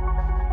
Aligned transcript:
Thank 0.00 0.42
you. 0.42 0.47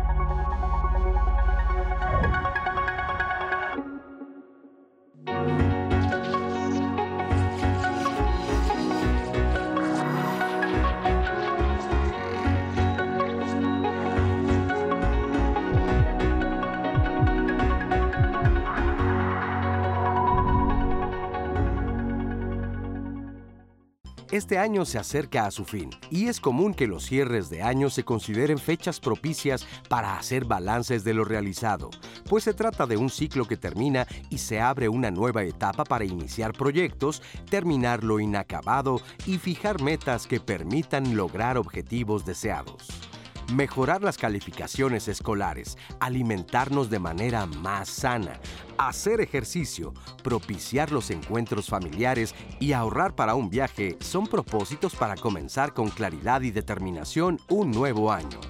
Este 24.36 24.58
año 24.58 24.84
se 24.84 24.98
acerca 24.98 25.46
a 25.46 25.50
su 25.50 25.64
fin 25.64 25.88
y 26.10 26.28
es 26.28 26.40
común 26.40 26.74
que 26.74 26.86
los 26.86 27.06
cierres 27.06 27.48
de 27.48 27.62
año 27.62 27.88
se 27.88 28.04
consideren 28.04 28.58
fechas 28.58 29.00
propicias 29.00 29.66
para 29.88 30.18
hacer 30.18 30.44
balances 30.44 31.04
de 31.04 31.14
lo 31.14 31.24
realizado, 31.24 31.88
pues 32.28 32.44
se 32.44 32.52
trata 32.52 32.84
de 32.86 32.98
un 32.98 33.08
ciclo 33.08 33.46
que 33.46 33.56
termina 33.56 34.06
y 34.28 34.36
se 34.36 34.60
abre 34.60 34.90
una 34.90 35.10
nueva 35.10 35.42
etapa 35.44 35.84
para 35.84 36.04
iniciar 36.04 36.52
proyectos, 36.52 37.22
terminar 37.48 38.04
lo 38.04 38.20
inacabado 38.20 39.00
y 39.24 39.38
fijar 39.38 39.80
metas 39.80 40.26
que 40.26 40.38
permitan 40.38 41.16
lograr 41.16 41.56
objetivos 41.56 42.26
deseados 42.26 43.06
mejorar 43.52 44.02
las 44.02 44.18
calificaciones 44.18 45.08
escolares, 45.08 45.78
alimentarnos 46.00 46.90
de 46.90 46.98
manera 46.98 47.46
más 47.46 47.88
sana, 47.88 48.40
hacer 48.78 49.20
ejercicio, 49.20 49.94
propiciar 50.22 50.92
los 50.92 51.10
encuentros 51.10 51.68
familiares 51.68 52.34
y 52.60 52.72
ahorrar 52.72 53.14
para 53.14 53.34
un 53.34 53.50
viaje 53.50 53.96
son 54.00 54.26
propósitos 54.26 54.94
para 54.94 55.16
comenzar 55.16 55.72
con 55.72 55.90
claridad 55.90 56.42
y 56.42 56.50
determinación 56.50 57.40
un 57.48 57.70
nuevo 57.70 58.12
año. 58.12 58.40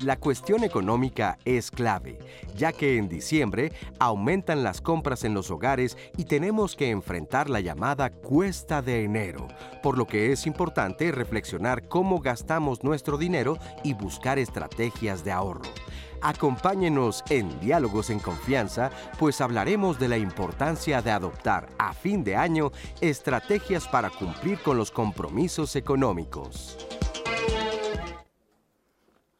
La 0.00 0.18
cuestión 0.18 0.62
económica 0.62 1.38
es 1.46 1.70
clave, 1.70 2.18
ya 2.54 2.72
que 2.72 2.98
en 2.98 3.08
diciembre 3.08 3.72
aumentan 3.98 4.62
las 4.62 4.82
compras 4.82 5.24
en 5.24 5.32
los 5.32 5.50
hogares 5.50 5.96
y 6.18 6.24
tenemos 6.24 6.76
que 6.76 6.90
enfrentar 6.90 7.48
la 7.48 7.60
llamada 7.60 8.10
cuesta 8.10 8.82
de 8.82 9.04
enero, 9.04 9.48
por 9.82 9.96
lo 9.96 10.06
que 10.06 10.32
es 10.32 10.46
importante 10.46 11.10
reflexionar 11.12 11.88
cómo 11.88 12.20
gastamos 12.20 12.84
nuestro 12.84 13.16
dinero 13.16 13.58
y 13.84 13.94
buscar 13.94 14.38
estrategias 14.38 15.24
de 15.24 15.32
ahorro. 15.32 15.62
Acompáñenos 16.20 17.24
en 17.30 17.58
Diálogos 17.60 18.10
en 18.10 18.18
Confianza, 18.18 18.90
pues 19.18 19.40
hablaremos 19.40 19.98
de 19.98 20.08
la 20.08 20.18
importancia 20.18 21.00
de 21.00 21.10
adoptar 21.10 21.68
a 21.78 21.94
fin 21.94 22.22
de 22.22 22.36
año 22.36 22.70
estrategias 23.00 23.88
para 23.88 24.10
cumplir 24.10 24.58
con 24.60 24.76
los 24.76 24.90
compromisos 24.90 25.74
económicos. 25.74 26.76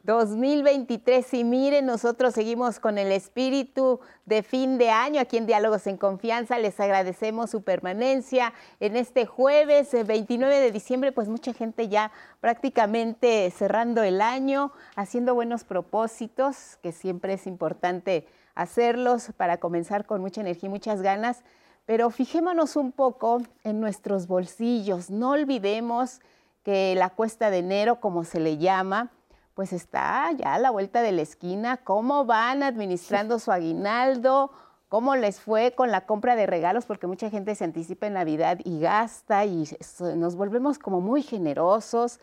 2023 0.07 1.35
y 1.35 1.43
miren, 1.43 1.85
nosotros 1.85 2.33
seguimos 2.33 2.79
con 2.79 2.97
el 2.97 3.11
espíritu 3.11 3.99
de 4.25 4.45
fin 4.45 4.79
de 4.79 4.91
año 4.91 5.21
aquí 5.21 5.37
en 5.37 5.47
Diálogos 5.47 5.89
en 5.89 5.97
Confianza. 5.97 6.61
Les 6.61 6.79
agradecemos 6.79 7.51
su 7.51 7.63
permanencia 7.63 8.55
en 8.79 8.95
este 8.95 9.27
jueves 9.27 9.91
29 9.93 10.57
eh, 10.57 10.61
de 10.61 10.71
diciembre, 10.71 11.11
pues 11.11 11.29
mucha 11.29 11.53
gente 11.53 11.89
ya 11.89 12.13
prácticamente 12.41 13.51
cerrando 13.51 14.05
el 14.05 14.21
año, 14.21 14.71
haciendo 14.95 15.35
buenos 15.35 15.65
propósitos, 15.65 16.79
que 16.83 16.93
siempre 16.93 17.33
es 17.33 17.49
importante 17.49 18.29
hacerlos 18.55 19.33
para 19.37 19.59
comenzar 19.59 20.07
con 20.07 20.21
mucha 20.21 20.41
energía 20.41 20.69
y 20.69 20.71
muchas 20.71 21.03
ganas. 21.03 21.43
Pero 21.85 22.11
fijémonos 22.11 22.77
un 22.77 22.93
poco 22.93 23.43
en 23.65 23.81
nuestros 23.81 24.29
bolsillos, 24.29 25.11
no 25.11 25.31
olvidemos 25.31 26.21
que 26.63 26.95
la 26.95 27.11
cuesta 27.11 27.51
de 27.51 27.59
enero, 27.59 27.99
como 27.99 28.23
se 28.23 28.39
le 28.39 28.59
llama, 28.59 29.11
pues 29.57 29.73
está 29.73 30.31
ya 30.33 30.53
a 30.55 30.59
la 30.59 30.71
vuelta 30.71 31.01
de 31.01 31.13
la 31.13 31.23
esquina, 31.23 31.79
cómo 31.79 32.27
van 32.27 32.63
administrando 32.63 33.39
su 33.39 33.51
aguinaldo, 33.51 34.51
cómo 34.91 35.17
les 35.17 35.41
fue 35.41 35.75
con 35.75 35.91
la 35.91 36.05
compra 36.05 36.37
de 36.37 36.47
regalos, 36.47 36.85
porque 36.85 37.07
mucha 37.07 37.31
gente 37.31 37.55
se 37.55 37.65
anticipa 37.65 38.07
en 38.07 38.13
Navidad 38.13 38.59
y 38.65 38.81
gasta 38.81 39.47
y 39.47 39.67
nos 40.15 40.37
volvemos 40.37 40.79
como 40.79 41.01
muy 41.01 41.23
generosos 41.23 42.21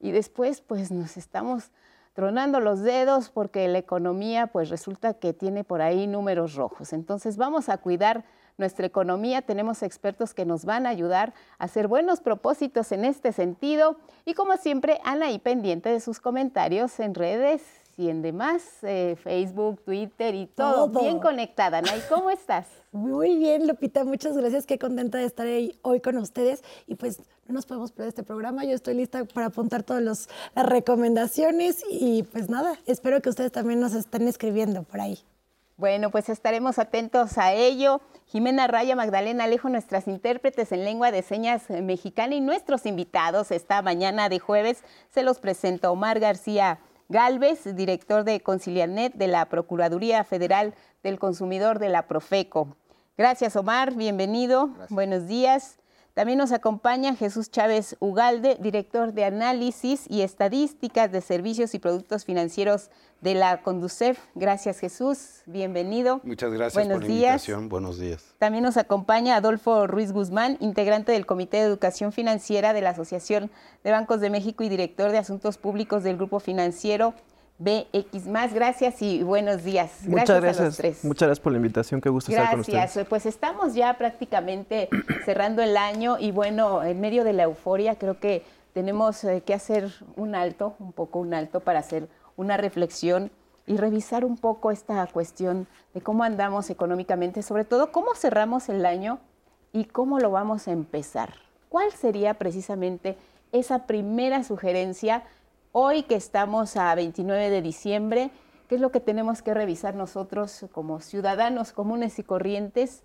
y 0.00 0.10
después 0.10 0.60
pues 0.60 0.90
nos 0.90 1.16
estamos 1.16 1.70
tronando 2.14 2.58
los 2.58 2.80
dedos 2.80 3.30
porque 3.30 3.68
la 3.68 3.78
economía 3.78 4.48
pues 4.48 4.68
resulta 4.68 5.14
que 5.14 5.32
tiene 5.32 5.62
por 5.62 5.82
ahí 5.82 6.08
números 6.08 6.56
rojos. 6.56 6.92
Entonces 6.92 7.36
vamos 7.36 7.68
a 7.68 7.78
cuidar 7.78 8.24
nuestra 8.58 8.86
economía. 8.86 9.42
Tenemos 9.42 9.82
expertos 9.82 10.34
que 10.34 10.44
nos 10.44 10.64
van 10.64 10.86
a 10.86 10.90
ayudar 10.90 11.34
a 11.58 11.64
hacer 11.64 11.88
buenos 11.88 12.20
propósitos 12.20 12.92
en 12.92 13.04
este 13.04 13.32
sentido. 13.32 13.96
Y 14.24 14.34
como 14.34 14.56
siempre, 14.56 15.00
Ana, 15.04 15.26
ahí 15.26 15.38
pendiente 15.38 15.88
de 15.88 16.00
sus 16.00 16.20
comentarios 16.20 16.98
en 17.00 17.14
redes 17.14 17.62
y 17.96 18.08
en 18.08 18.22
demás, 18.22 18.62
eh, 18.82 19.16
Facebook, 19.22 19.82
Twitter 19.84 20.34
y 20.34 20.46
todo, 20.46 20.88
bien 20.88 21.18
conectada. 21.18 21.78
Ana, 21.78 21.96
¿y 21.96 22.00
cómo 22.08 22.30
estás? 22.30 22.66
Muy 22.90 23.36
bien, 23.36 23.66
Lupita, 23.66 24.04
muchas 24.04 24.36
gracias. 24.36 24.66
Qué 24.66 24.78
contenta 24.78 25.18
de 25.18 25.24
estar 25.24 25.46
ahí 25.46 25.78
hoy 25.82 26.00
con 26.00 26.16
ustedes. 26.18 26.62
Y 26.86 26.94
pues 26.96 27.20
no 27.46 27.54
nos 27.54 27.66
podemos 27.66 27.92
perder 27.92 28.08
este 28.08 28.22
programa. 28.22 28.64
Yo 28.64 28.74
estoy 28.74 28.94
lista 28.94 29.24
para 29.24 29.46
apuntar 29.46 29.82
todas 29.82 30.02
las 30.02 30.28
recomendaciones 30.54 31.84
y 31.90 32.22
pues 32.24 32.48
nada, 32.48 32.78
espero 32.86 33.20
que 33.20 33.28
ustedes 33.28 33.52
también 33.52 33.80
nos 33.80 33.94
estén 33.94 34.28
escribiendo 34.28 34.82
por 34.82 35.00
ahí. 35.00 35.18
Bueno, 35.76 36.10
pues 36.10 36.28
estaremos 36.28 36.78
atentos 36.78 37.38
a 37.38 37.52
ello. 37.52 38.00
Jimena 38.26 38.66
Raya, 38.66 38.94
Magdalena 38.94 39.44
Alejo, 39.44 39.68
nuestras 39.68 40.06
intérpretes 40.06 40.70
en 40.72 40.84
lengua 40.84 41.10
de 41.10 41.22
señas 41.22 41.68
mexicana 41.70 42.34
y 42.34 42.40
nuestros 42.40 42.86
invitados 42.86 43.50
esta 43.50 43.82
mañana 43.82 44.28
de 44.28 44.38
jueves. 44.38 44.84
Se 45.10 45.22
los 45.22 45.40
presento 45.40 45.90
Omar 45.90 46.20
García 46.20 46.78
Galvez, 47.08 47.74
director 47.74 48.24
de 48.24 48.40
Concilianet 48.40 49.14
de 49.14 49.28
la 49.28 49.46
Procuraduría 49.46 50.24
Federal 50.24 50.74
del 51.02 51.18
Consumidor 51.18 51.78
de 51.78 51.88
la 51.88 52.06
Profeco. 52.06 52.76
Gracias, 53.18 53.56
Omar. 53.56 53.94
Bienvenido. 53.94 54.70
Buenos 54.88 55.26
días. 55.26 55.81
También 56.14 56.36
nos 56.36 56.52
acompaña 56.52 57.16
Jesús 57.16 57.50
Chávez 57.50 57.96
Ugalde, 57.98 58.58
director 58.60 59.14
de 59.14 59.24
Análisis 59.24 60.04
y 60.10 60.20
Estadísticas 60.20 61.10
de 61.10 61.22
Servicios 61.22 61.74
y 61.74 61.78
Productos 61.78 62.26
Financieros 62.26 62.90
de 63.22 63.34
la 63.34 63.62
Conducef. 63.62 64.18
Gracias 64.34 64.78
Jesús, 64.78 65.40
bienvenido. 65.46 66.20
Muchas 66.22 66.52
gracias 66.52 66.74
por 66.74 66.98
la 66.98 67.02
invitación, 67.02 67.70
buenos 67.70 67.98
días. 67.98 68.34
También 68.38 68.62
nos 68.62 68.76
acompaña 68.76 69.36
Adolfo 69.36 69.86
Ruiz 69.86 70.12
Guzmán, 70.12 70.58
integrante 70.60 71.12
del 71.12 71.24
Comité 71.24 71.56
de 71.56 71.62
Educación 71.62 72.12
Financiera 72.12 72.74
de 72.74 72.82
la 72.82 72.90
Asociación 72.90 73.50
de 73.82 73.90
Bancos 73.92 74.20
de 74.20 74.28
México 74.28 74.64
y 74.64 74.68
director 74.68 75.12
de 75.12 75.18
Asuntos 75.18 75.56
Públicos 75.56 76.02
del 76.02 76.18
Grupo 76.18 76.40
Financiero 76.40 77.14
BX 77.62 78.26
más. 78.26 78.52
Gracias 78.52 79.00
y 79.02 79.22
buenos 79.22 79.62
días. 79.62 79.90
Muchas 80.06 80.40
gracias, 80.40 80.60
a 80.60 80.64
los 80.64 80.76
tres. 80.76 81.04
Muchas 81.04 81.28
gracias 81.28 81.42
por 81.42 81.52
la 81.52 81.58
invitación, 81.58 82.00
qué 82.00 82.08
gusto 82.08 82.32
estar 82.32 82.50
con 82.50 82.60
ustedes. 82.60 82.78
Gracias, 82.78 83.06
pues 83.06 83.26
estamos 83.26 83.74
ya 83.74 83.96
prácticamente 83.98 84.88
cerrando 85.24 85.62
el 85.62 85.76
año 85.76 86.18
y 86.18 86.32
bueno, 86.32 86.82
en 86.82 87.00
medio 87.00 87.24
de 87.24 87.32
la 87.32 87.44
euforia 87.44 87.94
creo 87.96 88.18
que 88.18 88.44
tenemos 88.72 89.22
eh, 89.24 89.42
que 89.46 89.54
hacer 89.54 89.92
un 90.16 90.34
alto, 90.34 90.74
un 90.80 90.92
poco 90.92 91.20
un 91.20 91.34
alto 91.34 91.60
para 91.60 91.78
hacer 91.78 92.08
una 92.36 92.56
reflexión 92.56 93.30
y 93.66 93.76
revisar 93.76 94.24
un 94.24 94.36
poco 94.36 94.70
esta 94.70 95.06
cuestión 95.06 95.68
de 95.94 96.00
cómo 96.00 96.24
andamos 96.24 96.68
económicamente, 96.70 97.42
sobre 97.42 97.64
todo 97.64 97.92
cómo 97.92 98.14
cerramos 98.16 98.68
el 98.68 98.84
año 98.84 99.20
y 99.72 99.84
cómo 99.84 100.18
lo 100.18 100.30
vamos 100.30 100.66
a 100.66 100.72
empezar. 100.72 101.34
¿Cuál 101.68 101.92
sería 101.92 102.34
precisamente 102.34 103.16
esa 103.52 103.86
primera 103.86 104.42
sugerencia 104.42 105.22
hoy 105.72 106.02
que 106.02 106.14
estamos 106.14 106.76
a 106.76 106.94
29 106.94 107.50
de 107.50 107.62
diciembre? 107.62 108.30
¿Qué 108.68 108.76
es 108.76 108.80
lo 108.80 108.92
que 108.92 109.00
tenemos 109.00 109.42
que 109.42 109.52
revisar 109.54 109.94
nosotros 109.94 110.66
como 110.72 111.00
ciudadanos 111.00 111.72
comunes 111.72 112.18
y 112.18 112.22
corrientes 112.22 113.02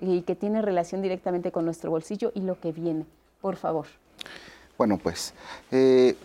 y 0.00 0.22
que 0.22 0.36
tiene 0.36 0.62
relación 0.62 1.02
directamente 1.02 1.50
con 1.50 1.64
nuestro 1.64 1.90
bolsillo 1.90 2.30
y 2.34 2.40
lo 2.40 2.60
que 2.60 2.72
viene? 2.72 3.06
Por 3.40 3.56
favor. 3.56 3.86
Bueno, 4.76 4.98
pues 4.98 5.32
eh, 5.72 6.16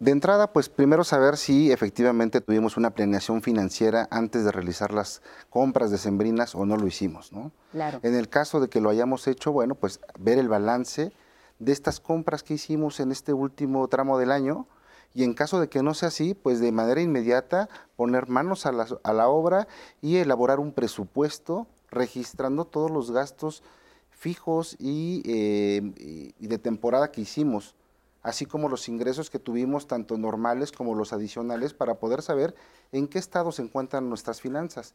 de 0.00 0.10
entrada, 0.10 0.52
pues 0.52 0.68
primero 0.68 1.04
saber 1.04 1.36
si 1.36 1.72
efectivamente 1.72 2.40
tuvimos 2.40 2.76
una 2.76 2.90
planeación 2.90 3.40
financiera 3.40 4.08
antes 4.10 4.44
de 4.44 4.52
realizar 4.52 4.92
las 4.92 5.22
compras 5.48 5.90
decembrinas 5.90 6.54
o 6.54 6.66
no 6.66 6.76
lo 6.76 6.86
hicimos, 6.86 7.32
¿no? 7.32 7.52
Claro. 7.70 8.00
En 8.02 8.14
el 8.14 8.28
caso 8.28 8.60
de 8.60 8.68
que 8.68 8.80
lo 8.80 8.90
hayamos 8.90 9.26
hecho, 9.28 9.52
bueno, 9.52 9.74
pues 9.74 10.00
ver 10.18 10.38
el 10.38 10.48
balance 10.48 11.12
de 11.58 11.72
estas 11.72 12.00
compras 12.00 12.42
que 12.42 12.54
hicimos 12.54 13.00
en 13.00 13.12
este 13.12 13.32
último 13.32 13.86
tramo 13.88 14.18
del 14.18 14.32
año 14.32 14.66
y 15.14 15.24
en 15.24 15.34
caso 15.34 15.60
de 15.60 15.68
que 15.68 15.82
no 15.82 15.94
sea 15.94 16.08
así, 16.08 16.34
pues 16.34 16.60
de 16.60 16.72
manera 16.72 17.00
inmediata 17.00 17.68
poner 17.96 18.28
manos 18.28 18.66
a 18.66 18.72
la, 18.72 19.28
obra 19.28 19.68
y 20.00 20.16
elaborar 20.16 20.60
un 20.60 20.72
presupuesto 20.72 21.66
registrando 21.90 22.64
todos 22.64 22.90
los 22.90 23.10
gastos 23.10 23.62
fijos 24.10 24.76
y, 24.78 25.22
eh, 25.26 26.32
y 26.38 26.46
de 26.46 26.58
temporada 26.58 27.10
que 27.10 27.20
hicimos 27.20 27.74
así 28.22 28.46
como 28.46 28.68
los 28.68 28.88
ingresos 28.88 29.30
que 29.30 29.38
tuvimos, 29.38 29.86
tanto 29.86 30.16
normales 30.16 30.72
como 30.72 30.94
los 30.94 31.12
adicionales, 31.12 31.74
para 31.74 31.94
poder 31.94 32.22
saber 32.22 32.54
en 32.92 33.08
qué 33.08 33.18
estado 33.18 33.52
se 33.52 33.62
encuentran 33.62 34.08
nuestras 34.08 34.40
finanzas. 34.40 34.94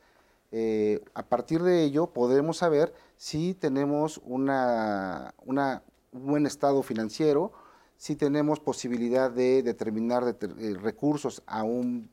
Eh, 0.52 1.04
a 1.14 1.24
partir 1.24 1.62
de 1.62 1.84
ello 1.84 2.08
podemos 2.08 2.58
saber 2.58 2.94
si 3.18 3.54
tenemos 3.54 4.22
una, 4.24 5.34
un 5.46 5.82
buen 6.14 6.46
estado 6.46 6.84
financiero, 6.84 7.52
si 7.98 8.16
tenemos 8.16 8.60
posibilidad 8.60 9.30
de 9.30 9.64
determinar 9.64 10.24
eh, 10.40 10.76
recursos 10.80 11.44
a 11.46 11.64
un 11.64 12.10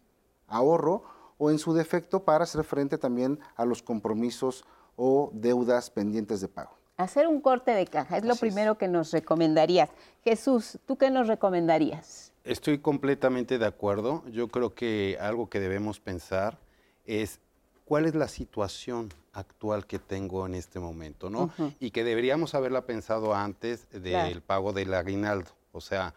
ahorro 0.49 1.05
o 1.39 1.51
en 1.51 1.59
su 1.59 1.75
defecto 1.75 2.25
para 2.25 2.45
hacer 2.45 2.65
frente 2.65 2.99
también 2.99 3.39
a 3.57 3.65
los 3.65 3.83
compromisos 3.83 4.65
o 4.97 5.31
deudas 5.33 5.91
pendientes 5.91 6.41
de 6.41 6.49
pago. 6.49 6.77
Hacer 6.97 7.27
un 7.27 7.41
corte 7.41 7.73
de 7.73 7.87
caja 7.87 8.17
es 8.17 8.25
lo 8.25 8.37
primero 8.37 8.79
que 8.79 8.87
nos 8.87 9.13
recomendarías. 9.13 9.91
Jesús, 10.23 10.79
¿tú 10.87 10.97
qué 10.97 11.11
nos 11.11 11.27
recomendarías? 11.27 12.33
Estoy 12.45 12.79
completamente 12.79 13.59
de 13.59 13.67
acuerdo. 13.67 14.23
Yo 14.31 14.49
creo 14.49 14.75
que 14.75 15.19
algo 15.21 15.49
que 15.49 15.59
debemos 15.59 15.99
pensar 15.99 16.59
es 17.05 17.41
cuál 17.85 18.07
es 18.07 18.15
la 18.15 18.29
situación 18.29 19.13
actual 19.33 19.87
que 19.87 19.99
tengo 19.99 20.47
en 20.47 20.55
este 20.55 20.79
momento, 20.79 21.31
¿no? 21.31 21.51
Y 21.81 21.91
que 21.91 22.05
deberíamos 22.05 22.55
haberla 22.55 22.87
pensado 22.87 23.35
antes 23.35 23.89
del 23.91 24.41
pago 24.41 24.73
del 24.73 24.95
aguinaldo. 24.95 25.51
O 25.75 25.81
sea, 25.81 26.15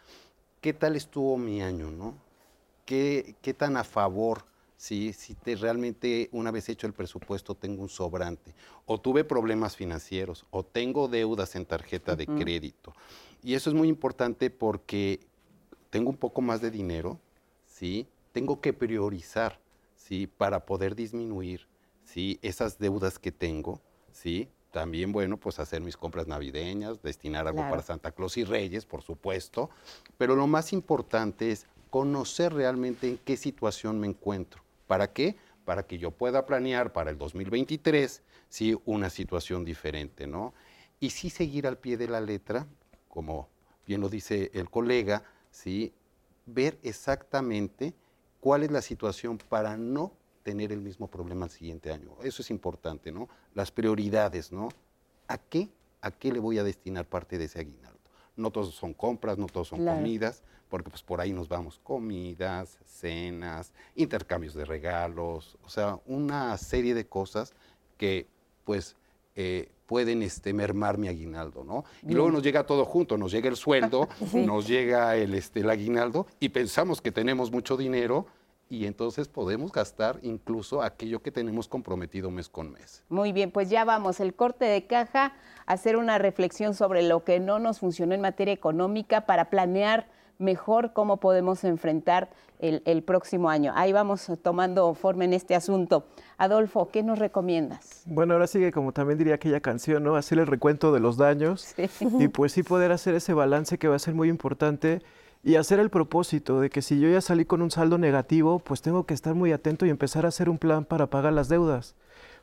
¿qué 0.61 0.71
tal 0.71 0.95
estuvo 0.95 1.37
mi 1.37 1.61
año, 1.61 1.91
no? 1.91 2.15
¿Qué, 2.85 3.35
qué 3.41 3.53
tan 3.53 3.75
a 3.75 3.83
favor 3.83 4.45
¿sí? 4.77 5.11
si 5.13 5.33
te, 5.33 5.55
realmente 5.55 6.29
una 6.31 6.51
vez 6.51 6.69
hecho 6.69 6.87
el 6.87 6.93
presupuesto 6.93 7.55
tengo 7.55 7.81
un 7.81 7.89
sobrante, 7.89 8.53
o 8.85 8.99
tuve 9.01 9.23
problemas 9.23 9.75
financieros, 9.75 10.45
o 10.51 10.63
tengo 10.63 11.07
deudas 11.07 11.55
en 11.55 11.65
tarjeta 11.65 12.15
de 12.15 12.27
crédito. 12.27 12.93
Y 13.43 13.55
eso 13.55 13.69
es 13.69 13.75
muy 13.75 13.89
importante 13.89 14.49
porque 14.49 15.19
tengo 15.89 16.09
un 16.09 16.17
poco 16.17 16.41
más 16.41 16.61
de 16.61 16.71
dinero, 16.71 17.19
¿sí? 17.65 18.07
tengo 18.31 18.61
que 18.61 18.71
priorizar 18.71 19.59
¿sí? 19.95 20.27
para 20.27 20.65
poder 20.65 20.95
disminuir 20.95 21.67
¿sí? 22.05 22.39
esas 22.41 22.77
deudas 22.77 23.19
que 23.19 23.31
tengo. 23.31 23.81
¿sí? 24.11 24.47
También, 24.71 25.11
bueno, 25.11 25.37
pues 25.37 25.59
hacer 25.59 25.81
mis 25.81 25.97
compras 25.97 26.27
navideñas, 26.27 27.01
destinar 27.01 27.47
algo 27.47 27.61
para 27.61 27.81
Santa 27.81 28.11
Claus 28.11 28.37
y 28.37 28.43
Reyes, 28.43 28.85
por 28.85 29.01
supuesto. 29.01 29.69
Pero 30.17 30.35
lo 30.35 30.47
más 30.47 30.73
importante 30.73 31.51
es 31.51 31.65
conocer 31.89 32.53
realmente 32.53 33.07
en 33.07 33.17
qué 33.17 33.37
situación 33.37 33.99
me 33.99 34.07
encuentro. 34.07 34.61
¿Para 34.87 35.11
qué? 35.11 35.35
Para 35.65 35.83
que 35.83 35.97
yo 35.97 36.11
pueda 36.11 36.45
planear 36.45 36.93
para 36.93 37.11
el 37.11 37.17
2023, 37.17 38.21
sí, 38.49 38.77
una 38.85 39.09
situación 39.09 39.65
diferente, 39.65 40.27
¿no? 40.27 40.53
Y 40.99 41.11
sí 41.11 41.29
seguir 41.29 41.67
al 41.67 41.77
pie 41.77 41.97
de 41.97 42.07
la 42.07 42.21
letra, 42.21 42.67
como 43.07 43.47
bien 43.85 44.01
lo 44.01 44.09
dice 44.09 44.51
el 44.53 44.69
colega, 44.69 45.23
sí, 45.49 45.93
ver 46.45 46.77
exactamente 46.83 47.93
cuál 48.39 48.63
es 48.63 48.71
la 48.71 48.81
situación 48.81 49.37
para 49.37 49.77
no 49.77 50.13
tener 50.47 50.71
el 50.71 50.79
mismo 50.79 51.07
problema 51.07 51.43
el 51.43 51.51
siguiente 51.51 51.91
año. 51.91 52.11
Eso 52.23 52.41
es 52.41 52.49
importante, 52.51 53.11
¿no? 53.11 53.27
Las 53.53 53.69
prioridades, 53.69 54.53
¿no? 54.53 54.69
¿A 55.27 55.37
qué? 55.37 55.67
¿A 55.99 56.09
qué 56.09 56.31
le 56.31 56.39
voy 56.39 56.57
a 56.57 56.63
destinar 56.63 57.05
parte 57.05 57.37
de 57.37 57.43
ese 57.43 57.59
aguinaldo? 57.59 57.99
No 58.37 58.49
todos 58.49 58.73
son 58.73 58.93
compras, 58.93 59.37
no 59.37 59.47
todos 59.47 59.67
son 59.67 59.85
comidas, 59.85 60.43
porque 60.69 60.89
pues 60.89 61.03
por 61.03 61.19
ahí 61.19 61.33
nos 61.33 61.49
vamos 61.49 61.81
comidas, 61.83 62.79
cenas, 62.85 63.73
intercambios 63.93 64.53
de 64.53 64.63
regalos, 64.63 65.57
o 65.65 65.69
sea, 65.69 65.99
una 66.05 66.57
serie 66.57 66.93
de 66.93 67.05
cosas 67.05 67.51
que 67.97 68.25
pues 68.63 68.95
eh, 69.35 69.69
pueden 69.85 70.23
este, 70.23 70.53
mermar 70.53 70.97
mi 70.97 71.09
aguinaldo, 71.09 71.65
¿no? 71.65 71.83
Y 72.07 72.13
luego 72.13 72.31
nos 72.31 72.41
llega 72.41 72.65
todo 72.65 72.85
junto, 72.85 73.17
nos 73.17 73.33
llega 73.33 73.49
el 73.49 73.57
sueldo, 73.57 74.07
nos 74.33 74.65
llega 74.65 75.17
el, 75.17 75.33
este, 75.33 75.59
el 75.59 75.69
aguinaldo 75.69 76.25
y 76.39 76.47
pensamos 76.47 77.01
que 77.01 77.11
tenemos 77.11 77.51
mucho 77.51 77.75
dinero 77.75 78.27
y 78.69 78.85
entonces 78.85 79.27
podemos 79.27 79.71
gastar 79.71 80.19
incluso 80.21 80.81
aquello 80.81 81.21
que 81.21 81.31
tenemos 81.31 81.67
comprometido 81.67 82.31
mes 82.31 82.49
con 82.49 82.71
mes. 82.71 83.03
Muy 83.09 83.31
bien, 83.31 83.51
pues 83.51 83.69
ya 83.69 83.85
vamos, 83.85 84.19
el 84.19 84.33
corte 84.33 84.65
de 84.65 84.85
caja, 84.85 85.33
hacer 85.65 85.97
una 85.97 86.17
reflexión 86.17 86.73
sobre 86.73 87.03
lo 87.03 87.23
que 87.23 87.39
no 87.39 87.59
nos 87.59 87.79
funcionó 87.79 88.13
en 88.13 88.21
materia 88.21 88.53
económica 88.53 89.25
para 89.25 89.49
planear 89.49 90.07
mejor 90.39 90.93
cómo 90.93 91.17
podemos 91.17 91.63
enfrentar 91.63 92.29
el, 92.59 93.03
próximo 93.03 93.49
año. 93.49 93.71
Ahí 93.75 93.93
vamos 93.93 94.31
tomando 94.41 94.93
forma 94.95 95.25
en 95.25 95.33
este 95.33 95.55
asunto. 95.55 96.07
Adolfo, 96.37 96.89
¿qué 96.89 97.03
nos 97.03 97.19
recomiendas? 97.19 98.03
Bueno, 98.05 98.33
ahora 98.33 98.47
sigue 98.47 98.71
como 98.71 98.93
también 98.93 99.17
diría 99.19 99.35
aquella 99.35 99.59
canción, 99.59 100.03
¿no? 100.03 100.15
Hacer 100.15 100.39
el 100.39 100.47
recuento 100.47 100.91
de 100.91 100.99
los 100.99 101.17
daños 101.17 101.75
y 102.19 102.27
pues 102.29 102.53
sí 102.53 102.63
poder 102.63 102.91
hacer 102.91 103.13
ese 103.13 103.33
balance 103.33 103.77
que 103.77 103.87
va 103.87 103.95
a 103.95 103.99
ser 103.99 104.15
muy 104.15 104.29
importante 104.29 105.01
y 105.43 105.55
hacer 105.55 105.79
el 105.79 105.89
propósito 105.89 106.59
de 106.59 106.69
que 106.69 106.81
si 106.81 106.99
yo 106.99 107.09
ya 107.09 107.21
salí 107.21 107.45
con 107.45 107.61
un 107.61 107.71
saldo 107.71 107.97
negativo, 107.97 108.59
pues 108.59 108.81
tengo 108.81 109.05
que 109.05 109.13
estar 109.13 109.35
muy 109.35 109.51
atento 109.51 109.85
y 109.85 109.89
empezar 109.89 110.25
a 110.25 110.29
hacer 110.29 110.49
un 110.49 110.57
plan 110.57 110.85
para 110.85 111.07
pagar 111.07 111.33
las 111.33 111.49
deudas. 111.49 111.95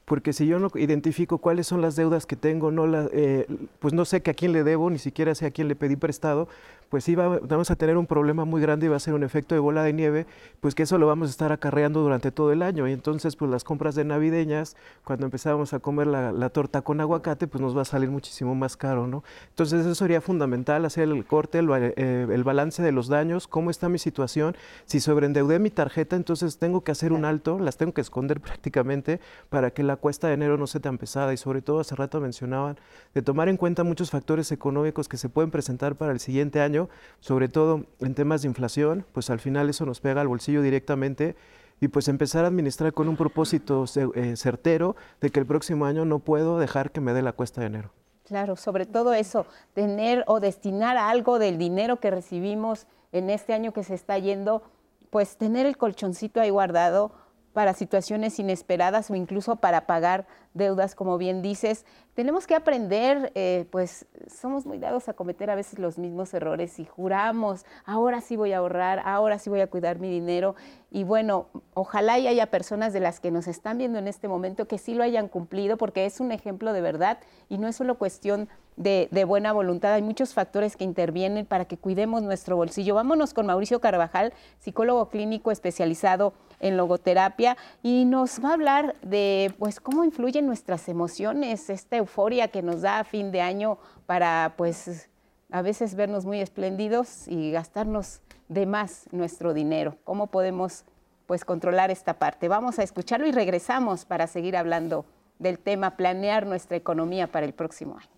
Porque 0.04 0.34
si 0.34 0.46
yo 0.46 0.58
no 0.58 0.70
identifico 0.74 1.38
cuáles 1.38 1.66
son 1.66 1.80
las 1.80 1.96
deudas 1.96 2.26
que 2.26 2.36
tengo, 2.36 2.70
no 2.70 2.86
la, 2.86 3.08
eh, 3.12 3.46
pues 3.78 3.94
no 3.94 4.04
sé 4.04 4.22
que 4.22 4.30
a 4.30 4.34
quién 4.34 4.52
le 4.52 4.62
debo, 4.62 4.90
ni 4.90 4.98
siquiera 4.98 5.34
sé 5.34 5.46
a 5.46 5.50
quién 5.50 5.66
le 5.66 5.76
pedí 5.76 5.96
prestado, 5.96 6.46
pues 6.94 7.04
sí 7.04 7.14
vamos 7.14 7.70
a 7.70 7.76
tener 7.76 7.96
un 7.96 8.06
problema 8.06 8.44
muy 8.44 8.60
grande 8.60 8.86
y 8.86 8.88
va 8.88 8.96
a 8.96 9.00
ser 9.00 9.14
un 9.14 9.24
efecto 9.24 9.54
de 9.54 9.58
bola 9.60 9.82
de 9.82 9.92
nieve, 9.92 10.26
pues 10.60 10.76
que 10.76 10.84
eso 10.84 10.98
lo 10.98 11.06
vamos 11.08 11.28
a 11.28 11.30
estar 11.30 11.50
acarreando 11.50 12.02
durante 12.02 12.30
todo 12.30 12.52
el 12.52 12.62
año. 12.62 12.86
Y 12.86 12.92
entonces, 12.92 13.34
pues 13.34 13.50
las 13.50 13.64
compras 13.64 13.94
de 13.94 14.04
navideñas, 14.04 14.76
cuando 15.02 15.24
empezamos 15.24 15.72
a 15.72 15.78
comer 15.78 16.06
la, 16.06 16.50
torta 16.50 16.82
con 16.82 17.00
aguacate, 17.00 17.46
pues 17.46 17.62
nos 17.62 17.76
va 17.76 17.82
a 17.82 17.86
salir 17.86 18.10
muchísimo 18.10 18.54
más 18.54 18.76
caro, 18.76 19.06
¿no? 19.06 19.24
Entonces 19.48 19.80
eso 19.80 19.94
sería 19.94 20.20
fundamental, 20.20 20.84
hacer 20.84 21.08
el 21.08 21.24
corte, 21.24 21.58
el, 21.58 21.68
eh, 21.72 22.26
el 22.30 22.44
balance 22.44 22.82
de 22.82 22.92
los 22.92 23.08
daños, 23.08 23.48
cómo 23.48 23.70
está 23.70 23.88
mi 23.88 23.98
situación. 23.98 24.54
Si 24.84 25.00
sobreendeudé 25.00 25.58
mi 25.58 25.70
tarjeta, 25.70 26.14
entonces 26.14 26.58
tengo 26.58 26.82
que 26.82 26.92
hacer 26.92 27.12
un 27.12 27.24
alto, 27.24 27.58
las 27.58 27.76
tengo 27.76 27.92
que 27.92 28.02
esconder 28.02 28.40
prácticamente 28.42 29.20
para 29.48 29.70
que 29.70 29.82
la 29.82 29.94
la 29.94 30.00
cuesta 30.00 30.26
de 30.26 30.34
enero 30.34 30.58
no 30.58 30.66
sea 30.66 30.80
tan 30.80 30.98
pesada 30.98 31.32
y 31.32 31.36
sobre 31.36 31.62
todo 31.62 31.78
hace 31.78 31.94
rato 31.94 32.20
mencionaban 32.20 32.76
de 33.14 33.22
tomar 33.22 33.48
en 33.48 33.56
cuenta 33.56 33.84
muchos 33.84 34.10
factores 34.10 34.50
económicos 34.50 35.08
que 35.08 35.16
se 35.16 35.28
pueden 35.28 35.52
presentar 35.52 35.94
para 35.94 36.10
el 36.10 36.18
siguiente 36.18 36.60
año, 36.60 36.83
sobre 37.20 37.48
todo 37.48 37.86
en 38.00 38.14
temas 38.14 38.42
de 38.42 38.48
inflación, 38.48 39.06
pues 39.12 39.30
al 39.30 39.40
final 39.40 39.68
eso 39.68 39.86
nos 39.86 40.00
pega 40.00 40.20
al 40.20 40.28
bolsillo 40.28 40.62
directamente 40.62 41.36
y 41.80 41.88
pues 41.88 42.08
empezar 42.08 42.44
a 42.44 42.48
administrar 42.48 42.92
con 42.92 43.08
un 43.08 43.16
propósito 43.16 43.84
eh, 44.14 44.36
certero 44.36 44.96
de 45.20 45.30
que 45.30 45.40
el 45.40 45.46
próximo 45.46 45.86
año 45.86 46.04
no 46.04 46.18
puedo 46.18 46.58
dejar 46.58 46.90
que 46.90 47.00
me 47.00 47.12
dé 47.12 47.22
la 47.22 47.32
cuesta 47.32 47.60
de 47.60 47.66
enero. 47.66 47.90
Claro, 48.24 48.56
sobre 48.56 48.86
todo 48.86 49.12
eso, 49.12 49.46
tener 49.74 50.24
o 50.26 50.40
destinar 50.40 50.96
algo 50.96 51.38
del 51.38 51.58
dinero 51.58 52.00
que 52.00 52.10
recibimos 52.10 52.86
en 53.12 53.28
este 53.28 53.52
año 53.52 53.72
que 53.72 53.84
se 53.84 53.94
está 53.94 54.18
yendo, 54.18 54.62
pues 55.10 55.36
tener 55.36 55.66
el 55.66 55.76
colchoncito 55.76 56.40
ahí 56.40 56.50
guardado 56.50 57.12
para 57.52 57.74
situaciones 57.74 58.38
inesperadas 58.38 59.10
o 59.10 59.14
incluso 59.14 59.56
para 59.56 59.86
pagar 59.86 60.26
deudas, 60.54 60.94
como 60.94 61.18
bien 61.18 61.42
dices. 61.42 61.84
Tenemos 62.14 62.46
que 62.46 62.54
aprender, 62.54 63.32
eh, 63.34 63.66
pues 63.70 64.06
somos 64.28 64.64
muy 64.64 64.78
dados 64.78 65.08
a 65.08 65.14
cometer 65.14 65.50
a 65.50 65.56
veces 65.56 65.78
los 65.78 65.98
mismos 65.98 66.32
errores 66.32 66.78
y 66.78 66.84
juramos, 66.84 67.66
ahora 67.84 68.20
sí 68.20 68.36
voy 68.36 68.52
a 68.52 68.58
ahorrar, 68.58 69.02
ahora 69.04 69.38
sí 69.38 69.50
voy 69.50 69.60
a 69.60 69.66
cuidar 69.66 69.98
mi 69.98 70.08
dinero. 70.08 70.54
Y 70.90 71.02
bueno, 71.02 71.48
ojalá 71.74 72.18
y 72.20 72.28
haya 72.28 72.46
personas 72.46 72.92
de 72.92 73.00
las 73.00 73.18
que 73.18 73.32
nos 73.32 73.48
están 73.48 73.78
viendo 73.78 73.98
en 73.98 74.06
este 74.06 74.28
momento 74.28 74.68
que 74.68 74.78
sí 74.78 74.94
lo 74.94 75.02
hayan 75.02 75.28
cumplido, 75.28 75.76
porque 75.76 76.06
es 76.06 76.20
un 76.20 76.30
ejemplo 76.30 76.72
de 76.72 76.80
verdad 76.80 77.18
y 77.48 77.58
no 77.58 77.66
es 77.66 77.74
solo 77.74 77.98
cuestión 77.98 78.48
de, 78.76 79.08
de, 79.10 79.24
buena 79.24 79.52
voluntad. 79.52 79.92
Hay 79.92 80.02
muchos 80.02 80.34
factores 80.34 80.76
que 80.76 80.84
intervienen 80.84 81.46
para 81.46 81.64
que 81.64 81.76
cuidemos 81.76 82.22
nuestro 82.22 82.56
bolsillo. 82.56 82.94
Vámonos 82.94 83.34
con 83.34 83.46
Mauricio 83.46 83.80
Carvajal, 83.80 84.32
psicólogo 84.58 85.08
clínico 85.10 85.50
especializado 85.50 86.32
en 86.60 86.76
logoterapia, 86.76 87.56
y 87.82 88.04
nos 88.04 88.42
va 88.42 88.50
a 88.50 88.54
hablar 88.54 88.96
de 89.02 89.52
pues 89.58 89.80
cómo 89.80 90.04
influyen 90.04 90.43
nuestras 90.46 90.88
emociones, 90.88 91.70
esta 91.70 91.96
euforia 91.96 92.48
que 92.48 92.62
nos 92.62 92.82
da 92.82 93.00
a 93.00 93.04
fin 93.04 93.32
de 93.32 93.40
año 93.40 93.78
para 94.06 94.54
pues 94.56 95.08
a 95.50 95.62
veces 95.62 95.94
vernos 95.94 96.24
muy 96.24 96.40
espléndidos 96.40 97.28
y 97.28 97.50
gastarnos 97.50 98.20
de 98.48 98.66
más 98.66 99.04
nuestro 99.12 99.54
dinero. 99.54 99.96
¿Cómo 100.04 100.28
podemos 100.28 100.84
pues 101.26 101.44
controlar 101.44 101.90
esta 101.90 102.18
parte? 102.18 102.48
Vamos 102.48 102.78
a 102.78 102.82
escucharlo 102.82 103.26
y 103.26 103.32
regresamos 103.32 104.04
para 104.04 104.26
seguir 104.26 104.56
hablando 104.56 105.04
del 105.38 105.58
tema 105.58 105.96
planear 105.96 106.46
nuestra 106.46 106.76
economía 106.76 107.26
para 107.26 107.46
el 107.46 107.54
próximo 107.54 107.98
año 107.98 108.14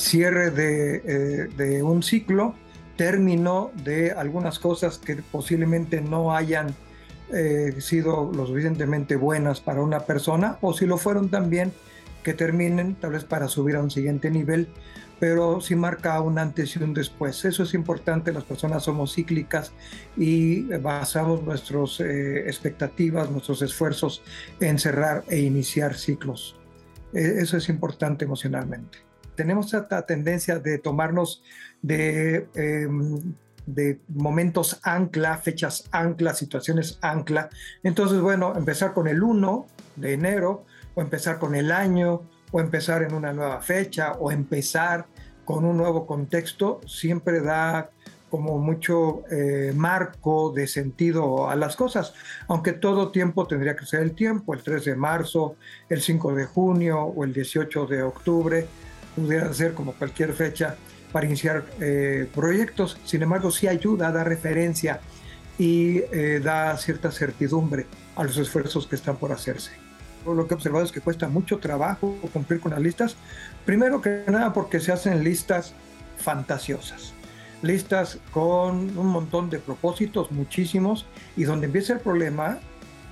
cierre 0.00 0.50
de, 0.50 1.48
eh, 1.58 1.82
un 1.82 2.02
ciclo, 2.02 2.54
término 2.96 3.70
de 3.84 4.12
algunas 4.12 4.58
cosas 4.58 4.98
que 4.98 5.16
posiblemente 5.16 6.00
no 6.00 6.34
hayan 6.34 6.74
eh, 7.32 7.80
sido 7.80 8.30
lo 8.32 8.46
suficientemente 8.46 9.16
buenas 9.16 9.60
para 9.60 9.82
una 9.82 10.00
persona 10.00 10.58
o 10.60 10.72
si 10.72 10.86
lo 10.86 10.98
fueron 10.98 11.28
también 11.28 11.72
que 12.22 12.34
terminen 12.34 12.94
tal 12.96 13.12
vez 13.12 13.24
para 13.24 13.48
subir 13.48 13.76
a 13.76 13.82
un 13.82 13.90
siguiente 13.90 14.30
nivel, 14.30 14.68
pero 15.18 15.60
sí 15.60 15.74
marca 15.74 16.20
un 16.20 16.38
antes 16.38 16.76
y 16.76 16.82
un 16.82 16.92
después. 16.92 17.44
Eso 17.44 17.62
es 17.62 17.74
importante, 17.74 18.32
las 18.32 18.44
personas 18.44 18.84
somos 18.84 19.14
cíclicas 19.14 19.72
y 20.16 20.62
basamos 20.78 21.42
nuestras 21.42 22.00
eh, 22.00 22.40
expectativas, 22.46 23.30
nuestros 23.30 23.62
esfuerzos 23.62 24.22
en 24.60 24.78
cerrar 24.78 25.24
e 25.28 25.40
iniciar 25.40 25.94
ciclos. 25.94 26.56
eso 27.12 27.56
es 27.56 27.68
importante 27.68 28.24
emocionalmente 28.24 29.10
tenemos 29.40 29.72
esta 29.72 30.04
tendencia 30.04 30.58
de 30.58 30.76
tomarnos 30.76 31.42
de, 31.80 32.46
em, 32.54 33.34
de 33.66 34.00
momentos 34.08 34.80
ancla, 34.82 35.38
fechas 35.38 35.88
ancla, 35.92 36.34
situaciones 36.34 36.98
ancla. 37.00 37.48
Entonces, 37.82 38.20
bueno, 38.20 38.54
empezar 38.56 38.92
con 38.92 39.08
el 39.08 39.22
1 39.22 39.66
de 39.96 40.12
enero, 40.14 40.64
o 40.94 41.00
empezar 41.00 41.38
con 41.38 41.54
el 41.54 41.70
año, 41.72 42.22
o 42.52 42.60
empezar 42.60 43.02
en 43.02 43.14
una 43.14 43.32
nueva 43.32 43.60
fecha, 43.60 44.12
o 44.12 44.30
empezar 44.32 45.06
con 45.44 45.64
un 45.64 45.76
nuevo 45.76 46.06
contexto, 46.06 46.80
siempre 46.86 47.40
da 47.40 47.90
como 48.30 48.58
mucho 48.58 49.24
eh, 49.30 49.72
marco 49.74 50.52
de 50.52 50.68
sentido 50.68 51.50
a 51.50 51.56
las 51.56 51.74
cosas, 51.74 52.14
aunque 52.46 52.72
todo 52.72 53.10
tiempo 53.10 53.46
tendría 53.46 53.74
que 53.74 53.84
ser 53.84 54.00
el 54.00 54.12
tiempo, 54.14 54.54
el 54.54 54.62
3 54.62 54.84
de 54.84 54.94
marzo, 54.94 55.56
el 55.88 56.00
5 56.00 56.34
de 56.34 56.44
junio 56.46 57.00
o 57.00 57.24
el 57.24 57.32
18 57.32 57.86
de 57.86 58.02
octubre, 58.04 58.66
pudiera 59.16 59.52
ser 59.52 59.74
como 59.74 59.92
cualquier 59.94 60.32
fecha 60.32 60.76
para 61.12 61.26
iniciar 61.26 61.64
eh, 61.80 62.28
proyectos, 62.34 62.98
sin 63.04 63.22
embargo 63.22 63.50
sí 63.50 63.66
ayuda, 63.66 64.12
da 64.12 64.24
referencia 64.24 65.00
y 65.58 65.98
eh, 66.12 66.40
da 66.42 66.76
cierta 66.76 67.10
certidumbre 67.10 67.86
a 68.16 68.24
los 68.24 68.36
esfuerzos 68.36 68.86
que 68.86 68.96
están 68.96 69.16
por 69.16 69.32
hacerse. 69.32 69.72
Lo 70.26 70.46
que 70.46 70.54
he 70.54 70.56
observado 70.56 70.84
es 70.84 70.92
que 70.92 71.00
cuesta 71.00 71.28
mucho 71.28 71.58
trabajo 71.58 72.16
cumplir 72.32 72.60
con 72.60 72.72
las 72.72 72.80
listas, 72.80 73.16
primero 73.64 74.00
que 74.00 74.24
nada 74.26 74.52
porque 74.52 74.80
se 74.80 74.92
hacen 74.92 75.24
listas 75.24 75.74
fantasiosas. 76.18 77.14
Listas 77.62 78.18
con 78.30 78.96
un 78.96 79.06
montón 79.06 79.50
de 79.50 79.58
propósitos, 79.58 80.30
muchísimos, 80.30 81.06
y 81.36 81.44
donde 81.44 81.66
empieza 81.66 81.94
el 81.94 82.00
problema, 82.00 82.58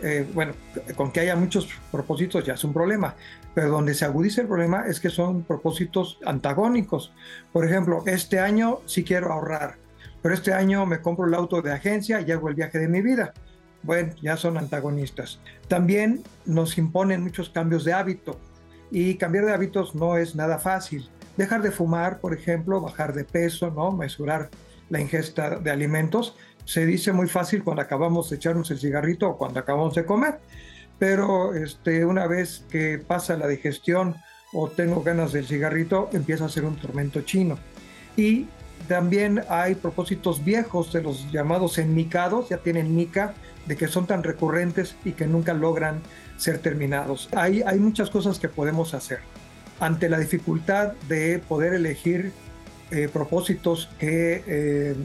eh, 0.03 0.27
bueno, 0.33 0.53
con 0.97 1.13
que 1.13 1.21
haya 1.21 1.37
muchos 1.37 1.69
propósitos 1.91 2.45
ya 2.45 2.55
es 2.55 2.65
un 2.65 2.73
problema, 2.73 3.15
pero 3.55 3.71
donde 3.71 3.95
se 3.95 4.05
agudiza 4.05 4.41
el 4.41 4.47
problema 4.47 4.87
es 4.87 5.01
que 5.01 5.11
son 5.11 5.43
propósitos 5.43 6.19
antagónicos. 6.25 7.13
Por 7.53 7.65
ejemplo, 7.65 8.03
este 8.07 8.41
año 8.41 8.81
sí 8.87 9.05
quiero 9.05 9.33
ahorrar, 9.33 9.77
pero 10.23 10.35
este 10.35 10.53
año 10.53 10.87
me 10.87 11.01
compro 11.01 11.27
el 11.27 11.35
auto 11.35 11.63
de 11.63 11.73
agencia 11.73 12.21
y 12.21 12.31
hago 12.31 12.49
el 12.49 12.55
viaje 12.55 12.79
de 12.79 12.89
mi 12.89 13.03
vida. 13.03 13.33
Bueno, 13.83 14.13
ya 14.21 14.37
son 14.37 14.59
antagonistas. 14.59 15.41
También 15.69 16.23
nos 16.45 16.79
imponen 16.79 17.23
muchos 17.23 17.51
cambios 17.51 17.85
de 17.85 17.93
hábito 17.93 18.39
y 18.91 19.15
cambiar 19.17 19.45
de 19.45 19.53
hábitos 19.53 19.95
no 19.95 20.17
es 20.17 20.35
nada 20.35 20.59
fácil 20.59 21.09
dejar 21.39 21.63
de 21.63 21.71
fumar, 21.71 22.19
por 22.19 22.35
ejemplo, 22.35 22.81
bajar 22.81 23.15
de 23.15 23.25
peso, 23.25 23.71
¿no? 23.71 23.93
mesurar 23.93 24.51
la 24.91 25.01
ingesta 25.01 25.57
de 25.57 25.71
alimentos. 25.71 26.37
Se 26.69 26.85
dice 26.85 27.15
muy 27.15 27.29
fácil 27.29 27.65
cuando 27.65 27.81
acabamos 27.81 28.29
de 28.29 28.37
echarnos 28.37 28.71
el 28.71 28.79
cigarrito 28.79 29.27
o 29.27 29.39
cuando 29.39 29.59
acabamos 29.59 29.95
de 29.95 30.05
comer, 30.05 30.39
pero 30.99 31.55
este, 31.55 32.05
una 32.05 32.27
vez 32.27 32.67
que 32.69 32.99
pasa 32.99 33.39
la 33.39 33.49
digestión 33.49 34.17
o 34.53 34.69
tengo 34.69 35.03
ganas 35.03 35.33
del 35.33 35.47
cigarrito, 35.47 36.11
empieza 36.13 36.45
a 36.45 36.51
ser 36.51 36.67
un 36.67 36.77
tormento 36.77 37.23
chino. 37.23 37.59
Y 38.19 38.49
también 38.87 39.41
hay 39.49 39.77
propósitos 39.77 40.45
viejos 40.45 40.93
de 40.93 41.01
los 41.01 41.33
llamados 41.33 41.79
enmicados, 41.79 42.51
ya 42.51 42.59
tienen 42.59 42.95
mica, 42.95 43.33
de 43.65 43.75
que 43.75 43.89
son 43.89 44.07
tan 44.07 44.23
recurrentes 44.23 44.95
y 45.07 45.13
que 45.13 45.27
nunca 45.27 45.55
logran 45.55 46.03
ser 46.37 46.59
terminados. 46.59 47.31
Hay, 47.35 47.63
hay 47.63 47.79
muchas 47.79 48.11
cosas 48.11 48.39
que 48.39 48.51
podemos 48.51 48.93
hacer 48.93 49.21
ante 49.81 50.11
la 50.11 50.19
dificultad 50.19 50.93
de 51.09 51.39
poder 51.39 51.73
elegir 51.73 52.31
eh, 52.91 53.09
propósitos 53.11 53.89
que, 53.99 54.43
eh, 54.47 54.97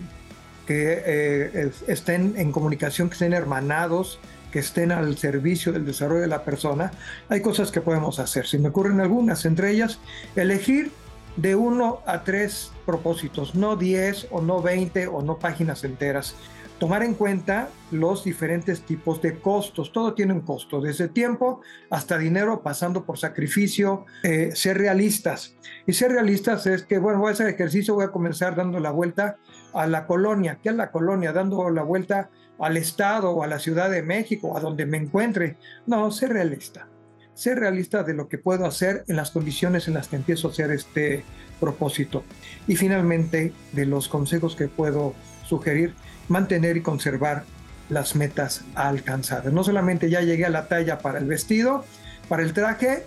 que 0.66 1.04
eh, 1.06 1.72
estén 1.88 2.36
en 2.38 2.52
comunicación, 2.52 3.10
que 3.10 3.14
estén 3.14 3.34
hermanados, 3.34 4.20
que 4.52 4.60
estén 4.60 4.92
al 4.92 5.18
servicio 5.18 5.72
del 5.74 5.86
desarrollo 5.86 6.22
de 6.22 6.28
la 6.28 6.44
persona, 6.44 6.92
hay 7.30 7.42
cosas 7.42 7.72
que 7.72 7.82
podemos 7.82 8.20
hacer. 8.20 8.46
Si 8.46 8.58
me 8.58 8.70
ocurren 8.70 9.02
algunas, 9.02 9.46
entre 9.46 9.72
ellas, 9.72 10.00
elegir 10.36 10.92
de 11.38 11.56
uno 11.56 12.02
a 12.06 12.24
tres 12.24 12.72
propósitos, 12.86 13.56
no 13.56 13.76
diez 13.76 14.28
o 14.30 14.42
no 14.42 14.62
veinte 14.62 15.08
o 15.08 15.24
no 15.24 15.40
páginas 15.40 15.84
enteras 15.84 16.36
tomar 16.84 17.02
en 17.04 17.14
cuenta 17.14 17.70
los 17.92 18.26
diferentes 18.26 18.82
tipos 18.82 19.22
de 19.22 19.40
costos. 19.40 19.94
Todo 19.94 20.14
tiene 20.14 20.34
un 20.34 20.42
costo, 20.42 20.82
desde 20.82 21.08
tiempo 21.08 21.62
hasta 21.90 22.18
dinero, 22.18 22.62
pasando 22.62 23.06
por 23.06 23.18
sacrificio, 23.18 24.06
eh, 24.24 24.52
ser 24.54 24.80
realistas. 24.80 25.56
Y 25.88 25.94
ser 25.94 26.12
realistas 26.12 26.68
es 26.68 26.84
que, 26.84 26.98
bueno, 26.98 27.20
voy 27.20 27.30
a 27.30 27.32
hacer 27.32 27.48
ejercicio, 27.48 27.94
voy 27.94 28.04
a 28.04 28.12
comenzar 28.12 28.58
dando 28.58 28.82
la 28.82 28.92
vuelta 28.92 29.38
a 29.74 29.88
la 29.88 30.06
colonia. 30.06 30.60
¿Qué 30.62 30.70
es 30.70 30.76
la 30.76 30.92
colonia? 30.92 31.34
Dando 31.34 31.70
la 31.70 31.84
vuelta 31.84 32.30
al 32.60 32.78
Estado 32.78 33.32
o 33.32 33.44
a 33.44 33.48
la 33.48 33.60
Ciudad 33.60 33.90
de 33.90 34.04
México, 34.04 34.58
a 34.58 34.60
donde 34.60 34.86
me 34.86 34.98
encuentre. 34.98 35.58
No, 35.86 36.10
ser 36.12 36.34
realista. 36.34 36.88
Ser 37.34 37.60
realista 37.60 38.04
de 38.04 38.14
lo 38.14 38.28
que 38.28 38.38
puedo 38.38 38.66
hacer 38.66 39.04
en 39.08 39.16
las 39.16 39.32
condiciones 39.32 39.88
en 39.88 39.96
las 39.96 40.08
que 40.08 40.18
empiezo 40.18 40.48
a 40.48 40.52
hacer 40.52 40.72
este 40.72 41.24
propósito. 41.60 42.24
Y 42.68 42.76
finalmente, 42.76 43.54
de 43.72 43.86
los 43.86 44.08
consejos 44.08 44.56
que 44.56 44.68
puedo 44.68 45.14
sugerir, 45.46 45.96
mantener 46.28 46.78
y 46.78 46.82
conservar 46.82 47.44
las 47.90 48.16
metas 48.16 48.64
a 48.76 48.90
alcanzar. 48.90 49.52
No 49.52 49.64
solamente 49.64 50.10
ya 50.10 50.22
llegué 50.22 50.46
a 50.46 50.50
la 50.50 50.68
talla 50.68 51.00
para 51.00 51.20
el 51.20 51.26
vestido, 51.26 51.86
para 52.30 52.44
el 52.44 52.54
traje, 52.54 53.06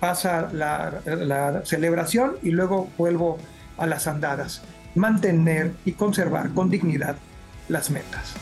pasa 0.00 0.48
la, 0.52 1.62
celebración 1.64 2.36
y 2.42 2.50
luego 2.50 2.90
vuelvo 2.98 3.38
a 3.78 3.86
las 3.86 4.06
andadas. 4.06 4.62
Mantener 4.94 5.72
y 5.84 5.92
conservar 5.92 6.52
con 6.52 6.70
dignidad 6.70 7.16
las 7.68 7.90
metas. 7.90 8.34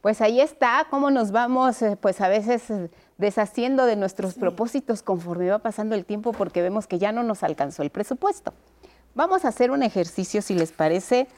Pues 0.00 0.20
ahí 0.20 0.40
está, 0.40 0.86
cómo 0.90 1.10
nos 1.10 1.30
vamos, 1.30 1.80
eh, 1.80 1.96
pues 2.00 2.20
a 2.20 2.28
veces 2.28 2.68
eh, 2.70 2.90
deshaciendo 3.18 3.86
de 3.86 3.94
nuestros 3.94 4.34
propósitos 4.34 5.00
conforme 5.00 5.48
va 5.48 5.60
pasando 5.60 5.94
el 5.94 6.04
tiempo 6.04 6.32
porque 6.32 6.60
vemos 6.60 6.88
que 6.88 6.98
ya 6.98 7.12
no 7.12 7.22
nos 7.22 7.44
alcanzó 7.44 7.82
el 7.82 7.90
presupuesto. 7.90 8.52
Vamos 9.14 9.44
a 9.44 9.48
hacer 9.48 9.70
un 9.70 9.84
ejercicio, 9.84 10.42
si 10.42 10.54
les 10.54 10.72
parece, 10.72 11.28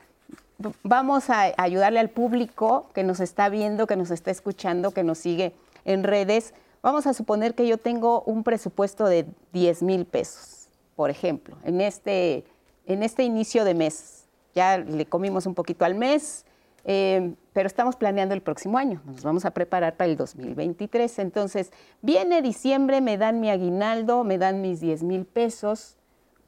vamos 0.82 1.28
a 1.28 1.52
ayudarle 1.58 2.00
al 2.00 2.08
público 2.08 2.88
que 2.94 3.04
nos 3.04 3.20
está 3.20 3.50
viendo, 3.50 3.86
que 3.86 3.96
nos 3.96 4.10
está 4.10 4.30
escuchando, 4.30 4.92
que 4.92 5.02
nos 5.02 5.18
sigue 5.18 5.52
en 5.84 6.02
redes. 6.02 6.54
Vamos 6.82 7.06
a 7.06 7.12
suponer 7.12 7.54
que 7.54 7.66
yo 7.66 7.76
tengo 7.76 8.22
un 8.22 8.44
presupuesto 8.44 9.04
de 9.04 9.26
10 9.52 9.82
mil 9.82 10.06
pesos, 10.06 10.68
por 10.96 11.10
ejemplo, 11.10 11.56
en 11.64 11.80
este, 11.80 12.44
en 12.86 13.02
este 13.02 13.22
inicio 13.24 13.64
de 13.64 13.74
mes. 13.74 14.26
Ya 14.54 14.78
le 14.78 15.06
comimos 15.06 15.46
un 15.46 15.54
poquito 15.54 15.84
al 15.84 15.94
mes, 15.94 16.44
eh, 16.84 17.34
pero 17.52 17.66
estamos 17.66 17.96
planeando 17.96 18.34
el 18.34 18.42
próximo 18.42 18.78
año. 18.78 19.02
Nos 19.04 19.22
vamos 19.22 19.44
a 19.44 19.52
preparar 19.52 19.96
para 19.96 20.10
el 20.10 20.16
2023. 20.16 21.18
Entonces, 21.18 21.72
viene 22.02 22.42
diciembre, 22.42 23.00
me 23.00 23.18
dan 23.18 23.40
mi 23.40 23.50
aguinaldo, 23.50 24.22
me 24.24 24.38
dan 24.38 24.60
mis 24.60 24.80
10 24.80 25.02
mil 25.02 25.24
pesos 25.24 25.96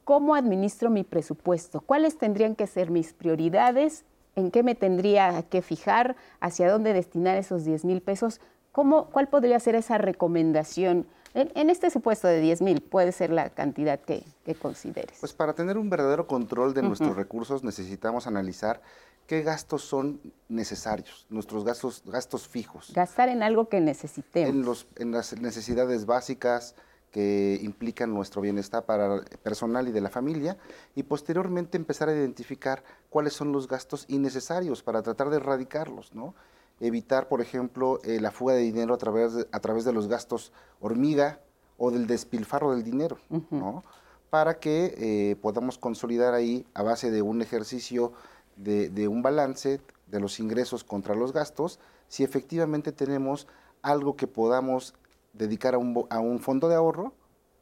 ¿Cómo 0.06 0.36
administro 0.36 0.88
mi 0.88 1.02
presupuesto? 1.02 1.80
¿Cuáles 1.80 2.16
tendrían 2.16 2.54
que 2.54 2.68
ser 2.68 2.92
mis 2.92 3.12
prioridades? 3.12 4.04
¿En 4.36 4.52
qué 4.52 4.62
me 4.62 4.76
tendría 4.76 5.42
que 5.50 5.62
fijar? 5.62 6.14
¿Hacia 6.38 6.70
dónde 6.70 6.92
destinar 6.92 7.36
esos 7.36 7.64
10 7.64 7.84
mil 7.84 8.00
pesos? 8.00 8.40
¿Cómo, 8.70 9.06
¿Cuál 9.10 9.26
podría 9.26 9.58
ser 9.58 9.74
esa 9.74 9.98
recomendación? 9.98 11.08
En, 11.36 11.68
este 11.68 11.90
supuesto 11.90 12.28
de 12.28 12.40
10 12.40 12.62
mil, 12.62 12.80
puede 12.80 13.12
ser 13.12 13.28
la 13.28 13.50
cantidad 13.50 14.00
que, 14.00 14.24
consideres. 14.54 15.18
Pues 15.20 15.34
para 15.34 15.52
tener 15.52 15.76
un 15.76 15.90
verdadero 15.90 16.26
control 16.26 16.72
de 16.72 16.80
nuestros 16.80 17.14
recursos 17.14 17.62
necesitamos 17.62 18.26
analizar 18.26 18.80
qué 19.26 19.42
gastos 19.42 19.82
son 19.82 20.18
necesarios, 20.48 21.26
nuestros 21.28 21.62
gastos, 21.62 22.02
gastos 22.06 22.48
fijos. 22.48 22.90
Gastar 22.94 23.28
en 23.28 23.42
algo 23.42 23.68
que 23.68 23.80
necesitemos. 23.80 24.48
En, 24.48 24.62
los, 24.62 24.86
en 24.96 25.10
las 25.10 25.38
necesidades 25.38 26.06
básicas, 26.06 26.74
que 27.10 27.58
implican 27.62 28.12
nuestro 28.12 28.42
bienestar 28.42 28.84
para 28.84 29.22
personal 29.42 29.88
y 29.88 29.92
de 29.92 30.02
la 30.02 30.10
familia 30.10 30.58
y 30.94 31.02
posteriormente 31.02 31.78
empezar 31.78 32.10
a 32.10 32.12
identificar 32.12 32.82
cuáles 33.08 33.32
son 33.32 33.52
los 33.52 33.68
gastos 33.68 34.04
innecesarios 34.08 34.82
para 34.82 35.02
tratar 35.02 35.30
de 35.30 35.36
erradicarlos, 35.36 36.14
¿no? 36.14 36.34
Evitar, 36.80 37.28
por 37.28 37.40
ejemplo, 37.40 38.00
eh, 38.04 38.20
la 38.20 38.30
fuga 38.30 38.54
de 38.54 38.60
dinero 38.60 38.94
a 38.94 38.98
través 38.98 39.34
de, 39.34 39.48
a 39.50 39.60
través 39.60 39.84
de 39.84 39.92
los 39.92 40.08
gastos 40.08 40.52
hormiga 40.80 41.40
o 41.78 41.90
del 41.90 42.06
despilfarro 42.06 42.72
del 42.72 42.84
dinero, 42.84 43.18
¿no? 43.50 43.82
Para 44.30 44.58
que 44.58 44.94
eh, 44.98 45.36
podamos 45.36 45.78
consolidar 45.78 46.34
ahí, 46.34 46.66
a 46.74 46.82
base 46.82 47.10
de 47.10 47.22
un 47.22 47.42
ejercicio 47.42 48.12
de, 48.56 48.90
de 48.90 49.08
un 49.08 49.22
balance 49.22 49.80
de 50.06 50.20
los 50.20 50.40
ingresos 50.40 50.84
contra 50.84 51.14
los 51.14 51.32
gastos, 51.32 51.78
si 52.08 52.24
efectivamente 52.24 52.92
tenemos 52.92 53.46
algo 53.82 54.16
que 54.16 54.26
podamos 54.26 54.94
dedicar 55.32 55.74
a 55.74 55.78
un, 55.78 56.06
a 56.10 56.20
un 56.20 56.40
fondo 56.40 56.68
de 56.68 56.74
ahorro 56.74 57.12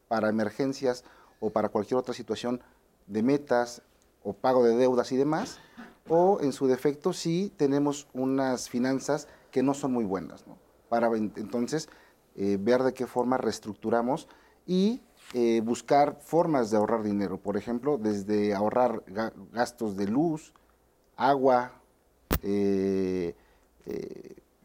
para 0.08 0.28
emergencias 0.28 1.04
o 1.40 1.50
para 1.50 1.68
cualquier 1.68 1.98
otra 1.98 2.14
situación 2.14 2.60
de 3.06 3.22
metas 3.22 3.82
o 4.22 4.32
pago 4.32 4.64
de 4.64 4.76
deudas 4.76 5.12
y 5.12 5.16
demás, 5.16 5.58
o 6.08 6.40
en 6.40 6.52
su 6.52 6.66
defecto 6.66 7.12
si 7.12 7.52
tenemos 7.56 8.08
unas 8.12 8.68
finanzas 8.68 9.28
que 9.50 9.62
no 9.62 9.74
son 9.74 9.92
muy 9.92 10.04
buenas, 10.04 10.46
¿no? 10.46 10.58
para 10.88 11.08
entonces 11.16 11.88
eh, 12.36 12.56
ver 12.60 12.82
de 12.82 12.94
qué 12.94 13.06
forma 13.06 13.36
reestructuramos 13.36 14.28
y 14.66 15.02
eh, 15.32 15.60
buscar 15.60 16.18
formas 16.20 16.70
de 16.70 16.76
ahorrar 16.76 17.02
dinero, 17.02 17.38
por 17.38 17.56
ejemplo, 17.56 17.98
desde 17.98 18.54
ahorrar 18.54 19.02
gastos 19.52 19.96
de 19.96 20.06
luz, 20.06 20.52
agua, 21.16 21.80
eh, 22.42 23.34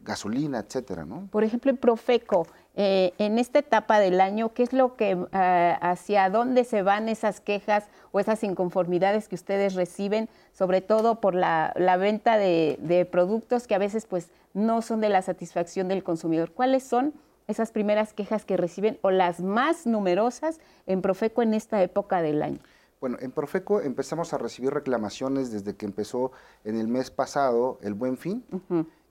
gasolina, 0.02 0.58
etcétera, 0.58 1.04
¿no? 1.04 1.28
Por 1.30 1.44
ejemplo, 1.44 1.70
en 1.70 1.76
Profeco, 1.76 2.46
eh, 2.74 3.12
en 3.18 3.38
esta 3.38 3.58
etapa 3.58 4.00
del 4.00 4.20
año, 4.20 4.52
¿qué 4.54 4.62
es 4.62 4.72
lo 4.72 4.96
que, 4.96 5.18
eh, 5.32 5.76
hacia 5.80 6.30
dónde 6.30 6.64
se 6.64 6.82
van 6.82 7.08
esas 7.08 7.40
quejas 7.40 7.88
o 8.12 8.20
esas 8.20 8.42
inconformidades 8.42 9.28
que 9.28 9.34
ustedes 9.34 9.74
reciben, 9.74 10.28
sobre 10.52 10.80
todo 10.80 11.20
por 11.20 11.34
la, 11.34 11.72
venta 11.98 12.38
de, 12.38 13.08
productos 13.10 13.66
que 13.66 13.74
a 13.74 13.78
veces 13.78 14.06
pues 14.06 14.30
no 14.54 14.82
son 14.82 15.00
de 15.00 15.08
la 15.08 15.22
satisfacción 15.22 15.88
del 15.88 16.02
consumidor? 16.02 16.52
¿Cuáles 16.52 16.82
son 16.82 17.12
esas 17.48 17.72
primeras 17.72 18.12
quejas 18.12 18.44
que 18.44 18.56
reciben 18.56 18.98
o 19.02 19.10
las 19.10 19.40
más 19.40 19.86
numerosas 19.86 20.60
en 20.86 21.02
Profeco 21.02 21.42
en 21.42 21.54
esta 21.54 21.82
época 21.82 22.22
del 22.22 22.42
año? 22.42 22.60
Bueno, 23.00 23.16
en 23.20 23.30
Profeco 23.30 23.80
empezamos 23.80 24.34
a 24.34 24.38
recibir 24.38 24.72
reclamaciones 24.72 25.50
desde 25.50 25.74
que 25.74 25.86
empezó 25.86 26.32
en 26.64 26.78
el 26.78 26.86
mes 26.86 27.10
pasado 27.10 27.78
el 27.82 27.94
Buen 27.94 28.18
Fin 28.18 28.44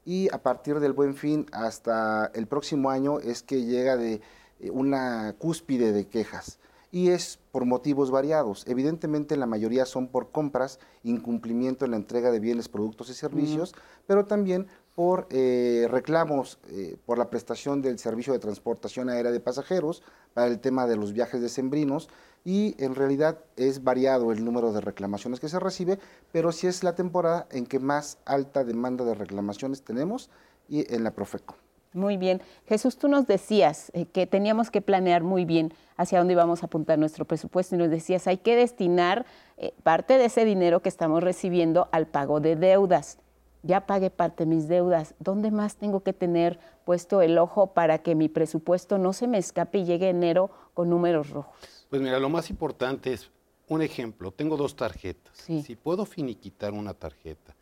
y 0.09 0.27
a 0.33 0.41
partir 0.41 0.79
del 0.79 0.93
Buen 0.93 1.13
Fin 1.13 1.45
hasta 1.51 2.31
el 2.33 2.47
próximo 2.47 2.89
año 2.89 3.19
es 3.19 3.43
que 3.43 3.65
llega 3.65 3.95
de 3.95 4.21
eh, 4.59 4.71
una 4.71 5.35
cúspide 5.37 5.91
de 5.91 6.07
quejas 6.07 6.57
y 6.91 7.09
es 7.09 7.37
por 7.51 7.65
motivos 7.65 8.09
variados. 8.09 8.65
Evidentemente 8.67 9.37
la 9.37 9.45
mayoría 9.45 9.85
son 9.85 10.07
por 10.07 10.31
compras, 10.31 10.79
incumplimiento 11.03 11.85
en 11.85 11.91
la 11.91 11.97
entrega 11.97 12.31
de 12.31 12.39
bienes, 12.39 12.69
productos 12.69 13.11
y 13.11 13.13
servicios, 13.13 13.75
pero 14.07 14.25
también 14.25 14.65
por 14.95 15.27
eh, 15.29 15.87
reclamos 15.91 16.57
eh, 16.69 16.97
por 17.05 17.19
la 17.19 17.29
prestación 17.29 17.83
del 17.83 17.99
servicio 17.99 18.33
de 18.33 18.39
transportación 18.39 19.09
aérea 19.09 19.31
de 19.31 19.39
pasajeros 19.39 20.01
para 20.33 20.47
el 20.47 20.59
tema 20.59 20.87
de 20.87 20.95
los 20.95 21.13
viajes 21.13 21.39
decembrinos 21.39 22.09
y 22.45 22.75
en 22.83 22.95
realidad 22.95 23.39
es 23.55 23.83
variado 23.83 24.31
el 24.31 24.43
número 24.43 24.71
de 24.71 24.81
reclamaciones 24.81 25.39
que 25.39 25.49
se 25.49 25.59
recibe, 25.59 25.99
pero 26.31 26.51
sí 26.51 26.67
es 26.67 26.83
la 26.83 26.95
temporada 26.95 27.47
en 27.51 27.65
que 27.65 27.79
más 27.79 28.17
alta 28.25 28.63
demanda 28.63 29.05
de 29.05 29.15
reclamaciones 29.15 29.83
tenemos 29.83 30.29
y 30.67 30.93
en 30.93 31.03
la 31.03 31.11
Profeco. 31.11 31.55
Muy 31.93 32.17
bien. 32.17 32.41
Jesús, 32.67 32.97
tú 32.97 33.07
nos 33.07 33.25
decías 33.25 33.91
eh, 33.93 34.05
que 34.05 34.27
teníamos 34.27 34.69
que 34.69 34.81
planear 34.81 35.23
muy 35.23 35.43
bien 35.43 35.73
hacia 35.97 36.19
dónde 36.19 36.33
íbamos 36.33 36.61
a 36.61 36.67
apuntar 36.67 36.99
nuestro 36.99 37.25
presupuesto 37.25 37.75
y 37.75 37.79
nos 37.79 37.89
decías, 37.89 38.27
hay 38.27 38.37
que 38.37 38.55
destinar 38.55 39.25
eh, 39.57 39.73
parte 39.81 40.19
de 40.19 40.25
ese 40.25 40.45
dinero 40.45 40.81
que 40.81 40.89
estamos 40.89 41.23
recibiendo 41.23 41.89
al 41.91 42.05
pago 42.05 42.39
de 42.39 42.55
deudas. 42.55 43.17
Ya 43.61 43.85
pagué 43.85 44.09
parte 44.09 44.45
de 44.45 44.55
mis 44.55 44.67
deudas. 44.67 45.15
¿Dónde 45.19 45.51
más 45.51 45.75
tengo 45.75 46.01
que 46.01 46.13
tener 46.13 46.59
puesto 46.85 47.21
el 47.21 47.37
ojo 47.37 47.73
para 47.73 47.99
que 47.99 48.15
mi 48.15 48.29
presupuesto 48.29 48.97
no 48.97 49.13
se 49.13 49.27
me 49.27 49.37
escape 49.37 49.79
y 49.79 49.85
llegue 49.85 50.09
enero 50.09 50.49
con 50.73 50.89
números 50.89 51.29
rojos? 51.29 51.87
Pues 51.89 52.01
mira, 52.01 52.19
lo 52.19 52.29
más 52.29 52.49
importante 52.49 53.13
es 53.13 53.29
un 53.67 53.81
ejemplo. 53.81 54.31
Tengo 54.31 54.57
dos 54.57 54.75
tarjetas. 54.75 55.37
Si 55.37 55.75
puedo 55.75 56.05
finiquitar 56.05 56.73
una 56.73 56.93
tarjeta, 56.93 57.55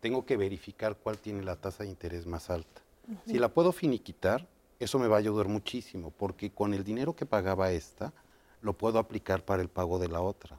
tengo 0.00 0.24
que 0.24 0.36
verificar 0.36 0.96
cuál 0.96 1.18
tiene 1.18 1.42
la 1.42 1.56
tasa 1.56 1.84
de 1.84 1.90
interés 1.90 2.26
más 2.26 2.50
alta. 2.50 2.82
Si 3.26 3.38
la 3.38 3.48
puedo 3.48 3.72
finiquitar, 3.72 4.46
eso 4.78 4.98
me 4.98 5.08
va 5.08 5.16
a 5.16 5.18
ayudar 5.18 5.48
muchísimo, 5.48 6.10
porque 6.10 6.50
con 6.50 6.74
el 6.74 6.84
dinero 6.84 7.16
que 7.16 7.26
pagaba 7.26 7.70
esta, 7.70 8.12
lo 8.60 8.74
puedo 8.74 8.98
aplicar 8.98 9.44
para 9.44 9.62
el 9.62 9.68
pago 9.68 9.98
de 9.98 10.08
la 10.08 10.20
otra. 10.20 10.58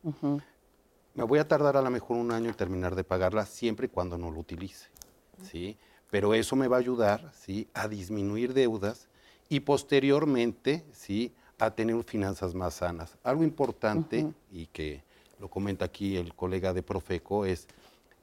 Me 1.14 1.24
voy 1.24 1.40
a 1.40 1.48
tardar 1.48 1.76
a 1.78 1.82
lo 1.82 1.90
mejor 1.90 2.18
un 2.18 2.32
año 2.32 2.50
en 2.50 2.56
terminar 2.56 2.96
de 2.96 3.04
pagarla 3.04 3.46
siempre 3.46 3.88
y 3.88 3.90
cuando 3.90 4.18
no 4.18 4.32
lo 4.32 4.40
utilice, 4.40 4.88
¿sí? 5.44 5.78
Pero 6.10 6.34
eso 6.34 6.56
me 6.56 6.68
va 6.68 6.78
a 6.78 6.80
ayudar, 6.80 7.32
¿sí? 7.34 7.68
A 7.74 7.88
disminuir 7.88 8.54
deudas 8.54 9.08
y 9.50 9.60
posteriormente, 9.62 10.86
¿sí? 10.92 11.34
A 11.58 11.72
tener 11.72 12.02
finanzas 12.04 12.56
más 12.56 12.76
sanas. 12.76 13.18
Algo 13.24 13.44
importante 13.44 14.32
y 14.52 14.68
que 14.68 15.04
lo 15.40 15.50
comenta 15.50 15.86
aquí 15.86 16.18
el 16.18 16.34
colega 16.36 16.74
de 16.74 16.84
Profeco 16.84 17.46
es 17.46 17.68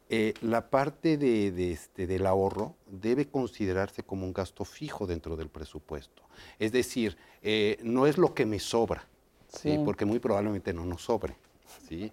eh, 0.09 0.35
la 0.41 0.71
parte 0.71 1.19
de, 1.19 1.73
este, 1.73 2.07
del 2.07 2.27
ahorro 2.27 2.77
debe 2.87 3.27
considerarse 3.27 4.05
como 4.05 4.25
un 4.25 4.33
gasto 4.33 4.65
fijo 4.65 5.07
dentro 5.07 5.37
del 5.37 5.49
presupuesto. 5.49 6.23
Es 6.61 6.71
decir, 6.71 7.17
eh, 7.43 7.79
no 7.83 8.07
es 8.07 8.17
lo 8.17 8.33
que 8.33 8.47
me 8.47 8.61
sobra, 8.61 9.09
sí. 9.49 9.79
porque 9.85 10.05
muy 10.05 10.21
probablemente 10.21 10.73
no 10.73 10.85
nos 10.85 11.03
sobre. 11.03 11.37
¿sí? 11.89 12.13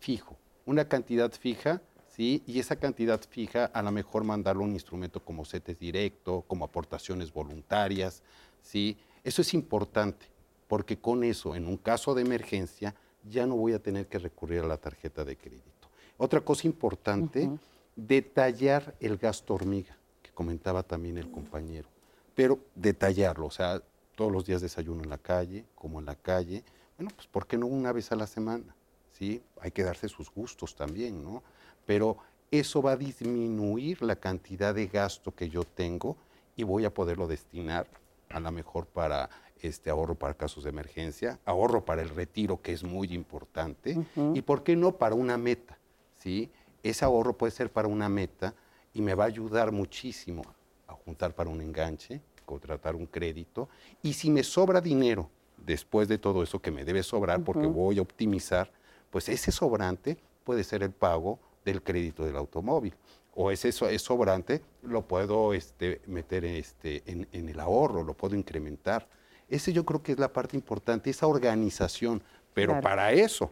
Fijo, 0.00 0.36
una 0.64 0.86
cantidad 0.86 1.30
fija, 1.30 1.82
¿sí? 2.08 2.42
y 2.46 2.58
esa 2.58 2.76
cantidad 2.76 3.20
fija 3.28 3.66
a 3.66 3.82
lo 3.82 3.92
mejor 3.92 4.24
mandarlo 4.24 4.62
a 4.62 4.66
un 4.66 4.72
instrumento 4.72 5.22
como 5.22 5.44
CETES 5.44 5.78
directo, 5.78 6.42
como 6.48 6.64
aportaciones 6.64 7.32
voluntarias. 7.32 8.22
¿sí? 8.62 8.96
Eso 9.22 9.42
es 9.42 9.54
importante, 9.54 10.26
porque 10.68 10.98
con 10.98 11.22
eso, 11.22 11.54
en 11.54 11.66
un 11.66 11.76
caso 11.76 12.14
de 12.14 12.22
emergencia, 12.22 12.94
ya 13.28 13.46
no 13.46 13.56
voy 13.56 13.74
a 13.74 13.78
tener 13.78 14.06
que 14.06 14.18
recurrir 14.18 14.60
a 14.60 14.66
la 14.66 14.78
tarjeta 14.78 15.24
de 15.24 15.36
crédito. 15.36 15.88
Otra 16.16 16.40
cosa 16.40 16.66
importante, 16.66 17.50
detallar 17.94 18.94
el 19.00 19.18
gasto 19.18 19.54
hormiga, 19.54 19.96
que 20.22 20.30
comentaba 20.30 20.82
también 20.82 21.18
el 21.18 21.30
compañero, 21.30 21.88
pero 22.34 22.58
detallarlo, 22.74 23.46
o 23.46 23.50
sea, 23.50 23.82
todos 24.14 24.32
los 24.32 24.46
días 24.46 24.62
desayuno 24.62 25.02
en 25.02 25.10
la 25.10 25.18
calle, 25.18 25.64
como 25.74 25.98
en 25.98 26.06
la 26.06 26.14
calle, 26.14 26.64
bueno, 26.96 27.12
pues 27.14 27.26
¿por 27.26 27.46
qué 27.46 27.56
no 27.58 27.66
una 27.66 27.92
vez 27.92 28.12
a 28.12 28.16
la 28.16 28.26
semana? 28.26 28.74
¿Sí? 29.20 29.42
Hay 29.60 29.70
que 29.70 29.82
darse 29.84 30.08
sus 30.08 30.30
gustos 30.32 30.74
también, 30.74 31.22
¿no? 31.22 31.42
Pero 31.84 32.16
eso 32.50 32.80
va 32.80 32.92
a 32.92 32.96
disminuir 32.96 34.00
la 34.00 34.16
cantidad 34.16 34.74
de 34.74 34.86
gasto 34.86 35.34
que 35.34 35.50
yo 35.50 35.64
tengo 35.64 36.16
y 36.56 36.62
voy 36.62 36.86
a 36.86 36.94
poderlo 36.94 37.28
destinar 37.28 37.86
a 38.30 38.40
lo 38.40 38.50
mejor 38.50 38.86
para 38.86 39.28
este 39.60 39.90
ahorro 39.90 40.14
para 40.14 40.32
casos 40.32 40.64
de 40.64 40.70
emergencia, 40.70 41.38
ahorro 41.44 41.84
para 41.84 42.00
el 42.00 42.08
retiro, 42.08 42.62
que 42.62 42.72
es 42.72 42.82
muy 42.82 43.12
importante, 43.12 43.98
y 44.34 44.40
por 44.40 44.62
qué 44.62 44.74
no 44.74 44.92
para 44.92 45.14
una 45.14 45.36
meta. 45.36 45.78
¿sí? 46.14 46.50
Ese 46.82 47.04
ahorro 47.04 47.36
puede 47.36 47.50
ser 47.50 47.70
para 47.70 47.88
una 47.88 48.08
meta 48.08 48.54
y 48.94 49.02
me 49.02 49.14
va 49.14 49.24
a 49.24 49.26
ayudar 49.26 49.70
muchísimo 49.70 50.42
a 50.86 50.94
juntar 50.94 51.34
para 51.34 51.50
un 51.50 51.60
enganche, 51.60 52.22
contratar 52.46 52.96
un 52.96 53.04
crédito. 53.04 53.68
Y 54.02 54.14
si 54.14 54.30
me 54.30 54.42
sobra 54.42 54.80
dinero 54.80 55.28
después 55.58 56.08
de 56.08 56.16
todo 56.16 56.42
eso 56.42 56.58
que 56.60 56.70
me 56.70 56.86
debe 56.86 57.02
sobrar 57.02 57.44
porque 57.44 57.66
voy 57.66 57.98
a 57.98 58.02
optimizar, 58.02 58.72
pues 59.10 59.28
ese 59.28 59.52
sobrante 59.52 60.16
puede 60.44 60.64
ser 60.64 60.82
el 60.82 60.92
pago 60.92 61.38
del 61.64 61.82
crédito 61.82 62.24
del 62.24 62.36
automóvil. 62.36 62.94
O 63.34 63.50
ese 63.50 63.70
sobrante 63.72 64.62
lo 64.82 65.06
puedo 65.06 65.54
este, 65.54 66.00
meter 66.06 66.44
este, 66.44 67.02
en, 67.06 67.28
en 67.32 67.48
el 67.48 67.60
ahorro, 67.60 68.02
lo 68.02 68.14
puedo 68.14 68.34
incrementar. 68.34 69.08
Ese 69.48 69.72
yo 69.72 69.84
creo 69.84 70.02
que 70.02 70.12
es 70.12 70.18
la 70.18 70.32
parte 70.32 70.56
importante, 70.56 71.10
esa 71.10 71.26
organización. 71.26 72.22
Pero 72.54 72.80
para 72.80 73.12
eso 73.12 73.50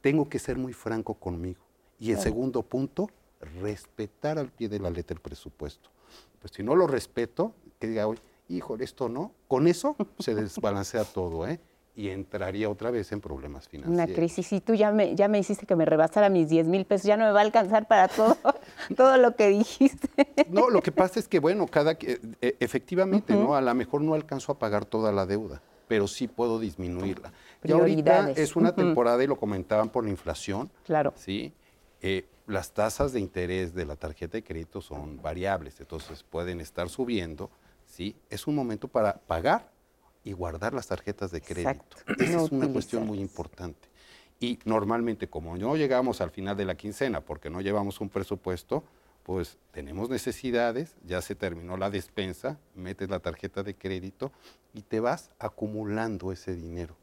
tengo 0.00 0.28
que 0.28 0.38
ser 0.38 0.56
muy 0.56 0.72
franco 0.72 1.14
conmigo. 1.14 1.60
Y 1.98 2.12
el 2.12 2.18
segundo 2.18 2.62
punto, 2.62 3.10
respetar 3.60 4.38
al 4.38 4.50
pie 4.50 4.68
de 4.68 4.78
la 4.78 4.90
letra 4.90 5.14
el 5.14 5.20
presupuesto. 5.20 5.90
Pues 6.40 6.52
si 6.54 6.62
no 6.62 6.74
lo 6.74 6.86
respeto, 6.86 7.54
que 7.78 7.88
diga 7.88 8.06
hoy, 8.06 8.18
híjole, 8.48 8.84
esto 8.84 9.08
no, 9.08 9.32
con 9.48 9.66
eso 9.66 9.96
se 10.18 10.34
desbalancea 10.34 11.04
todo, 11.04 11.46
¿eh? 11.46 11.60
Y 11.98 12.10
entraría 12.10 12.70
otra 12.70 12.90
vez 12.90 13.10
en 13.12 13.20
problemas 13.20 13.68
financieros. 13.68 14.06
Una 14.06 14.14
crisis. 14.14 14.52
Y 14.52 14.60
tú 14.60 14.74
ya 14.74 14.92
me, 14.92 15.16
ya 15.16 15.26
me 15.28 15.38
hiciste 15.38 15.66
que 15.66 15.74
me 15.74 15.84
rebasara 15.84 16.28
mis 16.28 16.48
10 16.48 16.68
mil 16.68 16.84
pesos, 16.84 17.06
ya 17.06 17.16
no 17.16 17.24
me 17.24 17.32
va 17.32 17.40
a 17.40 17.42
alcanzar 17.42 17.88
para 17.88 18.08
todo, 18.08 18.36
todo 18.96 19.16
lo 19.16 19.34
que 19.34 19.48
dijiste. 19.48 20.08
No, 20.48 20.70
lo 20.70 20.80
que 20.80 20.92
pasa 20.92 21.18
es 21.18 21.26
que, 21.26 21.40
bueno, 21.40 21.66
cada 21.66 21.92
e, 21.92 22.56
efectivamente, 22.60 23.34
¿no? 23.34 23.54
A 23.54 23.60
lo 23.60 23.74
mejor 23.74 24.00
no 24.02 24.14
alcanzo 24.14 24.52
a 24.52 24.58
pagar 24.58 24.84
toda 24.84 25.10
la 25.12 25.26
deuda, 25.26 25.60
pero 25.88 26.06
sí 26.06 26.28
puedo 26.28 26.60
disminuirla. 26.60 27.32
Y 27.64 27.72
ahorita 27.72 28.30
es 28.30 28.54
una 28.54 28.74
temporada, 28.74 29.24
y 29.24 29.26
lo 29.26 29.36
comentaban 29.36 29.88
por 29.88 30.04
la 30.04 30.10
inflación. 30.10 30.70
Claro. 30.84 31.12
Sí 31.16 31.52
eh, 32.00 32.26
las 32.46 32.72
tasas 32.72 33.12
de 33.12 33.20
interés 33.20 33.74
de 33.74 33.84
la 33.84 33.96
tarjeta 33.96 34.38
de 34.38 34.44
crédito 34.44 34.80
son 34.80 35.20
variables, 35.20 35.78
entonces 35.80 36.22
pueden 36.22 36.60
estar 36.60 36.88
subiendo, 36.88 37.50
¿sí? 37.84 38.16
Es 38.30 38.46
un 38.46 38.54
momento 38.54 38.88
para 38.88 39.14
pagar 39.14 39.70
y 40.24 40.32
guardar 40.32 40.74
las 40.74 40.86
tarjetas 40.86 41.30
de 41.30 41.40
crédito. 41.40 41.96
Esa 42.18 42.44
es 42.44 42.52
una 42.52 42.68
cuestión 42.68 43.06
muy 43.06 43.20
importante. 43.20 43.88
Y 44.40 44.58
normalmente, 44.64 45.28
como 45.28 45.56
no 45.56 45.76
llegamos 45.76 46.20
al 46.20 46.30
final 46.30 46.56
de 46.56 46.64
la 46.64 46.76
quincena 46.76 47.20
porque 47.20 47.50
no 47.50 47.60
llevamos 47.60 48.00
un 48.00 48.08
presupuesto, 48.08 48.84
pues 49.22 49.58
tenemos 49.72 50.08
necesidades, 50.08 50.94
ya 51.04 51.20
se 51.20 51.34
terminó 51.34 51.76
la 51.76 51.90
despensa, 51.90 52.58
metes 52.74 53.10
la 53.10 53.20
tarjeta 53.20 53.62
de 53.62 53.74
crédito 53.74 54.32
y 54.72 54.82
te 54.82 55.00
vas 55.00 55.30
acumulando 55.38 56.32
ese 56.32 56.54
dinero 56.54 56.96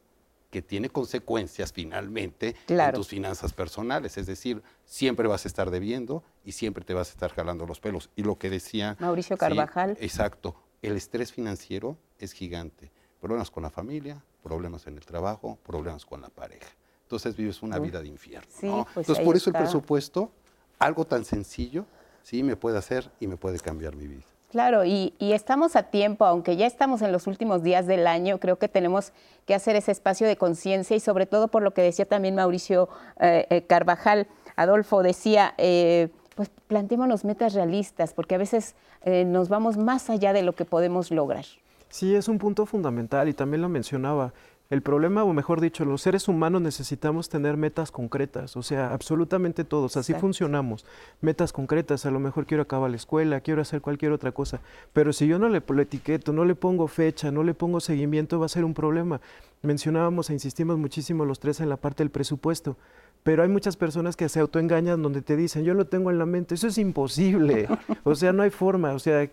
que 0.50 0.62
tiene 0.62 0.88
consecuencias 0.88 1.72
finalmente 1.72 2.56
en 2.68 2.92
tus 2.94 3.08
finanzas 3.08 3.52
personales. 3.52 4.16
Es 4.16 4.26
decir, 4.26 4.62
siempre 4.84 5.28
vas 5.28 5.44
a 5.44 5.48
estar 5.48 5.70
debiendo 5.70 6.24
y 6.44 6.52
siempre 6.52 6.84
te 6.84 6.94
vas 6.94 7.10
a 7.10 7.12
estar 7.12 7.32
jalando 7.32 7.66
los 7.66 7.78
pelos. 7.78 8.10
Y 8.16 8.22
lo 8.22 8.38
que 8.38 8.48
decía... 8.48 8.96
Mauricio 8.98 9.36
Carvajal. 9.36 9.96
exacto. 10.00 10.56
El 10.82 10.96
estrés 10.96 11.32
financiero 11.32 11.98
es 12.18 12.32
gigante. 12.32 12.90
Problemas 13.26 13.50
con 13.50 13.64
la 13.64 13.70
familia, 13.70 14.22
problemas 14.40 14.86
en 14.86 14.94
el 14.94 15.04
trabajo, 15.04 15.58
problemas 15.66 16.06
con 16.06 16.20
la 16.20 16.28
pareja. 16.28 16.68
Entonces 17.02 17.34
vives 17.34 17.60
una 17.60 17.76
vida 17.80 18.00
de 18.00 18.06
infierno. 18.06 18.48
Pues 18.94 19.08
Entonces 19.08 19.24
por 19.24 19.34
eso 19.34 19.50
el 19.50 19.56
presupuesto, 19.56 20.30
algo 20.78 21.04
tan 21.04 21.24
sencillo, 21.24 21.86
sí 22.22 22.44
me 22.44 22.54
puede 22.54 22.78
hacer 22.78 23.10
y 23.18 23.26
me 23.26 23.36
puede 23.36 23.58
cambiar 23.58 23.96
mi 23.96 24.06
vida. 24.06 24.22
Claro, 24.52 24.84
y, 24.84 25.12
estamos 25.18 25.74
a 25.74 25.82
tiempo, 25.82 26.24
aunque 26.24 26.56
ya 26.56 26.68
estamos 26.68 27.02
en 27.02 27.10
los 27.10 27.26
últimos 27.26 27.64
días 27.64 27.88
del 27.88 28.06
año, 28.06 28.38
creo 28.38 28.60
que 28.60 28.68
tenemos 28.68 29.12
que 29.44 29.56
hacer 29.56 29.74
ese 29.74 29.90
espacio 29.90 30.28
de 30.28 30.36
conciencia 30.36 30.96
y 30.96 31.00
sobre 31.00 31.26
todo 31.26 31.48
por 31.48 31.64
lo 31.64 31.74
que 31.74 31.82
decía 31.82 32.06
también 32.06 32.36
Mauricio 32.36 32.88
eh, 33.18 33.48
eh, 33.50 33.62
Carvajal, 33.62 34.28
Adolfo 34.54 35.02
decía, 35.02 35.52
eh, 35.58 36.10
pues 36.36 36.48
planteémonos 36.68 37.24
metas 37.24 37.54
realistas, 37.54 38.14
porque 38.14 38.36
a 38.36 38.38
veces 38.38 38.76
nos 39.04 39.48
vamos 39.48 39.76
más 39.76 40.10
allá 40.10 40.32
de 40.32 40.42
lo 40.42 40.52
que 40.52 40.64
podemos 40.64 41.10
lograr. 41.10 41.44
Sí, 41.88 42.14
es 42.14 42.28
un 42.28 42.38
punto 42.38 42.66
fundamental 42.66 43.28
y 43.28 43.34
también 43.34 43.62
lo 43.62 43.68
mencionaba. 43.68 44.32
El 44.68 44.82
problema, 44.82 45.22
o 45.22 45.32
mejor 45.32 45.60
dicho, 45.60 45.84
los 45.84 46.02
seres 46.02 46.26
humanos 46.26 46.60
necesitamos 46.60 47.28
tener 47.28 47.56
metas 47.56 47.92
concretas, 47.92 48.56
o 48.56 48.64
sea, 48.64 48.92
absolutamente 48.92 49.62
todos, 49.62 49.96
así 49.96 50.12
funcionamos. 50.14 50.84
Metas 51.20 51.52
concretas, 51.52 52.04
a 52.04 52.10
lo 52.10 52.18
mejor 52.18 52.46
quiero 52.46 52.64
acabar 52.64 52.90
la 52.90 52.96
escuela, 52.96 53.40
quiero 53.40 53.62
hacer 53.62 53.80
cualquier 53.80 54.10
otra 54.10 54.32
cosa, 54.32 54.60
pero 54.92 55.12
si 55.12 55.28
yo 55.28 55.38
no 55.38 55.48
le 55.48 55.62
lo 55.64 55.82
etiqueto, 55.82 56.32
no 56.32 56.44
le 56.44 56.56
pongo 56.56 56.88
fecha, 56.88 57.30
no 57.30 57.44
le 57.44 57.54
pongo 57.54 57.78
seguimiento, 57.78 58.40
va 58.40 58.46
a 58.46 58.48
ser 58.48 58.64
un 58.64 58.74
problema. 58.74 59.20
Mencionábamos 59.62 60.30
e 60.30 60.32
insistimos 60.32 60.78
muchísimo 60.78 61.24
los 61.24 61.38
tres 61.38 61.60
en 61.60 61.68
la 61.68 61.76
parte 61.76 62.02
del 62.02 62.10
presupuesto, 62.10 62.76
pero 63.26 63.42
hay 63.42 63.48
muchas 63.48 63.76
personas 63.76 64.14
que 64.14 64.28
se 64.28 64.38
autoengañan 64.38 65.02
donde 65.02 65.20
te 65.20 65.34
dicen, 65.34 65.64
yo 65.64 65.74
lo 65.74 65.88
tengo 65.88 66.12
en 66.12 66.18
la 66.20 66.26
mente, 66.26 66.54
eso 66.54 66.68
es 66.68 66.78
imposible, 66.78 67.66
o 68.04 68.14
sea, 68.14 68.32
no 68.32 68.44
hay 68.44 68.50
forma, 68.50 68.92
o 68.92 69.00
sea, 69.00 69.28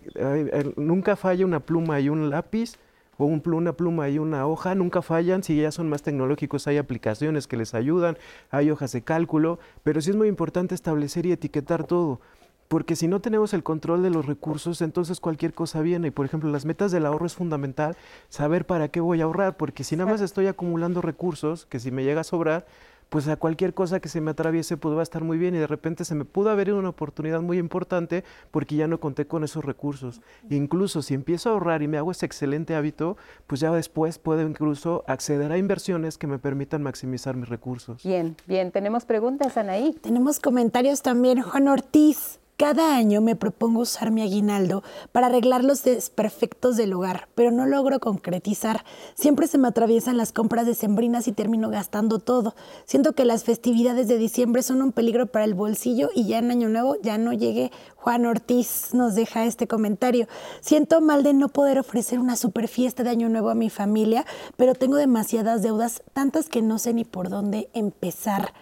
nunca 0.74 1.14
falla 1.14 1.46
una 1.46 1.60
pluma 1.60 2.00
y 2.00 2.08
un 2.08 2.28
lápiz 2.28 2.72
o 3.18 3.26
un, 3.26 3.40
una 3.46 3.74
pluma 3.74 4.08
y 4.08 4.18
una 4.18 4.48
hoja, 4.48 4.74
nunca 4.74 5.00
fallan, 5.00 5.44
si 5.44 5.54
ya 5.54 5.70
son 5.70 5.88
más 5.88 6.02
tecnológicos 6.02 6.66
hay 6.66 6.78
aplicaciones 6.78 7.46
que 7.46 7.56
les 7.56 7.72
ayudan, 7.72 8.18
hay 8.50 8.68
hojas 8.72 8.90
de 8.90 9.02
cálculo, 9.02 9.60
pero 9.84 10.00
sí 10.00 10.10
es 10.10 10.16
muy 10.16 10.26
importante 10.26 10.74
establecer 10.74 11.24
y 11.26 11.30
etiquetar 11.30 11.86
todo, 11.86 12.20
porque 12.66 12.96
si 12.96 13.06
no 13.06 13.20
tenemos 13.20 13.54
el 13.54 13.62
control 13.62 14.02
de 14.02 14.10
los 14.10 14.26
recursos, 14.26 14.82
entonces 14.82 15.20
cualquier 15.20 15.54
cosa 15.54 15.80
viene. 15.82 16.08
Y 16.08 16.10
por 16.10 16.26
ejemplo, 16.26 16.50
las 16.50 16.64
metas 16.64 16.90
del 16.90 17.06
ahorro 17.06 17.26
es 17.26 17.34
fundamental 17.34 17.96
saber 18.30 18.66
para 18.66 18.88
qué 18.88 19.00
voy 19.00 19.20
a 19.20 19.24
ahorrar, 19.24 19.56
porque 19.56 19.84
si 19.84 19.96
nada 19.96 20.10
más 20.10 20.20
estoy 20.20 20.48
acumulando 20.48 21.00
recursos, 21.00 21.66
que 21.66 21.78
si 21.78 21.92
me 21.92 22.02
llega 22.02 22.22
a 22.22 22.24
sobrar, 22.24 22.66
pues 23.08 23.28
a 23.28 23.36
cualquier 23.36 23.74
cosa 23.74 24.00
que 24.00 24.08
se 24.08 24.20
me 24.20 24.32
atraviese 24.32 24.76
pues 24.76 24.94
va 24.94 25.00
a 25.00 25.02
estar 25.02 25.22
muy 25.22 25.38
bien 25.38 25.54
y 25.54 25.58
de 25.58 25.66
repente 25.66 26.04
se 26.04 26.14
me 26.14 26.24
pudo 26.24 26.50
haber 26.50 26.72
una 26.72 26.88
oportunidad 26.88 27.40
muy 27.40 27.58
importante 27.58 28.24
porque 28.50 28.76
ya 28.76 28.86
no 28.86 29.00
conté 29.00 29.26
con 29.26 29.44
esos 29.44 29.64
recursos. 29.64 30.20
Incluso 30.50 31.02
si 31.02 31.14
empiezo 31.14 31.50
a 31.50 31.52
ahorrar 31.52 31.82
y 31.82 31.88
me 31.88 31.98
hago 31.98 32.10
ese 32.10 32.26
excelente 32.26 32.74
hábito, 32.74 33.16
pues 33.46 33.60
ya 33.60 33.70
después 33.72 34.18
puedo 34.18 34.42
incluso 34.42 35.04
acceder 35.06 35.52
a 35.52 35.58
inversiones 35.58 36.18
que 36.18 36.26
me 36.26 36.38
permitan 36.38 36.82
maximizar 36.82 37.36
mis 37.36 37.48
recursos. 37.48 38.02
Bien, 38.02 38.36
bien. 38.46 38.72
¿Tenemos 38.72 39.04
preguntas, 39.04 39.56
Anaí? 39.56 39.92
Tenemos 39.94 40.40
comentarios 40.40 41.02
también. 41.02 41.42
Juan 41.42 41.68
Ortiz 41.68 42.40
cada 42.56 42.94
año 42.94 43.20
me 43.20 43.34
propongo 43.34 43.80
usar 43.80 44.12
mi 44.12 44.22
aguinaldo 44.22 44.84
para 45.10 45.26
arreglar 45.26 45.64
los 45.64 45.82
desperfectos 45.82 46.76
del 46.76 46.92
hogar, 46.92 47.28
pero 47.34 47.50
no 47.50 47.66
logro 47.66 47.98
concretizar. 47.98 48.84
Siempre 49.16 49.48
se 49.48 49.58
me 49.58 49.66
atraviesan 49.66 50.16
las 50.16 50.32
compras 50.32 50.64
decembrinas 50.64 51.26
y 51.26 51.32
termino 51.32 51.68
gastando 51.68 52.20
todo. 52.20 52.54
Siento 52.84 53.12
que 53.12 53.24
las 53.24 53.42
festividades 53.42 54.06
de 54.06 54.18
diciembre 54.18 54.62
son 54.62 54.82
un 54.82 54.92
peligro 54.92 55.26
para 55.26 55.44
el 55.44 55.54
bolsillo 55.54 56.10
y 56.14 56.28
ya 56.28 56.38
en 56.38 56.52
Año 56.52 56.68
Nuevo 56.68 56.96
ya 57.02 57.18
no 57.18 57.32
llegué. 57.32 57.72
Juan 57.96 58.24
Ortiz 58.24 58.90
nos 58.92 59.16
deja 59.16 59.46
este 59.46 59.66
comentario. 59.66 60.28
Siento 60.60 61.00
mal 61.00 61.24
de 61.24 61.34
no 61.34 61.48
poder 61.48 61.80
ofrecer 61.80 62.20
una 62.20 62.36
super 62.36 62.68
fiesta 62.68 63.02
de 63.02 63.10
Año 63.10 63.28
Nuevo 63.28 63.50
a 63.50 63.56
mi 63.56 63.68
familia, 63.68 64.26
pero 64.56 64.74
tengo 64.74 64.96
demasiadas 64.96 65.62
deudas, 65.62 66.04
tantas 66.12 66.48
que 66.48 66.62
no 66.62 66.78
sé 66.78 66.94
ni 66.94 67.04
por 67.04 67.30
dónde 67.30 67.68
empezar. 67.72 68.52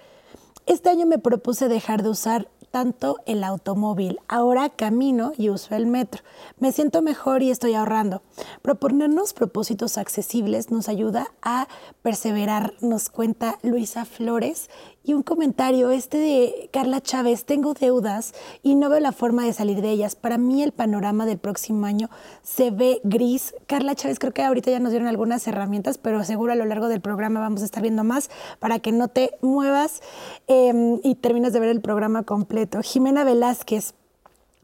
Este 0.65 0.89
año 0.89 1.07
me 1.07 1.19
propuse 1.19 1.69
dejar 1.69 2.03
de 2.03 2.09
usar 2.09 2.49
tanto 2.73 3.19
el 3.27 3.45
automóvil. 3.45 4.19
Ahora 4.27 4.71
camino 4.71 5.33
y 5.37 5.51
uso 5.51 5.77
el 5.77 5.87
metro. 5.87 6.23
Me 6.59 6.73
siento 6.73 7.03
mejor 7.03 7.43
y 7.43 7.51
estoy 7.51 7.75
ahorrando. 7.75 8.23
Proponernos 8.63 9.35
propósitos 9.35 9.99
accesibles 9.99 10.73
nos 10.73 10.89
ayuda 10.89 11.29
a 11.43 11.69
perseverar, 12.03 12.73
nos 12.81 13.11
cuenta 13.11 13.59
Luisa 13.63 14.05
Flores 14.05 14.71
y 15.05 15.15
un 15.15 15.23
comentario, 15.23 15.91
este 15.91 16.19
de 16.19 16.71
Carla 16.73 17.01
Chávez, 17.01 17.45
tengo 17.45 17.75
deudas 17.75 18.35
y 18.63 18.77
no 18.77 18.89
veo 18.89 19.01
la 19.01 19.13
forma 19.13 19.45
de 19.45 19.53
salir 19.53 19.83
de 19.83 19.91
ellas. 19.91 20.15
Para 20.15 20.39
mí 20.39 20.63
el 20.63 20.73
panorama 20.73 21.27
del 21.27 21.39
próximo 21.39 21.87
año 21.87 22.09
se 22.43 22.71
ve 22.71 23.01
gris. 23.03 23.55
Carla 23.67 23.95
Chávez, 23.97 24.19
creo 24.19 24.33
que 24.33 24.43
ahorita 24.43 24.71
ya 24.71 24.79
nos 24.79 24.91
dieron 24.91 25.09
algunas 25.09 25.47
herramientas, 25.49 25.99
pero 25.99 26.23
seguro 26.25 26.53
a 26.53 26.57
lo 26.57 26.65
largo 26.67 26.89
del 26.89 27.01
programa 27.01 27.41
vamos 27.41 27.63
a 27.63 27.65
estar 27.65 27.83
viendo 27.83 28.05
más 28.05 28.31
para 28.61 28.79
que 28.79 28.93
no 28.93 29.09
te 29.09 29.33
muevas 29.41 30.03
em, 30.47 31.01
y 31.03 31.17
termines 31.17 31.53
de 31.53 31.61
ver 31.61 31.71
el 31.71 31.81
programa 31.81 32.23
completo. 32.23 32.81
Jimena 32.83 33.25
Velázquez, 33.25 33.95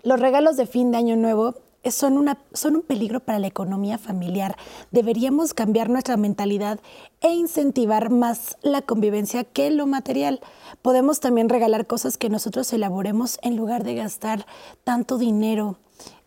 los 0.04 0.20
regalos 0.20 0.56
de 0.56 0.66
fin 0.66 0.92
de 0.92 0.98
año 0.98 1.16
nuevo 1.16 1.56
son, 1.90 2.18
una, 2.18 2.38
son 2.52 2.76
un 2.76 2.82
peligro 2.82 3.20
para 3.20 3.38
la 3.38 3.46
economía 3.46 3.98
familiar. 3.98 4.56
Deberíamos 4.90 5.54
cambiar 5.54 5.90
nuestra 5.90 6.16
mentalidad 6.16 6.80
e 7.20 7.32
incentivar 7.32 8.10
más 8.10 8.56
la 8.62 8.82
convivencia 8.82 9.44
que 9.44 9.70
lo 9.70 9.86
material. 9.86 10.40
Podemos 10.82 11.20
también 11.20 11.48
regalar 11.48 11.86
cosas 11.86 12.18
que 12.18 12.28
nosotros 12.30 12.72
elaboremos 12.72 13.38
en 13.42 13.56
lugar 13.56 13.84
de 13.84 13.94
gastar 13.94 14.46
tanto 14.84 15.18
dinero. 15.18 15.78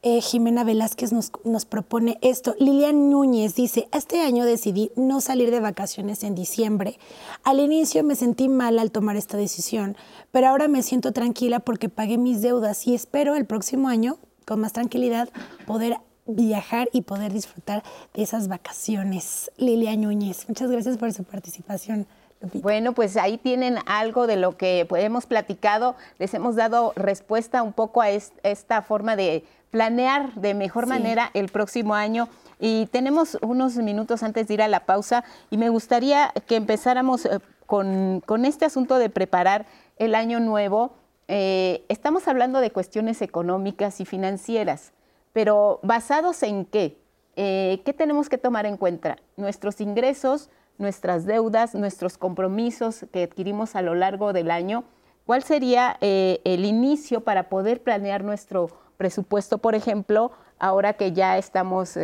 Eh, 0.04 0.19
Jimena 0.19 0.63
Velázquez 0.63 1.13
nos, 1.13 1.32
nos, 1.43 1.65
propone 1.65 2.17
esto. 2.21 2.56
Lilian 2.58 3.12
Núñez 3.12 3.54
dice, 3.54 3.88
este 3.93 4.21
año 4.21 4.45
decidí 4.45 4.91
no 4.95 5.21
salir 5.21 5.52
de 5.52 5.60
vacaciones 5.60 6.24
en 6.24 6.34
diciembre. 6.34 6.97
Al 7.43 7.60
inicio 7.60 8.04
me 8.04 8.15
sentí 8.15 8.50
mal 8.50 8.80
al 8.80 8.89
tomar 8.89 9.15
esta 9.15 9.38
decisión, 9.38 9.95
pero 10.32 10.47
ahora 10.47 10.67
me 10.67 10.82
siento 10.82 11.12
tranquila 11.12 11.60
porque 11.60 11.88
pagué 11.88 12.17
mis 12.17 12.41
deudas 12.41 12.88
y 12.88 12.95
espero 12.95 13.36
el 13.36 13.45
próximo 13.45 13.89
año 13.89 14.17
con 14.45 14.60
más 14.60 14.73
tranquilidad 14.73 15.30
poder 15.65 15.97
viajar 16.25 16.89
y 16.93 17.01
poder 17.01 17.34
disfrutar 17.34 17.84
de 18.13 18.23
esas 18.23 18.47
vacaciones. 18.47 19.51
Lilia 19.58 19.95
Núñez, 19.95 20.47
muchas 20.47 20.69
gracias 20.69 20.97
por 20.97 21.12
su 21.13 21.23
participación. 21.23 22.08
Bueno, 22.54 22.93
pues 22.93 23.17
ahí 23.17 23.38
tienen 23.38 23.77
algo 23.86 24.25
de 24.25 24.36
lo 24.36 24.58
que 24.58 24.88
hemos 24.95 25.27
platicado. 25.27 25.95
Les 26.17 26.34
hemos 26.34 26.56
dado 26.56 26.91
respuesta 26.95 27.62
un 27.62 27.71
poco 27.71 28.01
a 28.01 28.10
esta 28.10 28.82
forma 28.82 29.15
de 29.15 29.45
planear 29.69 30.34
de 30.34 30.54
mejor 30.56 30.88
manera 30.88 31.30
el 31.34 31.49
próximo 31.49 31.93
año. 31.93 32.27
Y 32.60 32.88
tenemos 32.88 33.38
unos 33.41 33.75
minutos 33.77 34.23
antes 34.23 34.47
de 34.47 34.56
ir 34.56 34.62
a 34.62 34.67
la 34.67 34.86
pausa 34.86 35.23
y 35.49 35.58
me 35.58 35.69
gustaría 35.69 36.32
que 36.47 36.56
empezáramos 36.56 37.25
eh, 37.25 37.39
con, 37.65 38.21
con 38.25 38.45
este 38.45 38.65
asunto 38.65 38.97
de 38.97 39.10
preparar 39.10 39.65
el 39.97 40.13
año 40.13 40.39
nuevo 40.39 40.93
eh, 41.34 41.86
estamos 41.88 42.28
hablando 42.28 42.60
de 42.60 42.72
cuestiones 42.72 43.22
económicas 43.22 44.02
y 44.02 44.06
financieras, 44.06 44.91
pero 45.32 45.80
¿basados 45.82 46.44
en 46.44 46.65
qué? 46.65 47.02
Eh, 47.38 47.82
¿Qué 47.86 47.94
tenemos 47.94 48.28
que 48.28 48.38
tomar 48.38 48.65
en 48.65 48.76
cuenta? 48.76 49.15
Nuestros 49.38 49.80
ingresos, 49.80 50.50
nuestras 50.78 51.26
deudas, 51.26 51.74
nuestros 51.74 52.17
compromisos 52.17 53.06
que 53.13 53.24
adquirimos 53.24 53.78
a 53.78 53.82
lo 53.82 53.96
largo 53.96 54.34
del 54.34 54.52
año. 54.52 54.84
¿Cuál 55.26 55.44
sería 55.44 55.96
eh, 56.02 56.41
el 56.44 56.65
inicio 56.65 57.22
para 57.22 57.48
poder 57.48 57.82
planear 57.82 58.26
nuestro 58.26 58.70
presupuesto, 58.98 59.60
por 59.60 59.74
ejemplo, 59.74 60.34
ahora 60.60 60.96
que 60.96 61.13
ya 61.13 61.38
estamos 61.38 61.98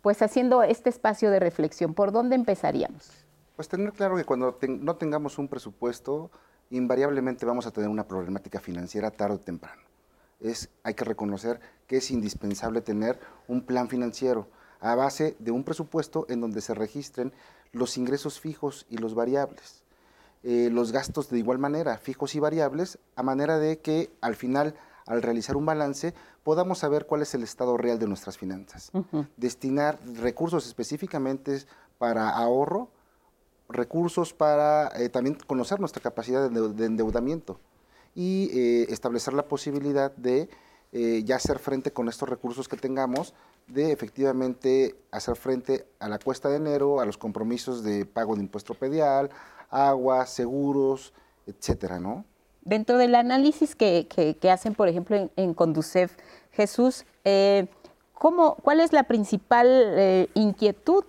pues 0.00 0.22
haciendo 0.22 0.62
este 0.62 0.88
espacio 0.88 1.30
de 1.30 1.38
reflexión? 1.38 1.92
¿Por 1.92 2.12
dónde 2.12 2.34
empezaríamos? 2.34 3.10
Pues 3.56 3.68
tener 3.68 3.92
claro 3.92 4.16
que 4.16 4.24
cuando 4.24 4.56
no 4.66 4.96
tengamos 4.96 5.36
un 5.36 5.48
presupuesto, 5.48 6.30
invariablemente 6.76 7.46
vamos 7.46 7.66
a 7.66 7.70
tener 7.70 7.88
una 7.88 8.06
problemática 8.06 8.60
financiera 8.60 9.10
tarde 9.10 9.36
o 9.36 9.40
temprano. 9.40 9.82
Es, 10.40 10.68
hay 10.82 10.94
que 10.94 11.04
reconocer 11.04 11.60
que 11.86 11.98
es 11.98 12.10
indispensable 12.10 12.80
tener 12.80 13.18
un 13.48 13.62
plan 13.62 13.88
financiero 13.88 14.48
a 14.80 14.94
base 14.94 15.36
de 15.38 15.50
un 15.50 15.64
presupuesto 15.64 16.26
en 16.28 16.40
donde 16.40 16.60
se 16.60 16.74
registren 16.74 17.32
los 17.72 17.96
ingresos 17.96 18.40
fijos 18.40 18.86
y 18.90 18.98
los 18.98 19.14
variables. 19.14 19.82
Eh, 20.42 20.68
los 20.70 20.92
gastos 20.92 21.30
de 21.30 21.38
igual 21.38 21.58
manera, 21.58 21.96
fijos 21.96 22.34
y 22.34 22.40
variables, 22.40 22.98
a 23.16 23.22
manera 23.22 23.58
de 23.58 23.78
que 23.78 24.10
al 24.20 24.36
final, 24.36 24.74
al 25.06 25.22
realizar 25.22 25.56
un 25.56 25.64
balance, 25.64 26.12
podamos 26.42 26.80
saber 26.80 27.06
cuál 27.06 27.22
es 27.22 27.34
el 27.34 27.42
estado 27.42 27.78
real 27.78 27.98
de 27.98 28.06
nuestras 28.06 28.36
finanzas. 28.36 28.92
Destinar 29.38 29.98
recursos 30.16 30.66
específicamente 30.66 31.64
para 31.96 32.28
ahorro, 32.28 32.90
recursos 33.68 34.32
para 34.32 34.90
eh, 34.96 35.08
también 35.08 35.36
conocer 35.46 35.80
nuestra 35.80 36.02
capacidad 36.02 36.50
de, 36.50 36.84
endeudamiento 36.84 37.58
y 38.14 38.50
eh, 38.52 38.86
establecer 38.90 39.34
la 39.34 39.44
posibilidad 39.44 40.12
de 40.12 40.48
eh, 40.92 41.22
ya 41.24 41.36
hacer 41.36 41.58
frente 41.58 41.92
con 41.92 42.08
estos 42.08 42.28
recursos 42.28 42.68
que 42.68 42.76
tengamos, 42.76 43.34
de 43.66 43.90
efectivamente 43.90 44.94
hacer 45.10 45.36
frente 45.36 45.86
a 45.98 46.08
la 46.08 46.18
cuesta 46.18 46.48
de 46.48 46.56
enero, 46.56 47.00
a 47.00 47.06
los 47.06 47.18
compromisos 47.18 47.82
de 47.82 48.04
pago 48.06 48.36
de 48.36 48.42
impuesto 48.42 48.74
pedial, 48.74 49.30
agua, 49.70 50.26
seguros, 50.26 51.12
etcétera, 51.46 51.98
¿no? 51.98 52.24
Dentro 52.60 52.96
del 52.96 53.14
análisis 53.14 53.74
que, 53.74 54.38
hacen, 54.50 54.74
por 54.74 54.88
ejemplo, 54.88 55.16
en, 55.16 55.30
en 55.36 55.52
Conducef, 55.52 56.16
Jesús, 56.52 57.04
¿cómo, 58.14 58.54
¿cuál 58.56 58.80
es 58.80 58.92
la 58.92 59.02
principal 59.02 60.30
inquietud 60.34 61.04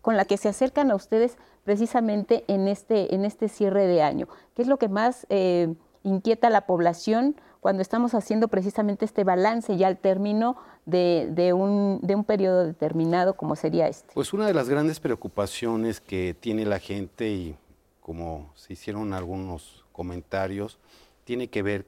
con 0.00 0.16
la 0.16 0.24
que 0.24 0.38
se 0.38 0.48
acercan 0.48 0.90
a 0.90 0.94
ustedes 0.94 1.36
precisamente 1.68 2.44
en 2.48 2.66
este, 2.66 3.14
en 3.14 3.26
este 3.26 3.50
cierre 3.50 3.86
de 3.86 4.00
año? 4.00 4.26
¿Qué 4.54 4.62
es 4.62 4.68
lo 4.68 4.78
que 4.78 4.88
más 4.88 5.26
eh, 5.28 5.74
inquieta 6.02 6.46
a 6.46 6.50
la 6.50 6.64
población 6.64 7.38
cuando 7.60 7.82
estamos 7.82 8.14
haciendo 8.14 8.48
precisamente 8.48 9.04
este 9.04 9.22
balance 9.22 9.76
ya 9.76 9.86
al 9.86 9.98
término 9.98 10.56
de, 10.86 11.52
un, 11.52 12.00
de 12.02 12.14
un 12.14 12.24
periodo 12.24 12.64
determinado 12.64 13.36
como 13.36 13.54
sería 13.54 13.86
este? 13.86 14.14
Pues 14.14 14.32
una 14.32 14.46
de 14.46 14.54
las 14.54 14.70
grandes 14.70 14.98
preocupaciones 14.98 16.00
que 16.00 16.34
tiene 16.40 16.64
la 16.64 16.78
gente 16.78 17.28
y 17.28 17.54
como 18.00 18.50
se 18.54 18.72
hicieron 18.72 19.12
algunos 19.12 19.84
comentarios, 19.92 20.78
tiene 21.24 21.48
que 21.48 21.62
ver 21.62 21.84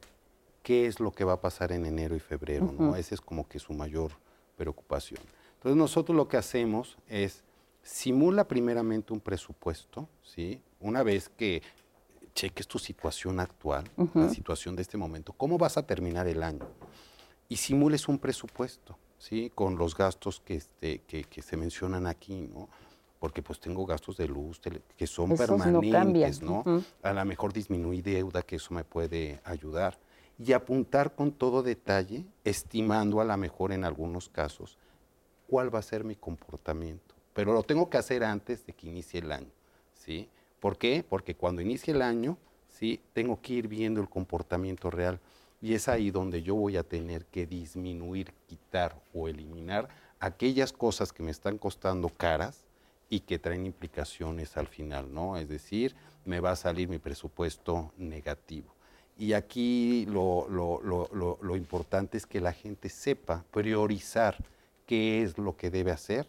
qué 0.61 0.85
es 0.85 0.99
lo 0.99 1.11
que 1.11 1.23
va 1.23 1.33
a 1.33 1.41
pasar 1.41 1.71
en 1.71 1.87
enero 1.87 2.15
y 2.15 2.19
febrero, 2.19 2.71
¿no? 2.77 2.95
Esa 2.95 3.15
es 3.15 3.21
como 3.21 3.47
que 3.47 3.57
su 3.57 3.73
mayor 3.73 4.11
preocupación. 4.57 5.21
Entonces 5.55 5.75
nosotros 5.75 6.15
lo 6.15 6.27
que 6.27 6.37
hacemos 6.37 6.99
es 7.07 7.43
simula 7.83 8.47
primeramente 8.47 9.13
un 9.13 9.19
presupuesto, 9.19 10.07
¿sí? 10.21 10.61
Una 10.79 11.03
vez 11.03 11.29
que 11.29 11.61
cheques 12.33 12.67
tu 12.67 12.79
situación 12.79 13.39
actual, 13.39 13.89
la 14.13 14.29
situación 14.29 14.75
de 14.75 14.83
este 14.83 14.97
momento, 14.97 15.33
cómo 15.33 15.57
vas 15.57 15.77
a 15.77 15.85
terminar 15.85 16.27
el 16.27 16.43
año 16.43 16.67
y 17.49 17.57
simules 17.57 18.07
un 18.07 18.17
presupuesto, 18.17 18.97
¿sí? 19.17 19.51
Con 19.53 19.77
los 19.77 19.95
gastos 19.95 20.39
que, 20.39 20.55
este, 20.55 21.01
que, 21.01 21.41
se 21.41 21.57
mencionan 21.57 22.07
aquí, 22.07 22.49
¿no? 22.53 22.69
Porque 23.19 23.43
pues 23.43 23.59
tengo 23.59 23.85
gastos 23.85 24.17
de 24.17 24.27
luz 24.27 24.59
que 24.97 25.05
son 25.05 25.35
permanentes, 25.35 26.41
¿no? 26.41 26.63
A 27.03 27.13
lo 27.13 27.25
mejor 27.25 27.53
disminuir 27.53 28.03
deuda, 28.03 28.41
que 28.41 28.55
eso 28.55 28.73
me 28.73 28.83
puede 28.83 29.41
ayudar. 29.43 29.99
Y 30.39 30.53
apuntar 30.53 31.13
con 31.13 31.31
todo 31.31 31.61
detalle, 31.61 32.25
estimando 32.43 33.21
a 33.21 33.25
lo 33.25 33.37
mejor 33.37 33.73
en 33.73 33.83
algunos 33.83 34.27
casos, 34.27 34.77
cuál 35.45 35.73
va 35.73 35.79
a 35.79 35.83
ser 35.83 36.03
mi 36.03 36.15
comportamiento. 36.15 37.10
Pero 37.33 37.53
lo 37.53 37.63
tengo 37.63 37.89
que 37.89 37.97
hacer 37.97 38.23
antes 38.23 38.65
de 38.65 38.73
que 38.73 38.87
inicie 38.87 39.19
el 39.19 39.31
año, 39.31 39.51
¿sí? 39.93 40.29
¿Por 40.59 40.77
qué? 40.77 41.03
Porque 41.07 41.35
cuando 41.35 41.61
inicie 41.61 41.93
el 41.93 42.01
año, 42.01 42.37
¿sí? 42.67 42.99
Tengo 43.13 43.41
que 43.41 43.53
ir 43.53 43.67
viendo 43.67 44.01
el 44.01 44.09
comportamiento 44.09 44.89
real. 44.89 45.19
Y 45.61 45.73
es 45.73 45.87
ahí 45.87 46.11
donde 46.11 46.41
yo 46.43 46.55
voy 46.55 46.77
a 46.77 46.83
tener 46.83 47.25
que 47.25 47.45
disminuir, 47.45 48.33
quitar 48.47 48.99
o 49.13 49.27
eliminar 49.27 49.87
aquellas 50.19 50.73
cosas 50.73 51.13
que 51.13 51.23
me 51.23 51.31
están 51.31 51.57
costando 51.57 52.09
caras 52.09 52.65
y 53.09 53.21
que 53.21 53.39
traen 53.39 53.65
implicaciones 53.65 54.57
al 54.57 54.67
final, 54.67 55.13
¿no? 55.13 55.37
Es 55.37 55.47
decir, 55.47 55.95
me 56.25 56.39
va 56.39 56.51
a 56.51 56.55
salir 56.55 56.89
mi 56.89 56.97
presupuesto 56.97 57.91
negativo. 57.97 58.73
Y 59.17 59.33
aquí 59.33 60.05
lo, 60.07 60.47
lo 60.49 61.55
importante 61.55 62.17
es 62.17 62.25
que 62.25 62.39
la 62.41 62.53
gente 62.53 62.89
sepa 62.89 63.43
priorizar 63.51 64.37
qué 64.87 65.21
es 65.21 65.37
lo 65.37 65.55
que 65.55 65.69
debe 65.69 65.91
hacer, 65.91 66.27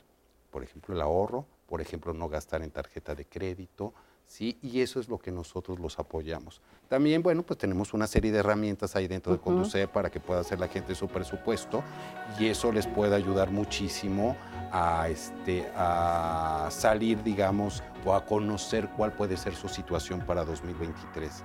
por 0.53 0.62
ejemplo, 0.62 0.95
el 0.95 1.01
ahorro, 1.01 1.47
por 1.67 1.81
ejemplo, 1.81 2.12
no 2.12 2.29
gastar 2.29 2.62
en 2.62 2.71
tarjeta 2.71 3.15
de 3.15 3.25
crédito, 3.25 3.95
¿sí? 4.27 4.59
Y 4.62 4.83
eso 4.83 5.01
es 5.01 5.09
lo 5.09 5.19
que 5.19 5.33
nosotros 5.33 5.81
los 5.81 5.99
apoyamos. 5.99 6.61
También, 6.88 7.23
bueno, 7.23 7.43
pues 7.43 7.59
tenemos 7.59 7.95
una 7.95 8.07
serie 8.07 8.31
de 8.31 8.38
herramientas 8.38 8.95
ahí 8.95 9.09
dentro 9.09 9.33
de 9.33 9.38
Conduce 9.38 9.88
para 9.88 10.11
que 10.11 10.21
pueda 10.21 10.41
hacer 10.41 10.61
la 10.61 10.69
gente 10.69 10.95
su 10.95 11.09
presupuesto 11.09 11.83
y 12.38 12.47
eso 12.47 12.71
les 12.71 12.87
puede 12.87 13.17
ayudar 13.17 13.51
muchísimo 13.51 14.37
a, 14.71 15.09
este, 15.09 15.67
a 15.75 16.69
salir, 16.71 17.23
digamos, 17.23 17.83
o 18.05 18.15
a 18.15 18.27
conocer 18.27 18.91
cuál 18.97 19.15
puede 19.15 19.38
ser 19.38 19.55
su 19.55 19.69
situación 19.69 20.21
para 20.27 20.45
2023. 20.45 21.43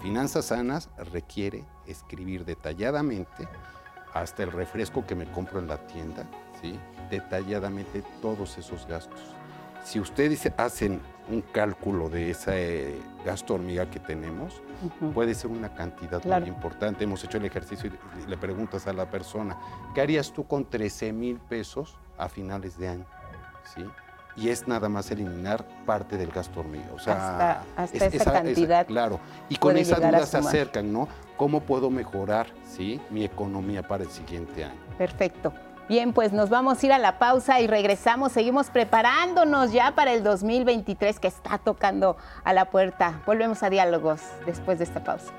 Finanzas 0.00 0.46
sanas 0.46 0.88
requiere 1.12 1.64
escribir 1.86 2.44
detalladamente 2.46 3.46
hasta 4.14 4.42
el 4.42 4.52
refresco 4.52 5.06
que 5.06 5.14
me 5.14 5.30
compro 5.30 5.58
en 5.58 5.68
la 5.68 5.86
tienda, 5.86 6.28
¿sí? 6.62 6.78
detalladamente 7.10 8.02
todos 8.22 8.56
esos 8.56 8.86
gastos. 8.86 9.20
Si 9.84 9.98
ustedes 9.98 10.50
hacen 10.56 11.00
un 11.28 11.40
cálculo 11.40 12.08
de 12.08 12.30
ese 12.30 12.94
gasto 13.24 13.54
hormiga 13.54 13.90
que 13.90 13.98
tenemos, 13.98 14.62
puede 15.12 15.34
ser 15.34 15.50
una 15.50 15.74
cantidad 15.74 16.24
muy 16.24 16.48
importante. 16.48 17.04
Hemos 17.04 17.22
hecho 17.24 17.38
el 17.38 17.44
ejercicio 17.44 17.90
y 17.90 18.30
le 18.30 18.36
preguntas 18.36 18.86
a 18.86 18.92
la 18.92 19.10
persona, 19.10 19.58
¿qué 19.94 20.00
harías 20.00 20.32
tú 20.32 20.46
con 20.46 20.64
13 20.64 21.12
mil 21.12 21.38
pesos 21.38 21.96
a 22.16 22.28
finales 22.28 22.78
de 22.78 22.88
año? 22.88 23.06
¿Sí? 23.74 23.84
Y 24.34 24.48
es 24.48 24.66
nada 24.66 24.88
más 24.88 25.10
eliminar 25.10 25.66
parte 25.84 26.16
del 26.16 26.30
gasto 26.30 26.60
hormiga. 26.60 26.88
O 26.94 26.98
sea, 26.98 27.64
hasta, 27.76 28.06
esa, 28.06 28.32
cantidad. 28.32 28.86
claro. 28.86 29.20
Y 29.48 29.56
con 29.56 29.76
esa 29.76 29.96
duda 29.96 30.24
se 30.24 30.38
acercan, 30.38 30.92
¿no? 30.92 31.06
¿Cómo 31.36 31.60
puedo 31.60 31.90
mejorar 31.90 32.46
¿sí? 32.64 33.00
mi 33.10 33.24
economía 33.24 33.86
para 33.86 34.04
el 34.04 34.10
siguiente 34.10 34.64
año? 34.64 34.80
Perfecto. 34.96 35.52
Bien, 35.88 36.12
pues 36.12 36.32
nos 36.32 36.48
vamos 36.48 36.82
a 36.82 36.86
ir 36.86 36.92
a 36.92 36.98
la 36.98 37.18
pausa 37.18 37.60
y 37.60 37.66
regresamos. 37.66 38.32
Seguimos 38.32 38.70
preparándonos 38.70 39.72
ya 39.72 39.94
para 39.94 40.12
el 40.12 40.22
2023 40.22 41.18
que 41.18 41.28
está 41.28 41.58
tocando 41.58 42.16
a 42.44 42.52
la 42.52 42.66
puerta. 42.66 43.20
Volvemos 43.26 43.62
a 43.62 43.70
diálogos 43.70 44.20
después 44.46 44.78
de 44.78 44.84
esta 44.84 45.02
pausa. 45.02 45.32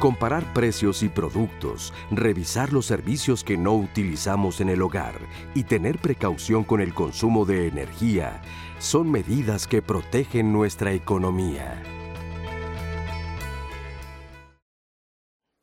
Comparar 0.00 0.44
precios 0.54 1.02
y 1.02 1.10
productos, 1.10 1.92
revisar 2.10 2.72
los 2.72 2.86
servicios 2.86 3.44
que 3.44 3.58
no 3.58 3.74
utilizamos 3.74 4.62
en 4.62 4.70
el 4.70 4.80
hogar 4.80 5.12
y 5.54 5.64
tener 5.64 5.98
precaución 5.98 6.64
con 6.64 6.80
el 6.80 6.94
consumo 6.94 7.44
de 7.44 7.68
energía 7.68 8.40
son 8.78 9.10
medidas 9.10 9.66
que 9.66 9.82
protegen 9.82 10.54
nuestra 10.54 10.92
economía. 10.92 11.99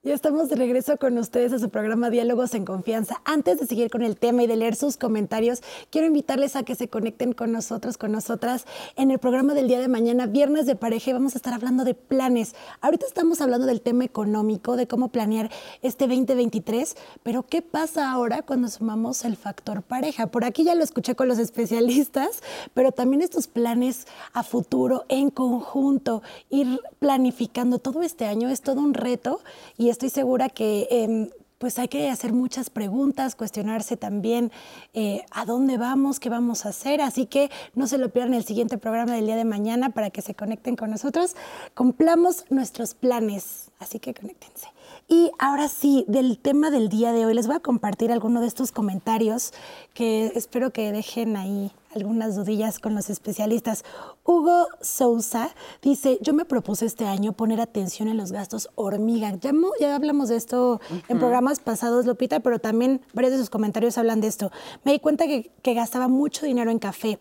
Ya 0.07 0.13
estamos 0.13 0.47
de 0.47 0.55
regreso 0.55 0.95
con 0.95 1.17
ustedes 1.17 1.51
a 1.51 1.59
su 1.59 1.69
programa 1.69 2.09
Diálogos 2.09 2.53
en 2.53 2.63
Confianza. 2.63 3.21
Antes 3.25 3.59
de 3.59 3.67
seguir 3.67 3.89
con 3.89 4.03
el 4.03 4.15
tema 4.15 4.43
y 4.43 4.47
de 4.47 4.55
leer 4.55 4.73
sus 4.73 4.95
comentarios, 4.95 5.61
quiero 5.89 6.07
invitarles 6.07 6.55
a 6.55 6.63
que 6.63 6.75
se 6.75 6.87
conecten 6.87 7.33
con 7.33 7.51
nosotros, 7.51 7.97
con 7.97 8.13
nosotras, 8.13 8.65
en 8.95 9.11
el 9.11 9.19
programa 9.19 9.53
del 9.53 9.67
día 9.67 9.81
de 9.81 9.89
mañana, 9.89 10.25
Viernes 10.25 10.65
de 10.65 10.77
Pareja, 10.77 11.09
y 11.09 11.13
vamos 11.13 11.35
a 11.35 11.39
estar 11.39 11.53
hablando 11.53 11.83
de 11.83 11.93
planes. 11.93 12.55
Ahorita 12.79 13.05
estamos 13.05 13.41
hablando 13.41 13.67
del 13.67 13.81
tema 13.81 14.05
económico, 14.05 14.77
de 14.77 14.87
cómo 14.87 15.09
planear 15.09 15.51
este 15.81 16.07
2023, 16.07 16.95
pero 17.23 17.43
¿qué 17.43 17.61
pasa 17.61 18.09
ahora 18.09 18.43
cuando 18.43 18.69
sumamos 18.69 19.25
el 19.25 19.35
factor 19.35 19.83
pareja? 19.83 20.27
Por 20.27 20.45
aquí 20.45 20.63
ya 20.63 20.73
lo 20.75 20.85
escuché 20.85 21.15
con 21.15 21.27
los 21.27 21.37
especialistas, 21.37 22.41
pero 22.73 22.93
también 22.93 23.23
estos 23.23 23.47
planes 23.47 24.07
a 24.31 24.43
futuro, 24.43 25.03
en 25.09 25.31
conjunto, 25.31 26.21
ir 26.49 26.79
planificando 26.99 27.79
todo 27.79 28.03
este 28.03 28.23
año 28.23 28.47
es 28.47 28.61
todo 28.61 28.79
un 28.79 28.93
reto 28.93 29.41
y 29.77 29.96
estoy 29.97 30.09
segura 30.11 30.49
que 30.49 30.87
em, 30.91 31.29
pues 31.57 31.79
hay 31.79 31.87
que 31.87 32.07
hacer 32.11 32.33
muchas 32.33 32.69
preguntas, 32.69 33.33
cuestionarse 33.33 33.97
también 33.97 34.51
eh, 34.93 35.25
a 35.31 35.43
dónde 35.43 35.79
vamos, 35.79 36.19
qué 36.19 36.29
vamos 36.29 36.67
a 36.67 36.69
hacer. 36.69 37.01
Así 37.01 37.25
que 37.25 37.49
no 37.73 37.87
se 37.87 37.97
lo 37.97 38.09
pierdan 38.09 38.35
el 38.35 38.45
siguiente 38.45 38.77
programa 38.77 39.15
del 39.15 39.25
día 39.25 39.35
de 39.35 39.43
mañana 39.43 39.89
para 39.89 40.11
que 40.11 40.21
se 40.21 40.35
conecten 40.35 40.75
con 40.75 40.91
nosotros. 40.91 41.35
Cumplamos 41.73 42.45
nuestros 42.51 42.93
planes, 42.93 43.71
así 43.79 43.97
que 43.97 44.13
conéctense. 44.13 44.67
Y 45.07 45.31
ahora 45.39 45.67
sí, 45.67 46.05
del 46.07 46.37
tema 46.37 46.69
del 46.69 46.89
día 46.89 47.11
de 47.11 47.25
hoy, 47.25 47.33
les 47.33 47.47
voy 47.47 47.55
a 47.55 47.59
compartir 47.59 48.11
algunos 48.11 48.41
de 48.41 48.49
estos 48.49 48.71
comentarios 48.71 49.51
que 49.95 50.27
espero 50.35 50.71
que 50.71 50.91
dejen 50.91 51.37
ahí 51.37 51.71
algunas 51.97 52.35
dudillas 52.35 52.79
con 52.79 52.95
los 52.95 53.09
especialistas. 53.09 53.83
Hugo 54.23 54.67
Sousa 54.81 55.49
dice, 55.81 56.17
yo 56.21 56.33
me 56.33 56.45
propuse 56.45 56.85
este 56.85 57.05
año 57.05 57.33
poner 57.33 57.59
atención 57.59 58.07
en 58.07 58.17
los 58.17 58.31
gastos 58.31 58.69
hormiga. 58.75 59.35
Ya, 59.41 59.51
ya 59.79 59.95
hablamos 59.95 60.29
de 60.29 60.37
esto 60.37 60.79
en 61.07 61.19
programas 61.19 61.59
pasados, 61.59 62.05
Lupita, 62.05 62.39
pero 62.39 62.59
también 62.59 63.01
varios 63.13 63.33
de 63.33 63.39
sus 63.39 63.49
comentarios 63.49 63.97
hablan 63.97 64.21
de 64.21 64.27
esto. 64.27 64.51
Me 64.83 64.93
di 64.93 64.99
cuenta 64.99 65.25
que, 65.25 65.51
que 65.61 65.73
gastaba 65.73 66.07
mucho 66.07 66.45
dinero 66.45 66.71
en 66.71 66.79
café. 66.79 67.19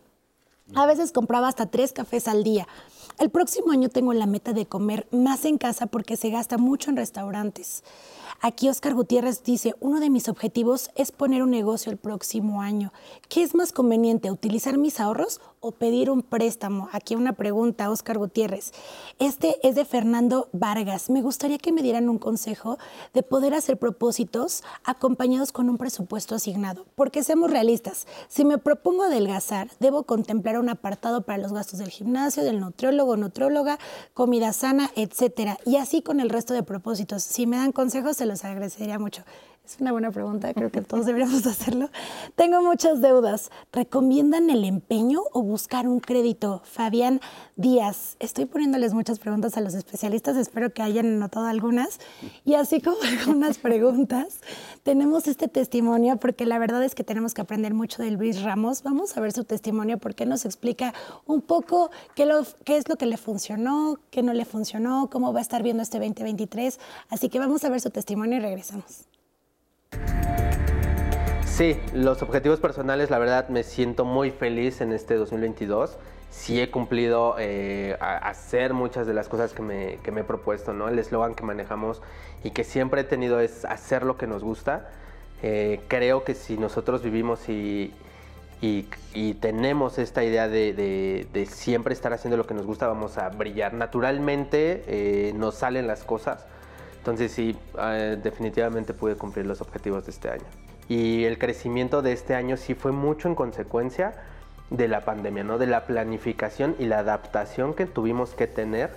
A 0.74 0.86
veces 0.86 1.12
compraba 1.12 1.48
hasta 1.48 1.66
tres 1.66 1.92
cafés 1.92 2.26
al 2.26 2.42
día. 2.42 2.66
El 3.18 3.30
próximo 3.30 3.72
año 3.72 3.88
tengo 3.88 4.12
la 4.12 4.26
meta 4.26 4.52
de 4.52 4.66
comer 4.66 5.06
más 5.10 5.44
en 5.44 5.58
casa 5.58 5.86
porque 5.86 6.16
se 6.16 6.30
gasta 6.30 6.58
mucho 6.58 6.90
en 6.90 6.96
restaurantes. 6.96 7.82
Aquí 8.40 8.68
Oscar 8.68 8.94
Gutiérrez 8.94 9.42
dice, 9.42 9.74
uno 9.80 9.98
de 9.98 10.10
mis 10.10 10.28
objetivos 10.28 10.90
es 10.94 11.10
poner 11.10 11.42
un 11.42 11.50
negocio 11.50 11.90
el 11.90 11.96
próximo 11.96 12.60
año. 12.60 12.92
¿Qué 13.28 13.42
es 13.42 13.54
más 13.54 13.72
conveniente, 13.72 14.30
utilizar 14.30 14.76
mis 14.76 15.00
ahorros 15.00 15.40
o 15.60 15.72
pedir 15.72 16.10
un 16.10 16.22
préstamo? 16.22 16.88
Aquí 16.92 17.14
una 17.14 17.32
pregunta, 17.32 17.90
Oscar 17.90 18.18
Gutiérrez. 18.18 18.72
Este 19.18 19.56
es 19.66 19.74
de 19.74 19.86
Fernando 19.86 20.48
Vargas. 20.52 21.08
Me 21.08 21.22
gustaría 21.22 21.56
que 21.58 21.72
me 21.72 21.82
dieran 21.82 22.10
un 22.10 22.18
consejo 22.18 22.78
de 23.14 23.22
poder 23.22 23.54
hacer 23.54 23.78
propósitos 23.78 24.62
acompañados 24.84 25.50
con 25.50 25.70
un 25.70 25.78
presupuesto 25.78 26.34
asignado. 26.34 26.84
Porque 26.94 27.22
seamos 27.22 27.50
realistas, 27.50 28.06
si 28.28 28.44
me 28.44 28.58
propongo 28.58 29.04
adelgazar, 29.04 29.70
debo 29.80 30.02
contemplar 30.02 30.58
un 30.58 30.68
apartado 30.68 31.22
para 31.22 31.38
los 31.38 31.54
gastos 31.54 31.78
del 31.78 31.88
gimnasio, 31.88 32.44
del 32.44 32.60
nutriólogo, 32.60 33.16
nutróloga, 33.16 33.78
comida 34.12 34.52
sana, 34.52 34.90
etcétera. 34.94 35.58
Y 35.64 35.76
así 35.76 36.02
con 36.02 36.20
el 36.20 36.28
resto 36.28 36.52
de 36.52 36.62
propósitos. 36.62 37.22
Si 37.22 37.46
me 37.46 37.56
dan 37.56 37.72
consejos, 37.72 38.18
se 38.18 38.25
los 38.26 38.44
agradecería 38.44 38.98
mucho. 38.98 39.24
Es 39.66 39.80
una 39.80 39.90
buena 39.90 40.12
pregunta, 40.12 40.54
creo 40.54 40.70
que 40.70 40.80
todos 40.80 41.06
deberíamos 41.06 41.44
hacerlo. 41.46 41.90
Tengo 42.36 42.62
muchas 42.62 43.00
deudas. 43.00 43.50
¿Recomiendan 43.72 44.48
el 44.48 44.62
empeño 44.62 45.22
o 45.32 45.42
buscar 45.42 45.88
un 45.88 45.98
crédito? 45.98 46.62
Fabián 46.64 47.20
Díaz. 47.56 48.16
Estoy 48.20 48.44
poniéndoles 48.46 48.94
muchas 48.94 49.18
preguntas 49.18 49.56
a 49.56 49.60
los 49.60 49.74
especialistas, 49.74 50.36
espero 50.36 50.72
que 50.72 50.82
hayan 50.82 51.06
anotado 51.06 51.46
algunas. 51.46 51.98
Y 52.44 52.54
así 52.54 52.80
como 52.80 52.98
algunas 53.20 53.58
preguntas, 53.58 54.38
tenemos 54.84 55.26
este 55.26 55.48
testimonio 55.48 56.16
porque 56.18 56.46
la 56.46 56.60
verdad 56.60 56.84
es 56.84 56.94
que 56.94 57.02
tenemos 57.02 57.34
que 57.34 57.40
aprender 57.40 57.74
mucho 57.74 58.04
de 58.04 58.12
Luis 58.12 58.42
Ramos. 58.42 58.84
Vamos 58.84 59.16
a 59.16 59.20
ver 59.20 59.32
su 59.32 59.42
testimonio 59.42 59.98
porque 59.98 60.26
nos 60.26 60.44
explica 60.44 60.94
un 61.26 61.40
poco 61.40 61.90
qué, 62.14 62.24
lo, 62.24 62.46
qué 62.64 62.76
es 62.76 62.88
lo 62.88 62.94
que 62.94 63.06
le 63.06 63.16
funcionó, 63.16 63.98
qué 64.12 64.22
no 64.22 64.32
le 64.32 64.44
funcionó, 64.44 65.10
cómo 65.10 65.32
va 65.32 65.40
a 65.40 65.42
estar 65.42 65.64
viendo 65.64 65.82
este 65.82 65.98
2023. 65.98 66.78
Así 67.08 67.28
que 67.28 67.40
vamos 67.40 67.64
a 67.64 67.68
ver 67.68 67.80
su 67.80 67.90
testimonio 67.90 68.38
y 68.38 68.40
regresamos. 68.40 69.08
Sí, 71.44 71.80
los 71.94 72.22
objetivos 72.22 72.60
personales, 72.60 73.10
la 73.10 73.18
verdad 73.18 73.48
me 73.48 73.62
siento 73.62 74.04
muy 74.04 74.30
feliz 74.30 74.80
en 74.80 74.92
este 74.92 75.14
2022 75.14 75.98
sí 76.36 76.60
he 76.60 76.70
cumplido 76.70 77.36
eh, 77.38 77.96
hacer 78.00 78.74
muchas 78.74 79.06
de 79.06 79.14
las 79.14 79.28
cosas 79.28 79.52
que 79.52 79.62
me, 79.62 79.98
que 80.02 80.12
me 80.12 80.20
he 80.20 80.24
propuesto, 80.24 80.72
¿no? 80.72 80.88
El 80.88 80.98
eslogan 80.98 81.34
que 81.34 81.44
manejamos 81.44 82.02
y 82.44 82.50
que 82.50 82.64
siempre 82.64 83.02
he 83.02 83.04
tenido 83.04 83.40
es 83.40 83.64
hacer 83.64 84.02
lo 84.02 84.16
que 84.16 84.26
nos 84.26 84.42
gusta. 84.44 84.90
Eh, 85.42 85.80
creo 85.88 86.24
que 86.24 86.34
si 86.34 86.56
nosotros 86.58 87.02
vivimos 87.02 87.48
y, 87.48 87.92
y, 88.60 89.34
tenemos 89.34 89.98
esta 89.98 90.24
idea 90.24 90.48
de, 90.48 90.72
de, 91.32 91.46
siempre 91.46 91.94
estar 91.94 92.12
haciendo 92.12 92.36
lo 92.36 92.46
que 92.46 92.54
nos 92.54 92.66
gusta, 92.66 92.86
vamos 92.86 93.18
a 93.18 93.28
brillar. 93.28 93.74
Naturalmente 93.74 94.84
eh, 94.86 95.32
nos 95.34 95.56
salen 95.56 95.86
las 95.86 96.04
cosas. 96.04 96.46
Entonces 97.06 97.30
sí, 97.30 97.56
definitivamente 98.20 98.92
pude 98.92 99.14
cumplir 99.14 99.46
los 99.46 99.60
objetivos 99.60 100.06
de 100.06 100.10
este 100.10 100.28
año. 100.28 100.42
Y 100.88 101.22
el 101.22 101.38
crecimiento 101.38 102.02
de 102.02 102.12
este 102.12 102.34
año 102.34 102.56
sí 102.56 102.74
fue 102.74 102.90
mucho 102.90 103.28
en 103.28 103.36
consecuencia 103.36 104.14
de 104.70 104.88
la 104.88 105.04
pandemia, 105.04 105.44
¿no? 105.44 105.56
De 105.56 105.68
la 105.68 105.86
planificación 105.86 106.74
y 106.80 106.86
la 106.86 106.98
adaptación 106.98 107.74
que 107.74 107.86
tuvimos 107.86 108.30
que 108.34 108.48
tener 108.48 108.90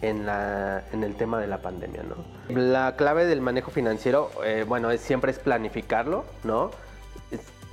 en, 0.00 0.26
la, 0.26 0.84
en 0.92 1.02
el 1.02 1.16
tema 1.16 1.40
de 1.40 1.48
la 1.48 1.58
pandemia, 1.58 2.04
¿no? 2.04 2.14
La 2.56 2.94
clave 2.94 3.26
del 3.26 3.40
manejo 3.40 3.72
financiero, 3.72 4.30
eh, 4.44 4.64
bueno, 4.68 4.92
es, 4.92 5.00
siempre 5.00 5.32
es 5.32 5.40
planificarlo, 5.40 6.24
¿no? 6.44 6.70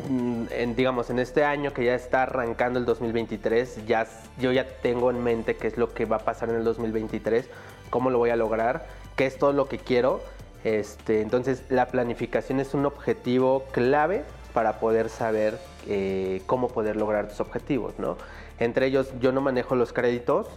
Mm, 0.09 0.45
en, 0.49 0.75
digamos, 0.75 1.11
en 1.11 1.19
este 1.19 1.45
año 1.45 1.71
que 1.71 1.85
ya 1.85 1.93
está 1.93 2.23
arrancando 2.23 2.79
el 2.79 2.85
2023, 2.85 3.85
ya, 3.85 4.07
yo 4.39 4.51
ya 4.51 4.65
tengo 4.81 5.11
en 5.11 5.23
mente 5.23 5.55
qué 5.55 5.67
es 5.67 5.77
lo 5.77 5.93
que 5.93 6.05
va 6.05 6.15
a 6.15 6.25
pasar 6.25 6.49
en 6.49 6.55
el 6.55 6.63
2023, 6.63 7.47
cómo 7.91 8.09
lo 8.09 8.17
voy 8.17 8.31
a 8.31 8.35
lograr, 8.35 8.87
qué 9.15 9.25
es 9.25 9.37
todo 9.37 9.53
lo 9.53 9.67
que 9.67 9.77
quiero. 9.77 10.21
Este, 10.63 11.21
entonces, 11.21 11.63
la 11.69 11.87
planificación 11.87 12.59
es 12.59 12.73
un 12.73 12.85
objetivo 12.85 13.65
clave 13.71 14.23
para 14.53 14.79
poder 14.79 15.09
saber 15.09 15.57
eh, 15.87 16.41
cómo 16.45 16.69
poder 16.69 16.95
lograr 16.95 17.27
tus 17.27 17.41
objetivos, 17.41 17.95
¿no? 17.97 18.17
Entre 18.59 18.85
ellos, 18.85 19.11
yo 19.19 19.31
no 19.31 19.41
manejo 19.41 19.75
los 19.75 19.91
créditos, 19.91 20.47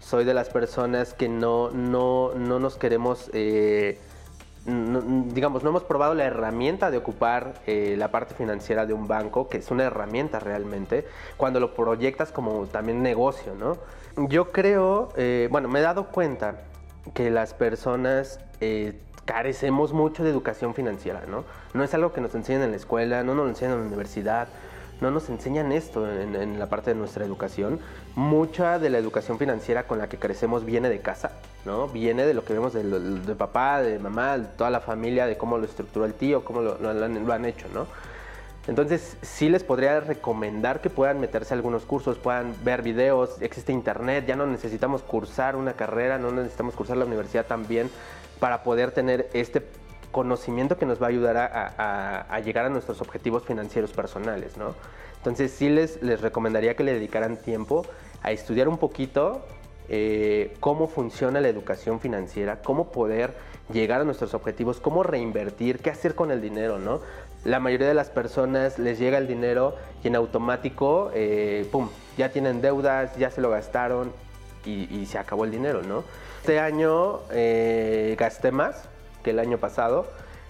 soy 0.00 0.24
de 0.24 0.34
las 0.34 0.50
personas 0.50 1.14
que 1.14 1.28
no, 1.28 1.70
no, 1.70 2.34
no 2.34 2.58
nos 2.58 2.76
queremos, 2.76 3.30
eh, 3.32 3.98
digamos, 4.66 5.62
no 5.62 5.70
hemos 5.70 5.84
probado 5.84 6.14
la 6.14 6.24
herramienta 6.24 6.90
de 6.90 6.98
ocupar 6.98 7.54
eh, 7.66 7.94
la 7.96 8.08
parte 8.08 8.34
financiera 8.34 8.84
de 8.84 8.92
un 8.92 9.08
banco, 9.08 9.48
que 9.48 9.58
es 9.58 9.70
una 9.70 9.84
herramienta 9.84 10.40
realmente, 10.40 11.06
cuando 11.38 11.60
lo 11.60 11.74
proyectas 11.74 12.32
como 12.32 12.66
también 12.66 13.02
negocio, 13.02 13.54
¿no? 13.54 13.78
Yo 14.28 14.52
creo, 14.52 15.08
bueno, 15.50 15.68
me 15.68 15.80
he 15.80 15.82
dado 15.82 16.06
cuenta 16.08 16.60
que 17.12 17.30
las 17.30 17.54
personas 17.54 18.40
carecemos 19.24 19.92
mucho 19.92 20.24
de 20.24 20.30
educación 20.30 20.74
financiera, 20.74 21.22
¿no? 21.28 21.44
No 21.72 21.84
es 21.84 21.92
algo 21.94 22.12
que 22.12 22.20
nos 22.20 22.34
enseñan 22.34 22.62
en 22.62 22.70
la 22.70 22.76
escuela, 22.76 23.22
no 23.22 23.34
nos 23.34 23.44
lo 23.44 23.50
enseñan 23.50 23.74
en 23.74 23.80
la 23.80 23.86
universidad, 23.86 24.48
no 25.00 25.10
nos 25.10 25.28
enseñan 25.28 25.72
esto 25.72 26.08
en, 26.08 26.58
la 26.58 26.66
parte 26.68 26.90
de 26.90 26.96
nuestra 26.96 27.24
educación. 27.24 27.80
Mucha 28.14 28.78
de 28.78 28.90
la 28.90 28.98
educación 28.98 29.38
financiera 29.38 29.86
con 29.86 29.98
la 29.98 30.08
que 30.08 30.18
crecemos 30.18 30.64
viene 30.64 30.88
de 30.88 31.00
casa, 31.00 31.32
¿no? 31.64 31.88
Viene 31.88 32.24
de 32.26 32.34
lo 32.34 32.44
que 32.44 32.52
vemos 32.52 32.72
de, 32.72 33.34
papá, 33.34 33.82
de 33.82 33.98
mamá, 33.98 34.38
de 34.38 34.46
toda 34.56 34.70
la 34.70 34.80
familia, 34.80 35.26
de 35.26 35.36
cómo 35.36 35.58
lo 35.58 35.64
estructuró 35.64 36.04
el 36.04 36.14
tío, 36.14 36.44
cómo 36.44 36.62
lo, 36.62 37.32
han, 37.32 37.44
hecho, 37.44 37.66
¿no? 37.74 37.86
Entonces 38.66 39.16
sí 39.20 39.50
les 39.50 39.62
podría 39.62 40.00
recomendar 40.00 40.80
que 40.80 40.88
puedan 40.88 41.20
meterse 41.20 41.52
a 41.52 41.56
algunos 41.56 41.84
cursos, 41.84 42.18
puedan 42.18 42.54
ver 42.64 42.82
videos, 42.82 43.40
existe 43.40 43.72
internet, 43.72 44.24
ya 44.26 44.36
no 44.36 44.46
necesitamos 44.46 45.02
cursar 45.02 45.56
una 45.56 45.74
carrera, 45.74 46.18
no 46.18 46.30
necesitamos 46.30 46.74
cursar 46.74 46.96
la 46.96 47.04
universidad 47.04 47.46
también 47.46 47.90
para 48.40 48.62
poder 48.62 48.92
tener 48.92 49.28
este 49.34 49.66
conocimiento 50.12 50.78
que 50.78 50.86
nos 50.86 51.02
va 51.02 51.06
a 51.06 51.08
ayudar 51.10 51.36
a, 51.36 52.40
llegar 52.40 52.64
a 52.64 52.70
nuestros 52.70 53.00
objetivos 53.02 53.44
financieros 53.44 53.92
personales, 53.92 54.56
¿no? 54.56 54.74
Entonces 55.16 55.52
sí 55.52 55.68
les, 55.68 56.02
les 56.02 56.20
recomendaría 56.20 56.74
que 56.74 56.84
le 56.84 56.94
dedicaran 56.94 57.36
tiempo 57.36 57.84
a 58.22 58.30
estudiar 58.30 58.68
un 58.68 58.78
poquito 58.78 59.44
eh, 59.88 60.56
cómo 60.60 60.88
funciona 60.88 61.40
la 61.40 61.48
educación 61.48 62.00
financiera, 62.00 62.62
cómo 62.62 62.90
poder 62.90 63.34
llegar 63.72 64.00
a 64.00 64.04
nuestros 64.04 64.34
objetivos, 64.34 64.80
cómo 64.80 65.02
reinvertir, 65.02 65.78
qué 65.78 65.90
hacer 65.90 66.14
con 66.14 66.30
el 66.30 66.40
dinero, 66.40 66.78
¿no? 66.78 67.00
La 67.44 67.60
mayoría 67.60 67.88
de 67.88 67.94
las 67.94 68.10
personas 68.10 68.78
les 68.78 68.98
llega 68.98 69.18
el 69.18 69.26
dinero 69.26 69.76
y 70.02 70.08
en 70.08 70.16
automático, 70.16 71.10
eh, 71.14 71.66
¡pum!, 71.70 71.88
ya 72.16 72.30
tienen 72.30 72.60
deudas, 72.60 73.16
ya 73.16 73.30
se 73.30 73.40
lo 73.40 73.50
gastaron 73.50 74.12
y, 74.66 75.04
se 75.06 75.18
acabó 75.18 75.44
el 75.44 75.50
dinero, 75.50 75.82
¿no? 75.82 76.04
Este 76.40 76.58
año 76.58 77.20
eh, 77.30 78.16
gasté 78.18 78.50
más 78.50 78.88
que 79.22 79.30
el 79.30 79.38
año 79.38 79.58
pasado. 79.58 80.06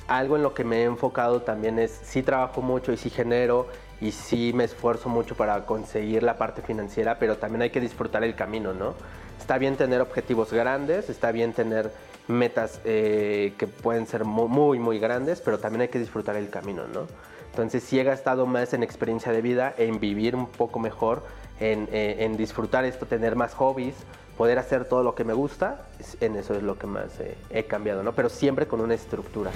Algo 0.06 0.36
en 0.36 0.42
lo 0.42 0.54
que 0.54 0.64
me 0.64 0.82
he 0.82 0.84
enfocado 0.84 1.42
también 1.42 1.78
es, 1.78 1.90
sí 1.90 2.22
trabajo 2.22 2.62
mucho 2.62 2.92
y 2.92 2.96
sí 2.96 3.10
genero 3.10 3.66
y 4.00 4.12
sí 4.12 4.52
me 4.54 4.64
esfuerzo 4.64 5.08
mucho 5.08 5.34
para 5.34 5.64
conseguir 5.66 6.22
la 6.22 6.36
parte 6.36 6.62
financiera, 6.62 7.18
pero 7.18 7.38
también 7.38 7.62
hay 7.62 7.70
que 7.70 7.80
disfrutar 7.80 8.22
el 8.22 8.34
camino, 8.34 8.74
¿no? 8.74 8.94
Está 9.38 9.58
bien 9.58 9.76
tener 9.76 10.00
objetivos 10.00 10.52
grandes, 10.52 11.08
está 11.10 11.32
bien 11.32 11.52
tener 11.52 11.90
metas 12.28 12.80
eh, 12.84 13.54
que 13.58 13.66
pueden 13.66 14.06
ser 14.06 14.24
muy, 14.24 14.78
muy 14.78 14.98
grandes, 14.98 15.40
pero 15.40 15.58
también 15.58 15.82
hay 15.82 15.88
que 15.88 15.98
disfrutar 15.98 16.36
el 16.36 16.50
camino, 16.50 16.86
¿no? 16.86 17.06
Entonces 17.50 17.82
sí 17.84 17.98
he 18.00 18.04
gastado 18.04 18.46
más 18.46 18.72
en 18.74 18.82
experiencia 18.82 19.30
de 19.30 19.40
vida, 19.40 19.74
en 19.78 20.00
vivir 20.00 20.34
un 20.34 20.46
poco 20.46 20.78
mejor, 20.78 21.22
en, 21.60 21.88
eh, 21.92 22.16
en 22.20 22.36
disfrutar 22.36 22.84
esto, 22.84 23.06
tener 23.06 23.36
más 23.36 23.54
hobbies, 23.54 23.94
poder 24.36 24.58
hacer 24.58 24.86
todo 24.86 25.04
lo 25.04 25.14
que 25.14 25.22
me 25.22 25.34
gusta, 25.34 25.86
en 26.20 26.34
eso 26.34 26.54
es 26.54 26.62
lo 26.62 26.76
que 26.78 26.88
más 26.88 27.12
he 27.50 27.64
cambiado, 27.64 28.02
¿no? 28.02 28.12
Pero 28.12 28.28
siempre 28.28 28.66
con 28.66 28.80
una 28.80 28.94
estructura. 28.94 29.52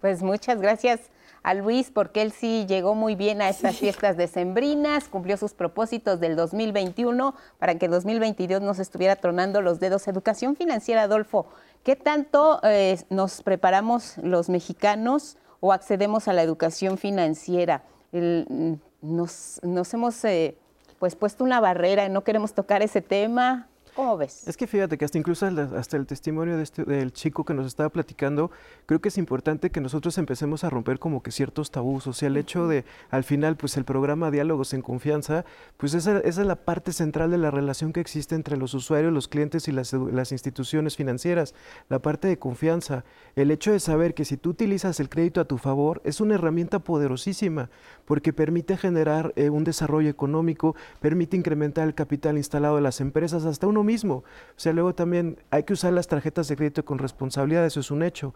Pues 0.00 0.22
muchas 0.22 0.60
gracias 0.60 1.10
a 1.44 1.54
Luis 1.54 1.90
porque 1.92 2.22
él 2.22 2.32
sí 2.32 2.64
llegó 2.66 2.94
muy 2.94 3.14
bien 3.14 3.42
a 3.42 3.50
estas 3.50 3.76
fiestas 3.76 4.16
decembrinas, 4.16 5.08
cumplió 5.08 5.36
sus 5.36 5.52
propósitos 5.52 6.18
del 6.18 6.36
2021 6.36 7.34
para 7.58 7.76
que 7.76 7.84
el 7.84 7.92
2022 7.92 8.62
nos 8.62 8.78
estuviera 8.78 9.16
tronando 9.16 9.60
los 9.60 9.78
dedos. 9.78 10.08
Educación 10.08 10.56
financiera, 10.56 11.02
Adolfo, 11.02 11.46
¿qué 11.84 11.96
tanto 11.96 12.60
eh, 12.64 12.98
nos 13.10 13.42
preparamos 13.42 14.16
los 14.22 14.48
mexicanos 14.48 15.36
o 15.60 15.72
accedemos 15.72 16.28
a 16.28 16.32
la 16.32 16.42
educación 16.42 16.98
financiera? 16.98 17.84
Mm, 18.12 18.74
nos, 19.02 19.60
hemos... 19.92 20.24
Eh, 20.24 20.56
pues 20.98 21.16
puesto 21.16 21.44
una 21.44 21.60
barrera 21.60 22.06
y 22.06 22.08
no 22.08 22.24
queremos 22.24 22.54
tocar 22.54 22.80
ese 22.80 23.02
tema. 23.02 23.68
¿Cómo 23.94 24.16
ves? 24.16 24.48
Es 24.48 24.56
que 24.56 24.66
fíjate 24.66 24.98
que 24.98 25.04
hasta 25.04 25.18
incluso 25.18 25.46
hasta 25.46 25.96
el 25.96 26.06
testimonio 26.06 26.56
de 26.56 26.64
este, 26.64 26.84
del 26.84 27.12
chico 27.12 27.44
que 27.44 27.54
nos 27.54 27.66
estaba 27.66 27.90
platicando, 27.90 28.50
creo 28.86 29.00
que 29.00 29.08
es 29.08 29.18
importante 29.18 29.70
que 29.70 29.80
nosotros 29.80 30.18
empecemos 30.18 30.64
a 30.64 30.70
romper 30.70 30.98
como 30.98 31.22
que 31.22 31.30
ciertos 31.30 31.70
tabús. 31.70 32.08
O 32.08 32.12
sea, 32.12 32.26
el 32.26 32.36
hecho 32.36 32.66
de, 32.66 32.84
al 33.10 33.22
final, 33.22 33.56
pues 33.56 33.76
el 33.76 33.84
programa 33.84 34.32
Diálogos 34.32 34.74
en 34.74 34.82
Confianza, 34.82 35.44
pues 35.76 35.94
esa, 35.94 36.18
esa 36.18 36.40
es 36.40 36.46
la 36.46 36.56
parte 36.56 36.92
central 36.92 37.30
de 37.30 37.38
la 37.38 37.52
relación 37.52 37.92
que 37.92 38.00
existe 38.00 38.34
entre 38.34 38.56
los 38.56 38.74
usuarios, 38.74 39.12
los 39.12 39.28
clientes 39.28 39.68
y 39.68 39.72
las, 39.72 39.92
las 39.92 40.32
instituciones 40.32 40.96
financieras. 40.96 41.54
La 41.88 42.00
parte 42.00 42.26
de 42.26 42.38
confianza. 42.38 43.04
El 43.36 43.52
hecho 43.52 43.70
de 43.70 43.78
saber 43.78 44.14
que 44.14 44.24
si 44.24 44.36
tú 44.36 44.50
utilizas 44.50 44.98
el 44.98 45.08
crédito 45.08 45.40
a 45.40 45.44
tu 45.44 45.56
favor, 45.56 46.00
es 46.04 46.20
una 46.20 46.34
herramienta 46.34 46.80
poderosísima, 46.80 47.70
porque 48.06 48.32
permite 48.32 48.76
generar 48.76 49.32
eh, 49.36 49.50
un 49.50 49.62
desarrollo 49.62 50.10
económico, 50.10 50.74
permite 51.00 51.36
incrementar 51.36 51.86
el 51.86 51.94
capital 51.94 52.36
instalado 52.36 52.74
de 52.74 52.82
las 52.82 53.00
empresas 53.00 53.44
hasta 53.44 53.68
uno 53.68 53.83
mismo. 53.84 54.16
O 54.16 54.24
sea, 54.56 54.72
luego 54.72 54.94
también 54.94 55.38
hay 55.50 55.62
que 55.62 55.74
usar 55.74 55.92
las 55.92 56.08
tarjetas 56.08 56.48
de 56.48 56.56
crédito 56.56 56.84
con 56.84 56.98
responsabilidad, 56.98 57.64
eso 57.64 57.80
es 57.80 57.90
un 57.90 58.02
hecho. 58.02 58.34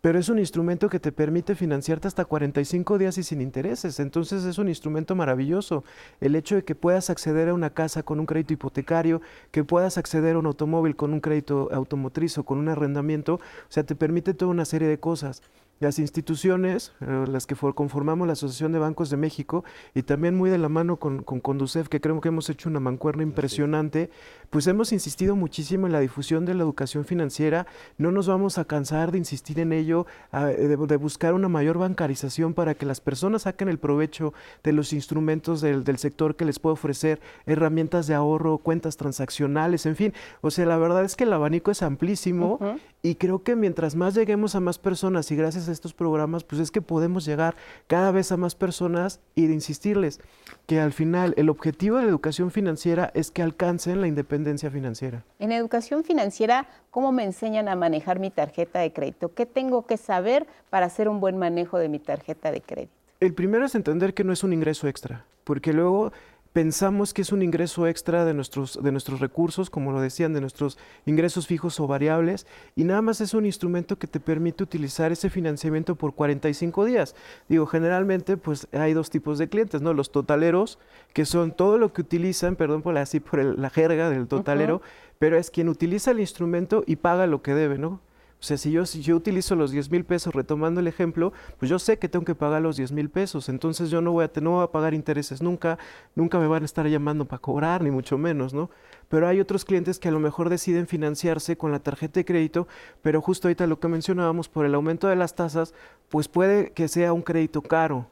Pero 0.00 0.18
es 0.18 0.28
un 0.28 0.38
instrumento 0.38 0.88
que 0.88 1.00
te 1.00 1.10
permite 1.10 1.56
financiarte 1.56 2.06
hasta 2.06 2.24
45 2.24 2.98
días 2.98 3.18
y 3.18 3.24
sin 3.24 3.40
intereses. 3.40 3.98
Entonces 3.98 4.44
es 4.44 4.58
un 4.58 4.68
instrumento 4.68 5.16
maravilloso. 5.16 5.82
El 6.20 6.36
hecho 6.36 6.54
de 6.54 6.64
que 6.64 6.76
puedas 6.76 7.10
acceder 7.10 7.48
a 7.48 7.54
una 7.54 7.70
casa 7.70 8.04
con 8.04 8.20
un 8.20 8.26
crédito 8.26 8.52
hipotecario, 8.52 9.20
que 9.50 9.64
puedas 9.64 9.98
acceder 9.98 10.36
a 10.36 10.38
un 10.38 10.46
automóvil 10.46 10.94
con 10.94 11.12
un 11.12 11.20
crédito 11.20 11.68
automotriz 11.72 12.38
o 12.38 12.44
con 12.44 12.58
un 12.58 12.68
arrendamiento, 12.68 13.34
o 13.34 13.70
sea, 13.70 13.82
te 13.82 13.96
permite 13.96 14.34
toda 14.34 14.52
una 14.52 14.64
serie 14.64 14.86
de 14.86 15.00
cosas 15.00 15.42
las 15.80 15.98
instituciones, 15.98 16.92
eh, 17.00 17.24
las 17.28 17.46
que 17.46 17.54
conformamos 17.54 18.26
la 18.26 18.32
Asociación 18.32 18.72
de 18.72 18.78
Bancos 18.78 19.10
de 19.10 19.16
México 19.16 19.64
y 19.94 20.02
también 20.02 20.34
muy 20.34 20.50
de 20.50 20.58
la 20.58 20.68
mano 20.68 20.96
con, 20.96 21.22
con 21.22 21.40
Conducef, 21.40 21.88
que 21.88 22.00
creo 22.00 22.20
que 22.20 22.28
hemos 22.28 22.50
hecho 22.50 22.68
una 22.68 22.80
mancuerna 22.80 23.22
impresionante, 23.22 24.10
pues 24.50 24.66
hemos 24.66 24.92
insistido 24.92 25.36
muchísimo 25.36 25.86
en 25.86 25.92
la 25.92 26.00
difusión 26.00 26.44
de 26.44 26.54
la 26.54 26.62
educación 26.62 27.04
financiera, 27.04 27.66
no 27.96 28.10
nos 28.10 28.26
vamos 28.26 28.58
a 28.58 28.64
cansar 28.64 29.12
de 29.12 29.18
insistir 29.18 29.60
en 29.60 29.72
ello, 29.72 30.06
de, 30.32 30.96
buscar 30.96 31.34
una 31.34 31.48
mayor 31.48 31.78
bancarización 31.78 32.54
para 32.54 32.74
que 32.74 32.86
las 32.86 33.00
personas 33.00 33.42
saquen 33.42 33.68
el 33.68 33.78
provecho 33.78 34.32
de 34.64 34.72
los 34.72 34.92
instrumentos 34.92 35.60
del, 35.60 35.84
del 35.84 35.98
sector 35.98 36.34
que 36.34 36.44
les 36.44 36.58
puede 36.58 36.74
ofrecer 36.74 37.20
herramientas 37.46 38.06
de 38.06 38.14
ahorro, 38.14 38.58
cuentas 38.58 38.96
transaccionales, 38.96 39.86
en 39.86 39.96
fin, 39.96 40.12
o 40.40 40.50
sea, 40.50 40.66
la 40.66 40.78
verdad 40.78 41.04
es 41.04 41.14
que 41.14 41.24
el 41.24 41.32
abanico 41.32 41.70
es 41.70 41.82
amplísimo 41.82 42.58
y 43.02 43.14
creo 43.14 43.42
que 43.42 43.54
mientras 43.54 43.94
más 43.94 44.14
lleguemos 44.14 44.54
a 44.54 44.60
más 44.60 44.78
personas 44.78 45.30
y 45.30 45.36
gracias 45.36 45.67
a 45.68 45.72
estos 45.72 45.94
programas, 45.94 46.44
pues 46.44 46.60
es 46.60 46.70
que 46.70 46.82
podemos 46.82 47.24
llegar 47.24 47.54
cada 47.86 48.10
vez 48.10 48.32
a 48.32 48.36
más 48.36 48.54
personas 48.54 49.20
y 49.34 49.46
de 49.46 49.54
insistirles 49.54 50.20
que 50.66 50.80
al 50.80 50.92
final 50.92 51.34
el 51.36 51.48
objetivo 51.48 51.96
de 51.96 52.04
la 52.04 52.08
educación 52.08 52.50
financiera 52.50 53.10
es 53.14 53.30
que 53.30 53.42
alcancen 53.42 54.00
la 54.00 54.06
independencia 54.06 54.70
financiera. 54.70 55.24
En 55.38 55.52
educación 55.52 56.04
financiera, 56.04 56.66
¿cómo 56.90 57.12
me 57.12 57.24
enseñan 57.24 57.68
a 57.68 57.76
manejar 57.76 58.18
mi 58.18 58.30
tarjeta 58.30 58.80
de 58.80 58.92
crédito? 58.92 59.34
¿Qué 59.34 59.46
tengo 59.46 59.86
que 59.86 59.96
saber 59.96 60.46
para 60.70 60.86
hacer 60.86 61.08
un 61.08 61.20
buen 61.20 61.36
manejo 61.36 61.78
de 61.78 61.88
mi 61.88 61.98
tarjeta 61.98 62.50
de 62.50 62.60
crédito? 62.60 62.92
El 63.20 63.34
primero 63.34 63.66
es 63.66 63.74
entender 63.74 64.14
que 64.14 64.24
no 64.24 64.32
es 64.32 64.44
un 64.44 64.52
ingreso 64.52 64.86
extra, 64.86 65.24
porque 65.42 65.72
luego 65.72 66.12
pensamos 66.58 67.14
que 67.14 67.22
es 67.22 67.30
un 67.30 67.42
ingreso 67.42 67.86
extra 67.86 68.24
de 68.24 68.34
nuestros, 68.34 68.82
de 68.82 68.90
nuestros 68.90 69.20
recursos, 69.20 69.70
como 69.70 69.92
lo 69.92 70.00
decían, 70.00 70.32
de 70.32 70.40
nuestros 70.40 70.76
ingresos 71.06 71.46
fijos 71.46 71.78
o 71.78 71.86
variables, 71.86 72.48
y 72.74 72.82
nada 72.82 73.00
más 73.00 73.20
es 73.20 73.32
un 73.32 73.46
instrumento 73.46 73.96
que 73.96 74.08
te 74.08 74.18
permite 74.18 74.64
utilizar 74.64 75.12
ese 75.12 75.30
financiamiento 75.30 75.94
por 75.94 76.16
45 76.16 76.84
días. 76.84 77.14
Digo, 77.48 77.66
generalmente 77.66 78.36
pues 78.36 78.66
hay 78.72 78.92
dos 78.92 79.08
tipos 79.08 79.38
de 79.38 79.48
clientes, 79.48 79.82
¿no? 79.82 79.94
Los 79.94 80.10
totaleros, 80.10 80.80
que 81.12 81.26
son 81.26 81.52
todo 81.52 81.78
lo 81.78 81.92
que 81.92 82.00
utilizan, 82.00 82.56
perdón 82.56 82.82
por 82.82 82.98
así 82.98 83.20
por 83.20 83.38
la 83.38 83.70
jerga 83.70 84.10
del 84.10 84.26
totalero, 84.26 84.82
pero 85.20 85.38
es 85.38 85.52
quien 85.52 85.68
utiliza 85.68 86.10
el 86.10 86.18
instrumento 86.18 86.82
y 86.88 86.96
paga 86.96 87.28
lo 87.28 87.40
que 87.40 87.54
debe, 87.54 87.78
¿no? 87.78 88.00
O 88.40 88.44
sea, 88.44 88.56
si 88.56 88.70
yo, 88.70 88.86
si 88.86 89.02
yo 89.02 89.16
utilizo 89.16 89.56
los 89.56 89.72
10 89.72 89.90
mil 89.90 90.04
pesos, 90.04 90.32
retomando 90.32 90.78
el 90.78 90.86
ejemplo, 90.86 91.32
pues 91.58 91.68
yo 91.68 91.80
sé 91.80 91.98
que 91.98 92.08
tengo 92.08 92.24
que 92.24 92.36
pagar 92.36 92.62
los 92.62 92.76
10 92.76 92.92
mil 92.92 93.10
pesos, 93.10 93.48
entonces 93.48 93.90
yo 93.90 94.00
no 94.00 94.12
voy, 94.12 94.26
a, 94.26 94.40
no 94.40 94.52
voy 94.52 94.64
a 94.64 94.70
pagar 94.70 94.94
intereses 94.94 95.42
nunca, 95.42 95.76
nunca 96.14 96.38
me 96.38 96.46
van 96.46 96.62
a 96.62 96.66
estar 96.66 96.86
llamando 96.86 97.24
para 97.24 97.40
cobrar, 97.40 97.82
ni 97.82 97.90
mucho 97.90 98.16
menos, 98.16 98.54
¿no? 98.54 98.70
Pero 99.08 99.26
hay 99.26 99.40
otros 99.40 99.64
clientes 99.64 99.98
que 99.98 100.08
a 100.08 100.12
lo 100.12 100.20
mejor 100.20 100.50
deciden 100.50 100.86
financiarse 100.86 101.56
con 101.56 101.72
la 101.72 101.80
tarjeta 101.80 102.20
de 102.20 102.24
crédito, 102.24 102.68
pero 103.02 103.20
justo 103.20 103.48
ahorita 103.48 103.66
lo 103.66 103.80
que 103.80 103.88
mencionábamos, 103.88 104.48
por 104.48 104.64
el 104.64 104.74
aumento 104.74 105.08
de 105.08 105.16
las 105.16 105.34
tasas, 105.34 105.74
pues 106.08 106.28
puede 106.28 106.70
que 106.70 106.86
sea 106.86 107.12
un 107.12 107.22
crédito 107.22 107.62
caro, 107.62 108.06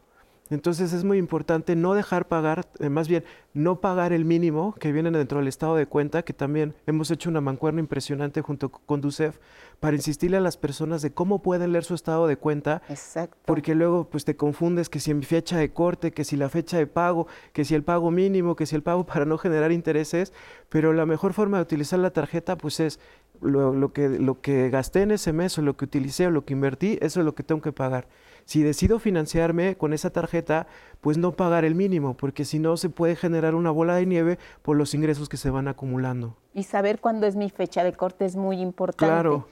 entonces 0.50 0.92
es 0.92 1.04
muy 1.04 1.18
importante 1.18 1.74
no 1.74 1.94
dejar 1.94 2.28
pagar, 2.28 2.68
eh, 2.78 2.88
más 2.88 3.08
bien 3.08 3.24
no 3.52 3.80
pagar 3.80 4.12
el 4.12 4.24
mínimo 4.24 4.74
que 4.74 4.92
viene 4.92 5.10
dentro 5.10 5.38
del 5.38 5.48
estado 5.48 5.76
de 5.76 5.86
cuenta, 5.86 6.22
que 6.22 6.32
también 6.32 6.74
hemos 6.86 7.10
hecho 7.10 7.30
una 7.30 7.40
mancuerna 7.40 7.80
impresionante 7.80 8.42
junto 8.42 8.70
con 8.70 9.00
DUCEF 9.00 9.38
para 9.80 9.96
insistirle 9.96 10.36
a 10.36 10.40
las 10.40 10.56
personas 10.56 11.02
de 11.02 11.12
cómo 11.12 11.42
pueden 11.42 11.72
leer 11.72 11.84
su 11.84 11.94
estado 11.94 12.26
de 12.26 12.36
cuenta. 12.36 12.82
Exacto. 12.88 13.36
Porque 13.44 13.74
luego 13.74 14.08
pues 14.08 14.24
te 14.24 14.36
confundes 14.36 14.88
que 14.88 15.00
si 15.00 15.12
mi 15.14 15.24
fecha 15.24 15.58
de 15.58 15.72
corte, 15.72 16.12
que 16.12 16.24
si 16.24 16.36
la 16.36 16.48
fecha 16.48 16.78
de 16.78 16.86
pago, 16.86 17.26
que 17.52 17.64
si 17.64 17.74
el 17.74 17.82
pago 17.82 18.10
mínimo, 18.10 18.56
que 18.56 18.66
si 18.66 18.76
el 18.76 18.82
pago 18.82 19.04
para 19.06 19.24
no 19.24 19.38
generar 19.38 19.72
intereses, 19.72 20.32
pero 20.68 20.92
la 20.92 21.06
mejor 21.06 21.32
forma 21.32 21.58
de 21.58 21.62
utilizar 21.62 21.98
la 21.98 22.10
tarjeta 22.10 22.56
pues 22.56 22.80
es 22.80 23.00
lo, 23.40 23.72
lo 23.72 23.92
que, 23.92 24.08
lo 24.08 24.40
que 24.40 24.70
gasté 24.70 25.02
en 25.02 25.10
ese 25.10 25.32
mes 25.32 25.58
o 25.58 25.62
lo 25.62 25.76
que 25.76 25.86
utilicé 25.86 26.26
o 26.26 26.30
lo 26.30 26.44
que 26.44 26.52
invertí, 26.52 26.98
eso 27.00 27.20
es 27.20 27.26
lo 27.26 27.34
que 27.34 27.42
tengo 27.42 27.60
que 27.60 27.72
pagar 27.72 28.06
si 28.46 28.62
decido 28.62 29.00
financiarme 29.00 29.76
con 29.76 29.92
esa 29.92 30.10
tarjeta, 30.10 30.68
pues 31.00 31.18
no 31.18 31.32
pagar 31.32 31.64
el 31.64 31.74
mínimo, 31.74 32.16
porque 32.16 32.44
si 32.44 32.60
no 32.60 32.76
se 32.76 32.88
puede 32.88 33.16
generar 33.16 33.56
una 33.56 33.72
bola 33.72 33.96
de 33.96 34.06
nieve 34.06 34.38
por 34.62 34.76
los 34.76 34.94
ingresos 34.94 35.28
que 35.28 35.36
se 35.36 35.50
van 35.50 35.66
acumulando. 35.66 36.36
Y 36.54 36.62
saber 36.62 37.00
cuándo 37.00 37.26
es 37.26 37.34
mi 37.34 37.50
fecha 37.50 37.82
de 37.82 37.92
corte 37.92 38.24
es 38.24 38.36
muy 38.36 38.60
importante. 38.60 39.12
Claro. 39.12 39.48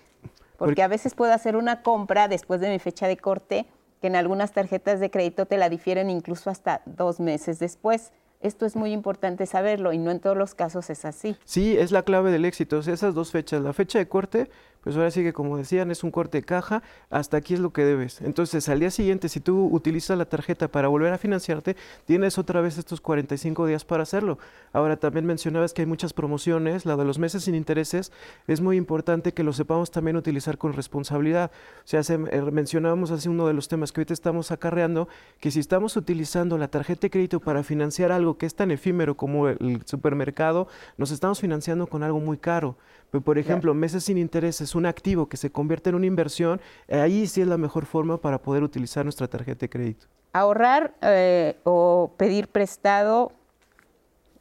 Porque 0.57 0.83
a 0.83 0.89
veces 0.89 1.15
puedo 1.15 1.33
hacer 1.33 1.57
una 1.57 1.83
compra 1.83 2.29
después 2.29 2.61
de 2.61 2.71
mi 2.71 2.79
fecha 2.79 3.09
de 3.09 3.17
corte, 3.17 3.67
que 4.01 4.07
en 4.07 4.15
algunas 4.15 4.53
tarjetas 4.53 5.01
de 5.01 5.11
crédito 5.11 5.47
te 5.47 5.59
la 5.59 5.69
difieren 5.69 6.09
incluso 6.09 6.49
hasta 6.49 6.81
dos 6.87 7.19
meses 7.19 7.59
después. 7.59 8.13
Esto 8.41 8.65
es 8.65 8.77
muy 8.77 8.93
importante 8.93 9.47
saberlo 9.47 9.93
y 9.93 9.99
no 9.99 10.13
en 10.13 10.21
todos 10.21 10.37
los 10.37 10.55
casos 10.55 10.89
es 10.91 11.05
así. 11.05 11.37
Sí, 11.45 11.77
es 11.77 11.91
la 11.91 12.03
clave 12.03 12.31
del 12.31 12.45
éxito. 12.45 12.79
esas 12.79 13.15
dos 13.15 13.33
fechas, 13.33 13.63
la 13.63 13.73
fecha 13.73 13.99
de 13.99 14.07
corte 14.07 14.51
pues 14.85 14.97
ahora 14.97 15.11
sí 15.11 15.23
que 15.23 15.33
como 15.33 15.57
decían, 15.57 15.91
es 15.91 16.05
un 16.05 16.11
corte 16.11 16.39
de 16.39 16.45
caja, 16.45 16.83
hasta 17.11 17.39
aquí 17.39 17.55
es 17.55 17.61
lo 17.61 17.73
que 17.73 17.85
debes. 17.85 18.21
Entonces, 18.21 18.69
al 18.69 18.81
día 18.81 18.91
siguiente, 18.91 19.31
si 19.31 19.41
tú 19.41 19.67
utilizas 19.73 20.17
la 20.17 20.27
tarjeta 20.27 20.69
para 20.69 20.89
volver 20.89 21.13
a 21.13 21.19
financiarte, 21.19 21.75
tienes 22.05 22.39
otra 22.39 22.61
vez 22.61 22.77
estos 22.77 23.01
45 23.01 23.67
días 23.67 23.85
para 23.85 24.03
hacerlo. 24.03 24.39
Ahora, 24.73 24.97
también 24.97 25.25
mencionabas 25.25 25.73
que 25.73 25.83
hay 25.83 25.87
muchas 25.87 26.13
promociones, 26.13 26.85
la 26.85 26.97
de 26.97 27.05
los 27.05 27.19
meses 27.19 27.45
sin 27.45 27.55
intereses, 27.55 28.13
es 28.47 28.61
muy 28.61 28.77
importante 28.77 29.33
que 29.33 29.43
lo 29.43 29.55
sepamos 29.55 29.91
también 29.91 30.17
utilizar 30.17 30.59
con 30.59 30.75
responsabilidad. 30.75 31.51
O 31.85 31.89
sea, 31.89 32.03
eh, 32.07 32.43
mencionábamos 32.53 33.11
hace 33.11 33.31
uno 33.31 33.47
de 33.47 33.55
los 33.55 33.69
temas 33.69 33.91
que 33.91 34.03
ahorita 34.03 34.13
estamos 34.13 34.51
acarreando, 34.51 35.09
que 35.41 35.51
si 35.51 35.61
estamos 35.61 35.97
utilizando 35.97 36.59
la 36.59 36.69
tarjeta 36.69 37.03
de 37.03 37.11
crédito 37.11 37.41
para 37.41 37.63
financiar 37.63 38.13
algo 38.13 38.37
que 38.37 38.45
es 38.45 38.55
tan 38.55 38.71
efímero 38.71 39.17
como 39.17 39.49
el 39.49 39.81
supermercado, 39.87 40.69
nos 40.99 41.11
estamos 41.11 41.41
financiando 41.41 41.87
con 41.87 42.03
algo 42.03 42.21
muy 42.21 42.37
caro. 42.37 42.77
Por 43.21 43.39
ejemplo, 43.39 43.75
meses 43.75 44.05
sin 44.05 44.19
intereses, 44.19 44.75
un 44.75 44.87
activo 44.87 45.29
que 45.29 45.37
se 45.37 45.51
convierte 45.51 45.91
en 45.91 45.97
una 45.97 46.07
inversión, 46.07 46.61
eh, 46.89 47.01
ahí 47.01 47.27
sí 47.27 47.41
es 47.41 47.47
la 47.47 47.59
mejor 47.59 47.87
forma 47.87 48.19
para 48.19 48.41
poder 48.41 48.63
utilizar 48.63 49.05
nuestra 49.05 49.29
tarjeta 49.29 49.61
de 49.61 49.69
crédito. 49.69 50.07
Ahorrar 50.33 50.95
eh, 51.03 51.57
o 51.65 52.13
pedir 52.17 52.49
prestado 52.49 53.33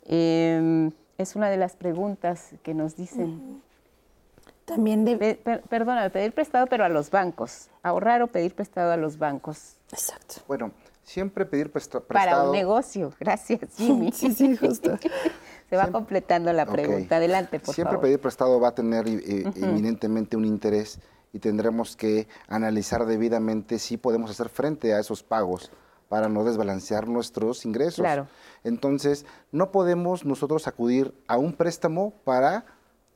em, 0.06 0.92
es 1.18 1.36
una 1.36 1.50
de 1.50 1.58
las 1.58 1.76
preguntas 1.76 2.56
que 2.64 2.74
nos 2.74 2.96
dicen. 2.96 3.62
También 4.66 5.06
debe... 5.06 5.36
perdona, 5.70 6.10
pedir 6.10 6.32
prestado, 6.32 6.68
pero 6.68 6.86
a 6.86 6.90
los 6.90 7.12
bancos. 7.12 7.70
Ahorrar 7.84 8.22
o 8.22 8.28
pedir 8.28 8.56
prestado 8.56 8.92
a 8.92 8.98
los 8.98 9.18
bancos. 9.18 9.76
Exacto. 9.92 10.36
Bueno, 10.48 10.72
siempre 11.04 11.46
pedir 11.46 11.72
prestado. 11.72 12.06
Para 12.06 12.44
un 12.44 12.52
negocio. 12.52 13.14
Gracias, 13.20 13.60
Jimmy. 13.78 14.12
sí, 14.12 14.34
sí, 14.34 14.56
justo. 14.56 14.98
Se 15.74 15.78
va 15.78 15.92
completando 15.92 16.54
la 16.54 16.68
pregunta. 16.68 17.16
Adelante, 17.16 17.60
por 17.60 17.74
Siempre 17.74 17.96
favor. 17.96 18.04
pedir 18.04 18.20
prestado 18.20 18.60
va 18.60 18.68
a 18.68 18.76
tener 18.76 19.08
eh, 19.08 19.44
eminentemente 19.56 20.38
un 20.38 20.46
interés 20.46 21.00
y 21.32 21.40
tendremos 21.40 21.96
que 21.96 22.28
analizar 22.48 23.08
debidamente 23.08 23.80
si 23.80 23.98
podemos 23.98 24.30
hacer 24.30 24.50
frente 24.50 24.94
a 24.94 25.00
esos 25.00 25.24
pagos 25.24 25.72
para 26.10 26.30
no 26.30 26.44
desbalancear 26.44 27.08
nuestros 27.08 27.66
ingresos. 27.66 28.04
Claro. 28.04 28.28
Entonces, 28.64 29.26
no 29.52 29.72
podemos 29.72 30.26
nosotros 30.26 30.68
acudir 30.68 31.12
a 31.28 31.38
un 31.38 31.54
préstamo 31.54 32.14
para 32.24 32.66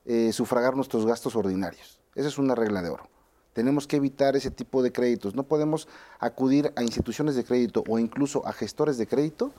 eh, 0.04 0.32
sufragar 0.32 0.74
nuestros 0.74 1.06
gastos 1.06 1.36
ordinarios. 1.36 2.00
Esa 2.16 2.26
es 2.26 2.38
una 2.38 2.56
regla 2.56 2.82
de 2.82 2.88
oro. 2.88 3.08
Tenemos 3.52 3.86
que 3.86 3.96
evitar 3.96 4.36
ese 4.36 4.50
tipo 4.50 4.82
de 4.82 4.92
créditos. 4.92 5.34
No 5.34 5.42
podemos 5.42 5.88
acudir 6.20 6.72
a 6.76 6.82
instituciones 6.82 7.34
de 7.34 7.44
crédito 7.44 7.82
o 7.88 7.98
incluso 7.98 8.46
a 8.46 8.52
gestores 8.52 8.98
de 8.98 9.06
crédito 9.06 9.52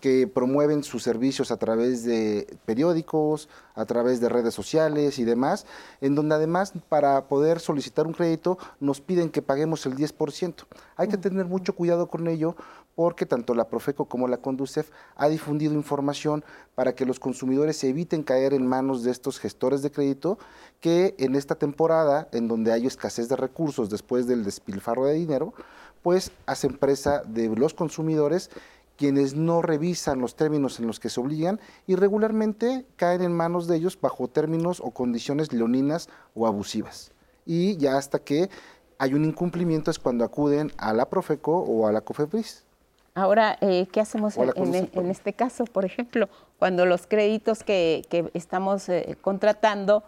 que 0.00 0.26
promueven 0.26 0.82
sus 0.82 1.02
servicios 1.02 1.50
a 1.50 1.56
través 1.56 2.04
de 2.04 2.56
periódicos, 2.64 3.48
a 3.74 3.84
través 3.84 4.20
de 4.20 4.28
redes 4.28 4.54
sociales 4.54 5.18
y 5.18 5.24
demás, 5.24 5.66
en 6.00 6.14
donde 6.14 6.34
además 6.34 6.72
para 6.88 7.26
poder 7.28 7.60
solicitar 7.60 8.06
un 8.06 8.14
crédito 8.14 8.58
nos 8.80 9.00
piden 9.00 9.30
que 9.30 9.42
paguemos 9.42 9.84
el 9.86 9.96
10%. 9.96 10.54
Hay 10.96 11.08
que 11.08 11.18
tener 11.18 11.46
mucho 11.46 11.74
cuidado 11.74 12.08
con 12.08 12.28
ello 12.28 12.56
porque 13.00 13.24
tanto 13.24 13.54
la 13.54 13.66
Profeco 13.66 14.04
como 14.04 14.28
la 14.28 14.36
Conducef 14.36 14.90
ha 15.16 15.30
difundido 15.30 15.72
información 15.72 16.44
para 16.74 16.94
que 16.94 17.06
los 17.06 17.18
consumidores 17.18 17.82
eviten 17.82 18.22
caer 18.22 18.52
en 18.52 18.66
manos 18.66 19.02
de 19.02 19.10
estos 19.10 19.38
gestores 19.38 19.80
de 19.80 19.90
crédito 19.90 20.38
que 20.80 21.14
en 21.16 21.34
esta 21.34 21.54
temporada, 21.54 22.28
en 22.32 22.46
donde 22.46 22.72
hay 22.72 22.86
escasez 22.86 23.30
de 23.30 23.36
recursos 23.36 23.88
después 23.88 24.26
del 24.26 24.44
despilfarro 24.44 25.06
de 25.06 25.14
dinero, 25.14 25.54
pues 26.02 26.30
hacen 26.44 26.76
presa 26.76 27.22
de 27.22 27.48
los 27.56 27.72
consumidores 27.72 28.50
quienes 28.98 29.34
no 29.34 29.62
revisan 29.62 30.20
los 30.20 30.36
términos 30.36 30.78
en 30.78 30.86
los 30.86 31.00
que 31.00 31.08
se 31.08 31.20
obligan 31.20 31.58
y 31.86 31.94
regularmente 31.94 32.84
caen 32.96 33.22
en 33.22 33.32
manos 33.32 33.66
de 33.66 33.76
ellos 33.76 33.98
bajo 33.98 34.28
términos 34.28 34.78
o 34.84 34.90
condiciones 34.90 35.54
leoninas 35.54 36.10
o 36.34 36.46
abusivas. 36.46 37.12
Y 37.46 37.78
ya 37.78 37.96
hasta 37.96 38.18
que 38.18 38.50
hay 38.98 39.14
un 39.14 39.24
incumplimiento 39.24 39.90
es 39.90 39.98
cuando 39.98 40.22
acuden 40.22 40.70
a 40.76 40.92
la 40.92 41.08
Profeco 41.08 41.60
o 41.60 41.86
a 41.86 41.92
la 41.92 42.02
COFEPRIS. 42.02 42.66
Ahora, 43.14 43.58
eh, 43.60 43.88
¿qué 43.92 44.00
hacemos 44.00 44.36
en, 44.36 45.10
este 45.10 45.32
caso? 45.32 45.64
Por 45.64 45.84
ejemplo, 45.84 46.28
cuando 46.58 46.86
los 46.86 47.06
créditos 47.06 47.64
que, 47.64 48.30
estamos 48.34 48.88
eh, 48.88 49.16
contratando, 49.20 50.04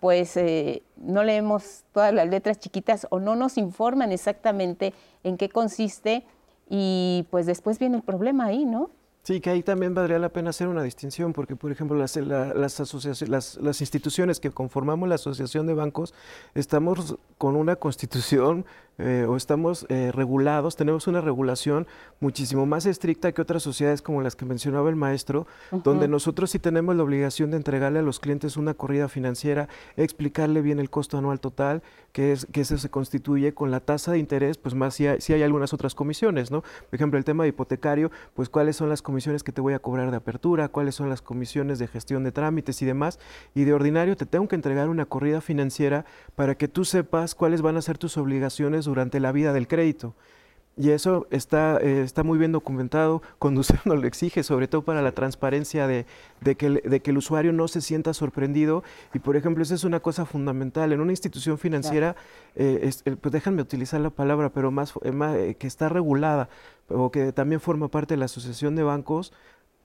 pues 0.00 0.36
eh, 0.36 0.82
no 0.96 1.22
leemos 1.22 1.84
todas 1.92 2.12
las 2.12 2.28
letras 2.28 2.58
chiquitas 2.58 3.06
o 3.10 3.20
no 3.20 3.36
nos 3.36 3.56
informan 3.58 4.12
exactamente 4.12 4.94
en 5.22 5.36
qué 5.36 5.48
consiste 5.48 6.24
y 6.68 7.26
pues 7.30 7.46
después 7.46 7.78
viene 7.78 7.98
el 7.98 8.02
problema 8.02 8.46
ahí, 8.46 8.64
¿no? 8.64 8.90
Sí, 9.22 9.40
que 9.40 9.50
ahí 9.50 9.62
también 9.62 9.94
valdría 9.94 10.18
la 10.18 10.30
pena 10.30 10.48
hacer 10.48 10.66
una 10.66 10.82
distinción, 10.82 11.34
porque 11.34 11.54
por 11.54 11.70
ejemplo 11.70 11.96
las, 11.96 12.16
las, 12.16 12.80
asociaciones, 12.80 13.58
las, 13.60 13.80
instituciones 13.82 14.40
que 14.40 14.50
conformamos 14.50 15.10
la 15.10 15.16
Asociación 15.16 15.66
de 15.66 15.74
Bancos, 15.74 16.14
estamos 16.54 17.18
con 17.36 17.54
una 17.54 17.76
constitución 17.76 18.64
eh, 19.00 19.26
o 19.26 19.36
estamos 19.36 19.86
eh, 19.88 20.12
regulados, 20.12 20.76
tenemos 20.76 21.06
una 21.06 21.20
regulación 21.20 21.86
muchísimo 22.20 22.66
más 22.66 22.86
estricta 22.86 23.32
que 23.32 23.40
otras 23.40 23.62
sociedades 23.62 24.02
como 24.02 24.22
las 24.22 24.36
que 24.36 24.44
mencionaba 24.44 24.90
el 24.90 24.96
maestro, 24.96 25.46
donde 25.84 26.06
nosotros 26.08 26.50
sí 26.50 26.58
tenemos 26.58 26.94
la 26.94 27.02
obligación 27.02 27.50
de 27.50 27.56
entregarle 27.56 28.00
a 28.00 28.02
los 28.02 28.20
clientes 28.20 28.56
una 28.56 28.74
corrida 28.74 29.08
financiera, 29.08 29.68
explicarle 29.96 30.60
bien 30.60 30.78
el 30.78 30.90
costo 30.90 31.16
anual 31.16 31.40
total, 31.40 31.82
que, 32.12 32.32
es, 32.32 32.46
que 32.46 32.60
eso 32.60 32.76
se 32.76 32.90
constituye 32.90 33.54
con 33.54 33.70
la 33.70 33.80
tasa 33.80 34.12
de 34.12 34.18
interés, 34.18 34.58
pues 34.58 34.74
más 34.74 34.94
si 34.94 35.06
hay, 35.06 35.20
si 35.20 35.32
hay 35.32 35.42
algunas 35.42 35.72
otras 35.72 35.94
comisiones, 35.94 36.50
¿no? 36.50 36.60
Por 36.62 36.94
ejemplo, 36.94 37.18
el 37.18 37.24
tema 37.24 37.44
de 37.44 37.50
hipotecario, 37.50 38.10
pues 38.34 38.48
cuáles 38.48 38.76
son 38.76 38.88
las 38.88 39.00
comisiones 39.00 39.42
que 39.42 39.52
te 39.52 39.60
voy 39.60 39.74
a 39.74 39.78
cobrar 39.78 40.10
de 40.10 40.16
apertura, 40.16 40.68
cuáles 40.68 40.94
son 40.94 41.08
las 41.08 41.22
comisiones 41.22 41.78
de 41.78 41.88
gestión 41.88 42.24
de 42.24 42.32
trámites 42.32 42.82
y 42.82 42.86
demás, 42.86 43.18
y 43.54 43.64
de 43.64 43.72
ordinario 43.72 44.16
te 44.16 44.26
tengo 44.26 44.48
que 44.48 44.56
entregar 44.56 44.88
una 44.88 45.06
corrida 45.06 45.40
financiera 45.40 46.04
para 46.34 46.54
que 46.56 46.68
tú 46.68 46.84
sepas 46.84 47.34
cuáles 47.34 47.62
van 47.62 47.76
a 47.76 47.82
ser 47.82 47.98
tus 47.98 48.16
obligaciones 48.16 48.86
durante 48.90 49.20
la 49.20 49.32
vida 49.32 49.52
del 49.52 49.66
crédito. 49.66 50.14
Y 50.76 50.90
eso 50.90 51.26
está, 51.30 51.78
eh, 51.82 52.00
está 52.02 52.22
muy 52.22 52.38
bien 52.38 52.52
documentado, 52.52 53.20
Conducir 53.38 53.80
nos 53.84 54.00
lo 54.00 54.06
exige, 54.06 54.42
sobre 54.42 54.66
todo 54.66 54.82
para 54.82 55.02
la 55.02 55.12
transparencia 55.12 55.86
de, 55.86 56.06
de, 56.40 56.54
que, 56.54 56.70
de, 56.70 57.00
que, 57.00 57.10
el 57.10 57.18
usuario 57.18 57.52
no 57.52 57.68
se 57.68 57.80
sienta 57.80 58.14
sorprendido. 58.14 58.82
Y 59.12 59.18
por 59.18 59.36
ejemplo, 59.36 59.62
esa 59.62 59.74
es 59.74 59.84
una 59.84 60.00
cosa 60.00 60.24
fundamental. 60.24 60.92
En 60.92 61.00
una 61.00 61.12
institución 61.12 61.58
financiera, 61.58 62.16
eh, 62.56 62.90
eh, 63.04 63.16
pues 63.20 63.32
déjenme 63.32 63.62
utilizar 63.62 64.00
la 64.00 64.10
palabra, 64.10 64.50
pero 64.50 64.70
más, 64.70 64.94
que 65.58 65.66
está 65.66 65.88
regulada 65.88 66.48
o 66.88 67.10
que 67.10 67.32
también 67.32 67.60
forma 67.60 67.88
parte 67.88 68.14
de 68.14 68.18
la 68.18 68.24
Asociación 68.24 68.74
de 68.74 68.82
Bancos, 68.82 69.32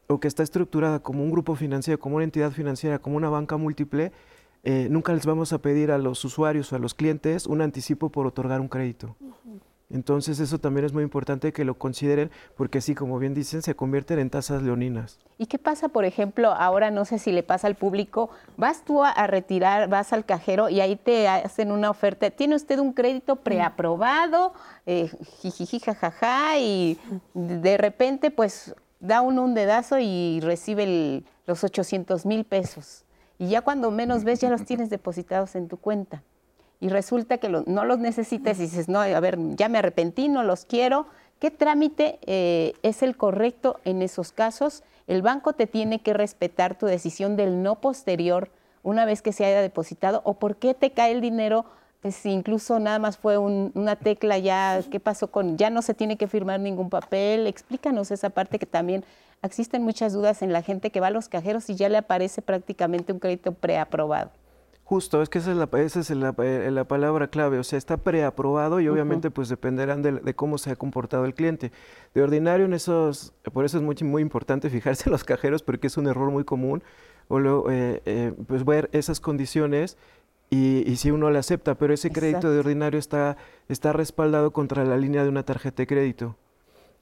o 0.07 0.19
que 0.19 0.27
está 0.27 0.43
estructurada 0.43 0.99
como 0.99 1.23
un 1.23 1.31
grupo 1.31 1.55
financiero, 1.55 1.99
como 1.99 2.15
una 2.15 2.25
entidad 2.25 2.51
financiera, 2.51 2.99
como 2.99 3.17
una 3.17 3.29
banca 3.29 3.57
múltiple, 3.57 4.11
eh, 4.65 4.87
nunca 4.89 5.13
les 5.13 5.27
vamos 5.27 5.53
a 5.53 5.59
pedir 5.59 5.91
a 5.91 5.99
los 5.99 6.25
usuarios 6.25 6.73
o 6.73 6.75
a 6.75 6.79
los 6.79 6.95
clientes 6.95 7.45
un 7.45 7.61
anticipo 7.61 8.09
por 8.09 8.25
otorgar 8.25 8.59
un 8.59 8.67
crédito. 8.67 9.15
Entonces 9.91 10.39
eso 10.39 10.57
también 10.57 10.85
es 10.85 10.93
muy 10.93 11.03
importante 11.03 11.53
que 11.53 11.63
lo 11.63 11.75
consideren 11.75 12.31
porque 12.57 12.81
sí, 12.81 12.95
como 12.95 13.19
bien 13.19 13.35
dicen, 13.35 13.61
se 13.61 13.75
convierten 13.75 14.17
en 14.17 14.31
tasas 14.31 14.63
leoninas. 14.63 15.19
¿Y 15.37 15.45
qué 15.45 15.59
pasa, 15.59 15.89
por 15.89 16.03
ejemplo, 16.03 16.51
ahora 16.51 16.89
no 16.89 17.05
sé 17.05 17.19
si 17.19 17.31
le 17.31 17.43
pasa 17.43 17.67
al 17.67 17.75
público, 17.75 18.31
vas 18.57 18.83
tú 18.83 19.03
a, 19.03 19.27
retirar, 19.27 19.87
vas 19.87 20.11
al 20.11 20.25
cajero 20.25 20.69
y 20.69 20.81
ahí 20.81 20.95
te 20.95 21.27
hacen 21.27 21.71
una 21.71 21.91
oferta, 21.91 22.31
tiene 22.31 22.55
usted 22.55 22.79
un 22.79 22.93
crédito 22.93 23.35
preaprobado, 23.35 24.53
eh, 24.87 25.11
jijiji, 25.41 25.79
jajaja, 25.79 26.57
y 26.57 26.97
de 27.35 27.77
repente 27.77 28.31
pues 28.31 28.73
da 28.99 29.21
uno 29.21 29.43
un 29.43 29.53
dedazo 29.53 29.99
y 29.99 30.39
recibe 30.41 31.23
los 31.45 31.63
800 31.63 32.25
mil 32.25 32.45
pesos. 32.45 33.04
Y 33.37 33.49
ya 33.49 33.61
cuando 33.61 33.91
menos 33.91 34.23
ves 34.23 34.41
ya 34.41 34.49
los 34.49 34.65
tienes 34.65 34.89
depositados 34.89 35.55
en 35.55 35.67
tu 35.67 35.77
cuenta 35.77 36.23
y 36.79 36.89
resulta 36.89 37.37
que 37.37 37.49
no 37.49 37.85
los 37.85 37.99
necesitas 37.99 38.59
y 38.59 38.63
dices, 38.63 38.89
no, 38.89 38.99
a 38.99 39.19
ver, 39.19 39.37
ya 39.55 39.69
me 39.69 39.77
arrepentí, 39.77 40.27
no 40.27 40.43
los 40.43 40.65
quiero. 40.65 41.07
¿Qué 41.39 41.51
trámite 41.51 42.19
eh, 42.23 42.73
es 42.83 43.01
el 43.01 43.17
correcto 43.17 43.79
en 43.85 44.01
esos 44.01 44.31
casos? 44.31 44.83
El 45.07 45.21
banco 45.21 45.53
te 45.53 45.67
tiene 45.67 45.99
que 45.99 46.13
respetar 46.13 46.77
tu 46.77 46.85
decisión 46.85 47.35
del 47.35 47.63
no 47.63 47.81
posterior 47.81 48.51
una 48.83 49.05
vez 49.05 49.21
que 49.21 49.31
se 49.31 49.45
haya 49.45 49.61
depositado 49.61 50.21
o 50.25 50.35
por 50.35 50.57
qué 50.57 50.73
te 50.73 50.91
cae 50.91 51.11
el 51.11 51.21
dinero 51.21 51.65
pues, 52.05 52.17
si 52.17 52.29
incluso 52.29 52.77
nada 52.77 52.99
más 52.99 53.17
fue 53.17 53.39
una 53.39 53.95
tecla 53.95 54.37
ya, 54.37 54.79
¿qué 54.91 54.99
pasó 54.99 55.31
con, 55.31 55.57
ya 55.57 55.71
no 55.71 55.81
se 55.81 55.95
tiene 55.95 56.17
que 56.17 56.27
firmar 56.27 56.59
ningún 56.59 56.91
papel? 56.91 57.47
Explícanos 57.47 58.11
esa 58.11 58.29
parte 58.29 58.59
que 58.59 58.67
también 58.67 59.03
existen 59.41 59.83
muchas 59.83 60.13
dudas 60.13 60.41
en 60.41 60.53
la 60.53 60.61
gente 60.61 60.91
que 60.91 60.99
va 60.99 61.07
a 61.07 61.11
los 61.11 61.29
cajeros 61.29 61.69
y 61.69 61.75
ya 61.75 61.89
le 61.89 61.97
aparece 61.97 62.41
prácticamente 62.41 63.13
un 63.13 63.19
crédito 63.19 63.53
preaprobado. 63.53 64.31
Justo, 64.85 65.23
es 65.23 65.29
que 65.29 65.39
esa 65.39 65.49
es 65.49 65.57
la, 65.57 65.67
esa 65.79 65.99
es 65.99 66.11
la, 66.11 66.35
eh, 66.37 66.69
la 66.71 66.87
palabra 66.87 67.27
clave, 67.27 67.57
o 67.57 67.63
sea, 67.63 67.77
está 67.77 67.97
preaprobado 67.97 68.79
y 68.79 68.87
obviamente 68.87 69.31
pues 69.31 69.49
dependerán 69.49 70.03
de, 70.03 70.35
cómo 70.35 70.59
se 70.59 70.69
ha 70.69 70.75
comportado 70.75 71.25
el 71.25 71.33
cliente. 71.33 71.71
De 72.13 72.21
ordinario 72.21 72.67
en 72.67 72.73
esos, 72.73 73.33
por 73.51 73.65
eso 73.65 73.77
es 73.77 73.83
muy, 73.83 73.95
muy 74.03 74.21
importante 74.21 74.69
fijarse 74.69 75.09
en 75.09 75.13
los 75.13 75.23
cajeros 75.23 75.63
porque 75.63 75.87
es 75.87 75.97
un 75.97 76.05
error 76.05 76.29
muy 76.29 76.43
común, 76.43 76.83
o 77.29 77.39
eh, 77.71 78.03
eh, 78.05 78.33
pues 78.47 78.63
ver 78.63 78.91
esas 78.93 79.19
condiciones 79.19 79.97
y, 80.51 80.95
si 80.97 81.09
uno 81.09 81.31
le 81.31 81.39
acepta, 81.39 81.73
pero 81.73 81.93
ese 81.93 82.11
crédito 82.11 82.51
de 82.51 82.59
ordinario 82.59 82.99
está, 82.99 83.37
está 83.67 83.91
respaldado 83.91 84.53
contra 84.53 84.85
la 84.85 84.97
línea 84.97 85.23
de 85.23 85.29
una 85.29 85.43
tarjeta 85.43 85.77
de 85.81 85.87
crédito. 85.87 86.35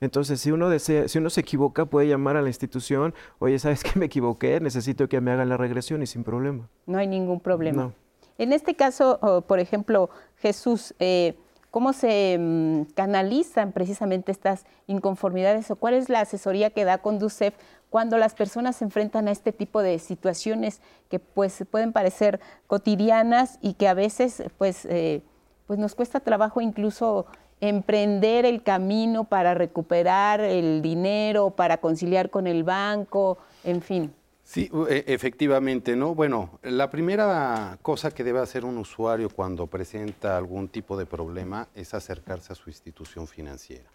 Entonces, 0.04 0.42
si 0.42 0.52
uno 0.52 0.70
desea, 0.70 1.08
si 1.08 1.18
uno 1.18 1.30
se 1.30 1.40
equivoca, 1.40 1.86
puede 1.86 2.10
llamar 2.10 2.36
a 2.36 2.42
la 2.42 2.50
institución, 2.50 3.14
oye, 3.40 3.58
¿sabes 3.58 3.84
qué 3.84 3.98
me 3.98 4.08
equivoqué? 4.08 4.60
Necesito 4.60 5.08
que 5.08 5.22
me 5.22 5.32
hagan 5.32 5.48
la 5.48 5.56
regresión 5.56 6.04
y 6.04 6.08
sin 6.08 6.26
problema. 6.26 6.68
No 6.86 6.98
hay 6.98 7.08
ningún 7.08 7.40
problema. 7.40 7.94
En 8.38 8.52
este 8.52 8.76
caso, 8.76 9.46
por 9.48 9.60
ejemplo, 9.60 10.10
Jesús, 10.40 10.94
eh, 11.00 11.38
¿cómo 11.72 11.94
se 11.94 12.38
mm, 12.38 12.94
canalizan 12.96 13.72
precisamente 13.72 14.34
estas 14.34 14.66
inconformidades 14.88 15.72
o 15.72 15.78
cuál 15.78 15.94
es 15.94 16.10
la 16.10 16.20
asesoría 16.20 16.72
que 16.72 16.84
da 16.84 16.98
Conducef 16.98 17.54
cuando 17.90 18.18
las 18.18 18.34
personas 18.34 18.76
se 18.76 18.84
enfrentan 18.84 19.30
a 19.30 19.32
este 19.32 19.54
tipo 19.54 19.82
de 19.82 20.00
situaciones 20.00 20.82
que 21.10 21.20
pues 21.20 21.64
pueden 21.72 21.94
parecer 21.94 22.42
cotidianas 22.68 23.58
y 23.62 23.76
que 23.76 23.88
a 23.88 23.94
veces 23.94 24.44
pues, 24.58 24.86
eh, 24.86 25.22
pues 25.66 25.80
nos 25.80 25.96
cuesta 25.96 26.20
trabajo 26.20 26.60
incluso 26.60 27.26
emprender 27.70 28.46
el 28.46 28.62
camino 28.62 29.24
para 29.24 29.54
recuperar 29.54 30.42
el 30.42 30.82
dinero, 30.82 31.52
para 31.52 31.78
conciliar 31.78 32.30
con 32.30 32.46
el 32.46 32.64
banco, 32.64 33.38
en 33.64 33.82
fin. 33.82 34.14
Sí, 34.44 34.70
e, 34.90 35.06
efectivamente, 35.08 35.96
¿no? 35.96 36.14
Bueno, 36.14 36.60
la 36.62 36.90
primera 36.90 37.80
cosa 37.82 38.12
que 38.12 38.26
debe 38.26 38.40
hacer 38.40 38.66
un 38.66 38.78
usuario 38.78 39.30
cuando 39.30 39.68
presenta 39.68 40.36
algún 40.36 40.68
tipo 40.68 40.98
de 40.98 41.06
problema 41.06 41.70
es 41.74 41.94
acercarse 41.94 42.52
a 42.52 42.56
su 42.58 42.70
institución 42.70 43.28
financiera. 43.28 43.90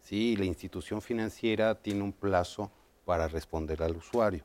Sí, 0.00 0.34
la 0.34 0.44
institución 0.44 1.00
financiera 1.00 1.76
tiene 1.76 2.02
un 2.02 2.12
plazo 2.12 2.72
para 3.04 3.28
responder 3.28 3.84
al 3.84 3.96
usuario. 3.96 4.42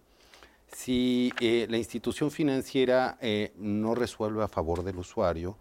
Si 0.71 1.33
eh, 1.39 1.65
la 1.67 1.77
institución 1.77 2.29
financiera 2.29 3.17
eh, 3.21 3.53
no 3.57 3.95
resuelve 3.95 4.43
a 4.43 4.47
favor 4.47 4.83
del 4.83 4.97
usuario, 4.97 5.57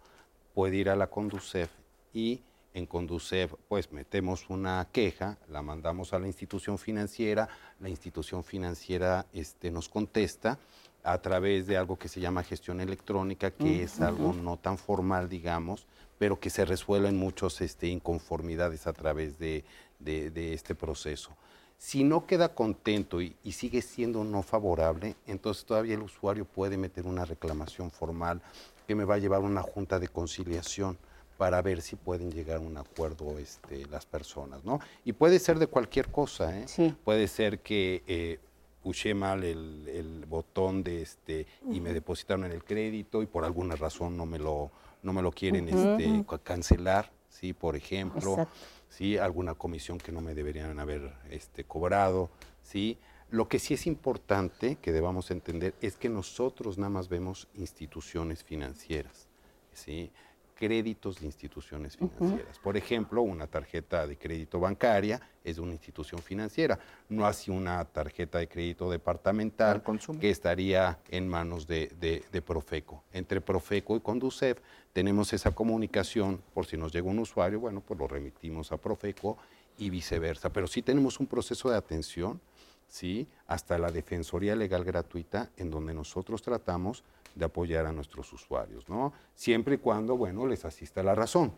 puede 0.53 0.75
ir 0.75 0.89
a 0.89 0.95
la 0.95 1.07
Conducef 1.07 1.71
y 2.13 2.41
en 2.77 2.85
Conducef, 2.85 3.53
pues 3.67 3.91
metemos 3.91 4.49
una 4.49 4.87
queja, 4.91 5.39
la 5.49 5.63
mandamos 5.63 6.13
a 6.13 6.19
la 6.19 6.27
institución 6.27 6.77
financiera, 6.77 7.49
la 7.79 7.89
institución 7.89 8.43
financiera 8.43 9.25
este, 9.33 9.71
nos 9.71 9.89
contesta 9.89 10.59
a 11.03 11.19
través 11.19 11.65
de 11.65 11.75
algo 11.75 11.97
que 11.97 12.07
se 12.07 12.19
llama 12.19 12.43
gestión 12.43 12.79
electrónica, 12.79 13.49
que 13.49 13.81
es 13.81 13.99
algo 13.99 14.31
no 14.33 14.57
tan 14.57 14.77
formal, 14.77 15.27
digamos, 15.27 15.87
pero 16.19 16.39
que 16.39 16.51
se 16.51 16.65
resuelven 16.65 17.17
muchas 17.17 17.61
este, 17.61 17.87
inconformidades 17.87 18.85
a 18.85 18.93
través 18.93 19.39
de, 19.39 19.63
este 19.99 20.75
proceso. 20.75 21.31
Si 21.79 22.03
no 22.03 22.27
queda 22.27 22.53
contento 22.53 23.21
y, 23.21 23.35
y, 23.43 23.53
sigue 23.53 23.81
siendo 23.81 24.23
no 24.23 24.43
favorable, 24.43 25.15
entonces 25.25 25.65
todavía 25.65 25.95
el 25.95 26.01
usuario 26.01 26.45
puede 26.45 26.77
meter 26.77 27.07
una 27.07 27.25
reclamación 27.25 27.89
formal 27.89 28.41
que 28.85 28.95
me 28.95 29.05
va 29.05 29.15
a 29.15 29.19
llevar 29.19 29.41
a 29.41 29.45
una 29.45 29.61
junta 29.61 29.99
de 29.99 30.07
conciliación 30.07 30.97
para 31.37 31.61
ver 31.61 31.81
si 31.81 31.95
pueden 31.95 32.31
llegar 32.31 32.57
a 32.57 32.59
un 32.59 32.77
acuerdo 32.77 33.37
este, 33.37 33.85
las 33.87 34.05
personas, 34.05 34.65
¿no? 34.65 34.79
Y 35.05 35.13
puede 35.13 35.39
ser 35.39 35.59
de 35.59 35.67
cualquier 35.67 36.09
cosa, 36.09 36.57
¿eh? 36.57 36.67
Sí. 36.67 36.95
Puede 37.03 37.27
ser 37.27 37.59
que 37.59 38.03
eh, 38.07 38.39
puse 38.81 39.13
mal 39.13 39.43
el, 39.43 40.25
botón 40.27 40.83
de 40.83 41.01
este 41.01 41.45
y 41.71 41.79
me 41.79 41.93
depositaron 41.93 42.45
en 42.45 42.51
el 42.51 42.63
crédito 42.63 43.21
y 43.21 43.25
por 43.25 43.45
alguna 43.45 43.75
razón 43.75 44.17
no 44.17 44.25
me 44.25 44.39
lo, 44.39 44.71
no 45.03 45.13
me 45.13 45.21
lo 45.21 45.31
quieren 45.31 45.69
este, 45.69 46.25
cancelar, 46.43 47.11
¿sí? 47.29 47.53
Por 47.53 47.75
ejemplo, 47.75 48.47
¿sí? 48.89 49.17
Alguna 49.17 49.53
comisión 49.53 49.97
que 49.97 50.11
no 50.11 50.21
me 50.21 50.33
deberían 50.33 50.79
haber 50.79 51.13
este, 51.29 51.63
cobrado, 51.63 52.29
¿sí? 52.63 52.97
Lo 53.29 53.49
que 53.49 53.59
sí 53.59 53.73
es 53.73 53.87
importante 53.87 54.77
que 54.81 54.93
debamos 54.93 55.31
entender 55.31 55.73
es 55.81 55.97
que 55.97 56.07
nosotros 56.07 56.77
nada 56.77 56.89
más 56.89 57.09
vemos 57.09 57.47
instituciones 57.55 58.43
financieras, 58.43 59.27
¿sí? 59.73 60.11
Créditos 60.57 61.19
de 61.19 61.27
instituciones 61.27 61.95
financieras. 61.95 62.57
Por 62.59 62.75
ejemplo, 62.75 63.21
una 63.21 63.47
tarjeta 63.47 64.07
de 64.07 64.17
crédito 64.17 64.59
bancaria 64.59 65.21
es 65.43 65.57
de 65.57 65.61
una 65.61 65.73
institución 65.73 66.21
financiera, 66.21 66.79
no 67.09 67.25
así 67.25 67.51
una 67.51 67.85
tarjeta 67.85 68.39
de 68.39 68.47
crédito 68.47 68.89
departamental 68.89 69.83
que 70.19 70.29
estaría 70.29 70.99
en 71.09 71.27
manos 71.27 71.67
de, 71.67 72.23
Profeco. 72.45 73.03
Entre 73.13 73.39
Profeco 73.39 73.95
y 73.95 73.99
Conducef 73.99 74.59
tenemos 74.93 75.31
esa 75.31 75.51
comunicación, 75.51 76.41
por 76.53 76.65
si 76.65 76.75
nos 76.75 76.91
llega 76.91 77.07
un 77.07 77.19
usuario, 77.19 77.59
bueno, 77.59 77.81
pues 77.81 77.99
lo 77.99 78.07
remitimos 78.07 78.71
a 78.71 78.77
Profeco 78.77 79.37
y 79.77 79.89
viceversa. 79.89 80.49
Pero 80.51 80.65
sí 80.65 80.81
tenemos 80.81 81.19
un 81.19 81.27
proceso 81.27 81.69
de 81.69 81.77
atención, 81.77 82.41
¿sí? 82.87 83.27
hasta 83.45 83.77
la 83.77 83.91
Defensoría 83.91 84.55
Legal 84.55 84.83
Gratuita, 84.83 85.51
en 85.57 85.69
donde 85.69 85.93
nosotros 85.93 86.41
tratamos 86.41 87.03
de 87.37 87.45
apoyar 87.45 87.85
a 87.85 87.91
nuestros 87.91 88.31
usuarios, 88.33 88.89
¿no? 88.89 89.13
Siempre 89.35 89.75
y 89.75 89.77
cuando, 89.77 90.17
bueno, 90.17 90.45
les 90.47 90.65
asista 90.65 91.03
la 91.03 91.13
razón. 91.13 91.53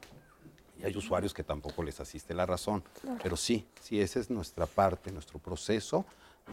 Y 0.78 0.86
hay 0.86 0.96
usuarios 0.96 1.34
que 1.34 1.44
tampoco 1.44 1.84
les 1.84 2.00
asiste 2.00 2.34
la 2.34 2.46
razón. 2.46 2.84
Pero 3.22 3.36
sí, 3.36 3.66
sí, 3.82 4.00
esa 4.00 4.20
es 4.20 4.30
nuestra 4.30 4.66
parte, 4.66 5.12
nuestro 5.12 5.40
proceso 5.40 6.06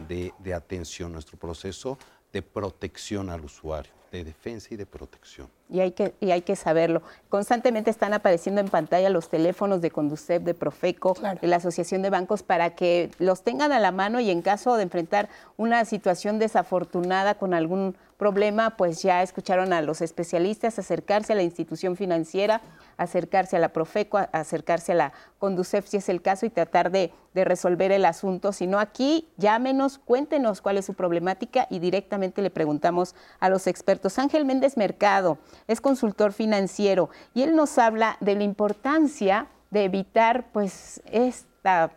de, 0.07 0.33
de 0.39 0.53
atención, 0.53 1.11
nuestro 1.11 1.37
proceso 1.37 1.97
de 2.31 2.41
protección 2.41 3.29
al 3.29 3.43
usuario, 3.45 3.91
de 4.11 4.23
defensa 4.23 4.69
y 4.71 4.77
de 4.77 4.85
protección. 4.85 5.49
Y 5.69 5.81
hay, 5.81 5.91
que, 5.91 6.13
y 6.19 6.31
hay 6.31 6.41
que 6.41 6.55
saberlo. 6.55 7.01
Constantemente 7.29 7.89
están 7.89 8.13
apareciendo 8.13 8.61
en 8.61 8.69
pantalla 8.69 9.09
los 9.09 9.29
teléfonos 9.29 9.81
de 9.81 9.91
Conducef, 9.91 10.41
de 10.43 10.53
Profeco, 10.53 11.15
de 11.41 11.47
la 11.47 11.57
Asociación 11.57 12.01
de 12.01 12.09
Bancos, 12.09 12.41
para 12.41 12.75
que 12.75 13.11
los 13.19 13.43
tengan 13.43 13.71
a 13.71 13.79
la 13.79 13.91
mano 13.91 14.19
y 14.19 14.31
en 14.31 14.41
caso 14.41 14.77
de 14.77 14.83
enfrentar 14.83 15.27
una 15.57 15.83
situación 15.83 16.39
desafortunada 16.39 17.35
con 17.35 17.53
algún 17.53 17.95
problema, 18.17 18.75
pues 18.77 19.01
ya 19.03 19.21
escucharon 19.21 19.73
a 19.73 19.81
los 19.81 20.01
especialistas 20.01 20.79
acercarse 20.79 21.33
a 21.33 21.35
la 21.35 21.43
institución 21.43 21.95
financiera, 21.95 22.61
acercarse 22.97 23.55
a 23.55 23.59
la 23.59 23.69
Profeco, 23.69 24.17
acercarse 24.31 24.93
a 24.93 24.95
la 24.95 25.13
Conducef 25.37 25.87
si 25.87 25.97
es 25.97 26.09
el 26.09 26.21
caso 26.21 26.45
y 26.45 26.49
tratar 26.49 26.91
de, 26.91 27.13
resolver 27.35 27.91
el 27.91 28.03
asunto. 28.05 28.51
Si 28.51 28.65
no, 28.65 28.79
aquí 28.79 29.27
llámenos, 29.37 29.99
cuéntenos 29.99 30.59
cuál 30.59 30.77
es 30.77 30.85
su 30.85 30.95
problemática 30.95 31.67
y 31.69 31.77
directamente 31.77 32.41
le 32.41 32.49
preguntamos 32.49 33.13
a 33.39 33.49
los 33.49 33.67
expertos. 33.67 33.96
Ángel 34.17 34.45
Méndez 34.45 34.77
Mercado 34.77 35.37
es 35.67 35.81
consultor 35.81 36.33
financiero 36.33 37.09
y 37.33 37.43
él 37.43 37.55
nos 37.55 37.77
habla 37.77 38.17
de 38.19 38.35
la 38.35 38.43
importancia 38.43 39.47
de 39.71 39.83
evitar 39.83 40.51
pues 40.51 41.01
esta 41.11 41.91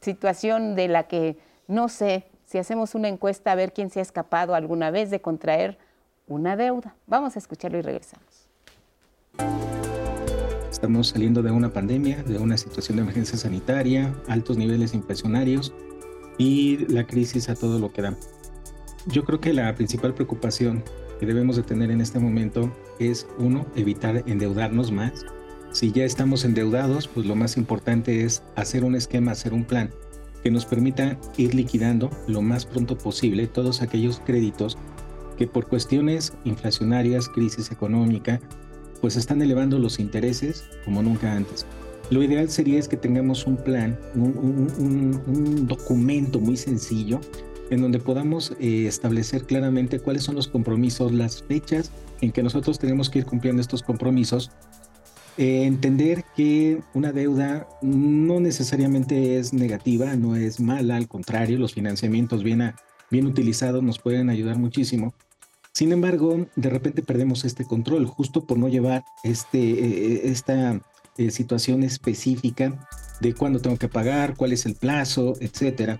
situación 0.00 0.76
de 0.76 0.88
la 0.88 1.04
que 1.04 1.38
no 1.66 1.88
sé 1.88 2.26
si 2.44 2.58
hacemos 2.58 2.94
una 2.94 3.08
encuesta 3.08 3.52
a 3.52 3.54
ver 3.54 3.72
quién 3.72 3.90
se 3.90 3.98
ha 3.98 4.02
escapado 4.02 4.54
alguna 4.54 4.90
vez 4.90 5.10
de 5.10 5.20
contraer 5.20 5.78
una 6.28 6.56
deuda. 6.56 6.94
Vamos 7.06 7.36
a 7.36 7.38
escucharlo 7.38 7.78
y 7.78 7.82
regresamos. 7.82 8.48
Estamos 10.70 11.08
saliendo 11.08 11.42
de 11.42 11.50
una 11.50 11.72
pandemia, 11.72 12.22
de 12.22 12.38
una 12.38 12.56
situación 12.56 12.96
de 12.96 13.02
emergencia 13.02 13.38
sanitaria, 13.38 14.14
altos 14.28 14.56
niveles 14.56 14.94
inflacionarios 14.94 15.72
y 16.38 16.86
la 16.92 17.06
crisis 17.06 17.48
a 17.48 17.54
todo 17.54 17.78
lo 17.78 17.92
que 17.92 18.02
da. 18.02 18.14
Yo 19.06 19.24
creo 19.24 19.40
que 19.40 19.52
la 19.52 19.74
principal 19.74 20.14
preocupación 20.14 20.84
que 21.18 21.26
debemos 21.26 21.56
de 21.56 21.62
tener 21.62 21.90
en 21.90 22.00
este 22.00 22.18
momento 22.18 22.72
es, 22.98 23.26
uno, 23.38 23.66
evitar 23.74 24.22
endeudarnos 24.26 24.92
más. 24.92 25.24
Si 25.72 25.92
ya 25.92 26.04
estamos 26.04 26.44
endeudados, 26.44 27.08
pues 27.08 27.26
lo 27.26 27.34
más 27.34 27.56
importante 27.56 28.24
es 28.24 28.42
hacer 28.54 28.84
un 28.84 28.94
esquema, 28.94 29.32
hacer 29.32 29.52
un 29.52 29.64
plan 29.64 29.90
que 30.42 30.50
nos 30.50 30.64
permita 30.64 31.18
ir 31.36 31.54
liquidando 31.54 32.10
lo 32.28 32.40
más 32.40 32.66
pronto 32.66 32.96
posible 32.96 33.46
todos 33.46 33.82
aquellos 33.82 34.20
créditos 34.24 34.78
que 35.36 35.46
por 35.46 35.66
cuestiones 35.66 36.32
inflacionarias, 36.44 37.28
crisis 37.28 37.70
económica, 37.70 38.40
pues 39.00 39.16
están 39.16 39.42
elevando 39.42 39.78
los 39.78 39.98
intereses 39.98 40.64
como 40.84 41.02
nunca 41.02 41.32
antes. 41.32 41.66
Lo 42.10 42.22
ideal 42.22 42.48
sería 42.48 42.78
es 42.78 42.86
que 42.86 42.96
tengamos 42.96 43.46
un 43.46 43.56
plan, 43.56 43.98
un, 44.14 45.66
documento 45.66 46.38
muy 46.38 46.56
sencillo 46.56 47.20
en 47.70 47.82
donde 47.82 47.98
podamos 47.98 48.52
eh, 48.60 48.86
establecer 48.86 49.44
claramente 49.44 49.98
cuáles 49.98 50.22
son 50.24 50.34
los 50.34 50.48
compromisos, 50.48 51.12
las 51.12 51.42
fechas 51.42 51.90
en 52.20 52.32
que 52.32 52.42
nosotros 52.42 52.78
tenemos 52.78 53.10
que 53.10 53.20
ir 53.20 53.26
cumpliendo 53.26 53.60
estos 53.60 53.82
compromisos. 53.82 54.50
Eh, 55.38 55.64
entender 55.64 56.24
que 56.34 56.80
una 56.94 57.12
deuda 57.12 57.68
no 57.82 58.40
necesariamente 58.40 59.38
es 59.38 59.52
negativa, 59.52 60.16
no 60.16 60.34
es 60.34 60.60
mala, 60.60 60.96
al 60.96 61.08
contrario, 61.08 61.58
los 61.58 61.74
financiamientos 61.74 62.42
bien, 62.42 62.72
bien 63.10 63.26
utilizados 63.26 63.82
nos 63.82 63.98
pueden 63.98 64.30
ayudar 64.30 64.58
muchísimo. 64.58 65.12
Sin 65.76 65.92
embargo, 65.92 66.46
de 66.56 66.70
repente 66.70 67.02
perdemos 67.02 67.44
este 67.44 67.66
control 67.66 68.06
justo 68.06 68.46
por 68.46 68.56
no 68.56 68.68
llevar 68.68 69.04
este, 69.24 69.58
eh, 69.58 70.30
esta 70.30 70.80
eh, 71.18 71.30
situación 71.30 71.82
específica 71.82 72.88
de 73.20 73.34
cuándo 73.34 73.58
tengo 73.60 73.76
que 73.76 73.88
pagar, 73.88 74.36
cuál 74.36 74.52
es 74.52 74.64
el 74.64 74.74
plazo, 74.74 75.34
etcétera. 75.40 75.98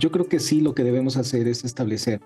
Yo 0.00 0.10
creo 0.10 0.28
que 0.28 0.40
sí 0.40 0.62
lo 0.62 0.74
que 0.74 0.82
debemos 0.82 1.18
hacer 1.18 1.46
es 1.46 1.62
establecer 1.62 2.22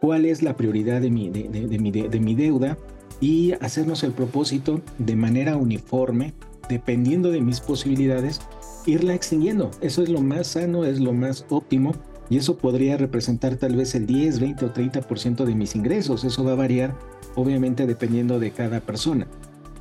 cuál 0.00 0.24
es 0.24 0.42
la 0.42 0.56
prioridad 0.56 1.00
de 1.00 1.12
mi, 1.12 1.30
de, 1.30 1.78
mi, 1.78 1.92
de 1.92 2.20
mi 2.20 2.34
deuda 2.34 2.76
y 3.20 3.52
hacernos 3.60 4.02
el 4.02 4.10
propósito 4.10 4.82
de 4.98 5.14
manera 5.14 5.56
uniforme, 5.56 6.34
dependiendo 6.68 7.30
de 7.30 7.40
mis 7.40 7.60
posibilidades, 7.60 8.40
irla 8.84 9.14
extinguiendo. 9.14 9.70
Eso 9.80 10.02
es 10.02 10.08
lo 10.08 10.22
más 10.22 10.48
sano, 10.48 10.84
es 10.84 10.98
lo 10.98 11.12
más 11.12 11.46
óptimo 11.50 11.94
y 12.28 12.38
eso 12.38 12.58
podría 12.58 12.96
representar 12.96 13.54
tal 13.54 13.76
vez 13.76 13.94
el 13.94 14.06
10, 14.06 14.40
20 14.40 14.64
o 14.64 14.74
30% 14.74 15.44
de 15.44 15.54
mis 15.54 15.76
ingresos. 15.76 16.24
Eso 16.24 16.42
va 16.42 16.52
a 16.52 16.56
variar 16.56 16.98
obviamente 17.36 17.86
dependiendo 17.86 18.40
de 18.40 18.50
cada 18.50 18.80
persona 18.80 19.28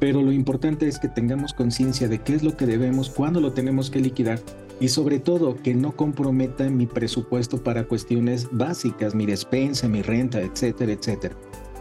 pero 0.03 0.21
lo 0.21 0.33
importante 0.33 0.85
es 0.85 0.99
que 0.99 1.07
tengamos 1.07 1.53
conciencia 1.53 2.09
de 2.09 2.19
qué 2.19 2.35
es 2.35 2.43
lo 2.43 2.57
que 2.57 2.65
debemos, 2.65 3.09
cuándo 3.09 3.39
lo 3.39 3.53
tenemos 3.53 3.89
que 3.89 4.01
liquidar 4.01 4.37
y 4.83 4.89
sobre 4.89 5.17
todo 5.17 5.55
que 5.55 5.73
no 5.73 5.95
comprometa 5.95 6.69
mi 6.69 6.87
presupuesto 6.87 7.63
para 7.63 7.85
cuestiones 7.85 8.49
básicas, 8.51 9.15
mi 9.15 9.25
despensa, 9.25 9.87
mi 9.87 10.01
renta, 10.01 10.41
etcétera, 10.41 10.91
etcétera. 10.91 11.37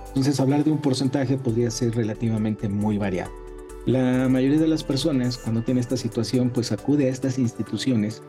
Entonces 0.06 0.38
hablar 0.38 0.62
de 0.62 0.70
un 0.70 0.80
porcentaje 0.80 1.36
podría 1.36 1.68
ser 1.72 1.96
relativamente 1.96 2.68
muy 2.68 2.98
variado. 2.98 3.32
La 3.86 4.28
mayoría 4.28 4.60
de 4.60 4.68
las 4.68 4.84
personas 4.84 5.36
cuando 5.36 5.64
tiene 5.64 5.80
esta 5.80 5.96
situación 5.96 6.50
pues 6.50 6.70
acude 6.70 7.06
a 7.06 7.08
estas 7.08 7.40
instituciones 7.40 8.22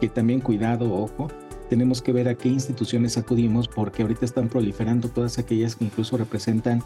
que 0.00 0.08
también 0.08 0.40
cuidado, 0.40 0.94
ojo, 0.94 1.26
tenemos 1.68 2.00
que 2.00 2.12
ver 2.12 2.28
a 2.28 2.36
qué 2.36 2.48
instituciones 2.48 3.18
acudimos 3.18 3.66
porque 3.66 4.02
ahorita 4.02 4.24
están 4.24 4.48
proliferando 4.48 5.08
todas 5.08 5.38
aquellas 5.38 5.74
que 5.74 5.86
incluso 5.86 6.16
representan 6.16 6.80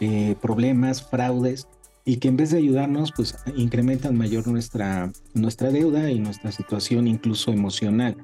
eh, 0.00 0.36
problemas, 0.38 1.02
fraudes 1.02 1.66
y 2.04 2.16
que 2.16 2.28
en 2.28 2.36
vez 2.36 2.50
de 2.50 2.58
ayudarnos, 2.58 3.12
pues 3.12 3.34
incrementan 3.56 4.16
mayor 4.16 4.46
nuestra, 4.46 5.10
nuestra 5.32 5.70
deuda 5.70 6.10
y 6.10 6.18
nuestra 6.18 6.52
situación 6.52 7.06
incluso 7.06 7.52
emocional. 7.52 8.16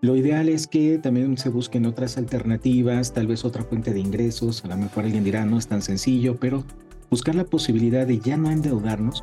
Lo 0.00 0.16
ideal 0.16 0.48
es 0.48 0.66
que 0.66 0.98
también 0.98 1.38
se 1.38 1.48
busquen 1.48 1.86
otras 1.86 2.18
alternativas, 2.18 3.12
tal 3.12 3.28
vez 3.28 3.44
otra 3.44 3.62
fuente 3.62 3.92
de 3.92 4.00
ingresos, 4.00 4.64
a 4.64 4.68
lo 4.68 4.76
mejor 4.76 5.04
alguien 5.04 5.22
dirá 5.22 5.44
no 5.44 5.58
es 5.58 5.68
tan 5.68 5.80
sencillo, 5.80 6.36
pero 6.40 6.64
buscar 7.08 7.36
la 7.36 7.44
posibilidad 7.44 8.04
de 8.04 8.18
ya 8.18 8.36
no 8.36 8.50
endeudarnos, 8.50 9.22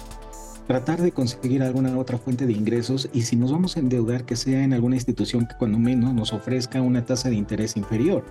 tratar 0.68 1.02
de 1.02 1.12
conseguir 1.12 1.64
alguna 1.64 1.98
otra 1.98 2.18
fuente 2.18 2.46
de 2.46 2.54
ingresos 2.54 3.10
y 3.12 3.24
si 3.24 3.36
nos 3.36 3.52
vamos 3.52 3.76
a 3.76 3.82
endeudar 3.82 4.24
que 4.24 4.38
sea 4.38 4.64
en 4.64 4.72
alguna 4.72 4.96
institución 4.96 5.48
que 5.48 5.58
cuando 5.58 5.80
menos 5.80 6.14
nos 6.14 6.32
ofrezca 6.32 6.82
una 6.82 7.04
tasa 7.04 7.30
de 7.30 7.36
interés 7.36 7.76
inferior. 7.76 8.24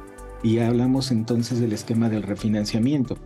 Y 0.42 0.60
hablamos 0.60 1.10
entonces 1.10 1.58
del 1.58 1.72
esquema 1.72 2.08
del 2.08 2.22
refinanciamiento. 2.22 3.18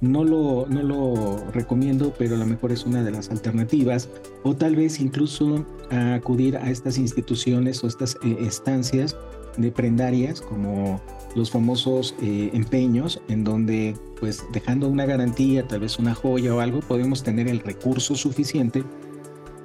No 0.00 0.24
lo, 0.24 0.66
no 0.68 0.82
lo 0.82 1.50
recomiendo, 1.52 2.14
pero 2.16 2.36
a 2.36 2.38
lo 2.38 2.46
mejor 2.46 2.72
es 2.72 2.86
una 2.86 3.02
de 3.02 3.10
las 3.10 3.30
alternativas. 3.30 4.08
O 4.42 4.56
tal 4.56 4.76
vez 4.76 4.98
incluso 5.00 5.66
acudir 5.90 6.56
a 6.56 6.70
estas 6.70 6.96
instituciones 6.98 7.84
o 7.84 7.86
estas 7.86 8.16
eh, 8.22 8.36
estancias 8.40 9.16
de 9.56 9.70
prendarias 9.70 10.40
como 10.40 11.00
los 11.34 11.50
famosos 11.50 12.14
eh, 12.22 12.50
empeños 12.52 13.20
en 13.28 13.44
donde 13.44 13.96
pues 14.18 14.44
dejando 14.52 14.88
una 14.88 15.06
garantía, 15.06 15.66
tal 15.66 15.80
vez 15.80 15.98
una 15.98 16.14
joya 16.14 16.54
o 16.54 16.60
algo, 16.60 16.80
podemos 16.80 17.22
tener 17.22 17.48
el 17.48 17.60
recurso 17.60 18.14
suficiente 18.14 18.84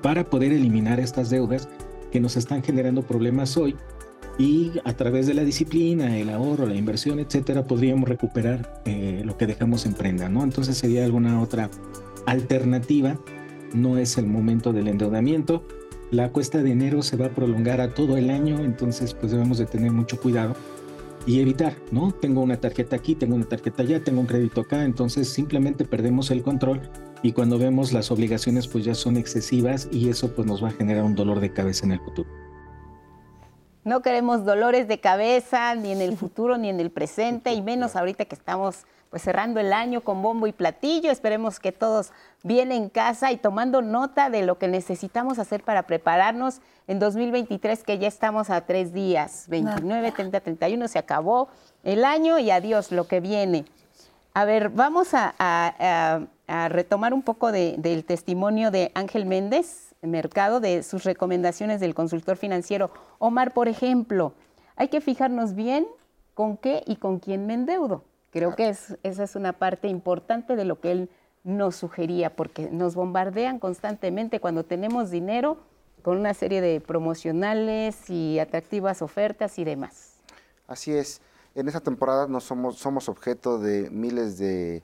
para 0.01 0.29
poder 0.29 0.51
eliminar 0.51 0.99
estas 0.99 1.29
deudas 1.29 1.67
que 2.11 2.19
nos 2.19 2.37
están 2.37 2.63
generando 2.63 3.01
problemas 3.01 3.57
hoy 3.57 3.75
y 4.37 4.73
a 4.83 4.93
través 4.93 5.27
de 5.27 5.33
la 5.33 5.43
disciplina, 5.43 6.17
el 6.17 6.29
ahorro, 6.29 6.65
la 6.65 6.75
inversión, 6.75 7.19
etcétera, 7.19 7.65
podríamos 7.65 8.09
recuperar 8.09 8.81
eh, 8.85 9.21
lo 9.23 9.37
que 9.37 9.47
dejamos 9.47 9.85
en 9.85 9.93
prenda, 9.93 10.27
¿no? 10.27 10.43
Entonces 10.43 10.77
sería 10.77 11.05
alguna 11.05 11.41
otra 11.41 11.69
alternativa. 12.25 13.17
No 13.73 13.97
es 13.97 14.17
el 14.17 14.27
momento 14.27 14.73
del 14.73 14.87
endeudamiento. 14.87 15.63
La 16.11 16.31
cuesta 16.31 16.61
de 16.61 16.71
enero 16.71 17.01
se 17.01 17.17
va 17.17 17.27
a 17.27 17.29
prolongar 17.29 17.81
a 17.81 17.93
todo 17.93 18.17
el 18.17 18.29
año, 18.29 18.59
entonces 18.59 19.13
pues 19.13 19.31
debemos 19.31 19.57
de 19.57 19.65
tener 19.65 19.91
mucho 19.91 20.19
cuidado 20.19 20.55
y 21.25 21.39
evitar, 21.39 21.75
¿no? 21.91 22.11
Tengo 22.11 22.41
una 22.41 22.57
tarjeta 22.57 22.95
aquí, 22.95 23.15
tengo 23.15 23.35
una 23.35 23.45
tarjeta 23.45 23.81
allá, 23.81 24.03
tengo 24.03 24.21
un 24.21 24.27
crédito 24.27 24.61
acá, 24.61 24.83
entonces 24.83 25.27
simplemente 25.29 25.83
perdemos 25.83 26.29
el 26.29 26.43
control 26.43 26.81
y 27.23 27.31
cuando 27.31 27.57
vemos 27.57 27.91
las 27.91 28.11
obligaciones 28.11 28.67
pues 28.67 28.85
ya 28.85 28.93
son 28.93 29.17
excesivas 29.17 29.89
y 29.91 30.09
eso 30.09 30.35
pues 30.35 30.47
nos 30.47 30.63
va 30.63 30.67
a 30.67 30.71
generar 30.71 31.03
un 31.03 31.15
dolor 31.15 31.39
de 31.39 31.51
cabeza 31.51 31.85
en 31.85 31.93
el 31.93 31.99
futuro. 31.99 32.44
No 33.85 34.01
queremos 34.01 34.45
dolores 34.45 34.87
de 34.87 34.99
cabeza 34.99 35.75
ni 35.75 35.91
en 35.91 36.01
el 36.01 36.17
futuro 36.17 36.57
ni 36.57 36.69
en 36.69 36.79
el 36.79 36.89
presente 36.89 37.53
y 37.53 37.61
menos 37.61 37.95
ahorita 37.95 38.25
que 38.25 38.33
estamos 38.33 38.87
pues 39.11 39.21
cerrando 39.21 39.59
el 39.59 39.71
año 39.73 40.01
con 40.01 40.23
bombo 40.23 40.47
y 40.47 40.53
platillo. 40.53 41.11
Esperemos 41.11 41.59
que 41.59 41.71
todos 41.71 42.11
bien 42.41 42.71
en 42.71 42.89
casa 42.89 43.31
y 43.31 43.37
tomando 43.37 43.83
nota 43.83 44.31
de 44.31 44.41
lo 44.41 44.57
que 44.57 44.67
necesitamos 44.67 45.37
hacer 45.37 45.63
para 45.63 45.83
prepararnos 45.83 46.61
en 46.87 46.97
2023 46.97 47.83
que 47.83 47.99
ya 47.99 48.07
estamos 48.07 48.49
a 48.49 48.61
tres 48.61 48.91
días, 48.91 49.45
29, 49.49 50.11
30, 50.11 50.39
31, 50.39 50.87
se 50.87 50.97
acabó 50.97 51.49
el 51.83 52.05
año 52.05 52.39
y 52.39 52.49
adiós 52.49 52.91
lo 52.91 53.07
que 53.07 53.19
viene. 53.19 53.65
A 54.33 54.45
ver, 54.45 54.69
vamos 54.69 55.09
a, 55.13 56.27
retomar 56.47 57.13
un 57.13 57.21
poco 57.21 57.51
del 57.51 58.05
testimonio 58.05 58.71
de 58.71 58.91
Ángel 58.93 59.25
Méndez, 59.25 59.93
mercado 60.01 60.59
de 60.59 60.83
sus 60.83 61.03
recomendaciones 61.03 61.79
del 61.79 61.95
consultor 61.95 62.37
financiero. 62.37 62.91
Omar, 63.17 63.53
por 63.53 63.67
ejemplo, 63.67 64.33
hay 64.75 64.89
que 64.89 65.01
fijarnos 65.01 65.55
bien 65.55 65.87
con 66.33 66.57
qué 66.57 66.83
y 66.85 66.97
con 66.97 67.19
quién 67.19 67.47
me 67.47 67.53
endeudo. 67.53 68.03
Creo 68.31 68.55
que 68.55 68.69
esa 68.69 68.97
es 69.03 69.35
una 69.35 69.53
parte 69.53 69.87
importante 69.87 70.55
de 70.55 70.65
lo 70.65 70.79
que 70.79 70.91
él 70.91 71.09
nos 71.43 71.75
sugería, 71.75 72.35
porque 72.35 72.69
nos 72.69 72.95
bombardean 72.95 73.59
constantemente 73.59 74.39
cuando 74.39 74.65
tenemos 74.65 75.11
dinero 75.11 75.57
con 76.01 76.17
una 76.17 76.33
serie 76.33 76.61
de 76.61 76.81
promocionales 76.81 78.09
y 78.09 78.39
atractivas 78.39 79.01
ofertas 79.01 79.57
y 79.57 79.63
demás. 79.63 80.15
Así 80.67 80.91
es. 80.91 81.21
En 81.55 81.67
esta 81.67 81.79
temporada 81.79 82.27
no 82.27 82.41
somos, 82.41 82.77
somos 82.77 83.07
objeto 83.07 83.59
de 83.59 83.89
miles 83.89 84.37
de 84.37 84.83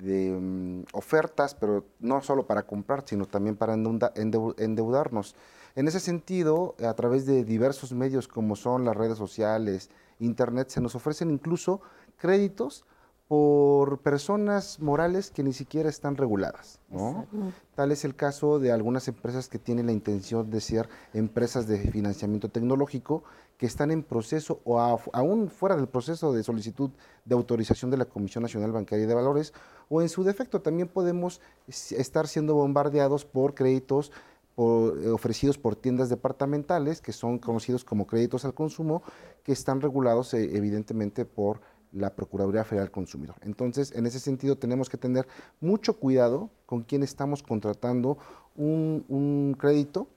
de 0.00 0.32
mm, 0.32 0.84
ofertas, 0.92 1.54
pero 1.54 1.84
no 2.00 2.20
solo 2.22 2.46
para 2.46 2.64
comprar, 2.64 3.04
sino 3.06 3.26
también 3.26 3.56
para 3.56 3.74
endeudarnos. 3.74 5.34
En 5.74 5.88
ese 5.88 6.00
sentido, 6.00 6.74
a 6.84 6.94
través 6.94 7.24
de 7.26 7.44
diversos 7.44 7.92
medios 7.92 8.28
como 8.28 8.56
son 8.56 8.84
las 8.84 8.96
redes 8.96 9.18
sociales, 9.18 9.90
Internet, 10.18 10.68
se 10.68 10.80
nos 10.80 10.94
ofrecen 10.94 11.30
incluso 11.30 11.80
créditos 12.16 12.84
por 13.32 14.00
personas 14.00 14.78
morales 14.78 15.30
que 15.30 15.42
ni 15.42 15.54
siquiera 15.54 15.88
están 15.88 16.18
reguladas. 16.18 16.80
Tal 17.74 17.90
es 17.90 18.04
el 18.04 18.14
caso 18.14 18.58
de 18.58 18.72
algunas 18.72 19.08
empresas 19.08 19.48
que 19.48 19.58
tienen 19.58 19.86
la 19.86 19.92
intención 19.92 20.50
de 20.50 20.60
ser 20.60 20.86
empresas 21.14 21.66
de 21.66 21.78
financiamiento 21.78 22.50
tecnológico 22.50 23.24
que 23.56 23.64
están 23.64 23.90
en 23.90 24.02
proceso 24.02 24.60
o 24.64 24.78
aún 25.14 25.48
fuera 25.48 25.76
del 25.76 25.88
proceso 25.88 26.34
de 26.34 26.42
solicitud 26.42 26.90
de 27.24 27.34
autorización 27.34 27.90
de 27.90 27.96
la 27.96 28.04
Comisión 28.04 28.42
Nacional 28.42 28.70
Bancaria 28.70 29.06
de 29.06 29.14
Valores 29.14 29.54
o 29.88 30.02
en 30.02 30.10
su 30.10 30.24
defecto 30.24 30.60
también 30.60 30.88
podemos 30.88 31.40
estar 31.66 32.28
siendo 32.28 32.54
bombardeados 32.54 33.24
por 33.24 33.54
créditos 33.54 34.12
ofrecidos 34.56 35.56
por 35.56 35.76
tiendas 35.76 36.10
departamentales 36.10 37.00
que 37.00 37.12
son 37.12 37.38
conocidos 37.38 37.84
como 37.84 38.06
créditos 38.06 38.44
al 38.44 38.52
consumo 38.52 39.02
que 39.42 39.52
están 39.52 39.80
regulados 39.80 40.34
eh, 40.34 40.50
evidentemente 40.54 41.24
por 41.24 41.62
la 41.92 42.10
Procuraduría 42.10 42.64
Federal 42.64 42.90
Consumidor. 42.90 43.36
Entonces, 43.42 43.92
en 43.92 44.06
ese 44.06 44.18
sentido, 44.18 44.56
tenemos 44.56 44.88
que 44.88 44.96
tener 44.96 45.26
mucho 45.60 45.98
cuidado 45.98 46.50
con 46.66 46.82
quién 46.82 47.02
estamos 47.02 47.42
contratando 47.42 48.18
un, 48.56 49.56
crédito, 49.58 50.08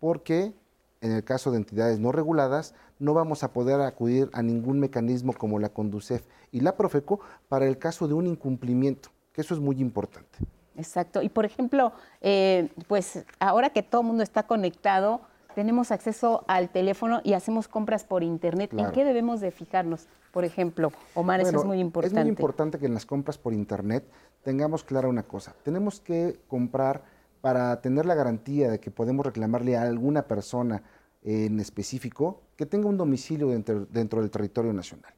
porque 0.00 0.52
en 1.00 1.12
el 1.12 1.24
caso 1.24 1.50
de 1.50 1.58
entidades 1.58 1.98
no 1.98 2.12
reguladas, 2.12 2.74
no 2.98 3.14
vamos 3.14 3.42
a 3.42 3.52
poder 3.52 3.80
acudir 3.80 4.30
a 4.32 4.42
ningún 4.42 4.80
mecanismo 4.80 5.32
como 5.32 5.58
la 5.58 5.68
Conducef 5.68 6.22
y 6.52 6.60
la 6.60 6.76
Profeco 6.76 7.20
para 7.48 7.66
el 7.66 7.78
caso 7.78 8.06
de 8.08 8.14
un 8.14 8.26
incumplimiento, 8.26 9.10
que 9.32 9.40
eso 9.40 9.54
es 9.54 9.60
muy 9.60 9.80
importante. 9.80 10.38
Exacto. 10.76 11.22
Y 11.22 11.28
por 11.28 11.44
ejemplo, 11.44 11.92
eh, 12.20 12.68
pues 12.88 13.24
ahora 13.38 13.70
que 13.70 13.82
todo 13.82 14.00
el 14.00 14.08
mundo 14.08 14.22
está 14.22 14.44
conectado, 14.44 15.20
tenemos 15.54 15.90
acceso 15.90 16.44
al 16.48 16.70
teléfono 16.70 17.20
y 17.24 17.32
hacemos 17.32 17.68
compras 17.68 18.04
por 18.04 18.22
internet. 18.22 18.72
¿En 18.76 18.90
qué 18.92 19.04
debemos 19.04 19.40
de 19.40 19.50
fijarnos? 19.50 20.06
Por 20.32 20.44
ejemplo, 20.44 20.92
Omar, 21.14 21.40
eso 21.40 21.56
es 21.56 21.64
muy 21.64 21.78
importante. 21.78 22.18
Es 22.18 22.24
muy 22.24 22.30
importante 22.30 22.78
que 22.78 22.86
en 22.86 22.94
las 22.94 23.06
compras 23.06 23.38
por 23.38 23.52
internet 23.52 24.04
tengamos 24.42 24.82
clara 24.84 25.08
una 25.08 25.22
cosa. 25.22 25.54
Tenemos 25.62 26.00
que 26.00 26.40
comprar 26.48 27.02
para 27.40 27.80
tener 27.80 28.06
la 28.06 28.14
garantía 28.14 28.70
de 28.70 28.80
que 28.80 28.90
podemos 28.90 29.24
reclamarle 29.24 29.76
a 29.76 29.82
alguna 29.82 30.22
persona 30.22 30.82
en 31.22 31.60
específico 31.60 32.42
que 32.56 32.66
tenga 32.66 32.88
un 32.88 32.96
domicilio 32.96 33.48
dentro, 33.48 33.86
dentro 33.86 34.20
del 34.20 34.30
territorio 34.30 34.72
nacional. 34.72 35.12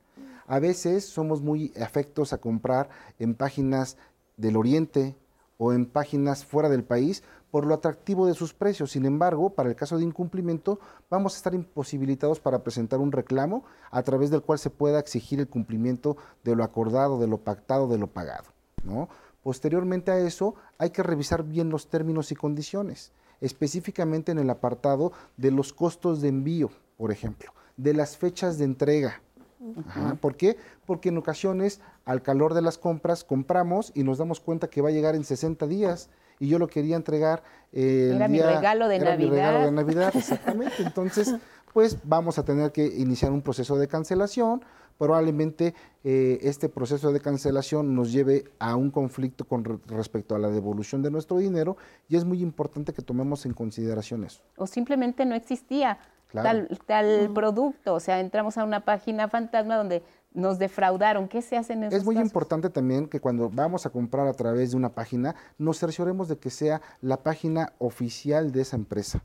A 0.46 0.60
veces 0.60 1.04
somos 1.04 1.42
muy 1.42 1.72
afectos 1.80 2.32
a 2.32 2.38
comprar 2.38 2.88
en 3.18 3.34
páginas 3.34 3.96
del 4.36 4.56
oriente 4.56 5.16
o 5.58 5.72
en 5.72 5.86
páginas 5.86 6.44
fuera 6.44 6.68
del 6.68 6.84
país 6.84 7.24
por 7.56 7.64
lo 7.64 7.72
atractivo 7.72 8.26
de 8.26 8.34
sus 8.34 8.52
precios. 8.52 8.90
Sin 8.90 9.06
embargo, 9.06 9.48
para 9.48 9.70
el 9.70 9.76
caso 9.76 9.96
de 9.96 10.04
incumplimiento, 10.04 10.78
vamos 11.08 11.32
a 11.32 11.36
estar 11.38 11.54
imposibilitados 11.54 12.38
para 12.38 12.62
presentar 12.62 13.00
un 13.00 13.12
reclamo 13.12 13.64
a 13.90 14.02
través 14.02 14.28
del 14.28 14.42
cual 14.42 14.58
se 14.58 14.68
pueda 14.68 14.98
exigir 14.98 15.40
el 15.40 15.48
cumplimiento 15.48 16.18
de 16.44 16.54
lo 16.54 16.64
acordado, 16.64 17.18
de 17.18 17.26
lo 17.26 17.38
pactado, 17.38 17.88
de 17.88 17.96
lo 17.96 18.08
pagado. 18.08 18.44
¿no? 18.84 19.08
Posteriormente 19.42 20.10
a 20.10 20.18
eso, 20.18 20.54
hay 20.76 20.90
que 20.90 21.02
revisar 21.02 21.44
bien 21.44 21.70
los 21.70 21.88
términos 21.88 22.30
y 22.30 22.34
condiciones, 22.34 23.12
específicamente 23.40 24.32
en 24.32 24.38
el 24.38 24.50
apartado 24.50 25.12
de 25.38 25.50
los 25.50 25.72
costos 25.72 26.20
de 26.20 26.28
envío, 26.28 26.68
por 26.98 27.10
ejemplo, 27.10 27.54
de 27.78 27.94
las 27.94 28.18
fechas 28.18 28.58
de 28.58 28.66
entrega. 28.66 29.22
¿Por 30.20 30.36
qué? 30.36 30.58
Porque 30.84 31.08
en 31.08 31.16
ocasiones, 31.16 31.80
al 32.04 32.20
calor 32.20 32.52
de 32.52 32.60
las 32.60 32.76
compras, 32.76 33.24
compramos 33.24 33.92
y 33.94 34.02
nos 34.02 34.18
damos 34.18 34.40
cuenta 34.40 34.68
que 34.68 34.82
va 34.82 34.90
a 34.90 34.92
llegar 34.92 35.14
en 35.14 35.24
60 35.24 35.66
días 35.66 36.10
y 36.38 36.48
yo 36.48 36.58
lo 36.58 36.68
quería 36.68 36.96
entregar. 36.96 37.42
Eh, 37.72 38.12
era 38.14 38.28
mi 38.28 38.40
regalo 38.40 38.88
de 38.88 38.98
Navidad. 38.98 39.18
Mi 39.18 39.30
regalo 39.30 39.64
de 39.64 39.72
Navidad, 39.72 40.12
exactamente. 40.16 40.82
Entonces, 40.82 41.34
pues 41.72 41.98
vamos 42.04 42.38
a 42.38 42.44
tener 42.44 42.72
que 42.72 42.86
iniciar 42.86 43.32
un 43.32 43.42
proceso 43.42 43.76
de 43.76 43.88
cancelación. 43.88 44.64
Probablemente 44.98 45.74
eh, 46.04 46.38
este 46.40 46.70
proceso 46.70 47.12
de 47.12 47.20
cancelación 47.20 47.94
nos 47.94 48.12
lleve 48.12 48.44
a 48.58 48.76
un 48.76 48.90
conflicto 48.90 49.44
con 49.44 49.62
respecto 49.86 50.34
a 50.34 50.38
la 50.38 50.48
devolución 50.48 51.02
de 51.02 51.10
nuestro 51.10 51.36
dinero 51.36 51.76
y 52.08 52.16
es 52.16 52.24
muy 52.24 52.40
importante 52.40 52.94
que 52.94 53.02
tomemos 53.02 53.44
en 53.44 53.52
consideración 53.52 54.24
eso. 54.24 54.40
O 54.56 54.66
simplemente 54.66 55.26
no 55.26 55.34
existía 55.34 55.98
tal, 56.32 56.68
tal 56.86 57.30
producto, 57.34 57.94
o 57.94 58.00
sea, 58.00 58.20
entramos 58.20 58.56
a 58.56 58.64
una 58.64 58.86
página 58.86 59.28
fantasma 59.28 59.76
donde 59.76 60.02
nos 60.36 60.58
defraudaron. 60.58 61.26
¿Qué 61.26 61.42
se 61.42 61.56
hace 61.56 61.72
en 61.72 61.84
esos 61.84 61.98
Es 61.98 62.04
muy 62.04 62.18
importante 62.18 62.70
también 62.70 63.08
que 63.08 63.20
cuando 63.20 63.50
vamos 63.50 63.86
a 63.86 63.90
comprar 63.90 64.28
a 64.28 64.34
través 64.34 64.70
de 64.70 64.76
una 64.76 64.90
página, 64.90 65.34
nos 65.58 65.80
cercioremos 65.80 66.28
de 66.28 66.38
que 66.38 66.50
sea 66.50 66.82
la 67.00 67.22
página 67.22 67.72
oficial 67.78 68.52
de 68.52 68.60
esa 68.60 68.76
empresa. 68.76 69.22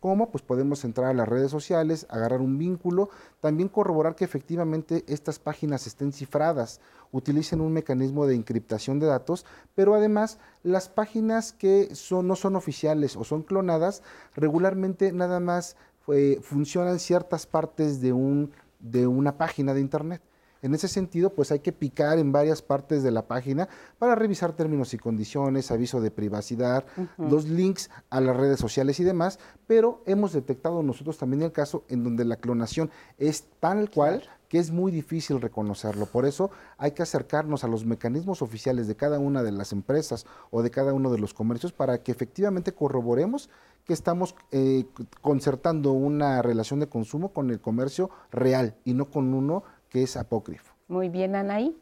¿Cómo? 0.00 0.30
Pues 0.30 0.42
podemos 0.42 0.84
entrar 0.84 1.10
a 1.10 1.14
las 1.14 1.28
redes 1.28 1.50
sociales, 1.50 2.06
agarrar 2.10 2.40
un 2.40 2.58
vínculo, 2.58 3.10
también 3.40 3.68
corroborar 3.68 4.14
que 4.14 4.24
efectivamente 4.24 5.04
estas 5.08 5.38
páginas 5.38 5.86
estén 5.86 6.12
cifradas, 6.12 6.80
utilicen 7.12 7.60
un 7.60 7.72
mecanismo 7.72 8.26
de 8.26 8.34
encriptación 8.34 8.98
de 8.98 9.06
datos, 9.06 9.44
pero 9.74 9.94
además 9.94 10.38
las 10.62 10.88
páginas 10.88 11.52
que 11.52 11.94
son, 11.94 12.28
no 12.28 12.36
son 12.36 12.56
oficiales 12.56 13.16
o 13.16 13.24
son 13.24 13.42
clonadas, 13.42 14.02
regularmente 14.34 15.12
nada 15.12 15.40
más 15.40 15.76
eh, 16.08 16.38
funcionan 16.42 16.98
ciertas 16.98 17.46
partes 17.46 18.00
de, 18.00 18.12
un, 18.12 18.52
de 18.78 19.06
una 19.06 19.36
página 19.38 19.74
de 19.74 19.80
Internet. 19.80 20.22
En 20.62 20.74
ese 20.74 20.88
sentido, 20.88 21.30
pues 21.30 21.52
hay 21.52 21.60
que 21.60 21.72
picar 21.72 22.18
en 22.18 22.32
varias 22.32 22.62
partes 22.62 23.02
de 23.02 23.10
la 23.10 23.26
página 23.26 23.68
para 23.98 24.14
revisar 24.14 24.52
términos 24.52 24.94
y 24.94 24.98
condiciones, 24.98 25.70
aviso 25.70 26.00
de 26.00 26.10
privacidad, 26.10 26.84
los 27.18 27.46
links 27.46 27.90
a 28.10 28.20
las 28.20 28.36
redes 28.36 28.58
sociales 28.58 28.98
y 29.00 29.04
demás, 29.04 29.38
pero 29.66 30.02
hemos 30.06 30.32
detectado 30.32 30.82
nosotros 30.82 31.18
también 31.18 31.42
el 31.42 31.52
caso 31.52 31.84
en 31.88 32.04
donde 32.04 32.24
la 32.24 32.36
clonación 32.36 32.90
es 33.18 33.46
tal 33.60 33.90
cual 33.90 34.22
que 34.48 34.58
es 34.58 34.70
muy 34.70 34.92
difícil 34.92 35.40
reconocerlo. 35.40 36.06
Por 36.06 36.24
eso 36.24 36.50
hay 36.78 36.92
que 36.92 37.02
acercarnos 37.02 37.64
a 37.64 37.68
los 37.68 37.84
mecanismos 37.84 38.42
oficiales 38.42 38.86
de 38.86 38.96
cada 38.96 39.18
una 39.18 39.42
de 39.42 39.52
las 39.52 39.72
empresas 39.72 40.26
o 40.50 40.62
de 40.62 40.70
cada 40.70 40.92
uno 40.92 41.10
de 41.10 41.18
los 41.18 41.34
comercios 41.34 41.72
para 41.72 41.98
que 42.02 42.12
efectivamente 42.12 42.72
corroboremos 42.72 43.50
que 43.84 43.92
estamos 43.92 44.34
eh, 44.50 44.84
concertando 45.20 45.92
una 45.92 46.42
relación 46.42 46.80
de 46.80 46.88
consumo 46.88 47.32
con 47.32 47.50
el 47.50 47.60
comercio 47.60 48.10
real 48.32 48.76
y 48.84 48.94
no 48.94 49.06
con 49.06 49.32
uno 49.32 49.62
que 49.88 50.02
es 50.02 50.16
apócrifo. 50.16 50.74
Muy 50.88 51.08
bien, 51.08 51.34
Anaí. 51.34 51.76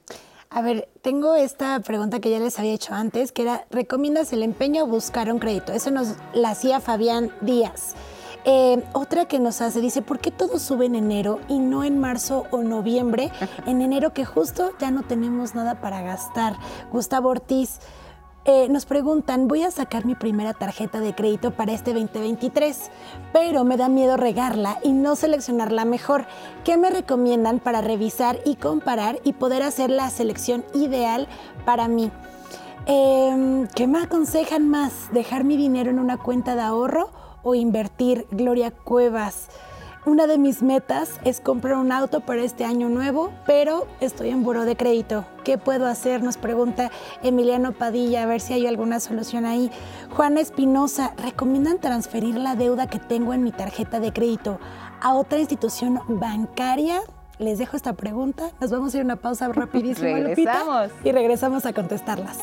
A 0.51 0.63
ver, 0.63 0.89
tengo 1.03 1.35
esta 1.35 1.81
pregunta 1.81 2.21
que 2.21 2.31
ya 2.31 2.39
les 2.39 2.59
había 2.59 2.75
hecho 2.75 2.95
antes, 2.95 3.33
que 3.33 3.43
era, 3.43 3.67
¿recomiendas 3.71 4.33
el 4.33 4.43
empeño 4.43 4.85
o 4.85 4.87
buscar 4.87 5.33
un 5.33 5.41
crédito? 5.41 5.73
Eso 5.73 5.91
nos 5.91 6.15
la 6.33 6.51
hacía 6.51 6.81
Fabián 6.81 7.33
Díaz. 7.41 7.95
Eh, 8.45 8.85
otra 8.93 9.27
que 9.27 9.41
nos 9.41 9.61
hace, 9.63 9.81
dice, 9.81 10.03
¿por 10.03 10.21
qué 10.21 10.31
todo 10.31 10.59
sube 10.59 10.87
en 10.87 10.95
enero 10.95 11.41
y 11.49 11.59
no 11.59 11.83
en 11.83 11.99
marzo 11.99 12.45
o 12.51 12.63
noviembre? 12.63 13.33
En 13.67 13.81
enero 13.81 14.13
que 14.13 14.25
justo 14.25 14.73
ya 14.79 14.91
no 14.91 15.03
tenemos 15.03 15.55
nada 15.55 15.81
para 15.81 16.03
gastar. 16.03 16.57
Gustavo 16.93 17.31
Ortiz. 17.31 17.81
Eh, 18.47 18.69
nos 18.69 18.85
preguntan, 18.85 19.49
voy 19.49 19.63
a 19.63 19.71
sacar 19.71 20.05
mi 20.05 20.15
primera 20.15 20.53
tarjeta 20.53 21.01
de 21.01 21.15
crédito 21.15 21.53
para 21.53 21.73
este 21.73 21.95
2023, 21.95 22.91
pero 23.33 23.65
me 23.65 23.79
da 23.79 23.89
miedo 23.89 24.19
regarla 24.19 24.79
y 24.83 24.93
no 24.93 25.17
seleccionarla 25.17 25.87
mejor. 25.87 26.27
¿Qué 26.63 26.77
me 26.77 26.91
recomiendan 26.91 27.59
para 27.59 27.81
revisar 27.81 28.39
y 28.45 28.57
comparar 28.57 29.19
y 29.25 29.33
poder 29.33 29.63
hacer 29.63 29.89
la 29.89 30.11
selección 30.11 30.63
ideal 30.75 31.27
para 31.65 31.89
mí? 31.89 32.11
Em, 32.85 33.67
¿Qué 33.69 33.87
me 33.87 34.01
aconsejan 34.03 34.69
más? 34.69 35.11
¿Dejar 35.11 35.45
mi 35.45 35.57
dinero 35.57 35.91
en 35.91 35.99
una 35.99 36.19
cuenta 36.19 36.55
de 36.55 36.61
ahorro 36.61 37.09
o 37.43 37.55
invertir? 37.55 38.27
Gloria 38.31 38.73
Cuevas. 38.73 39.49
Una 40.07 40.27
de 40.27 40.37
mis 40.37 40.63
metas 40.63 41.19
es 41.25 41.41
comprar 41.41 41.77
un 41.77 41.91
auto 41.91 42.21
para 42.21 42.43
este 42.43 42.67
año 42.67 42.91
nuevo, 42.91 43.33
pero 43.47 43.87
estoy 44.01 44.29
en 44.29 44.43
buro 44.43 44.67
de 44.67 44.77
crédito. 44.77 45.25
¿Qué 45.45 45.57
puedo 45.57 45.87
hacer? 45.87 46.23
Nos 46.23 46.37
pregunta 46.37 46.91
Emiliano 47.23 47.73
Padilla, 47.73 48.25
a 48.25 48.27
ver 48.27 48.43
si 48.43 48.53
hay 48.53 48.67
alguna 48.67 49.01
solución 49.01 49.47
ahí. 49.47 49.71
Juana 50.15 50.43
Espinosa, 50.43 51.15
¿recomiendan 51.17 51.79
transferir 51.79 52.35
la 52.37 52.55
deuda 52.55 52.87
que 52.87 52.99
tengo 52.99 53.33
en 53.33 53.45
mi 53.45 53.51
tarjeta 53.51 53.99
de 53.99 54.13
crédito 54.13 54.61
a 55.01 55.15
otra 55.15 55.39
institución 55.39 55.99
bancaria? 56.07 57.01
Les 57.39 57.57
dejo 57.59 57.75
esta 57.75 57.95
pregunta. 57.95 58.51
Nos 58.61 58.71
vamos 58.71 58.93
a 58.93 58.99
ir 58.99 59.03
a 59.03 59.05
una 59.07 59.17
pausa 59.17 59.49
rapidísima, 59.55 60.19
regresamos. 60.19 60.91
y 61.03 61.13
regresamos 61.13 61.65
a 61.65 61.73
contestarlas. 61.73 62.39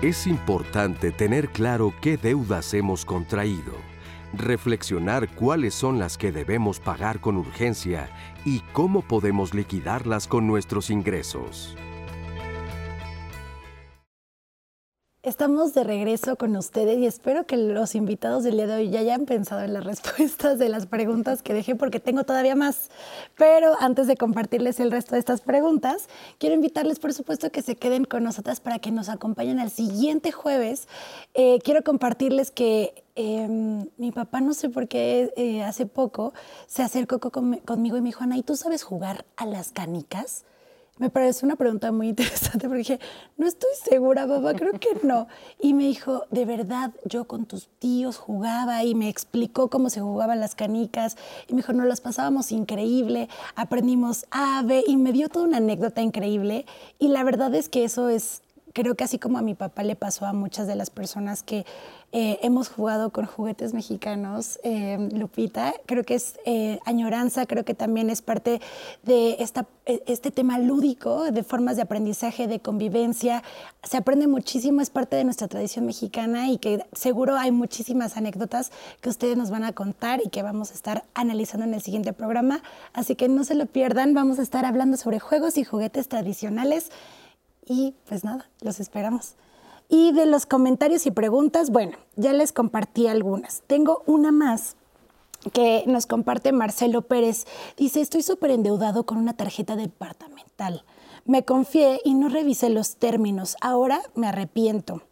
Es 0.00 0.28
importante 0.28 1.10
tener 1.10 1.48
claro 1.48 1.92
qué 2.00 2.16
deudas 2.16 2.72
hemos 2.72 3.04
contraído, 3.04 3.72
reflexionar 4.32 5.28
cuáles 5.34 5.74
son 5.74 5.98
las 5.98 6.16
que 6.16 6.30
debemos 6.30 6.78
pagar 6.78 7.18
con 7.18 7.36
urgencia 7.36 8.08
y 8.44 8.60
cómo 8.72 9.02
podemos 9.02 9.54
liquidarlas 9.54 10.28
con 10.28 10.46
nuestros 10.46 10.90
ingresos. 10.90 11.76
Estamos 15.28 15.74
de 15.74 15.84
regreso 15.84 16.36
con 16.36 16.56
ustedes 16.56 16.96
y 16.96 17.04
espero 17.04 17.44
que 17.44 17.58
los 17.58 17.94
invitados 17.94 18.44
del 18.44 18.56
día 18.56 18.66
de 18.66 18.76
hoy 18.76 18.88
ya 18.88 19.00
hayan 19.00 19.26
pensado 19.26 19.60
en 19.60 19.74
las 19.74 19.84
respuestas 19.84 20.58
de 20.58 20.70
las 20.70 20.86
preguntas 20.86 21.42
que 21.42 21.52
dejé 21.52 21.74
porque 21.74 22.00
tengo 22.00 22.24
todavía 22.24 22.54
más. 22.54 22.88
Pero 23.36 23.74
antes 23.78 24.06
de 24.06 24.16
compartirles 24.16 24.80
el 24.80 24.90
resto 24.90 25.16
de 25.16 25.18
estas 25.18 25.42
preguntas, 25.42 26.08
quiero 26.38 26.54
invitarles 26.54 26.98
por 26.98 27.12
supuesto 27.12 27.52
que 27.52 27.60
se 27.60 27.76
queden 27.76 28.06
con 28.06 28.24
nosotras 28.24 28.60
para 28.60 28.78
que 28.78 28.90
nos 28.90 29.10
acompañen 29.10 29.58
al 29.58 29.68
siguiente 29.68 30.32
jueves. 30.32 30.88
Eh, 31.34 31.58
quiero 31.62 31.84
compartirles 31.84 32.50
que 32.50 33.04
em, 33.14 33.86
mi 33.98 34.12
papá, 34.12 34.40
no 34.40 34.54
sé 34.54 34.70
por 34.70 34.88
qué, 34.88 35.30
eh, 35.36 35.62
hace 35.62 35.84
poco 35.84 36.32
se 36.66 36.82
acercó 36.82 37.20
conmigo 37.20 37.98
y 37.98 38.00
me 38.00 38.08
dijo, 38.08 38.24
Ana, 38.24 38.38
¿y 38.38 38.42
tú 38.42 38.56
sabes 38.56 38.82
jugar 38.82 39.26
a 39.36 39.44
las 39.44 39.72
canicas? 39.72 40.46
Me 40.98 41.10
parece 41.10 41.46
una 41.46 41.54
pregunta 41.54 41.92
muy 41.92 42.08
interesante 42.08 42.66
porque 42.68 42.78
dije, 42.78 43.00
no 43.36 43.46
estoy 43.46 43.70
segura, 43.88 44.26
papá, 44.26 44.54
creo 44.54 44.72
que 44.72 44.98
no. 45.04 45.28
Y 45.60 45.72
me 45.74 45.84
dijo, 45.84 46.24
de 46.30 46.44
verdad, 46.44 46.92
yo 47.04 47.24
con 47.24 47.46
tus 47.46 47.68
tíos 47.78 48.16
jugaba 48.16 48.82
y 48.82 48.94
me 48.94 49.08
explicó 49.08 49.70
cómo 49.70 49.90
se 49.90 50.00
jugaban 50.00 50.40
las 50.40 50.56
canicas. 50.56 51.16
Y 51.46 51.54
me 51.54 51.58
dijo, 51.58 51.72
nos 51.72 51.86
las 51.86 52.00
pasábamos 52.00 52.50
increíble, 52.50 53.28
aprendimos 53.54 54.26
A, 54.32 54.64
y 54.86 54.96
me 54.96 55.12
dio 55.12 55.28
toda 55.28 55.46
una 55.46 55.58
anécdota 55.58 56.02
increíble. 56.02 56.66
Y 56.98 57.08
la 57.08 57.22
verdad 57.22 57.54
es 57.54 57.68
que 57.68 57.84
eso 57.84 58.08
es 58.08 58.42
creo 58.72 58.94
que 58.94 59.04
así 59.04 59.18
como 59.18 59.38
a 59.38 59.42
mi 59.42 59.54
papá 59.54 59.82
le 59.82 59.96
pasó 59.96 60.26
a 60.26 60.32
muchas 60.32 60.66
de 60.66 60.76
las 60.76 60.90
personas 60.90 61.42
que 61.42 61.64
eh, 62.10 62.38
hemos 62.40 62.70
jugado 62.70 63.10
con 63.10 63.26
juguetes 63.26 63.74
mexicanos, 63.74 64.58
eh, 64.62 65.10
Lupita, 65.12 65.74
creo 65.84 66.04
que 66.04 66.14
es 66.14 66.36
eh, 66.46 66.78
añoranza, 66.86 67.44
creo 67.44 67.66
que 67.66 67.74
también 67.74 68.08
es 68.08 68.22
parte 68.22 68.62
de 69.02 69.36
esta, 69.40 69.66
e, 69.84 70.02
este 70.06 70.30
tema 70.30 70.58
lúdico, 70.58 71.30
de 71.30 71.42
formas 71.42 71.76
de 71.76 71.82
aprendizaje, 71.82 72.46
de 72.46 72.60
convivencia. 72.60 73.42
Se 73.82 73.98
aprende 73.98 74.26
muchísimo, 74.26 74.80
es 74.80 74.88
parte 74.88 75.16
de 75.16 75.24
nuestra 75.24 75.48
tradición 75.48 75.84
mexicana 75.84 76.48
y 76.48 76.56
que 76.56 76.82
seguro 76.92 77.36
hay 77.36 77.50
muchísimas 77.50 78.16
anécdotas 78.16 78.72
que 79.02 79.10
ustedes 79.10 79.36
nos 79.36 79.50
van 79.50 79.64
a 79.64 79.72
contar 79.72 80.22
y 80.24 80.30
que 80.30 80.42
vamos 80.42 80.70
a 80.70 80.74
estar 80.74 81.04
analizando 81.12 81.66
en 81.66 81.74
el 81.74 81.82
siguiente 81.82 82.14
programa. 82.14 82.62
Así 82.94 83.16
que 83.16 83.28
no 83.28 83.44
se 83.44 83.54
lo 83.54 83.66
pierdan, 83.66 84.14
vamos 84.14 84.38
a 84.38 84.42
estar 84.42 84.64
hablando 84.64 84.96
sobre 84.96 85.18
juegos 85.18 85.58
y 85.58 85.64
juguetes 85.64 86.08
tradicionales 86.08 86.90
y 87.68 87.94
pues 88.08 88.24
nada, 88.24 88.48
los 88.60 88.80
esperamos. 88.80 89.34
Y 89.88 90.12
de 90.12 90.26
los 90.26 90.46
comentarios 90.46 91.06
y 91.06 91.10
preguntas, 91.10 91.70
bueno, 91.70 91.96
ya 92.16 92.32
les 92.32 92.52
compartí 92.52 93.06
algunas. 93.06 93.62
Tengo 93.66 94.02
una 94.06 94.32
más 94.32 94.76
que 95.52 95.84
nos 95.86 96.06
comparte 96.06 96.52
Marcelo 96.52 97.02
Pérez. 97.02 97.46
Dice, 97.76 98.00
estoy 98.00 98.22
súper 98.22 98.50
endeudado 98.50 99.04
con 99.04 99.18
una 99.18 99.34
tarjeta 99.34 99.76
departamental. 99.76 100.84
Me 101.24 101.44
confié 101.44 102.00
y 102.04 102.14
no 102.14 102.28
revisé 102.28 102.68
los 102.68 102.96
términos. 102.96 103.56
Ahora 103.60 104.00
me 104.14 104.26
arrepiento. 104.26 105.02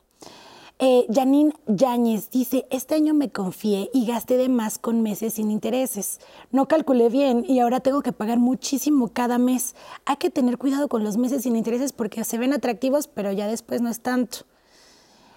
Eh, 0.78 1.06
Janine 1.10 1.54
Yáñez 1.66 2.30
dice, 2.30 2.66
este 2.70 2.96
año 2.96 3.14
me 3.14 3.30
confié 3.30 3.88
y 3.94 4.04
gasté 4.04 4.36
de 4.36 4.50
más 4.50 4.76
con 4.78 5.02
meses 5.02 5.34
sin 5.34 5.50
intereses. 5.50 6.20
No 6.50 6.68
calculé 6.68 7.08
bien 7.08 7.46
y 7.48 7.60
ahora 7.60 7.80
tengo 7.80 8.02
que 8.02 8.12
pagar 8.12 8.38
muchísimo 8.38 9.08
cada 9.08 9.38
mes. 9.38 9.74
Hay 10.04 10.16
que 10.16 10.28
tener 10.28 10.58
cuidado 10.58 10.88
con 10.88 11.02
los 11.02 11.16
meses 11.16 11.44
sin 11.44 11.56
intereses 11.56 11.92
porque 11.92 12.24
se 12.24 12.36
ven 12.36 12.52
atractivos, 12.52 13.08
pero 13.08 13.32
ya 13.32 13.46
después 13.46 13.80
no 13.80 13.88
es 13.88 14.00
tanto. 14.00 14.40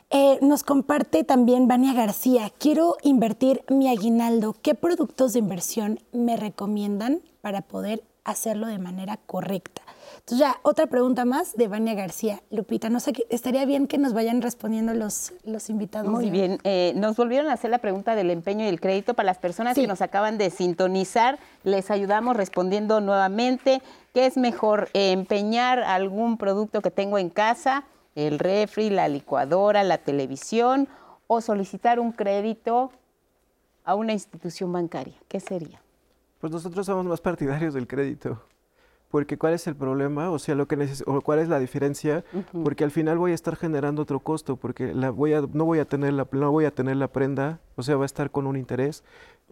Eh, 0.10 0.40
nos 0.42 0.64
comparte 0.64 1.24
también 1.24 1.70
Vania 1.70 1.94
García, 1.94 2.52
quiero 2.58 2.98
invertir 3.02 3.64
mi 3.70 3.88
aguinaldo. 3.88 4.58
¿Qué 4.62 4.76
productos 4.76 5.32
de 5.32 5.40
inversión 5.40 6.00
me 6.12 6.36
recomiendan 6.36 7.22
para 7.40 7.62
poder 7.62 8.04
hacerlo 8.26 8.68
de 8.68 8.80
manera 8.80 9.16
correcta? 9.16 9.84
Entonces 10.30 10.48
ya, 10.48 10.60
otra 10.62 10.86
pregunta 10.86 11.26
más 11.26 11.56
de 11.56 11.68
Vania 11.68 11.96
García. 11.96 12.44
Lupita, 12.52 12.88
no 12.92 13.00
sé, 13.00 13.14
estaría 13.32 13.66
bien 13.66 13.88
que 13.88 13.98
nos 13.98 14.14
vayan 14.14 14.44
respondiendo 14.44 14.94
los, 14.94 15.34
los 15.44 15.72
invitados. 15.72 16.08
Muy 16.08 16.30
bien, 16.30 16.60
eh, 16.66 16.94
nos 16.96 17.18
volvieron 17.18 17.50
a 17.50 17.54
hacer 17.54 17.72
la 17.72 17.80
pregunta 17.80 18.14
del 18.14 18.30
empeño 18.30 18.64
y 18.64 18.68
el 18.68 18.80
crédito 18.80 19.16
para 19.16 19.26
las 19.26 19.40
personas 19.40 19.74
que 19.74 19.88
nos 19.88 20.04
acaban 20.04 20.38
de 20.38 20.52
sintonizar. 20.52 21.40
Les 21.64 21.90
ayudamos 21.90 22.38
respondiendo 22.38 23.02
nuevamente. 23.02 23.82
¿Qué 24.14 24.28
es 24.28 24.38
mejor, 24.38 24.90
empeñar 24.94 25.80
algún 25.80 26.38
producto 26.38 26.84
que 26.84 26.92
tengo 26.92 27.18
en 27.18 27.32
casa, 27.32 27.86
el 28.14 28.38
refri, 28.38 28.92
la 28.92 29.08
licuadora, 29.08 29.84
la 29.84 29.98
televisión, 29.98 30.88
o 31.26 31.42
solicitar 31.42 32.00
un 32.00 32.12
crédito 32.12 32.92
a 33.84 33.96
una 33.96 34.14
institución 34.14 34.72
bancaria? 34.72 35.16
¿Qué 35.28 35.40
sería? 35.40 35.82
Pues 36.40 36.54
nosotros 36.54 36.86
somos 36.86 37.04
más 37.06 37.20
partidarios 37.20 37.74
del 37.74 37.88
crédito 37.88 38.40
porque 39.10 39.38
cuál 39.38 39.54
es 39.54 39.66
el 39.68 39.76
problema, 39.76 40.30
o 40.30 40.38
sea, 40.38 40.56
lo 40.56 40.68
que 40.68 40.88
o 41.06 41.22
cuál 41.22 41.40
es 41.40 41.50
la 41.50 41.60
diferencia, 41.60 42.24
porque 42.64 42.84
al 42.84 42.92
final 42.92 43.18
voy 43.18 43.32
a 43.32 43.36
estar 43.36 43.56
generando 43.56 44.04
otro 44.04 44.20
costo, 44.20 44.56
porque 44.56 44.94
la 44.94 45.10
voy 45.10 45.34
a, 45.34 45.42
no 45.42 45.66
voy 45.66 45.80
a 45.80 45.86
tener 45.86 46.14
la 46.14 46.28
no 46.32 46.52
voy 46.52 46.66
a 46.66 46.72
tener 46.72 46.96
la 46.98 47.08
prenda, 47.08 47.60
o 47.76 47.84
sea, 47.84 47.96
va 47.96 48.04
a 48.04 48.06
estar 48.06 48.30
con 48.30 48.46
un 48.46 48.56
interés. 48.56 49.04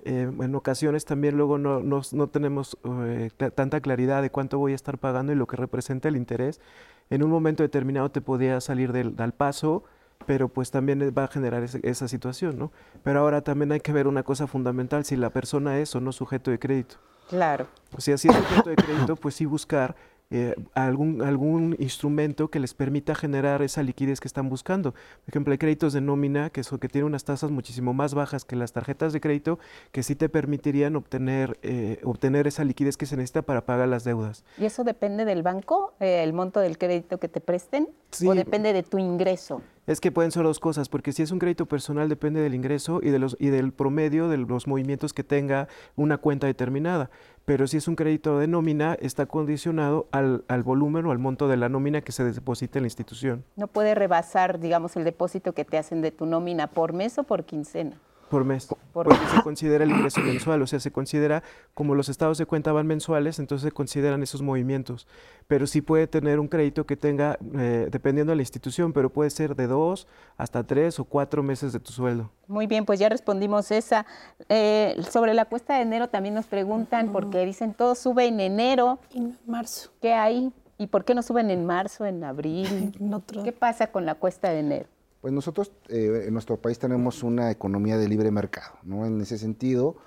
Eh, 0.05 0.31
en 0.39 0.55
ocasiones 0.55 1.05
también 1.05 1.35
luego 1.35 1.57
no, 1.57 1.81
no, 1.81 2.27
tenemos 2.27 2.77
eh, 2.85 3.31
tanta 3.55 3.81
claridad 3.81 4.21
de 4.21 4.29
cuánto 4.29 4.59
voy 4.59 4.73
a 4.73 4.75
estar 4.75 4.99
pagando 4.99 5.33
y 5.33 5.35
lo 5.35 5.47
que 5.47 5.57
representa 5.57 6.07
el 6.07 6.17
interés. 6.17 6.61
En 7.09 7.23
un 7.23 7.31
momento 7.31 7.63
determinado 7.63 8.11
te 8.11 8.21
podía 8.21 8.61
salir 8.61 8.91
del, 8.91 9.15
del 9.15 9.31
paso, 9.31 9.83
pero 10.27 10.49
pues 10.49 10.69
también 10.69 11.13
va 11.17 11.23
a 11.23 11.27
generar 11.27 11.63
esa 11.63 12.07
situación, 12.07 12.59
¿no? 12.59 12.71
Pero 13.03 13.21
ahora 13.21 13.41
también 13.41 13.71
hay 13.71 13.79
que 13.79 13.91
ver 13.91 14.07
una 14.07 14.23
cosa 14.23 14.45
fundamental, 14.45 15.03
si 15.03 15.15
la 15.15 15.31
persona 15.31 15.79
es 15.79 15.95
o 15.95 15.99
no 15.99 16.11
sujeto 16.11 16.51
de 16.51 16.59
crédito. 16.59 16.97
Claro. 17.27 17.67
O 17.95 18.01
sea, 18.01 18.17
si 18.17 18.27
es 18.27 18.35
sujeto 18.35 18.69
de 18.69 18.75
crédito, 18.75 19.15
pues 19.15 19.35
sí 19.35 19.45
buscar 19.45 19.95
eh, 20.29 20.55
algún, 20.73 21.21
algún 21.21 21.75
instrumento 21.79 22.49
que 22.49 22.59
les 22.59 22.73
permita 22.73 23.15
generar 23.15 23.61
esa 23.61 23.81
liquidez 23.81 24.19
que 24.19 24.27
están 24.27 24.49
buscando. 24.49 24.91
Por 24.91 25.29
ejemplo, 25.29 25.53
hay 25.53 25.57
créditos 25.57 25.93
de 25.93 26.01
nómina 26.01 26.49
que, 26.49 26.63
son, 26.63 26.79
que 26.79 26.89
tienen 26.89 27.05
unas 27.05 27.23
tasas 27.23 27.49
muchísimo 27.49 27.93
más 27.93 28.13
bajas 28.13 28.43
que 28.43 28.57
las 28.57 28.73
tarjetas 28.73 29.13
de 29.13 29.21
crédito 29.21 29.57
que 29.93 30.03
sí 30.03 30.15
te 30.15 30.27
permitirían 30.27 30.97
obtener, 30.97 31.57
eh, 31.61 32.01
obtener 32.03 32.45
esa 32.45 32.65
liquidez 32.65 32.97
que 32.97 33.05
se 33.05 33.15
necesita 33.15 33.41
para 33.41 33.65
pagar 33.65 33.87
las 33.87 34.03
deudas. 34.03 34.43
¿Y 34.57 34.65
eso 34.65 34.83
depende 34.83 35.23
del 35.23 35.43
banco, 35.43 35.93
eh, 36.01 36.23
el 36.23 36.33
monto 36.33 36.59
del 36.59 36.77
crédito 36.77 37.19
que 37.19 37.29
te 37.29 37.39
presten? 37.39 37.87
¿O 38.25 38.33
depende 38.35 38.73
de 38.73 38.83
tu 38.83 38.97
ingreso? 38.97 39.61
Es 39.85 40.01
que 40.01 40.11
pueden 40.11 40.31
ser 40.31 40.43
dos 40.43 40.59
cosas, 40.59 40.89
porque 40.89 41.13
si 41.13 41.23
es 41.23 41.31
un 41.31 41.39
crédito 41.39 41.65
personal 41.65 42.09
depende 42.09 42.41
del 42.41 42.53
ingreso 42.53 42.99
y, 43.01 43.09
de 43.09 43.19
los, 43.19 43.37
y 43.39 43.47
del 43.47 43.71
promedio 43.71 44.27
de 44.27 44.37
los 44.37 44.67
movimientos 44.67 45.13
que 45.13 45.23
tenga 45.23 45.69
una 45.95 46.17
cuenta 46.17 46.45
determinada. 46.45 47.09
Pero 47.47 47.65
si 47.65 47.77
es 47.77 47.87
un 47.87 47.95
crédito 47.95 48.39
de 48.39 48.47
nómina, 48.47 48.97
está 48.99 49.25
condicionado 49.25 50.09
al, 50.11 50.43
al 50.49 50.63
volumen 50.63 51.05
o 51.05 51.11
al 51.11 51.17
monto 51.17 51.47
de 51.47 51.55
la 51.55 51.69
nómina 51.69 52.01
que 52.01 52.11
se 52.11 52.25
deposita 52.25 52.77
en 52.77 52.83
la 52.83 52.87
institución. 52.87 53.45
No 53.55 53.67
puede 53.67 53.95
rebasar, 53.95 54.59
digamos, 54.59 54.97
el 54.97 55.05
depósito 55.05 55.53
que 55.53 55.63
te 55.63 55.77
hacen 55.77 56.01
de 56.01 56.11
tu 56.11 56.25
nómina 56.25 56.67
por 56.67 56.91
mes 56.91 57.17
o 57.17 57.23
por 57.23 57.45
quincena. 57.45 57.95
Por 58.29 58.43
mes, 58.43 58.67
porque 58.91 59.15
se 59.33 59.41
considera 59.41 59.83
el 59.83 59.91
ingreso 59.91 60.19
mensual, 60.21 60.61
o 60.61 60.67
sea, 60.67 60.79
se 60.79 60.91
considera 60.91 61.43
como 61.73 61.95
los 61.95 62.09
estados 62.09 62.37
de 62.37 62.45
cuenta 62.45 62.71
van 62.73 62.85
mensuales, 62.85 63.39
entonces 63.39 63.67
se 63.67 63.71
consideran 63.71 64.21
esos 64.21 64.41
movimientos. 64.41 65.07
Pero 65.47 65.65
sí 65.65 65.81
puede 65.81 66.07
tener 66.07 66.39
un 66.39 66.47
crédito 66.47 66.85
que 66.85 66.97
tenga, 66.97 67.37
eh, 67.57 67.87
dependiendo 67.89 68.31
de 68.31 68.35
la 68.35 68.41
institución, 68.41 68.91
pero 68.91 69.09
puede 69.09 69.29
ser 69.29 69.55
de 69.55 69.67
dos 69.67 70.07
hasta 70.35 70.63
tres 70.65 70.99
o 70.99 71.05
cuatro 71.05 71.41
meses 71.41 71.71
de 71.71 71.79
tu 71.79 71.91
sueldo. 71.93 72.29
Muy 72.47 72.67
bien, 72.67 72.85
pues 72.85 72.99
ya 72.99 73.07
respondimos 73.07 73.71
esa. 73.71 74.05
Eh, 74.49 75.01
sobre 75.09 75.33
la 75.33 75.45
cuesta 75.45 75.75
de 75.75 75.83
enero 75.83 76.09
también 76.09 76.35
nos 76.35 76.47
preguntan, 76.47 77.11
porque 77.11 77.45
dicen 77.45 77.73
todo 77.73 77.95
sube 77.95 78.27
en 78.27 78.39
enero. 78.39 78.99
Y 79.13 79.33
marzo. 79.45 79.91
¿Qué 80.01 80.13
hay? 80.13 80.51
¿Y 80.77 80.87
por 80.87 81.05
qué 81.05 81.15
no 81.15 81.23
suben 81.23 81.49
en 81.49 81.65
marzo, 81.65 82.05
en 82.05 82.23
abril? 82.23 82.93
¿Qué 83.43 83.51
pasa 83.51 83.87
con 83.87 84.05
la 84.05 84.15
cuesta 84.15 84.49
de 84.49 84.59
enero? 84.59 84.89
Pues 85.27 85.33
nosotros 85.33 85.73
eh, 85.89 86.23
en 86.27 86.31
nuestro 86.31 86.55
país 86.55 86.79
tenemos 86.79 87.21
una 87.21 87.51
economía 87.51 87.97
de 87.97 88.07
libre 88.07 88.31
mercado, 88.31 88.77
¿no? 88.83 89.05
En 89.05 89.19
ese 89.19 89.37
sentido, 89.37 89.97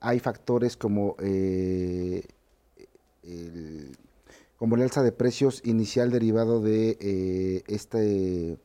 hay 0.00 0.20
factores 0.20 0.76
como, 0.76 1.16
eh, 1.18 2.26
el, 3.22 3.96
como 4.58 4.76
el 4.76 4.82
alza 4.82 5.02
de 5.02 5.12
precios 5.12 5.62
inicial 5.64 6.10
derivado 6.10 6.60
de 6.60 6.98
eh, 7.00 7.62
este... 7.68 8.58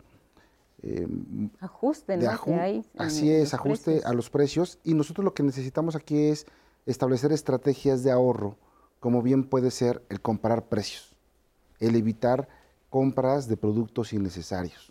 ajuste, 1.62 2.18
¿no? 2.18 2.84
así 2.98 3.32
es, 3.32 3.54
ajuste 3.54 4.02
a 4.04 4.12
los 4.12 4.30
precios. 4.30 4.80
Y 4.84 4.96
nosotros 4.96 5.24
lo 5.24 5.34
que 5.34 5.44
necesitamos 5.44 5.96
aquí 5.96 6.26
es 6.26 6.46
establecer 6.86 7.32
estrategias 7.32 8.04
de 8.04 8.12
ahorro, 8.12 8.58
como 9.00 9.22
bien 9.22 9.46
puede 9.46 9.72
ser 9.72 10.04
el 10.10 10.20
comparar 10.20 10.66
precios, 10.68 11.16
el 11.80 11.96
evitar 11.96 12.50
compras 12.90 13.48
de 13.48 13.56
productos 13.56 14.12
innecesarios. 14.12 14.91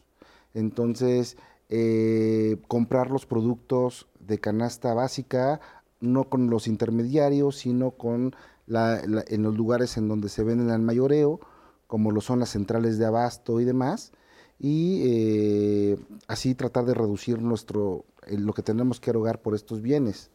Entonces, 0.54 1.36
eh, 1.68 2.58
comprar 2.68 3.10
los 3.10 3.26
productos 3.26 4.08
de 4.18 4.38
canasta 4.38 4.94
básica, 4.94 5.60
no 6.00 6.24
con 6.24 6.50
los 6.50 6.66
intermediarios, 6.66 7.56
sino 7.56 7.92
con 7.92 8.34
en 8.66 9.42
los 9.42 9.56
lugares 9.56 9.96
en 9.96 10.08
donde 10.08 10.28
se 10.28 10.44
venden 10.44 10.70
al 10.70 10.80
mayoreo, 10.80 11.40
como 11.88 12.12
lo 12.12 12.20
son 12.20 12.38
las 12.38 12.50
centrales 12.50 12.98
de 12.98 13.06
abasto 13.06 13.60
y 13.60 13.64
demás, 13.64 14.12
y 14.60 15.02
eh, 15.04 15.98
así 16.28 16.54
tratar 16.54 16.84
de 16.84 16.94
reducir 16.94 17.40
nuestro 17.40 18.04
lo 18.28 18.52
que 18.52 18.62
tenemos 18.62 19.00
que 19.00 19.10
erogar 19.10 19.40
por 19.40 19.54
estos 19.54 19.80
bienes. 19.80 20.30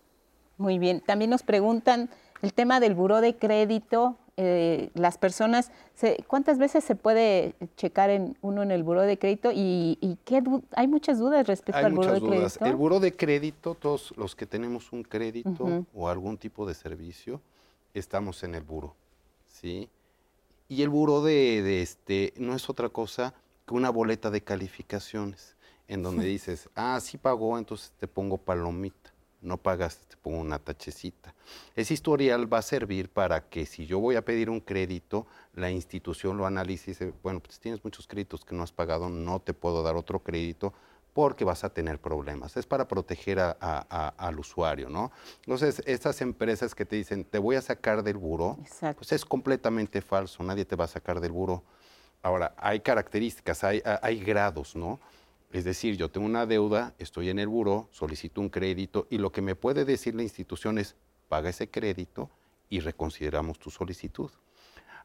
Muy 0.57 0.79
bien. 0.79 1.01
También 1.05 1.29
nos 1.29 1.43
preguntan 1.43 2.09
el 2.41 2.53
tema 2.53 2.79
del 2.79 2.95
buró 2.95 3.21
de 3.21 3.37
crédito 3.37 4.17
eh, 4.37 4.89
las 4.95 5.17
personas, 5.17 5.71
¿cuántas 6.27 6.57
veces 6.57 6.83
se 6.83 6.95
puede 6.95 7.55
checar 7.77 8.09
en, 8.09 8.37
uno 8.41 8.63
en 8.63 8.71
el 8.71 8.83
buró 8.83 9.01
de 9.01 9.17
crédito? 9.17 9.51
Y, 9.53 10.17
qué 10.25 10.43
hay 10.75 10.87
muchas 10.87 11.19
dudas 11.19 11.47
respecto 11.47 11.85
al 11.85 11.93
buró 11.93 12.13
de 12.13 12.21
crédito. 12.21 12.65
El 12.65 12.75
buró 12.75 12.99
de 12.99 13.15
crédito, 13.15 13.75
todos 13.75 14.13
los 14.17 14.35
que 14.35 14.45
tenemos 14.45 14.91
un 14.91 15.03
crédito 15.03 15.85
o 15.93 16.09
algún 16.09 16.37
tipo 16.37 16.65
de 16.65 16.73
servicio, 16.73 17.41
estamos 17.93 18.43
en 18.43 18.55
el 18.55 18.63
buró, 18.63 18.93
¿sí? 19.47 19.89
Y 20.67 20.81
el 20.81 20.89
buró 20.89 21.23
de, 21.23 21.81
este 21.81 22.33
no 22.37 22.55
es 22.55 22.69
otra 22.69 22.89
cosa 22.89 23.33
que 23.65 23.73
una 23.73 23.89
boleta 23.89 24.31
de 24.31 24.41
calificaciones, 24.41 25.55
en 25.87 26.03
donde 26.03 26.25
dices, 26.25 26.67
ah, 26.75 26.99
sí 26.99 27.17
pagó, 27.17 27.57
entonces 27.57 27.93
te 27.99 28.07
pongo 28.07 28.37
palomita 28.37 29.04
no 29.45 29.57
pagaste, 29.57 30.05
te 30.07 30.17
pongo 30.17 30.39
una 30.39 30.59
tachecita. 30.59 31.33
Ese 31.75 31.93
historial 31.93 32.51
va 32.51 32.57
a 32.57 32.61
servir 32.61 33.09
para 33.09 33.47
que 33.47 33.65
si 33.65 33.85
yo 33.85 33.99
voy 33.99 34.15
a 34.15 34.25
pedir 34.25 34.49
un 34.49 34.59
crédito, 34.59 35.27
la 35.53 35.69
institución 35.69 36.37
lo 36.37 36.45
analice 36.45 36.91
y 36.91 36.93
dice, 36.93 37.13
bueno, 37.23 37.39
pues 37.39 37.59
tienes 37.59 37.83
muchos 37.83 38.07
créditos 38.07 38.43
que 38.43 38.55
no 38.55 38.63
has 38.63 38.71
pagado, 38.71 39.09
no 39.09 39.39
te 39.39 39.53
puedo 39.53 39.83
dar 39.83 39.95
otro 39.95 40.19
crédito 40.19 40.73
porque 41.13 41.45
vas 41.45 41.63
a 41.63 41.69
tener 41.69 42.01
problemas. 42.01 42.57
Es 42.57 42.65
para 42.65 42.89
proteger 42.89 43.39
al 43.39 44.39
usuario, 44.39 44.89
¿no? 44.89 45.13
Entonces, 45.45 45.81
estas 45.85 46.19
empresas 46.19 46.75
que 46.75 46.85
te 46.85 46.97
dicen, 46.97 47.23
te 47.23 47.39
voy 47.39 47.55
a 47.55 47.61
sacar 47.61 48.03
del 48.03 48.17
buro, 48.17 48.57
pues 48.97 49.13
es 49.13 49.23
completamente 49.23 50.01
falso, 50.01 50.43
nadie 50.43 50.65
te 50.65 50.75
va 50.75 50.83
a 50.83 50.89
sacar 50.89 51.21
del 51.21 51.31
buro. 51.31 51.63
Ahora, 52.21 52.53
hay 52.57 52.81
características, 52.81 53.63
hay, 53.63 53.81
hay 54.01 54.19
grados, 54.19 54.75
¿no? 54.75 54.99
Es 55.55 55.63
decir, 55.63 55.95
yo 55.95 56.11
tengo 56.11 56.27
una 56.27 56.45
deuda, 56.45 56.93
estoy 56.99 57.29
en 57.29 57.39
el 57.39 57.47
buró, 57.47 57.87
solicito 57.93 58.41
un 58.41 58.49
crédito 58.49 59.07
y 59.09 59.19
lo 59.19 59.31
que 59.31 59.41
me 59.41 59.55
puede 59.55 59.85
decir 59.85 60.13
la 60.13 60.21
institución 60.21 60.77
es, 60.77 60.97
paga 61.29 61.49
ese 61.49 61.69
crédito 61.69 62.29
y 62.69 62.81
reconsideramos 62.81 63.57
tu 63.57 63.71
solicitud. 63.71 64.29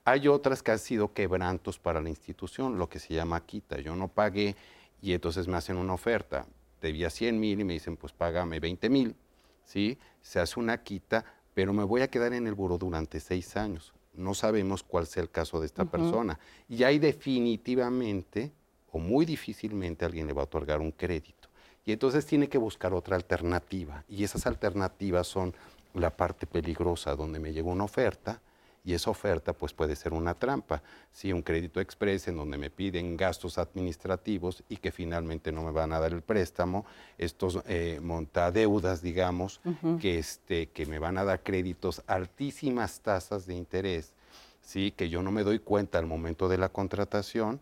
Hay 0.04 0.26
otras 0.26 0.64
que 0.64 0.72
han 0.72 0.80
sido 0.80 1.12
quebrantos 1.12 1.78
para 1.78 2.00
la 2.00 2.08
institución, 2.08 2.78
lo 2.78 2.88
que 2.88 2.98
se 2.98 3.14
llama 3.14 3.46
quita. 3.46 3.78
Yo 3.78 3.94
no 3.94 4.08
pagué 4.08 4.56
y 5.00 5.12
entonces 5.12 5.46
me 5.46 5.56
hacen 5.56 5.76
una 5.76 5.94
oferta. 5.94 6.48
Debía 6.80 7.10
100 7.10 7.38
mil 7.38 7.60
y 7.60 7.64
me 7.64 7.74
dicen, 7.74 7.96
pues 7.96 8.12
págame 8.12 8.58
20 8.58 8.90
mil. 8.90 9.14
¿sí? 9.62 9.98
Se 10.20 10.40
hace 10.40 10.58
una 10.58 10.82
quita, 10.82 11.24
pero 11.54 11.72
me 11.72 11.84
voy 11.84 12.00
a 12.00 12.10
quedar 12.10 12.32
en 12.32 12.48
el 12.48 12.54
buró 12.54 12.76
durante 12.76 13.20
seis 13.20 13.56
años. 13.56 13.94
No 14.14 14.34
sabemos 14.34 14.82
cuál 14.82 15.06
sea 15.06 15.22
el 15.22 15.30
caso 15.30 15.60
de 15.60 15.66
esta 15.66 15.84
persona. 15.84 16.40
Y 16.68 16.82
ahí 16.82 16.98
definitivamente 16.98 18.50
o 18.92 18.98
muy 18.98 19.24
difícilmente 19.24 20.04
alguien 20.04 20.26
le 20.26 20.32
va 20.32 20.42
a 20.42 20.44
otorgar 20.44 20.80
un 20.80 20.92
crédito. 20.92 21.48
Y 21.84 21.92
entonces 21.92 22.26
tiene 22.26 22.48
que 22.48 22.58
buscar 22.58 22.92
otra 22.92 23.16
alternativa. 23.16 24.04
Y 24.08 24.24
esas 24.24 24.46
alternativas 24.46 25.26
son 25.26 25.54
la 25.94 26.10
parte 26.10 26.46
peligrosa, 26.46 27.16
donde 27.16 27.40
me 27.40 27.52
llega 27.52 27.68
una 27.68 27.84
oferta 27.84 28.40
y 28.84 28.94
esa 28.94 29.10
oferta 29.10 29.52
pues 29.52 29.72
puede 29.72 29.96
ser 29.96 30.12
una 30.12 30.34
trampa. 30.34 30.82
Si 31.12 31.32
un 31.32 31.42
crédito 31.42 31.80
express 31.80 32.28
en 32.28 32.36
donde 32.36 32.58
me 32.58 32.70
piden 32.70 33.16
gastos 33.16 33.58
administrativos 33.58 34.62
y 34.68 34.76
que 34.76 34.90
finalmente 34.90 35.52
no 35.52 35.62
me 35.62 35.70
van 35.70 35.92
a 35.92 36.00
dar 36.00 36.12
el 36.12 36.22
préstamo, 36.22 36.86
estos 37.18 37.60
eh, 37.66 38.00
montadeudas, 38.02 39.02
digamos, 39.02 39.60
que, 40.00 40.18
este, 40.18 40.68
que 40.68 40.86
me 40.86 40.98
van 40.98 41.18
a 41.18 41.24
dar 41.24 41.42
créditos 41.42 42.02
altísimas 42.06 43.00
tasas 43.00 43.46
de 43.46 43.54
interés, 43.54 44.12
¿sí? 44.62 44.92
que 44.92 45.08
yo 45.08 45.22
no 45.22 45.30
me 45.30 45.44
doy 45.44 45.58
cuenta 45.58 45.98
al 45.98 46.06
momento 46.06 46.48
de 46.48 46.58
la 46.58 46.70
contratación 46.70 47.60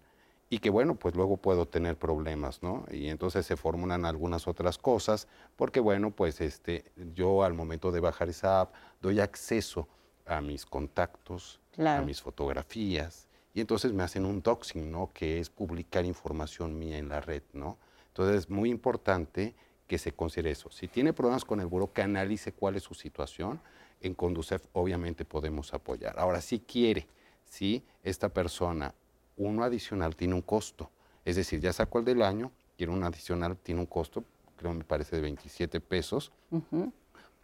y 0.50 0.58
que 0.60 0.70
bueno, 0.70 0.94
pues 0.94 1.14
luego 1.14 1.36
puedo 1.36 1.66
tener 1.66 1.96
problemas, 1.96 2.62
¿no? 2.62 2.86
Y 2.90 3.08
entonces 3.08 3.44
se 3.44 3.56
formulan 3.56 4.04
algunas 4.04 4.48
otras 4.48 4.78
cosas, 4.78 5.28
porque 5.56 5.80
bueno, 5.80 6.10
pues 6.10 6.40
este, 6.40 6.84
yo 7.14 7.44
al 7.44 7.54
momento 7.54 7.92
de 7.92 8.00
bajar 8.00 8.28
esa 8.28 8.60
app 8.62 8.74
doy 9.00 9.20
acceso 9.20 9.88
a 10.26 10.40
mis 10.40 10.64
contactos, 10.64 11.60
a 11.78 12.00
mis 12.00 12.22
fotografías, 12.22 13.28
y 13.52 13.60
entonces 13.60 13.92
me 13.92 14.02
hacen 14.02 14.24
un 14.24 14.40
doxing, 14.40 14.90
¿no? 14.90 15.10
Que 15.12 15.40
es 15.40 15.50
publicar 15.50 16.04
información 16.04 16.78
mía 16.78 16.98
en 16.98 17.08
la 17.08 17.20
red, 17.20 17.42
¿no? 17.52 17.78
Entonces 18.08 18.36
es 18.36 18.50
muy 18.50 18.70
importante 18.70 19.54
que 19.86 19.98
se 19.98 20.12
considere 20.12 20.50
eso. 20.50 20.70
Si 20.70 20.86
tiene 20.86 21.12
problemas 21.12 21.44
con 21.44 21.60
el 21.60 21.66
buro, 21.66 21.92
que 21.92 22.02
analice 22.02 22.52
cuál 22.52 22.76
es 22.76 22.82
su 22.82 22.94
situación. 22.94 23.60
En 24.00 24.14
Conducef 24.14 24.66
obviamente 24.74 25.24
podemos 25.24 25.74
apoyar. 25.74 26.18
Ahora, 26.18 26.40
si 26.40 26.60
quiere, 26.60 27.08
si 27.46 27.84
esta 28.04 28.28
persona 28.28 28.94
uno 29.38 29.64
adicional 29.64 30.16
tiene 30.16 30.34
un 30.34 30.42
costo. 30.42 30.90
Es 31.24 31.36
decir, 31.36 31.60
ya 31.60 31.72
sacó 31.72 32.00
el 32.00 32.04
del 32.04 32.22
año, 32.22 32.50
quiere 32.76 32.92
un 32.92 33.02
adicional, 33.04 33.56
tiene 33.56 33.80
un 33.80 33.86
costo, 33.86 34.24
creo 34.56 34.74
me 34.74 34.84
parece 34.84 35.16
de 35.16 35.22
27 35.22 35.80
pesos, 35.80 36.32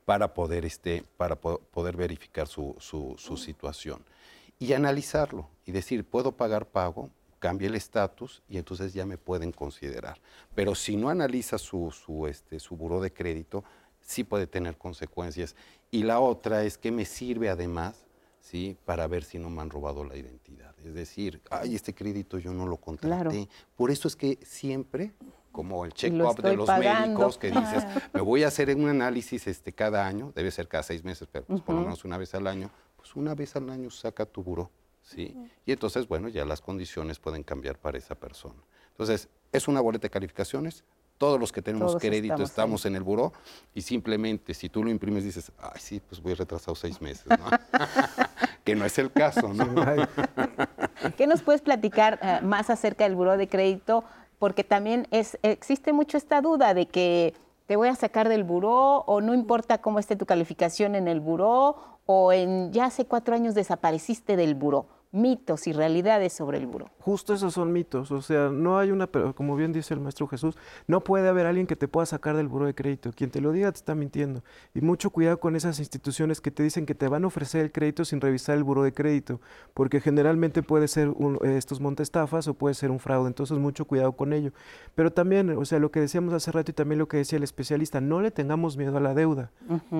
para, 0.04 0.34
poder, 0.34 0.64
este, 0.64 1.04
para 1.16 1.36
poder 1.36 1.96
verificar 1.96 2.48
su, 2.48 2.76
situación. 3.36 4.04
Y 4.58 4.72
analizarlo 4.72 5.48
y 5.64 5.72
decir, 5.72 6.04
puedo 6.04 6.32
pagar 6.32 6.66
pago, 6.66 7.10
cambie 7.38 7.68
el 7.68 7.74
estatus 7.74 8.42
y 8.48 8.58
entonces 8.58 8.92
ya 8.92 9.06
me 9.06 9.18
pueden 9.18 9.52
considerar. 9.52 10.20
Pero 10.54 10.74
si 10.74 10.96
no 10.96 11.08
analiza 11.08 11.58
su, 11.58 11.90
su, 11.90 12.26
este, 12.26 12.58
su 12.58 12.76
buró 12.76 13.00
de 13.00 13.12
crédito, 13.12 13.64
sí 14.00 14.24
puede 14.24 14.46
tener 14.46 14.76
consecuencias. 14.76 15.54
Y 15.90 16.02
la 16.02 16.20
otra 16.20 16.64
es 16.64 16.78
que 16.78 16.90
me 16.90 17.04
sirve 17.04 17.50
además 17.50 18.04
¿sí? 18.40 18.76
para 18.84 19.06
ver 19.06 19.24
si 19.24 19.38
no 19.38 19.50
me 19.50 19.62
han 19.62 19.70
robado 19.70 20.04
la 20.04 20.16
identidad. 20.16 20.73
Es 20.84 20.94
decir, 20.94 21.40
ay, 21.50 21.74
este 21.74 21.94
crédito 21.94 22.38
yo 22.38 22.52
no 22.52 22.66
lo 22.66 22.76
contraté. 22.76 23.48
Por 23.76 23.90
eso 23.90 24.08
es 24.08 24.16
que 24.16 24.38
siempre, 24.42 25.12
como 25.52 25.84
el 25.84 25.92
check-up 25.92 26.42
de 26.42 26.56
los 26.56 26.68
médicos, 26.68 27.38
que 27.38 27.50
dices, 27.50 27.84
me 28.12 28.20
voy 28.20 28.44
a 28.44 28.48
hacer 28.48 28.74
un 28.74 28.88
análisis 28.88 29.46
este, 29.46 29.72
cada 29.72 30.06
año, 30.06 30.32
debe 30.34 30.50
ser 30.50 30.68
cada 30.68 30.82
seis 30.82 31.04
meses, 31.04 31.28
pero 31.30 31.44
pues, 31.46 31.62
por 31.62 31.74
lo 31.74 31.82
menos 31.82 32.04
una 32.04 32.18
vez 32.18 32.34
al 32.34 32.46
año, 32.46 32.70
pues 32.96 33.16
una 33.16 33.34
vez 33.34 33.56
al 33.56 33.70
año 33.70 33.90
saca 33.90 34.26
tu 34.26 34.42
buró. 34.42 34.70
¿sí? 35.02 35.36
Y 35.64 35.72
entonces, 35.72 36.08
bueno, 36.08 36.28
ya 36.28 36.44
las 36.44 36.60
condiciones 36.60 37.18
pueden 37.18 37.42
cambiar 37.42 37.78
para 37.78 37.98
esa 37.98 38.14
persona. 38.14 38.62
Entonces, 38.90 39.28
es 39.52 39.68
una 39.68 39.80
boleta 39.80 40.02
de 40.02 40.10
calificaciones, 40.10 40.84
todos 41.18 41.38
los 41.38 41.52
que 41.52 41.62
tenemos 41.62 41.96
crédito 41.96 42.42
estamos, 42.42 42.86
en 42.86 42.96
el 42.96 43.02
buró 43.02 43.32
y 43.74 43.82
simplemente 43.82 44.54
si 44.54 44.68
tú 44.68 44.82
lo 44.82 44.90
imprimes 44.90 45.24
dices, 45.24 45.52
ay, 45.58 45.78
sí, 45.78 46.00
pues 46.00 46.20
voy 46.20 46.34
retrasado 46.34 46.74
seis 46.74 47.00
meses, 47.00 47.26
¿no? 47.28 47.36
que 48.64 48.74
no 48.74 48.84
es 48.84 48.98
el 48.98 49.12
caso, 49.12 49.52
¿no? 49.52 49.66
¿Qué 51.16 51.26
nos 51.26 51.42
puedes 51.42 51.62
platicar 51.62 52.18
eh, 52.22 52.40
más 52.42 52.70
acerca 52.70 53.04
del 53.04 53.14
buró 53.14 53.36
de 53.36 53.48
crédito? 53.48 54.04
Porque 54.38 54.64
también 54.64 55.06
es, 55.10 55.38
existe 55.42 55.92
mucho 55.92 56.16
esta 56.16 56.40
duda 56.40 56.74
de 56.74 56.86
que 56.86 57.34
te 57.66 57.76
voy 57.76 57.88
a 57.88 57.94
sacar 57.94 58.28
del 58.28 58.44
buró 58.44 59.04
o 59.06 59.20
no 59.20 59.34
importa 59.34 59.78
cómo 59.78 59.98
esté 59.98 60.16
tu 60.16 60.26
calificación 60.26 60.94
en 60.94 61.08
el 61.08 61.20
buró 61.20 61.76
o 62.06 62.32
en 62.32 62.72
ya 62.72 62.86
hace 62.86 63.06
cuatro 63.06 63.34
años 63.34 63.54
desapareciste 63.54 64.36
del 64.36 64.54
buró 64.54 64.86
mitos 65.14 65.66
y 65.66 65.72
realidades 65.72 66.32
sobre 66.32 66.58
el 66.58 66.66
buró. 66.66 66.90
Justo 66.98 67.34
esos 67.34 67.54
son 67.54 67.72
mitos, 67.72 68.10
o 68.10 68.20
sea, 68.20 68.50
no 68.50 68.78
hay 68.78 68.90
una, 68.90 69.06
pero 69.06 69.34
como 69.34 69.54
bien 69.56 69.72
dice 69.72 69.94
el 69.94 70.00
maestro 70.00 70.26
Jesús, 70.26 70.56
no 70.88 71.02
puede 71.02 71.28
haber 71.28 71.46
alguien 71.46 71.66
que 71.66 71.76
te 71.76 71.86
pueda 71.86 72.04
sacar 72.04 72.36
del 72.36 72.48
buró 72.48 72.66
de 72.66 72.74
crédito. 72.74 73.12
Quien 73.14 73.30
te 73.30 73.40
lo 73.40 73.52
diga 73.52 73.70
te 73.70 73.78
está 73.78 73.94
mintiendo. 73.94 74.42
Y 74.74 74.80
mucho 74.80 75.10
cuidado 75.10 75.38
con 75.38 75.54
esas 75.54 75.78
instituciones 75.78 76.40
que 76.40 76.50
te 76.50 76.62
dicen 76.62 76.84
que 76.84 76.94
te 76.94 77.06
van 77.06 77.24
a 77.24 77.28
ofrecer 77.28 77.62
el 77.62 77.72
crédito 77.72 78.04
sin 78.04 78.20
revisar 78.20 78.56
el 78.56 78.64
buró 78.64 78.82
de 78.82 78.92
crédito, 78.92 79.40
porque 79.72 80.00
generalmente 80.00 80.62
puede 80.62 80.88
ser 80.88 81.08
un, 81.08 81.38
estos 81.44 81.80
montestafas 81.80 82.48
o 82.48 82.54
puede 82.54 82.74
ser 82.74 82.90
un 82.90 82.98
fraude, 82.98 83.28
entonces 83.28 83.56
mucho 83.58 83.84
cuidado 83.84 84.12
con 84.12 84.32
ello. 84.32 84.52
Pero 84.94 85.12
también, 85.12 85.50
o 85.50 85.64
sea, 85.64 85.78
lo 85.78 85.90
que 85.90 86.00
decíamos 86.00 86.34
hace 86.34 86.50
rato 86.50 86.72
y 86.72 86.74
también 86.74 86.98
lo 86.98 87.06
que 87.08 87.18
decía 87.18 87.36
el 87.36 87.44
especialista, 87.44 88.00
no 88.00 88.20
le 88.20 88.30
tengamos 88.30 88.76
miedo 88.76 88.96
a 88.96 89.00
la 89.00 89.14
deuda. 89.14 89.50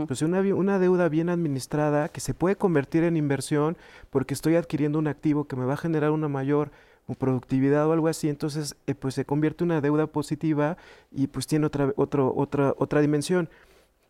Pues 0.07 0.23
una, 0.23 0.41
una 0.41 0.79
deuda 0.79 1.09
bien 1.09 1.29
administrada 1.29 2.09
que 2.09 2.21
se 2.21 2.35
puede 2.35 2.57
convertir 2.57 3.05
en 3.05 3.17
inversión 3.17 3.77
porque 4.11 4.35
estoy 4.35 4.57
adquiriendo 4.57 4.99
un 4.99 5.04
activo 5.09 5.45
que 5.45 5.57
me 5.57 5.65
va 5.65 5.75
a 5.75 5.79
generar 5.79 6.11
una 6.11 6.29
mayor 6.29 6.71
productividad 7.19 7.87
o 7.87 7.93
algo 7.93 8.09
así, 8.09 8.31
entonces 8.31 8.77
eh, 8.87 8.95
pues 8.95 9.15
se 9.15 9.27
convierte 9.27 9.65
en 9.65 9.71
una 9.71 9.83
deuda 9.83 10.07
positiva 10.07 10.79
y 11.13 11.27
pues 11.27 11.47
tiene 11.47 11.67
otra, 11.67 11.93
otra, 11.97 12.25
otra, 12.25 12.75
otra 12.79 13.01
dimensión. 13.03 13.51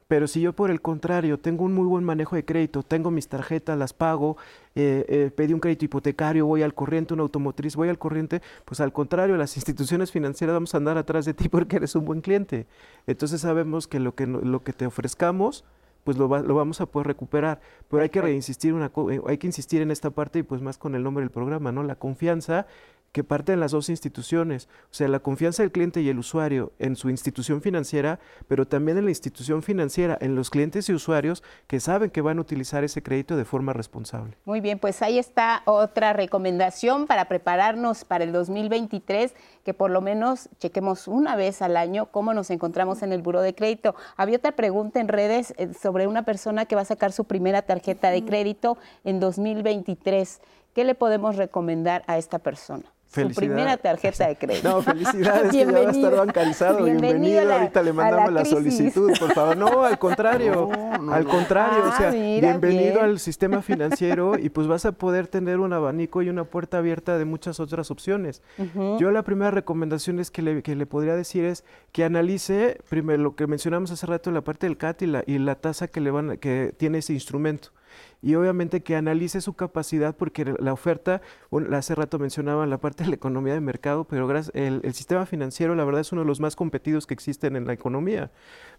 Pero 0.07 0.28
si 0.28 0.42
yo 0.42 0.53
por 0.53 0.70
el 0.70 0.80
contrario 0.82 1.38
tengo 1.38 1.64
un 1.64 1.72
muy 1.72 1.86
buen 1.86 2.05
manejo 2.05 2.36
de 2.36 2.45
crédito, 2.45 2.82
tengo 2.82 3.11
mis 3.11 3.26
tarjetas, 3.26 3.76
las 3.76 3.95
pago, 3.95 4.36
eh, 4.74 5.05
eh, 5.09 5.30
pedí 5.34 5.55
un 5.55 5.61
crédito 5.61 5.86
hipotecario, 5.86 6.47
voy 6.47 6.62
al 6.62 6.74
corriente, 6.74 7.14
una 7.14 7.22
automotriz, 7.22 7.74
voy 7.74 7.88
al 7.88 7.99
corriente, 7.99 8.42
pues 8.64 8.80
al 8.80 8.92
contrario, 8.92 9.36
las 9.36 9.57
instituciones 9.57 10.12
financieras 10.12 10.55
vamos 10.55 10.74
a 10.74 10.76
andar 10.76 10.99
atrás 10.99 11.24
de 11.24 11.34
ti 11.34 11.49
porque 11.49 11.76
eres 11.76 11.95
un 11.97 12.05
buen 12.05 12.20
cliente. 12.20 12.66
Entonces 13.07 13.40
sabemos 13.40 13.88
que 13.88 13.99
lo 13.99 14.14
que, 14.14 14.26
lo 14.26 14.62
que 14.62 14.72
te 14.72 14.86
ofrezcamos, 14.86 15.64
pues 16.05 16.16
lo, 16.16 16.28
lo, 16.28 16.55
vamos 16.55 16.80
a 16.80 16.86
poder 16.86 17.09
recuperar. 17.09 17.61
Pero 17.88 18.02
hay 18.02 18.11
que 18.11 18.20
reinsistir 18.20 18.74
una, 18.74 18.92
eh, 19.11 19.20
hay 19.26 19.38
que 19.38 19.46
insistir 19.46 19.82
en 19.82 19.90
esta 19.90 20.11
parte 20.11 20.40
y 20.40 20.42
pues 20.42 20.61
más 20.61 20.78
con 20.78 20.94
el 20.94 21.02
nombre 21.02 21.22
del 21.22 21.30
programa, 21.30 21.72
¿no? 21.72 21.82
La 21.82 21.96
confianza 21.96 22.66
que 23.14 23.22
parte 23.22 23.52
en 23.52 23.60
las 23.60 23.70
dos 23.70 23.90
instituciones, 23.90 24.68
o 24.90 24.94
sea, 24.94 25.06
la 25.06 25.20
confianza 25.20 25.62
del 25.62 25.70
cliente 25.70 26.00
y 26.00 26.08
el 26.08 26.18
usuario 26.18 26.72
en 26.80 26.96
su 26.96 27.10
institución 27.10 27.62
financiera, 27.62 28.18
pero 28.48 28.66
también 28.66 28.98
en 28.98 29.04
la 29.04 29.12
institución 29.12 29.62
financiera, 29.62 30.18
en 30.20 30.34
los 30.34 30.50
clientes 30.50 30.88
y 30.88 30.94
usuarios 30.94 31.44
que 31.68 31.78
saben 31.78 32.10
que 32.10 32.22
van 32.22 32.38
a 32.38 32.40
utilizar 32.40 32.82
ese 32.82 33.04
crédito 33.04 33.36
de 33.36 33.44
forma 33.44 33.72
responsable. 33.72 34.36
Muy 34.44 34.60
bien, 34.60 34.80
pues 34.80 35.00
ahí 35.00 35.20
está 35.20 35.62
otra 35.64 36.12
recomendación 36.12 37.06
para 37.06 37.26
prepararnos 37.26 38.04
para 38.04 38.24
el 38.24 38.32
2023, 38.32 39.32
que 39.62 39.74
por 39.74 39.92
lo 39.92 40.00
menos 40.00 40.48
chequemos 40.58 41.06
una 41.06 41.36
vez 41.36 41.62
al 41.62 41.76
año 41.76 42.06
cómo 42.06 42.34
nos 42.34 42.50
encontramos 42.50 43.04
en 43.04 43.12
el 43.12 43.22
buro 43.22 43.42
de 43.42 43.54
crédito. 43.54 43.94
Había 44.16 44.38
otra 44.38 44.56
pregunta 44.56 44.98
en 44.98 45.06
redes 45.06 45.54
eh, 45.56 45.72
sobre 45.80 46.08
una 46.08 46.24
persona 46.24 46.66
que 46.66 46.74
va 46.74 46.82
a 46.82 46.84
sacar 46.84 47.12
su 47.12 47.26
primera 47.26 47.62
tarjeta 47.62 48.10
de 48.10 48.24
crédito 48.24 48.76
en 49.04 49.20
2023. 49.20 50.40
¿Qué 50.74 50.82
le 50.82 50.96
podemos 50.96 51.36
recomendar 51.36 52.02
a 52.08 52.18
esta 52.18 52.40
persona? 52.40 52.93
Su 53.14 53.28
primera 53.28 53.76
tarjeta 53.76 54.26
de 54.28 54.36
crédito. 54.36 54.64
No, 54.74 54.82
felicidades, 54.82 55.52
que 55.52 55.58
ya 55.58 55.70
va 55.70 55.78
a 55.78 55.90
estar 55.90 56.16
bancarizado. 56.16 56.84
Bienvenido. 56.84 57.52
Ahorita 57.52 57.82
le 57.82 57.92
mandamos 57.92 58.32
la, 58.32 58.44
solicitud, 58.44 59.12
por 59.18 59.32
favor. 59.32 59.56
No, 59.56 59.84
al 59.84 59.98
contrario. 60.04 60.70
al 61.10 61.24
contrario, 61.26 61.84
o 61.88 61.96
sea, 61.96 62.08
ah, 62.08 62.12
bienvenido 62.12 63.02
al 63.02 63.18
sistema 63.18 63.62
financiero 63.62 64.38
y 64.38 64.48
pues 64.48 64.66
vas 64.66 64.84
a 64.86 64.92
poder 64.92 65.28
tener 65.28 65.60
un 65.60 65.72
abanico 65.72 66.22
y 66.22 66.28
una 66.28 66.44
puerta 66.44 66.78
abierta 66.78 67.18
de 67.18 67.24
muchas 67.24 67.60
otras 67.60 67.90
opciones. 67.90 68.42
Yo 68.98 69.10
la 69.10 69.22
primera 69.22 69.50
recomendación 69.50 70.18
es 70.18 70.30
que 70.30 70.42
le, 70.42 70.62
que 70.62 70.74
le 70.74 70.86
podría 70.86 71.14
decir 71.14 71.44
es 71.44 71.64
que 71.92 72.04
analice 72.04 72.78
primero 72.88 73.22
lo 73.22 73.36
que 73.36 73.46
mencionamos 73.46 73.90
hace 73.90 74.06
rato 74.06 74.30
la 74.30 74.42
parte 74.42 74.66
del 74.66 74.76
CAT 74.76 75.02
y 75.02 75.06
la, 75.06 75.24
y 75.26 75.38
la 75.38 75.54
tasa 75.56 75.88
que 75.88 76.00
le 76.00 76.10
van 76.10 76.38
que 76.38 76.74
tiene 76.76 76.98
ese 76.98 77.12
instrumento 77.12 77.70
y 78.22 78.34
obviamente 78.34 78.82
que 78.82 78.97
analice 78.97 79.40
su 79.40 79.55
capacidad 79.55 80.16
porque 80.16 80.55
la 80.59 80.72
oferta, 80.72 81.20
hace 81.72 81.95
rato 81.95 82.18
mencionaba 82.18 82.66
la 82.66 82.78
parte 82.78 83.05
de 83.05 83.11
la 83.11 83.16
economía 83.16 83.55
de 83.55 83.61
mercado, 83.61 84.05
pero 84.05 84.30
el, 84.30 84.80
el, 84.82 84.95
sistema 84.95 85.26
financiero 85.26 85.74
la 85.74 85.84
verdad 85.84 86.01
es 86.01 86.12
uno 86.12 86.22
de 86.22 86.26
los 86.26 86.40
más 86.40 86.57
competidos 86.57 87.07
que 87.07 87.14
existen 87.14 87.57
en 87.57 87.66
la 87.66 87.72
economía, 87.72 88.30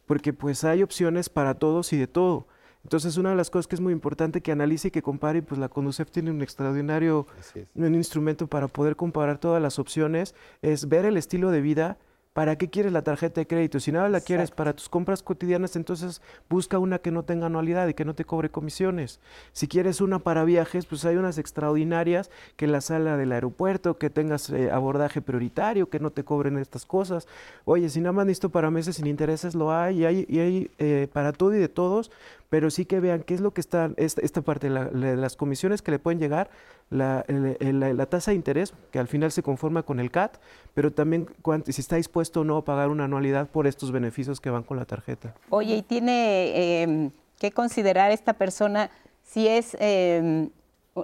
porque 0.06 0.34
pues 0.34 0.64
hay 0.64 0.84
opciones 0.84 1.30
para 1.30 1.56
todos 1.56 1.94
y 1.94 1.98
de 1.98 2.08
todo. 2.08 2.48
Entonces, 2.86 3.18
una 3.18 3.32
de 3.32 3.36
las 3.36 3.50
cosas 3.50 3.66
que 3.66 3.74
es 3.74 3.82
muy 3.82 3.94
importante 3.94 4.42
que 4.42 4.52
analice 4.52 4.90
y 4.90 4.92
que 4.92 5.02
compare, 5.02 5.42
pues 5.42 5.60
la 5.60 5.70
Conducef 5.70 6.12
tiene 6.12 6.30
un 6.30 6.44
extraordinario 6.44 7.26
un 7.74 7.96
instrumento 7.96 8.46
para 8.46 8.68
poder 8.68 8.96
comparar 8.96 9.40
todas 9.40 9.60
las 9.60 9.80
opciones, 9.80 10.36
es 10.62 10.88
ver 10.88 11.06
el 11.06 11.18
estilo 11.18 11.50
de 11.50 11.62
vida 11.62 11.98
¿Para 12.36 12.58
qué 12.58 12.70
quieres 12.70 12.92
la 12.92 13.02
tarjeta 13.02 13.40
de 13.40 13.48
crédito? 13.48 13.80
Si 13.80 13.94
nada 13.94 14.10
la 14.10 14.20
quieres 14.20 14.52
para 14.52 14.74
tus 14.74 14.90
compras 14.90 15.24
cotidianas, 15.24 15.78
entonces 15.78 16.22
busca 16.50 16.80
una 16.80 17.00
que 17.00 17.10
no 17.10 17.24
tenga 17.24 17.46
anualidad 17.46 17.88
y 17.88 17.94
que 17.94 18.04
no 18.04 18.14
te 18.14 18.26
cobre 18.26 18.50
comisiones. 18.50 19.22
Si 19.54 19.70
quieres 19.70 20.02
una 20.02 20.20
para 20.20 20.44
viajes, 20.44 20.86
pues 20.86 21.06
hay 21.06 21.16
unas 21.16 21.38
extraordinarias 21.38 22.30
que 22.58 22.68
la 22.68 22.82
sala 22.82 23.16
del 23.16 23.32
aeropuerto, 23.32 23.98
que 23.98 24.10
tengas 24.10 24.50
eh, 24.50 24.70
abordaje 24.70 25.22
prioritario, 25.22 25.90
que 25.90 26.02
no 26.02 26.12
te 26.12 26.26
cobren 26.26 26.58
estas 26.58 26.86
cosas. 26.86 27.26
Oye, 27.64 27.88
si 27.88 28.02
nada 28.02 28.12
más 28.12 28.28
listo 28.28 28.50
para 28.50 28.70
meses 28.70 28.98
sin 28.98 29.08
intereses, 29.08 29.56
lo 29.56 29.72
hay 29.72 30.02
y 30.02 30.06
hay, 30.06 30.26
y 30.28 30.40
hay 30.40 30.72
eh, 30.78 31.08
para 31.14 31.32
todo 31.32 31.56
y 31.56 31.60
de 31.60 31.70
todos, 31.70 32.12
pero 32.56 32.70
sí 32.70 32.86
que 32.86 33.02
vean 33.02 33.22
qué 33.24 33.34
es 33.34 33.42
lo 33.42 33.54
que 33.54 33.60
está, 33.60 33.92
esta, 33.98 34.22
esta 34.22 34.42
parte, 34.42 34.70
de 34.70 35.18
las 35.18 35.36
comisiones 35.36 35.82
que 35.82 35.92
le 35.92 36.00
pueden 36.00 36.22
llegar, 36.22 36.50
la, 36.90 37.26
la, 37.28 38.06
tasa 38.06 38.32
de 38.32 38.36
interés, 38.36 38.74
que 38.92 39.00
al 39.00 39.10
final 39.10 39.34
se 39.34 39.44
conforma 39.44 39.84
con 39.84 40.00
el 40.00 40.10
CAT, 40.10 40.38
pero 40.74 40.94
también 40.94 41.28
si 41.66 41.82
está 41.82 41.98
dispuesto 41.98 42.40
o 42.40 42.44
no 42.46 42.56
a 42.56 42.64
pagar 42.64 42.88
una 42.88 43.04
anualidad 43.04 43.50
por 43.50 43.68
estos 43.68 43.92
beneficios 43.92 44.40
que 44.40 44.50
van 44.52 44.64
con 44.64 44.78
la 44.78 44.86
tarjeta. 44.86 45.36
Oye, 45.50 45.76
y 45.76 45.82
tiene 45.82 46.84
em, 46.84 47.12
que 47.40 47.52
considerar 47.52 48.12
esta 48.12 48.32
persona 48.32 48.90
si 49.22 49.50
es 49.50 49.76
em, 49.82 50.50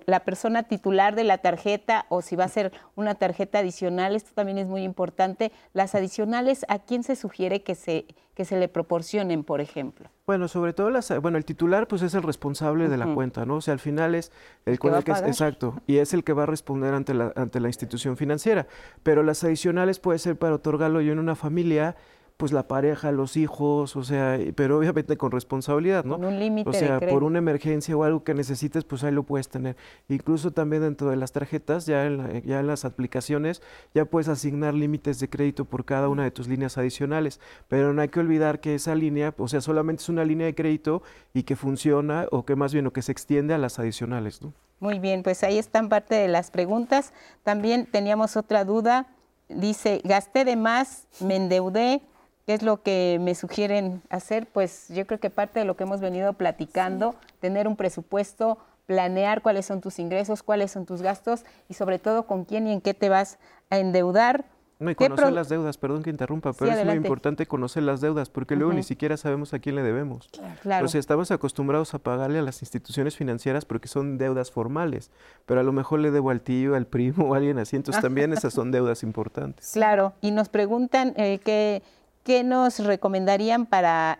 la 0.05 0.21
persona 0.21 0.63
titular 0.63 1.15
de 1.15 1.23
la 1.23 1.39
tarjeta 1.39 2.05
o 2.09 2.21
si 2.21 2.35
va 2.35 2.45
a 2.45 2.49
ser 2.49 2.71
una 2.95 3.15
tarjeta 3.15 3.59
adicional, 3.59 4.15
esto 4.15 4.31
también 4.33 4.57
es 4.57 4.67
muy 4.67 4.83
importante. 4.83 5.51
Las 5.73 5.95
adicionales, 5.95 6.65
¿a 6.69 6.79
quién 6.79 7.03
se 7.03 7.15
sugiere 7.15 7.61
que 7.61 7.75
se, 7.75 8.05
que 8.33 8.45
se 8.45 8.57
le 8.57 8.69
proporcionen, 8.69 9.43
por 9.43 9.59
ejemplo? 9.59 10.09
Bueno, 10.25 10.47
sobre 10.47 10.71
todo 10.71 10.89
las, 10.89 11.13
bueno, 11.21 11.37
el 11.37 11.43
titular 11.43 11.87
pues 11.87 12.01
es 12.03 12.13
el 12.13 12.23
responsable 12.23 12.87
de 12.87 12.97
la 12.97 13.13
cuenta, 13.13 13.45
¿no? 13.45 13.55
O 13.55 13.61
sea, 13.61 13.73
al 13.73 13.79
final 13.79 14.15
es 14.15 14.31
el, 14.65 14.79
que, 14.79 14.87
es, 14.87 15.21
exacto, 15.21 15.81
y 15.87 15.97
es 15.97 16.13
el 16.13 16.23
que 16.23 16.31
va 16.31 16.43
a 16.43 16.45
responder 16.45 16.93
ante 16.93 17.13
la, 17.13 17.33
ante 17.35 17.59
la 17.59 17.67
institución 17.67 18.15
financiera. 18.15 18.67
Pero 19.03 19.23
las 19.23 19.43
adicionales 19.43 19.99
puede 19.99 20.19
ser 20.19 20.37
para 20.37 20.55
otorgarlo 20.55 21.01
yo 21.01 21.11
en 21.11 21.19
una 21.19 21.35
familia, 21.35 21.97
pues 22.41 22.51
la 22.53 22.67
pareja, 22.67 23.11
los 23.11 23.37
hijos, 23.37 23.95
o 23.95 24.03
sea, 24.03 24.39
pero 24.55 24.79
obviamente 24.79 25.15
con 25.15 25.29
responsabilidad, 25.29 26.05
¿no? 26.05 26.15
Con 26.15 26.25
un 26.25 26.39
límite. 26.39 26.67
O 26.67 26.73
sea, 26.73 26.99
por 26.99 27.23
una 27.23 27.37
emergencia 27.37 27.95
o 27.95 28.03
algo 28.03 28.23
que 28.23 28.33
necesites, 28.33 28.83
pues 28.83 29.03
ahí 29.03 29.11
lo 29.11 29.21
puedes 29.21 29.47
tener. 29.47 29.77
Incluso 30.09 30.49
también 30.49 30.81
dentro 30.81 31.11
de 31.11 31.17
las 31.17 31.33
tarjetas, 31.33 31.85
ya 31.85 32.07
en, 32.07 32.41
ya 32.41 32.59
en 32.59 32.65
las 32.65 32.83
aplicaciones, 32.83 33.61
ya 33.93 34.05
puedes 34.05 34.27
asignar 34.27 34.73
límites 34.73 35.19
de 35.19 35.29
crédito 35.29 35.65
por 35.65 35.85
cada 35.85 36.09
una 36.09 36.23
de 36.23 36.31
tus 36.31 36.47
líneas 36.47 36.79
adicionales. 36.79 37.39
Pero 37.67 37.93
no 37.93 38.01
hay 38.01 38.09
que 38.09 38.19
olvidar 38.19 38.59
que 38.59 38.73
esa 38.73 38.95
línea, 38.95 39.35
o 39.37 39.47
sea, 39.47 39.61
solamente 39.61 40.01
es 40.01 40.09
una 40.09 40.25
línea 40.25 40.47
de 40.47 40.55
crédito 40.55 41.03
y 41.35 41.43
que 41.43 41.55
funciona, 41.55 42.25
o 42.31 42.43
que 42.43 42.55
más 42.55 42.73
bien, 42.73 42.87
o 42.87 42.91
que 42.91 43.03
se 43.03 43.11
extiende 43.11 43.53
a 43.53 43.59
las 43.59 43.77
adicionales, 43.77 44.41
¿no? 44.41 44.51
Muy 44.79 44.97
bien, 44.97 45.21
pues 45.21 45.43
ahí 45.43 45.59
están 45.59 45.89
parte 45.89 46.15
de 46.15 46.27
las 46.27 46.49
preguntas. 46.49 47.13
También 47.43 47.85
teníamos 47.85 48.35
otra 48.35 48.65
duda. 48.65 49.05
Dice, 49.47 50.01
gasté 50.03 50.43
de 50.43 50.55
más, 50.55 51.05
me 51.19 51.35
endeudé, 51.35 52.01
¿Qué 52.45 52.53
es 52.53 52.63
lo 52.63 52.81
que 52.81 53.19
me 53.21 53.35
sugieren 53.35 54.01
hacer? 54.09 54.47
Pues 54.47 54.87
yo 54.89 55.05
creo 55.05 55.19
que 55.19 55.29
parte 55.29 55.59
de 55.59 55.65
lo 55.65 55.75
que 55.75 55.83
hemos 55.83 56.01
venido 56.01 56.33
platicando, 56.33 57.15
tener 57.39 57.67
un 57.67 57.75
presupuesto, 57.75 58.57
planear 58.87 59.41
cuáles 59.41 59.65
son 59.65 59.79
tus 59.79 59.99
ingresos, 59.99 60.43
cuáles 60.43 60.71
son 60.71 60.85
tus 60.85 61.01
gastos 61.01 61.45
y 61.69 61.75
sobre 61.75 61.99
todo 61.99 62.27
con 62.27 62.45
quién 62.45 62.67
y 62.67 62.73
en 62.73 62.81
qué 62.81 62.93
te 62.93 63.09
vas 63.09 63.37
a 63.69 63.77
endeudar. 63.77 64.45
No, 64.79 64.89
y 64.89 64.95
conocer 64.95 65.31
las 65.31 65.47
deudas, 65.47 65.77
perdón 65.77 66.01
que 66.01 66.09
interrumpa, 66.09 66.53
pero 66.53 66.71
es 66.71 66.83
muy 66.83 66.95
importante 66.95 67.45
conocer 67.45 67.83
las 67.83 68.01
deudas, 68.01 68.31
porque 68.31 68.55
luego 68.55 68.73
ni 68.73 68.81
siquiera 68.81 69.15
sabemos 69.15 69.53
a 69.53 69.59
quién 69.59 69.75
le 69.75 69.83
debemos. 69.83 70.27
Claro. 70.63 70.87
O 70.87 70.89
sea, 70.89 70.99
estamos 70.99 71.29
acostumbrados 71.29 71.93
a 71.93 71.99
pagarle 71.99 72.39
a 72.39 72.41
las 72.41 72.63
instituciones 72.63 73.15
financieras 73.15 73.63
porque 73.63 73.87
son 73.87 74.17
deudas 74.17 74.49
formales, 74.49 75.11
pero 75.45 75.59
a 75.59 75.63
lo 75.63 75.71
mejor 75.71 75.99
le 75.99 76.09
debo 76.09 76.31
al 76.31 76.41
tío, 76.41 76.73
al 76.73 76.87
primo 76.87 77.29
o 77.29 77.33
a 77.35 77.37
alguien 77.37 77.59
así, 77.59 77.75
entonces 77.75 78.01
también 78.01 78.33
esas 78.33 78.55
son 78.55 78.71
deudas 78.71 79.03
importantes. 79.03 79.69
Claro, 79.71 80.13
y 80.19 80.31
nos 80.31 80.49
preguntan 80.49 81.13
eh, 81.15 81.39
qué 81.45 81.83
¿Qué 82.23 82.43
nos 82.43 82.79
recomendarían 82.79 83.65
para, 83.65 84.19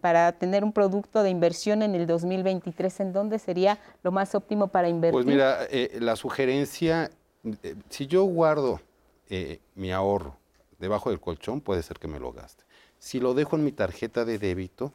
para 0.00 0.32
tener 0.32 0.62
un 0.62 0.72
producto 0.72 1.24
de 1.24 1.30
inversión 1.30 1.82
en 1.82 1.96
el 1.96 2.06
2023? 2.06 3.00
¿En 3.00 3.12
dónde 3.12 3.40
sería 3.40 3.78
lo 4.04 4.12
más 4.12 4.36
óptimo 4.36 4.68
para 4.68 4.88
invertir? 4.88 5.14
Pues 5.14 5.26
mira, 5.26 5.64
eh, 5.68 5.98
la 6.00 6.14
sugerencia, 6.14 7.10
eh, 7.62 7.74
si 7.88 8.06
yo 8.06 8.22
guardo 8.22 8.80
eh, 9.28 9.58
mi 9.74 9.90
ahorro 9.90 10.36
debajo 10.78 11.10
del 11.10 11.20
colchón, 11.20 11.60
puede 11.60 11.82
ser 11.82 11.98
que 11.98 12.06
me 12.06 12.20
lo 12.20 12.32
gaste. 12.32 12.62
Si 13.00 13.18
lo 13.18 13.34
dejo 13.34 13.56
en 13.56 13.64
mi 13.64 13.72
tarjeta 13.72 14.24
de 14.24 14.38
débito, 14.38 14.92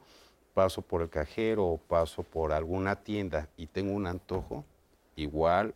paso 0.54 0.80
por 0.80 1.02
el 1.02 1.10
cajero 1.10 1.66
o 1.66 1.76
paso 1.76 2.22
por 2.22 2.52
alguna 2.52 2.96
tienda 2.96 3.50
y 3.58 3.66
tengo 3.66 3.92
un 3.92 4.06
antojo, 4.06 4.64
igual 5.14 5.74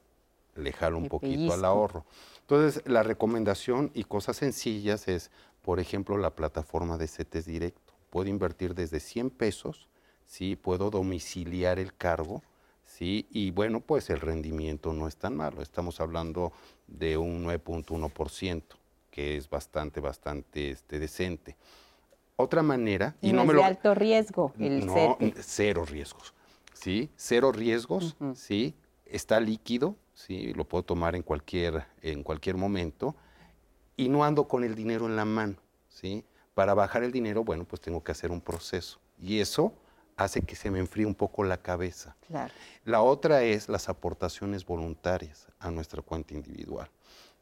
le 0.57 0.73
jalo 0.73 0.97
un 0.97 1.09
poquito 1.09 1.53
al 1.53 1.65
ahorro. 1.65 2.05
Entonces, 2.41 2.83
la 2.87 3.03
recomendación 3.03 3.91
y 3.95 4.05
cosas 4.05 4.39
sencillas 4.39 5.07
es 5.09 5.31
por 5.63 5.81
ejemplo, 5.81 6.17
la 6.17 6.31
plataforma 6.31 6.97
de 6.97 7.09
CETES 7.09 7.47
Directo. 7.47 7.93
Puedo 8.11 8.29
invertir 8.29 8.75
desde 8.75 9.01
100 9.01 9.31
pesos, 9.31 9.89
¿sí? 10.27 10.57
puedo 10.57 10.91
domiciliar 10.91 11.79
el 11.79 11.95
cargo, 11.95 12.43
¿sí? 12.85 13.27
y 13.31 13.51
bueno, 13.51 13.81
pues 13.81 14.11
el 14.11 14.21
rendimiento 14.21 14.93
no 14.93 15.07
es 15.07 15.17
tan 15.17 15.37
malo. 15.37 15.63
Estamos 15.63 16.01
hablando 16.01 16.53
de 16.87 17.17
un 17.17 17.45
9.1%, 17.45 18.63
que 19.11 19.37
es 19.37 19.49
bastante, 19.49 20.01
bastante 20.01 20.71
este, 20.71 20.99
decente. 20.99 21.57
Otra 22.37 22.63
manera... 22.63 23.15
Y, 23.21 23.33
no, 23.33 23.45
me 23.45 23.55
de 23.55 23.63
alto 23.63 23.95
riesgo 23.95 24.55
el 24.59 24.87
no, 24.87 25.19
cero 25.41 25.85
riesgos, 25.85 26.33
¿sí? 26.73 27.11
Cero 27.17 27.53
riesgos, 27.53 28.17
¿sí? 28.35 28.75
Está 29.05 29.41
líquido, 29.41 29.97
¿sí? 30.15 30.55
Lo 30.55 30.65
puedo 30.65 30.83
tomar 30.83 31.15
en 31.15 31.23
cualquier, 31.23 31.85
en 32.01 32.23
cualquier 32.23 32.57
momento 32.57 33.15
y 34.01 34.09
no 34.09 34.25
ando 34.25 34.49
con 34.49 34.65
el 34.65 34.75
dinero 34.75 35.05
en 35.05 35.15
la 35.15 35.27
mano, 35.27 35.57
¿sí? 35.91 36.25
Para 36.55 36.73
bajar 36.73 37.03
el 37.03 37.13
dinero, 37.13 37.45
bueno, 37.45 37.67
pues 37.67 37.83
tengo 37.83 38.03
que 38.03 38.13
hacer 38.13 38.31
un 38.31 38.41
proceso. 38.41 38.99
Y 39.19 39.41
eso 39.41 39.75
hace 40.17 40.41
que 40.41 40.57
se 40.57 40.71
me 40.71 40.79
enfríe 40.79 41.05
un 41.05 41.15
poco 41.15 41.45
la 41.45 41.59
cabeza. 41.59 42.17
La 42.87 43.03
otra 43.03 43.43
es 43.43 43.69
las 43.69 43.91
aportaciones 43.91 44.65
voluntarias 44.65 45.49
a 45.59 45.71
nuestra 45.71 46.01
cuenta 46.01 46.33
individual, 46.33 46.89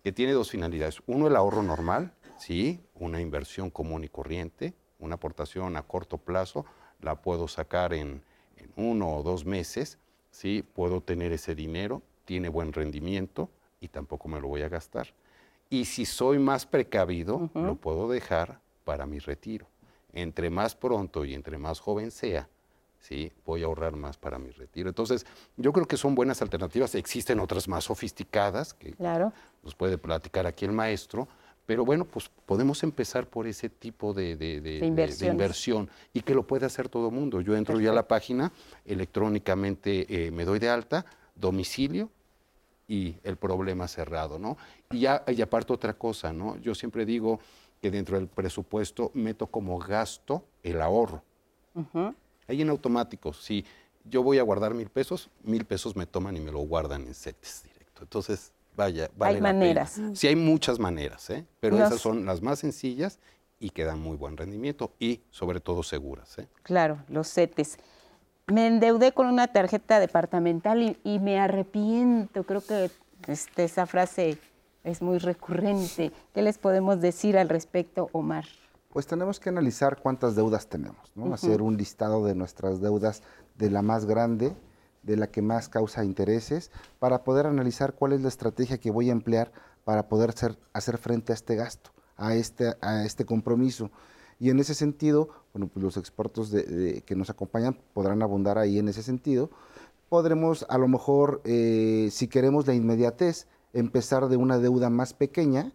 que 0.03 0.11
tiene 0.11 0.33
dos 0.33 0.51
finalidades. 0.51 1.01
Uno, 1.07 1.29
el 1.29 1.37
ahorro 1.37 1.63
normal, 1.63 2.13
¿sí? 2.39 2.81
Una 2.97 3.21
inversión 3.21 3.71
común 3.71 4.03
y 4.03 4.09
corriente, 4.09 4.75
una 4.99 5.15
aportación 5.15 5.77
a 5.77 5.83
corto 5.83 6.19
plazo, 6.19 6.67
la 7.01 7.23
puedo 7.23 7.47
sacar 7.47 7.95
en, 7.95 8.21
en 8.57 8.73
uno 8.75 9.15
o 9.15 9.23
dos 9.23 9.45
meses, 9.45 9.99
¿sí? 10.33 10.65
Puedo 10.75 11.03
tener 11.03 11.31
ese 11.31 11.55
dinero, 11.55 12.03
tiene 12.25 12.49
buen 12.49 12.73
rendimiento 12.73 13.49
y 13.81 13.87
tampoco 13.87 14.27
me 14.27 14.41
lo 14.41 14.49
voy 14.49 14.63
a 14.63 14.69
gastar. 14.69 15.15
Y 15.71 15.85
si 15.85 16.07
soy 16.07 16.39
más 16.39 16.66
precavido, 16.66 17.51
lo 17.55 17.75
puedo 17.77 18.09
dejar 18.09 18.61
para 18.85 19.07
mi 19.07 19.19
retiro. 19.19 19.66
Entre 20.12 20.49
más 20.49 20.75
pronto 20.75 21.25
y 21.25 21.35
entre 21.35 21.59
más 21.59 21.81
joven 21.81 22.11
sea, 22.11 22.49
¿sí? 23.01 23.31
voy 23.45 23.62
a 23.62 23.66
ahorrar 23.66 23.95
más 23.95 24.16
para 24.16 24.39
mi 24.39 24.51
retiro. 24.51 24.89
Entonces, 24.89 25.27
yo 25.57 25.73
creo 25.73 25.87
que 25.87 25.99
son 25.99 26.14
buenas 26.14 26.41
alternativas. 26.41 26.95
Existen 26.95 27.39
otras 27.41 27.69
más 27.69 27.85
sofisticadas 27.85 28.73
que 28.73 28.95
nos 29.62 29.75
puede 29.75 29.99
platicar 29.99 30.47
aquí 30.47 30.64
el 30.64 30.73
maestro. 30.73 31.29
Pero 31.66 31.85
bueno, 31.85 32.07
pues 32.07 32.31
podemos 32.47 32.83
empezar 32.83 33.27
por 33.27 33.47
ese 33.47 33.69
tipo 33.69 34.14
de, 34.14 34.81
inversión 35.21 35.91
y 36.14 36.23
que 36.23 36.33
lo 36.33 36.47
puede 36.47 36.64
hacer 36.64 36.89
todo 36.89 37.09
el 37.09 37.14
mundo. 37.14 37.43
Yo 37.43 37.55
entro 37.55 37.79
ya 37.79 37.91
a 37.91 37.95
la 37.95 38.09
página, 38.09 38.51
electrónicamente 38.87 40.07
eh, 40.09 40.31
me 40.31 40.47
doy 40.47 40.61
de 40.61 40.71
alta, 40.71 41.05
domicilio, 41.35 42.09
y 42.89 43.16
el 43.23 43.37
problema 43.37 43.87
cerrado, 43.87 44.39
¿no? 44.39 44.57
Y 44.91 45.01
ya, 45.01 45.22
y 45.26 45.41
aparte 45.43 45.72
otra 45.72 45.95
cosa, 45.95 46.32
¿no? 46.32 46.57
Yo 46.57 46.74
siempre 46.74 47.05
digo 47.05 47.41
que 47.80 47.91
dentro 47.91 48.16
del 48.16 48.28
presupuesto 48.28 49.11
meto 49.14 49.47
como 49.47 49.78
gasto 49.78 50.45
el 50.62 50.80
ahorro. 50.80 51.22
Ahí 52.49 52.62
en 52.62 52.70
automático, 52.70 53.32
si 53.32 53.64
yo 54.05 54.22
voy 54.22 54.39
a 54.39 54.43
guardar 54.43 54.74
mil 54.74 54.89
pesos, 54.89 55.30
mil 55.45 55.64
pesos 55.64 55.95
me 55.95 56.07
toman 56.07 56.36
y 56.36 56.41
me 56.41 56.51
lo 56.51 56.61
guardan 56.61 57.07
en 57.07 57.14
CETES 57.14 57.64
directo. 57.64 58.03
Entonces, 58.03 58.53
vaya, 58.74 59.11
vale 59.17 59.37
Hay 59.37 59.41
maneras. 59.41 60.00
Sí, 60.14 60.26
hay 60.26 60.34
muchas 60.34 60.79
maneras, 60.79 61.29
¿eh? 61.30 61.45
Pero 61.61 61.76
esas 61.76 62.00
son 62.00 62.25
las 62.25 62.42
más 62.42 62.58
sencillas 62.58 63.21
y 63.61 63.71
que 63.71 63.84
dan 63.84 64.00
muy 64.00 64.17
buen 64.17 64.37
rendimiento 64.37 64.92
y 64.99 65.21
sobre 65.30 65.61
todo 65.61 65.83
seguras. 65.83 66.38
¿eh? 66.38 66.49
Claro, 66.63 66.99
los 67.08 67.33
CETES 67.33 67.79
me 68.46 68.67
endeudé 68.67 69.13
con 69.13 69.26
una 69.26 69.49
tarjeta 69.49 70.00
departamental 70.00 70.96
y, 71.04 71.18
me 71.18 71.38
arrepiento. 71.38 72.45
Creo 72.45 72.63
que 72.63 72.91
este, 73.26 73.64
esa 73.64 73.87
frase 73.87 74.38
es 74.89 75.03
muy 75.03 75.19
recurrente. 75.19 76.13
¿Qué 76.35 76.43
les 76.43 76.59
podemos 76.59 77.01
decir 77.01 77.39
al 77.39 77.49
respecto, 77.49 78.09
Omar? 78.13 78.45
Pues 78.91 79.07
tenemos 79.07 79.39
que 79.39 79.51
analizar 79.51 80.01
cuántas 80.01 80.35
deudas 80.35 80.67
tenemos, 80.67 81.13
¿no? 81.15 81.33
hacer 81.35 81.61
un 81.61 81.77
listado 81.77 82.25
de 82.25 82.35
nuestras 82.35 82.81
deudas 82.81 83.23
de 83.59 83.71
la 83.71 83.83
más 83.83 84.07
grande, 84.07 84.57
de 85.03 85.17
la 85.17 85.27
que 85.27 85.43
más 85.43 85.69
causa 85.69 86.05
intereses, 86.05 86.71
para 86.99 87.23
poder 87.23 87.47
analizar 87.47 87.95
cuál 87.95 88.15
es 88.15 88.23
la 88.23 88.29
estrategia 88.29 88.79
que 88.79 88.91
voy 88.91 89.11
a 89.11 89.13
emplear 89.13 89.53
para 89.85 90.09
poder 90.09 90.35
hacer 90.73 90.99
frente 90.99 91.33
a 91.33 91.35
este 91.35 91.55
gasto, 91.55 91.91
a 92.17 92.35
este, 92.35 92.75
a 92.81 93.05
este 93.05 93.25
compromiso. 93.25 93.91
Y 94.41 94.51
en 94.51 94.59
ese 94.59 94.75
sentido, 94.75 95.29
bueno, 95.53 95.69
pues 95.69 95.83
los 95.83 95.97
expertos 95.97 96.51
que 96.51 97.17
nos 97.17 97.29
acompañan 97.29 97.77
podrán 97.93 98.23
abundar 98.23 98.57
ahí 98.57 98.79
en 98.79 98.89
ese 98.89 99.03
sentido. 99.03 99.51
Podremos, 100.09 100.65
a 100.69 100.79
lo 100.79 100.89
mejor, 100.89 101.43
eh, 101.45 102.09
si 102.11 102.29
queremos 102.29 102.67
la 102.67 102.75
inmediatez, 102.75 103.47
empezar 103.72 104.28
de 104.28 104.36
una 104.36 104.58
deuda 104.58 104.90
más 104.90 105.12
pequeña 105.12 105.72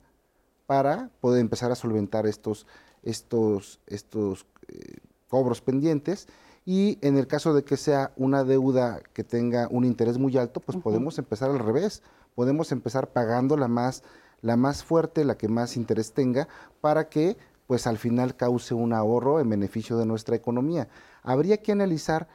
para 0.65 1.09
poder 1.21 1.41
empezar 1.41 1.71
a 1.71 1.75
solventar 1.75 2.25
estos, 2.25 2.65
estos, 3.03 3.79
estos 3.87 4.45
eh, 4.67 4.97
cobros 5.29 5.61
pendientes. 5.61 6.27
Y 6.65 6.97
en 7.01 7.17
el 7.17 7.27
caso 7.27 7.53
de 7.53 7.63
que 7.63 7.75
sea 7.75 8.13
una 8.15 8.43
deuda 8.43 9.01
que 9.13 9.23
tenga 9.23 9.67
un 9.69 9.83
interés 9.83 10.17
muy 10.17 10.37
alto, 10.37 10.61
pues 10.61 10.77
podemos 10.77 11.17
empezar 11.19 11.49
al 11.49 11.59
revés. 11.59 12.01
Podemos 12.35 12.71
empezar 12.71 13.11
pagando 13.11 13.57
la 13.57 13.67
más, 13.67 14.03
la 14.41 14.55
más 14.55 14.83
fuerte, 14.83 15.25
la 15.25 15.37
que 15.37 15.49
más 15.49 15.75
interés 15.75 16.13
tenga, 16.13 16.47
para 16.79 17.09
que 17.09 17.37
pues 17.67 17.87
al 17.87 17.97
final 17.97 18.35
cause 18.35 18.73
un 18.73 18.93
ahorro 18.93 19.39
en 19.39 19.49
beneficio 19.49 19.97
de 19.97 20.05
nuestra 20.05 20.35
economía. 20.35 20.87
Habría 21.21 21.57
que 21.57 21.71
analizar 21.71 22.27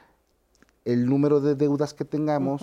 el 0.85 1.06
número 1.06 1.40
de 1.40 1.55
deudas 1.55 1.94
que 1.94 2.05
tengamos, 2.05 2.62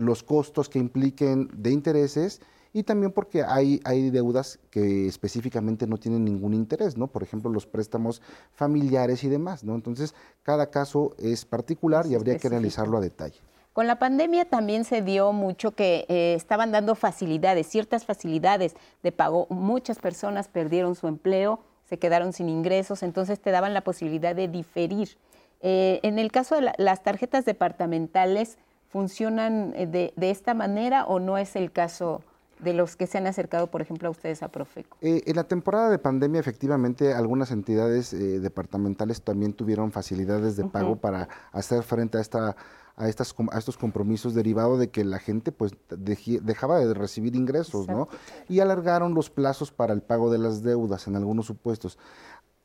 los 0.00 0.22
costos 0.22 0.68
que 0.68 0.78
impliquen 0.78 1.50
de 1.54 1.70
intereses 1.70 2.40
y 2.72 2.84
también 2.84 3.10
porque 3.12 3.42
hay, 3.42 3.80
hay 3.84 4.10
deudas 4.10 4.60
que 4.70 5.06
específicamente 5.06 5.86
no 5.86 5.98
tienen 5.98 6.24
ningún 6.24 6.54
interés, 6.54 6.96
¿no? 6.96 7.08
Por 7.08 7.22
ejemplo, 7.22 7.50
los 7.50 7.66
préstamos 7.66 8.22
familiares 8.52 9.24
y 9.24 9.28
demás, 9.28 9.64
¿no? 9.64 9.74
Entonces, 9.74 10.14
cada 10.42 10.70
caso 10.70 11.14
es 11.18 11.44
particular 11.44 12.06
y 12.06 12.14
habría 12.14 12.38
que 12.38 12.46
analizarlo 12.46 12.98
a 12.98 13.00
detalle. 13.00 13.40
Con 13.72 13.86
la 13.86 13.98
pandemia 13.98 14.44
también 14.44 14.84
se 14.84 15.02
dio 15.02 15.32
mucho 15.32 15.72
que 15.72 16.04
eh, 16.08 16.34
estaban 16.34 16.72
dando 16.72 16.94
facilidades, 16.94 17.68
ciertas 17.68 18.04
facilidades 18.04 18.74
de 19.02 19.12
pago. 19.12 19.46
Muchas 19.48 19.98
personas 19.98 20.48
perdieron 20.48 20.94
su 20.94 21.06
empleo, 21.06 21.60
se 21.88 21.98
quedaron 21.98 22.32
sin 22.32 22.48
ingresos, 22.48 23.02
entonces 23.02 23.40
te 23.40 23.50
daban 23.50 23.74
la 23.74 23.82
posibilidad 23.82 24.34
de 24.34 24.48
diferir. 24.48 25.16
Eh, 25.60 26.00
en 26.02 26.18
el 26.18 26.32
caso 26.32 26.56
de 26.56 26.72
las 26.78 27.02
tarjetas 27.02 27.44
departamentales, 27.44 28.58
¿funcionan 28.90 29.72
eh, 29.76 29.86
de, 29.86 30.12
de, 30.16 30.30
esta 30.30 30.54
manera 30.54 31.06
o 31.06 31.18
no 31.18 31.38
es 31.38 31.56
el 31.56 31.72
caso 31.72 32.22
de 32.62 32.74
los 32.74 32.96
que 32.96 33.06
se 33.06 33.18
han 33.18 33.26
acercado, 33.26 33.68
por 33.68 33.80
ejemplo, 33.80 34.08
a 34.08 34.10
ustedes 34.10 34.42
a 34.42 34.48
Profeco? 34.48 34.96
Eh, 35.00 35.22
en 35.26 35.36
la 35.36 35.44
temporada 35.44 35.90
de 35.90 35.98
pandemia, 35.98 36.40
efectivamente, 36.40 37.14
algunas 37.14 37.50
entidades 37.50 38.12
eh, 38.12 38.40
departamentales 38.40 39.22
también 39.22 39.52
tuvieron 39.52 39.92
facilidades 39.92 40.56
de 40.56 40.64
pago 40.64 40.96
para 40.96 41.28
hacer 41.52 41.82
frente 41.82 42.18
a 42.18 42.20
esta 42.20 42.56
a, 42.96 43.08
estas, 43.08 43.34
a 43.50 43.58
estos 43.58 43.78
compromisos 43.78 44.34
derivados 44.34 44.78
de 44.78 44.90
que 44.90 45.04
la 45.04 45.18
gente 45.18 45.52
pues 45.52 45.72
dejaba 45.88 46.80
de 46.80 46.92
recibir 46.92 47.34
ingresos, 47.34 47.88
¿no? 47.88 48.08
Y 48.46 48.60
alargaron 48.60 49.14
los 49.14 49.30
plazos 49.30 49.72
para 49.72 49.94
el 49.94 50.02
pago 50.02 50.30
de 50.30 50.36
las 50.36 50.62
deudas 50.62 51.06
en 51.06 51.16
algunos 51.16 51.46
supuestos. 51.46 51.98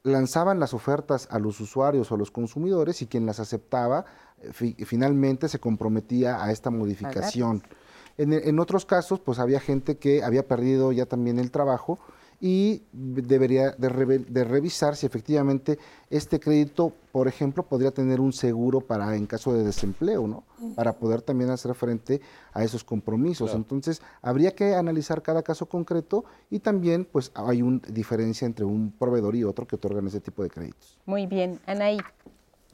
Lanzaban 0.03 0.59
las 0.59 0.73
ofertas 0.73 1.29
a 1.31 1.39
los 1.39 1.61
usuarios 1.61 2.11
o 2.11 2.15
a 2.15 2.17
los 2.17 2.31
consumidores 2.31 3.01
y 3.01 3.07
quien 3.07 3.25
las 3.25 3.39
aceptaba 3.39 4.05
finalmente 4.51 5.47
se 5.47 5.59
comprometía 5.59 6.43
a 6.43 6.51
esta 6.51 6.69
modificación. 6.69 7.63
En, 8.17 8.59
otros 8.59 8.85
casos, 8.85 9.19
pues 9.19 9.39
había 9.39 9.59
gente 9.59 9.97
que 9.97 10.23
había 10.23 10.47
perdido 10.47 10.93
ya 10.93 11.05
también 11.05 11.37
el 11.37 11.51
trabajo 11.51 11.99
y 12.39 12.83
debería 12.93 13.71
de, 13.71 14.43
revisar 14.43 14.95
si 14.95 15.05
efectivamente 15.05 15.79
este 16.09 16.39
crédito, 16.39 16.93
por 17.11 17.27
ejemplo, 17.27 17.63
podría 17.63 17.91
tener 17.91 18.21
un 18.21 18.31
seguro 18.31 18.79
para 18.79 19.15
en 19.15 19.25
caso 19.25 19.53
de 19.53 19.63
desempleo, 19.63 20.27
¿no? 20.27 20.43
Para 20.75 20.93
poder 20.93 21.21
también 21.21 21.49
hacer 21.49 21.73
frente 21.75 22.21
a 22.53 22.63
esos 22.63 22.83
compromisos. 22.83 23.53
Entonces, 23.53 24.01
habría 24.21 24.51
que 24.51 24.75
analizar 24.75 25.21
cada 25.21 25.43
caso 25.43 25.65
concreto 25.65 26.23
y 26.49 26.59
también, 26.59 27.05
pues, 27.09 27.31
hay 27.33 27.61
una 27.61 27.81
diferencia 27.89 28.45
entre 28.45 28.63
un 28.63 28.91
proveedor 28.91 29.35
y 29.35 29.43
otro 29.43 29.67
que 29.67 29.75
otorgan 29.75 30.07
ese 30.07 30.21
tipo 30.21 30.43
de 30.43 30.49
créditos. 30.49 30.97
Muy 31.05 31.25
bien, 31.25 31.59
Anaí. 31.65 31.97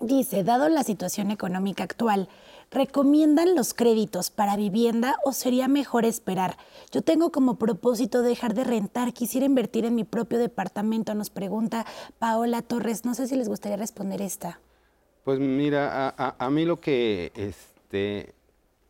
Dice, 0.01 0.43
dado 0.43 0.67
la 0.67 0.83
situación 0.83 1.29
económica 1.29 1.83
actual, 1.83 2.27
¿recomiendan 2.71 3.53
los 3.53 3.75
créditos 3.75 4.31
para 4.31 4.55
vivienda 4.55 5.15
o 5.23 5.31
sería 5.31 5.67
mejor 5.67 6.05
esperar? 6.05 6.57
Yo 6.91 7.03
tengo 7.03 7.31
como 7.31 7.59
propósito 7.59 8.23
dejar 8.23 8.55
de 8.55 8.63
rentar, 8.63 9.13
quisiera 9.13 9.45
invertir 9.45 9.85
en 9.85 9.93
mi 9.93 10.03
propio 10.03 10.39
departamento, 10.39 11.13
nos 11.13 11.29
pregunta 11.29 11.85
Paola 12.17 12.63
Torres. 12.63 13.05
No 13.05 13.13
sé 13.13 13.27
si 13.27 13.35
les 13.35 13.47
gustaría 13.47 13.77
responder 13.77 14.23
esta. 14.23 14.59
Pues 15.23 15.39
mira, 15.39 16.15
a, 16.17 16.49
mí 16.49 16.65
lo 16.65 16.79
que 16.79 17.31
este, 17.35 18.33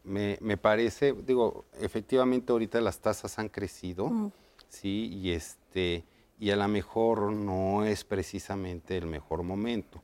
me, 0.05 0.37
parece, 0.57 1.11
digo, 1.11 1.65
efectivamente 1.81 2.53
ahorita 2.53 2.79
las 2.79 2.99
tasas 2.99 3.37
han 3.37 3.49
crecido, 3.49 4.07
mm. 4.07 4.31
sí, 4.69 5.09
y 5.11 5.31
este, 5.31 6.05
y 6.39 6.51
a 6.51 6.55
lo 6.55 6.69
mejor 6.69 7.33
no 7.33 7.83
es 7.83 8.05
precisamente 8.05 8.95
el 8.95 9.07
mejor 9.07 9.43
momento. 9.43 10.01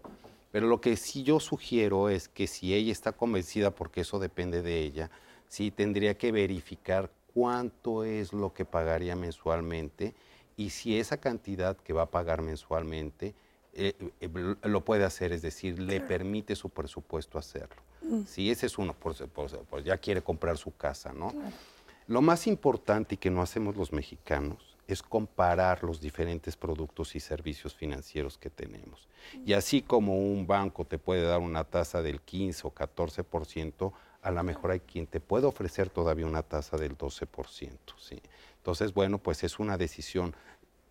Pero 0.57 0.69
lo 0.69 0.81
que 0.81 0.97
sí 0.97 1.21
yo 1.21 1.39
sugiero 1.39 2.09
es 2.09 2.29
que 2.29 2.47
si 2.47 2.73
ella 2.73 2.91
está 2.91 3.11
convencida, 3.11 3.69
porque 3.69 4.01
eso 4.01 4.17
depende 4.17 4.63
de 4.63 4.79
ella, 4.79 5.11
sí 5.47 5.69
tendría 5.69 6.17
que 6.17 6.31
verificar 6.31 7.11
cuánto 7.31 8.03
es 8.03 8.34
lo 8.34 8.51
que 8.55 8.65
pagaría 8.65 9.15
mensualmente 9.15 10.15
y 10.55 10.71
si 10.71 10.97
esa 10.97 11.17
cantidad 11.17 11.77
que 11.77 11.93
va 11.93 12.01
a 12.01 12.09
pagar 12.09 12.41
mensualmente 12.41 13.35
eh, 13.73 13.93
eh, 14.19 14.55
lo 14.63 14.84
puede 14.84 15.03
hacer, 15.03 15.31
es 15.31 15.43
decir, 15.43 15.77
le 15.77 16.01
permite 16.01 16.55
su 16.55 16.71
presupuesto 16.71 17.38
hacerlo. 17.38 17.84
Mm. 18.01 18.23
Si 18.23 18.49
ese 18.49 18.65
es 18.65 18.79
uno, 18.79 18.95
pues, 18.99 19.23
pues, 19.31 19.55
pues, 19.69 19.85
ya 19.85 19.99
quiere 19.99 20.23
comprar 20.23 20.57
su 20.57 20.75
casa, 20.75 21.13
¿no? 21.13 21.35
Lo 22.07 22.23
más 22.23 22.47
importante 22.47 23.13
y 23.13 23.19
que 23.19 23.29
no 23.29 23.43
hacemos 23.43 23.75
los 23.75 23.93
mexicanos 23.93 24.77
es 24.88 25.03
comparar 25.03 25.84
los 25.84 25.99
diferentes 25.99 26.55
productos 26.55 27.15
y 27.15 27.19
servicios 27.19 27.76
financieros 27.76 28.38
que 28.38 28.49
tenemos. 28.49 29.07
Y 29.45 29.53
así 29.53 29.81
como 29.81 30.18
un 30.18 30.47
banco 30.47 30.85
te 30.85 30.97
puede 30.97 31.23
dar 31.23 31.39
una 31.39 31.65
tasa 31.65 32.01
del 32.01 32.22
15 32.22 32.68
o 32.68 32.73
14%, 32.73 33.91
a 34.22 34.31
lo 34.31 34.43
mejor 34.43 34.72
hay 34.72 34.80
quien 34.80 35.07
te 35.07 35.19
puede 35.19 35.45
ofrecer 35.45 35.89
todavía 35.89 36.26
una 36.26 36.43
tasa 36.43 36.77
del 36.77 36.97
12%. 36.97 37.77
¿sí? 37.99 38.22
Entonces, 38.57 38.93
bueno, 38.93 39.18
pues 39.18 39.43
es 39.43 39.59
una 39.59 39.77
decisión. 39.77 40.35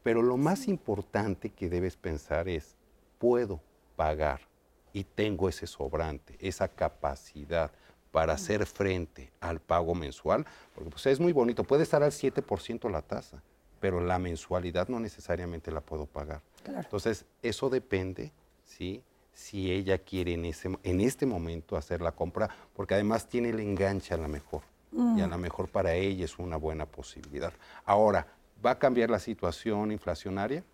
Pero 0.02 0.22
lo 0.22 0.36
más 0.36 0.68
importante 0.68 1.50
que 1.50 1.68
debes 1.68 1.96
pensar 1.96 2.48
es, 2.48 2.76
puedo 3.18 3.60
pagar 3.96 4.42
y 4.92 5.04
tengo 5.04 5.48
ese 5.48 5.66
sobrante, 5.66 6.36
esa 6.38 6.68
capacidad 6.68 7.72
para 8.12 8.34
hacer 8.34 8.64
frente 8.64 9.30
al 9.40 9.60
pago 9.60 9.94
mensual, 9.94 10.46
porque 10.74 10.90
pues 10.90 11.04
es 11.06 11.20
muy 11.20 11.32
bonito, 11.32 11.64
puede 11.64 11.82
estar 11.82 12.02
al 12.02 12.12
7% 12.12 12.90
la 12.90 13.02
tasa, 13.02 13.42
pero 13.80 14.00
la 14.00 14.18
mensualidad 14.18 14.88
no 14.88 15.00
necesariamente 15.00 15.70
la 15.70 15.80
puedo 15.80 16.06
pagar. 16.06 16.42
Entonces, 16.66 17.24
eso 17.42 17.70
depende, 17.70 18.32
¿sí? 18.64 19.02
Si 19.32 19.70
ella 19.70 19.98
quiere 19.98 20.34
en, 20.34 20.46
ese, 20.46 20.76
en 20.82 21.00
este 21.00 21.26
momento 21.26 21.76
hacer 21.76 22.00
la 22.00 22.12
compra, 22.12 22.48
porque 22.74 22.94
además 22.94 23.28
tiene 23.28 23.50
el 23.50 23.60
enganche 23.60 24.14
a 24.14 24.16
la 24.16 24.28
mejor. 24.28 24.62
Y 25.16 25.20
a 25.20 25.26
lo 25.26 25.36
mejor 25.36 25.68
para 25.68 25.92
ella 25.94 26.24
es 26.24 26.38
una 26.38 26.56
buena 26.56 26.86
posibilidad. 26.86 27.52
Ahora, 27.84 28.26
¿va 28.64 28.70
a 28.70 28.78
cambiar 28.78 29.10
la 29.10 29.18
situación 29.18 29.92
inflacionaria? 29.92 30.64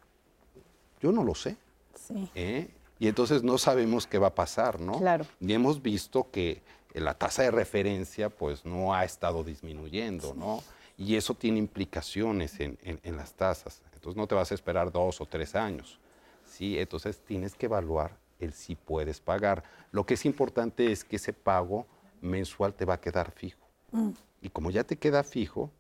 Yo 1.01 1.11
no 1.11 1.24
lo 1.24 1.35
sé. 1.35 1.57
Sí. 1.97 2.31
¿eh? 2.37 2.69
Y 3.01 3.09
entonces 3.09 3.43
no 3.43 3.59
sabemos 3.59 4.07
qué 4.07 4.19
va 4.19 4.29
a 4.29 4.35
pasar, 4.35 4.79
¿no? 4.79 4.99
Claro. 4.99 5.27
Y 5.41 5.53
hemos 5.53 5.83
visto 5.83 6.31
que 6.31 6.62
la 6.95 7.15
tasa 7.15 7.43
de 7.43 7.51
referencia 7.51 8.31
pues 8.31 8.65
no 8.65 8.95
ha 8.95 9.05
estado 9.05 9.43
disminuyendo, 9.43 10.35
¿no? 10.35 10.62
Y 10.97 11.16
eso 11.16 11.35
tiene 11.35 11.59
implicaciones 11.59 12.59
en, 12.60 13.16
las 13.16 13.35
tasas. 13.35 13.82
Entonces 13.94 14.16
no 14.16 14.27
te 14.27 14.35
vas 14.35 14.51
a 14.51 14.55
esperar 14.55 14.93
dos 14.93 15.20
o 15.20 15.27
tres 15.27 15.55
años. 15.55 15.98
¿sí? 16.44 16.78
Entonces 16.78 17.20
tienes 17.20 17.55
que 17.55 17.66
evaluar 17.66 18.16
el 18.39 18.52
si 18.52 18.74
puedes 18.74 19.20
pagar. 19.20 19.62
Lo 19.90 20.05
que 20.05 20.14
es 20.14 20.24
importante 20.24 20.93
es 20.93 21.05
que 21.05 21.16
ese 21.16 21.32
pago 21.32 21.86
mensual 22.20 22.74
te 22.74 22.85
va 22.85 22.94
a 22.94 23.01
quedar 23.01 23.31
fijo. 23.31 23.66
Mm. 23.90 24.10
Y 24.43 24.48
como 24.51 24.70
ya 24.70 24.85
te 24.85 24.97
queda 24.97 25.23
fijo 25.23 25.70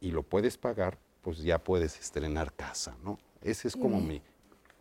y 0.00 0.10
lo 0.10 0.22
puedes 0.22 0.56
pagar, 0.56 0.98
pues 1.22 1.38
ya 1.42 1.58
puedes 1.58 1.98
estrenar 1.98 2.52
casa, 2.52 2.96
¿no? 3.04 3.18
Ese 3.42 3.68
es 3.68 3.76
como 3.76 4.00
mi... 4.00 4.22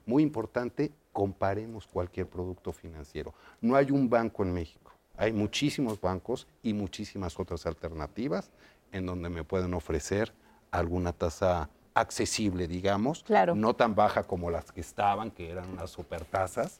Muy 0.05 0.23
importante, 0.23 0.91
comparemos 1.13 1.85
cualquier 1.85 2.27
producto 2.27 2.71
financiero. 2.71 3.33
No 3.61 3.75
hay 3.75 3.91
un 3.91 4.09
banco 4.09 4.41
en 4.43 4.53
México. 4.53 4.91
Hay 5.15 5.33
muchísimos 5.33 5.99
bancos 5.99 6.47
y 6.63 6.73
muchísimas 6.73 7.37
otras 7.39 7.65
alternativas 7.65 8.51
en 8.91 9.05
donde 9.05 9.29
me 9.29 9.43
pueden 9.43 9.73
ofrecer 9.73 10.33
alguna 10.71 11.13
tasa 11.13 11.69
accesible, 11.93 12.67
digamos, 12.67 13.25
no 13.55 13.75
tan 13.75 13.95
baja 13.95 14.23
como 14.23 14.49
las 14.51 14.71
que 14.71 14.81
estaban, 14.81 15.31
que 15.31 15.49
eran 15.51 15.69
unas 15.69 15.89
super 15.89 16.23
tasas, 16.23 16.79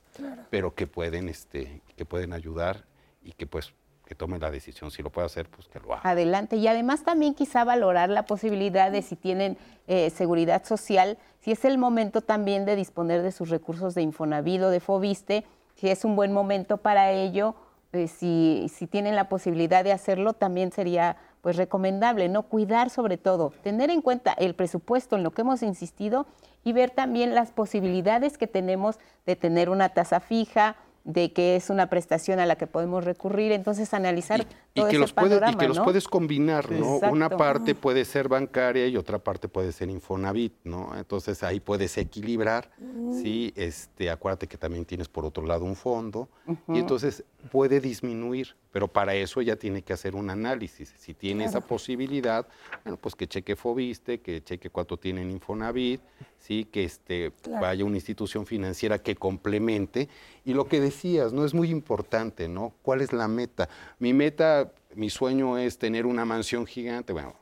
pero 0.50 0.76
que 0.76 0.88
pueden, 0.88 1.30
este, 1.30 1.82
que 1.96 2.06
pueden 2.06 2.34
ayudar 2.34 2.86
y 3.22 3.34
que 3.34 3.46
pues 3.46 3.74
que 4.06 4.16
tome 4.16 4.40
la 4.40 4.50
decisión. 4.50 4.90
Si 4.90 5.04
lo 5.04 5.12
puede 5.12 5.28
hacer, 5.28 5.48
pues 5.48 5.68
que 5.68 5.80
lo 5.80 5.94
haga. 5.94 6.02
Adelante. 6.04 6.56
Y 6.56 6.68
además 6.68 7.04
también 7.04 7.36
quizá 7.36 7.64
valorar 7.64 8.10
la 8.10 8.26
posibilidad 8.26 8.92
de 8.92 9.04
si 9.04 9.16
tienen 9.16 9.56
eh, 9.88 10.10
seguridad 10.10 10.66
social, 10.66 11.20
si 11.42 11.52
es 11.52 11.64
el 11.64 11.78
momento 11.78 12.22
también 12.22 12.66
de 12.66 12.76
disponer 12.76 13.22
de 13.22 13.32
sus 13.32 13.50
recursos 13.50 13.94
de 13.94 14.02
Infonavido, 14.02 14.72
de 14.72 14.80
Fobiste, 14.80 15.46
si 15.76 15.90
es 15.90 16.06
un 16.06 16.16
buen 16.16 16.34
momento 16.34 16.78
para 16.78 17.12
ello, 17.12 17.54
eh, 17.94 18.08
si, 18.08 18.72
si 18.74 18.88
tienen 18.88 19.16
la 19.16 19.30
posibilidad 19.30 19.84
de 19.84 19.94
hacerlo, 19.94 20.34
también 20.34 20.72
sería 20.72 21.16
pues 21.42 21.56
recomendable, 21.56 22.30
¿no? 22.30 22.44
Cuidar 22.44 22.90
sobre 22.90 23.18
todo, 23.18 23.54
tener 23.64 23.90
en 23.90 24.02
cuenta 24.02 24.34
el 24.34 24.56
presupuesto 24.56 25.16
en 25.16 25.24
lo 25.24 25.32
que 25.32 25.42
hemos 25.42 25.64
insistido 25.64 26.28
y 26.64 26.74
ver 26.74 26.92
también 26.92 27.36
las 27.36 27.52
posibilidades 27.52 28.38
que 28.38 28.48
tenemos 28.48 29.00
de 29.26 29.36
tener 29.36 29.70
una 29.70 29.90
tasa 29.90 30.20
fija, 30.20 30.76
de 31.04 31.32
que 31.32 31.56
es 31.56 31.70
una 31.70 31.90
prestación 31.90 32.40
a 32.40 32.46
la 32.46 32.56
que 32.56 32.68
podemos 32.68 33.04
recurrir, 33.04 33.52
entonces 33.52 33.94
analizar 33.94 34.42
y, 34.42 34.44
todo 34.74 34.88
que 34.88 34.92
ese 34.92 35.00
los 35.00 35.14
puedes, 35.14 35.42
y 35.52 35.56
que 35.56 35.68
los 35.68 35.80
puedes 35.80 36.08
combinar, 36.08 36.70
¿no? 36.72 36.96
Exacto. 36.96 37.16
Una 37.16 37.30
parte 37.30 37.74
puede 37.74 38.06
ser 38.06 38.28
bancaria 38.28 38.88
y 38.88 38.98
otra 38.98 39.18
parte 39.18 39.48
puede 39.48 39.72
ser 39.72 39.90
Infonavit, 39.90 40.54
¿no? 40.64 40.96
Entonces 40.98 41.42
ahí 41.44 41.60
puedes 41.60 41.98
equilibrar, 41.98 42.70
sí, 43.12 43.54
este, 43.56 44.12
acuérdate 44.12 44.48
que 44.48 44.58
también 44.58 44.86
tienes 44.86 45.08
por 45.08 45.26
otro 45.26 45.46
lado 45.46 45.66
un 45.66 45.76
fondo 45.76 46.30
y 46.68 46.80
entonces 46.80 47.24
puede 47.52 47.80
disminuir, 47.80 48.56
pero 48.72 48.88
para 48.88 49.16
eso 49.16 49.42
ya 49.42 49.56
tiene 49.56 49.82
que 49.82 49.94
hacer 49.94 50.16
un 50.16 50.30
análisis. 50.30 50.94
Si 50.98 51.14
tiene 51.14 51.46
esa 51.46 51.62
posibilidad, 51.62 52.48
bueno, 52.84 52.98
pues 52.98 53.16
que 53.16 53.28
cheque 53.28 53.56
Fobiste, 53.56 54.22
que 54.22 54.44
cheque 54.44 54.70
cuánto 54.70 54.98
tiene 54.98 55.22
en 55.22 55.32
Infonavit, 55.32 56.02
sí, 56.38 56.66
que 56.66 56.84
este 56.84 57.32
vaya 57.60 57.84
a 57.84 57.86
una 57.88 57.98
institución 57.98 58.46
financiera 58.46 59.00
que 59.00 59.16
complemente 59.16 60.08
y 60.46 60.54
lo 60.54 60.68
que 60.68 60.80
decías, 60.80 61.34
no 61.34 61.46
es 61.46 61.54
muy 61.54 61.70
importante, 61.70 62.48
¿no? 62.48 62.74
¿Cuál 62.82 63.02
es 63.02 63.12
la 63.12 63.28
meta? 63.28 63.70
Mi 63.98 64.14
meta, 64.14 64.72
mi 64.96 65.10
sueño 65.10 65.58
es 65.58 65.78
tener 65.78 66.06
una 66.06 66.26
mansión 66.26 66.66
gigante, 66.66 67.12
bueno, 67.14 67.34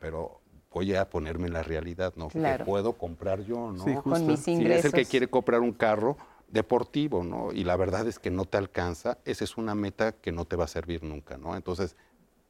pero 0.00 0.40
voy 0.72 0.94
a 0.94 1.08
ponerme 1.08 1.46
en 1.46 1.52
la 1.52 1.62
realidad, 1.62 2.14
¿no? 2.16 2.28
Claro. 2.28 2.64
Que 2.64 2.70
puedo 2.70 2.94
comprar 2.94 3.42
yo, 3.44 3.72
¿no? 3.72 3.84
Sí, 3.84 3.94
Con 4.02 4.26
mis 4.26 4.40
Si 4.40 4.50
es 4.52 4.56
el 4.56 4.62
ingresos. 4.62 4.92
que 4.92 5.04
quiere 5.04 5.28
comprar 5.28 5.60
un 5.60 5.72
carro 5.72 6.16
deportivo, 6.52 7.24
¿no? 7.24 7.50
Y 7.52 7.64
la 7.64 7.76
verdad 7.76 8.06
es 8.06 8.18
que 8.18 8.30
no 8.30 8.44
te 8.44 8.58
alcanza, 8.58 9.18
esa 9.24 9.42
es 9.42 9.56
una 9.56 9.74
meta 9.74 10.12
que 10.12 10.30
no 10.30 10.44
te 10.44 10.54
va 10.54 10.64
a 10.64 10.68
servir 10.68 11.02
nunca, 11.02 11.38
¿no? 11.38 11.56
Entonces, 11.56 11.96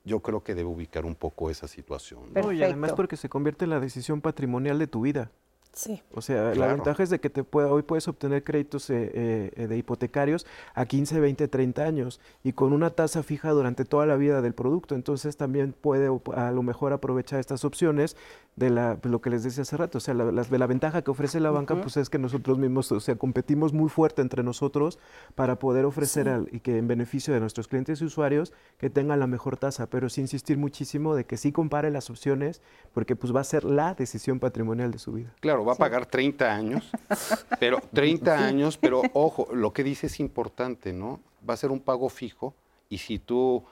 yo 0.04 0.20
creo 0.20 0.42
que 0.42 0.54
debe 0.54 0.68
ubicar 0.68 1.06
un 1.06 1.14
poco 1.14 1.48
esa 1.48 1.68
situación. 1.68 2.32
¿no? 2.34 2.52
Y 2.52 2.62
además 2.62 2.92
porque 2.92 3.16
se 3.16 3.28
convierte 3.28 3.64
en 3.64 3.70
la 3.70 3.80
decisión 3.80 4.20
patrimonial 4.20 4.78
de 4.78 4.88
tu 4.88 5.02
vida. 5.02 5.30
Sí. 5.72 6.02
O 6.12 6.20
sea, 6.20 6.54
la 6.54 6.66
ventaja 6.66 7.02
es 7.02 7.08
de 7.10 7.18
que 7.18 7.30
te 7.30 7.44
pueda, 7.44 7.68
hoy 7.68 7.82
puedes 7.82 8.06
obtener 8.06 8.44
créditos 8.44 8.90
eh, 8.90 9.10
eh, 9.14 9.50
eh, 9.56 9.66
de 9.68 9.76
hipotecarios 9.78 10.46
a 10.74 10.84
15, 10.84 11.18
20, 11.18 11.48
30 11.48 11.82
años 11.82 12.20
y 12.44 12.52
con 12.52 12.72
una 12.74 12.90
tasa 12.90 13.22
fija 13.22 13.50
durante 13.50 13.84
toda 13.86 14.04
la 14.04 14.16
vida 14.16 14.42
del 14.42 14.52
producto. 14.52 14.94
Entonces 14.94 15.36
también 15.38 15.72
puede 15.72 16.10
a 16.34 16.50
lo 16.50 16.62
mejor 16.62 16.92
aprovechar 16.92 17.40
estas 17.40 17.64
opciones 17.64 18.16
de 18.56 18.68
la, 18.68 18.98
lo 19.04 19.22
que 19.22 19.30
les 19.30 19.44
decía 19.44 19.62
hace 19.62 19.76
rato. 19.78 19.96
O 19.96 20.00
sea, 20.02 20.12
la 20.12 20.66
ventaja 20.66 21.00
que 21.02 21.10
ofrece 21.10 21.40
la 21.40 21.50
banca 21.50 21.74
pues 21.80 21.96
es 21.96 22.10
que 22.10 22.18
nosotros 22.18 22.58
mismos, 22.58 22.92
o 22.92 23.00
sea, 23.00 23.16
competimos 23.16 23.72
muy 23.72 23.88
fuerte 23.88 24.20
entre 24.20 24.42
nosotros 24.42 24.98
para 25.34 25.58
poder 25.58 25.86
ofrecer 25.86 26.28
al- 26.28 26.48
y 26.52 26.60
que 26.60 26.76
en 26.76 26.86
beneficio 26.86 27.32
de 27.32 27.40
nuestros 27.40 27.66
clientes 27.66 28.02
y 28.02 28.04
usuarios 28.04 28.52
que 28.76 28.90
tengan 28.90 29.20
la 29.20 29.26
mejor 29.26 29.56
tasa, 29.56 29.86
pero 29.86 30.10
sí 30.10 30.20
insistir 30.20 30.58
muchísimo 30.58 31.14
de 31.14 31.24
que 31.24 31.38
sí 31.38 31.50
compare 31.50 31.90
las 31.90 32.10
opciones 32.10 32.60
porque 32.92 33.16
pues 33.16 33.34
va 33.34 33.40
a 33.40 33.44
ser 33.44 33.64
la 33.64 33.94
decisión 33.94 34.38
patrimonial 34.38 34.90
de 34.92 34.98
su 34.98 35.12
vida. 35.12 35.32
Claro, 35.40 35.61
va 35.64 35.72
a 35.72 35.76
pagar 35.76 36.06
30 36.06 36.52
años, 36.52 36.90
pero 37.60 37.80
30 37.92 38.46
años, 38.46 38.76
pero 38.76 39.02
ojo, 39.12 39.48
lo 39.52 39.72
que 39.72 39.84
dice 39.84 40.06
es 40.06 40.20
importante, 40.20 40.92
¿no? 40.92 41.20
Va 41.48 41.54
a 41.54 41.56
ser 41.56 41.70
un 41.70 41.80
pago 41.80 42.08
fijo 42.08 42.54
y 42.88 42.98
si 42.98 43.18
tú 43.18 43.64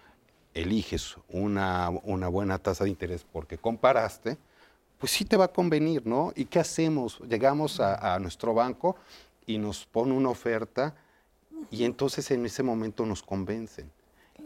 eliges 0.55 1.17
una, 1.29 1.91
una 2.03 2.29
buena 2.29 2.59
tasa 2.59 2.85
de 2.85 2.91
interés 2.91 3.25
porque 3.31 3.59
comparaste, 3.59 4.39
pues 4.99 5.13
sí 5.13 5.25
te 5.25 5.37
va 5.37 5.47
a 5.47 5.53
convenir, 5.53 6.07
¿no? 6.07 6.33
¿Y 6.35 6.47
qué 6.47 6.59
hacemos? 6.59 7.21
Llegamos 7.21 7.81
a, 7.81 8.15
a 8.15 8.19
nuestro 8.19 8.53
banco 8.55 8.97
y 9.47 9.59
nos 9.59 9.87
pone 9.87 10.13
una 10.13 10.29
oferta 10.29 10.95
y 11.71 11.85
entonces 11.85 12.31
en 12.31 12.45
ese 12.47 12.63
momento 12.63 13.07
nos 13.07 13.23
convencen. 13.23 13.91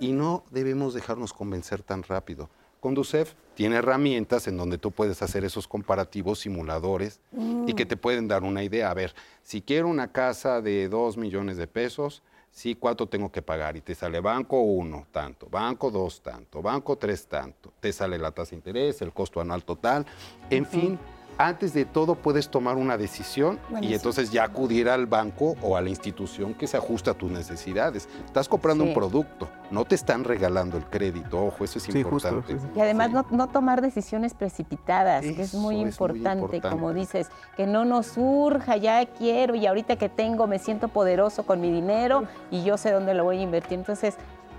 Y 0.00 0.12
no 0.12 0.44
debemos 0.50 0.94
dejarnos 0.94 1.32
convencer 1.32 1.82
tan 1.82 2.02
rápido. 2.02 2.50
Conducef 2.84 3.32
tiene 3.54 3.76
herramientas 3.76 4.46
en 4.46 4.58
donde 4.58 4.76
tú 4.76 4.90
puedes 4.90 5.22
hacer 5.22 5.42
esos 5.42 5.66
comparativos 5.66 6.40
simuladores 6.40 7.18
y 7.66 7.72
que 7.72 7.86
te 7.86 7.96
pueden 7.96 8.28
dar 8.28 8.42
una 8.42 8.62
idea. 8.62 8.90
A 8.90 8.94
ver, 8.94 9.14
si 9.42 9.62
quiero 9.62 9.88
una 9.88 10.12
casa 10.12 10.60
de 10.60 10.90
2 10.90 11.16
millones 11.16 11.56
de 11.56 11.66
pesos, 11.66 12.22
sí, 12.50 12.74
¿cuánto 12.74 13.06
tengo 13.06 13.32
que 13.32 13.40
pagar? 13.40 13.74
Y 13.78 13.80
te 13.80 13.94
sale 13.94 14.20
banco 14.20 14.60
1, 14.60 15.06
tanto, 15.10 15.48
banco 15.50 15.90
2, 15.90 16.20
tanto, 16.20 16.60
banco 16.60 16.98
3, 16.98 17.26
tanto. 17.26 17.72
Te 17.80 17.90
sale 17.90 18.18
la 18.18 18.32
tasa 18.32 18.50
de 18.50 18.56
interés, 18.56 19.00
el 19.00 19.14
costo 19.14 19.40
anual 19.40 19.64
total. 19.64 20.04
En 20.50 20.66
fin, 20.66 20.98
antes 21.38 21.72
de 21.74 21.84
todo 21.84 22.14
puedes 22.14 22.48
tomar 22.48 22.76
una 22.76 22.96
decisión 22.96 23.58
y 23.80 23.94
entonces 23.94 24.30
ya 24.30 24.44
acudir 24.44 24.88
al 24.88 25.06
banco 25.06 25.56
o 25.62 25.76
a 25.76 25.80
la 25.80 25.88
institución 25.90 26.54
que 26.54 26.66
se 26.66 26.76
ajusta 26.76 27.12
a 27.12 27.14
tus 27.14 27.30
necesidades. 27.30 28.08
Estás 28.26 28.48
comprando 28.48 28.84
Sí. 28.84 28.88
un 28.88 28.94
producto, 28.94 29.48
no 29.70 29.84
te 29.84 29.94
están 29.94 30.24
regalando 30.24 30.76
el 30.76 30.84
crédito, 30.84 31.44
ojo, 31.46 31.64
eso 31.64 31.78
es 31.78 31.84
Sí, 31.84 32.02
justo, 32.02 32.28
importante. 32.28 32.58
sí. 32.58 32.66
Y 32.76 32.80
además 32.80 33.08
Sí. 33.08 33.14
no, 33.14 33.26
no 33.30 33.48
tomar 33.48 33.80
decisiones 33.82 34.34
precipitadas, 34.34 35.22
que 35.24 35.42
es 35.42 35.54
muy 35.54 35.74
es 35.76 35.80
muy 35.80 35.80
importante, 35.80 36.44
importante. 36.56 36.68
como 36.76 36.92
dices, 36.92 37.28
que 37.56 37.66
no 37.66 37.84
nos 37.84 38.06
surja, 38.06 38.76
ya 38.76 39.04
quiero 39.06 39.54
y 39.54 39.66
ahorita 39.66 39.96
que 39.96 40.08
tengo 40.08 40.46
me 40.46 40.58
siento 40.58 40.88
poderoso 40.88 41.44
con 41.44 41.60
mi 41.60 41.70
dinero 41.70 42.24
y 42.50 42.62
yo 42.64 42.76
sé 42.76 42.90
dónde 42.92 43.14
lo 43.14 43.24
voy 43.24 43.38
a 43.38 43.42
invertir. 43.42 43.78
Entonces, 43.78 44.16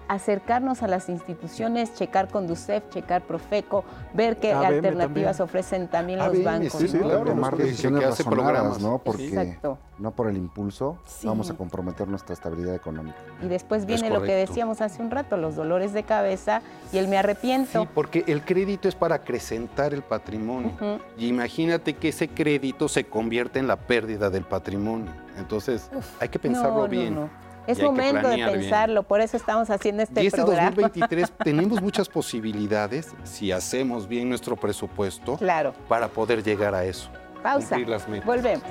acercarnos 0.08 0.84
a 0.84 0.88
las 0.88 1.10
instituciones, 1.10 1.94
checar 1.96 2.28
con 2.30 2.48
DUCEF, 2.48 2.90
checar 2.90 3.24
Profeco, 3.24 3.84
ver 4.14 4.38
qué 4.38 4.54
ABM 4.54 4.66
alternativas 4.68 5.38
también. 5.38 5.42
ofrecen 5.44 5.88
también 5.88 6.20
los 6.20 6.44
bancos. 6.44 6.74
sí, 6.74 6.88
sí, 6.88 6.98
¿no? 6.98 7.04
claro. 7.06 7.26
tomar 7.26 7.58
decisiones 7.58 8.00
que 8.02 8.06
hace 8.06 8.24
razonadas, 8.24 8.54
programas. 8.54 8.82
¿no? 8.82 8.96
Sí. 8.98 9.02
Porque 9.06 9.28
Exacto. 9.28 9.78
no 10.00 10.12
por 10.12 10.28
el 10.30 10.38
impulso 10.38 10.98
Sí. 11.06 11.28
vamos 11.28 11.50
a 11.50 11.54
comprometer 11.56 12.08
nuestra 12.08 12.34
estabilidad 12.34 12.76
económica. 12.76 13.18
Y 13.42 13.48
después 13.48 13.82
Es 13.82 13.88
viene 13.88 14.10
lo 14.10 14.22
que 14.22 14.34
decíamos 14.34 14.82
hace 14.82 15.02
un 15.02 15.12
rato, 15.12 15.38
los 15.38 15.56
dolores 15.56 15.94
de 15.94 16.04
cabeza 16.04 16.62
y 16.92 16.98
el 16.98 17.08
me 17.08 17.18
arrepiento. 17.18 17.82
Sí, 17.82 17.88
porque 17.94 18.24
el 18.28 18.44
crédito 18.44 18.88
es 18.88 18.96
para 18.96 19.16
acrecentar 19.16 19.94
el 19.94 20.02
patrimonio. 20.04 20.72
Y 21.18 21.28
imagínate 21.28 21.94
que 21.96 22.10
ese 22.10 22.28
crédito 22.28 22.88
se 22.88 23.06
convierte 23.06 23.60
en 23.60 23.68
la 23.68 23.76
pérdida 23.78 24.30
del 24.30 24.44
patrimonio. 24.44 25.12
Entonces, 25.38 25.90
hay 26.20 26.30
que 26.30 26.40
pensarlo 26.40 26.76
No, 26.76 26.82
no, 26.84 26.88
bien. 26.88 27.16
no. 27.16 27.30
Es 27.68 27.82
momento 27.82 28.28
de 28.30 28.36
bien. 28.36 28.52
pensarlo, 28.52 29.04
por 29.04 29.22
eso 29.22 29.38
estamos 29.38 29.70
haciendo 29.70 30.04
este, 30.04 30.24
y 30.24 30.28
este 30.28 30.42
programa. 30.44 30.70
2023 30.72 31.32
tenemos 31.44 31.82
muchas 31.82 32.08
posibilidades 32.10 33.10
si 33.24 33.52
hacemos 33.52 34.08
bien 34.08 34.30
nuestro 34.30 34.56
presupuesto 34.56 35.38
Claro. 35.38 35.74
para 35.88 36.08
poder 36.08 36.44
llegar 36.44 36.76
a 36.76 36.86
eso. 36.86 37.10
Pausa. 37.42 37.70
Cumplir 37.70 37.90
las 37.90 38.08
metas. 38.08 38.26
Volvemos. 38.26 38.64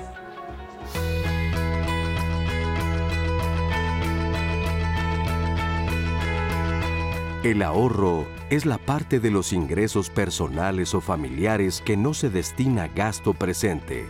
El 7.43 7.61
ahorro 7.61 8.25
es 8.49 8.65
la 8.65 8.79
parte 8.79 9.19
de 9.19 9.29
los 9.29 9.53
ingresos 9.53 10.09
personales 10.09 10.95
o 10.95 11.01
familiares 11.01 11.81
que 11.85 11.95
no 11.95 12.13
se 12.15 12.29
destina 12.31 12.83
a 12.83 12.87
gasto 12.87 13.33
presente, 13.35 14.05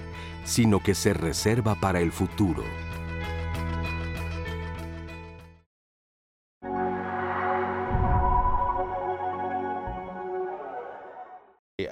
sino 0.45 0.79
que 0.81 0.95
se 0.95 1.13
reserva 1.13 1.75
para 1.75 1.99
el 1.99 2.11
futuro. 2.13 2.63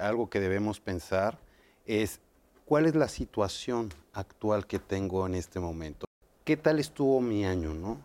Algo 0.04 0.28
que 0.28 0.38
debemos 0.38 0.80
pensar 0.80 1.38
es 1.86 2.20
cuál 2.66 2.84
es 2.84 2.94
la 2.94 3.08
situación 3.08 3.88
actual 4.12 4.66
que 4.66 4.78
tengo 4.78 5.26
en 5.26 5.34
este 5.34 5.60
momento. 5.60 6.04
¿Qué 6.44 6.58
tal 6.58 6.78
estuvo 6.78 7.22
mi 7.22 7.46
año, 7.46 7.72
no? 7.72 7.98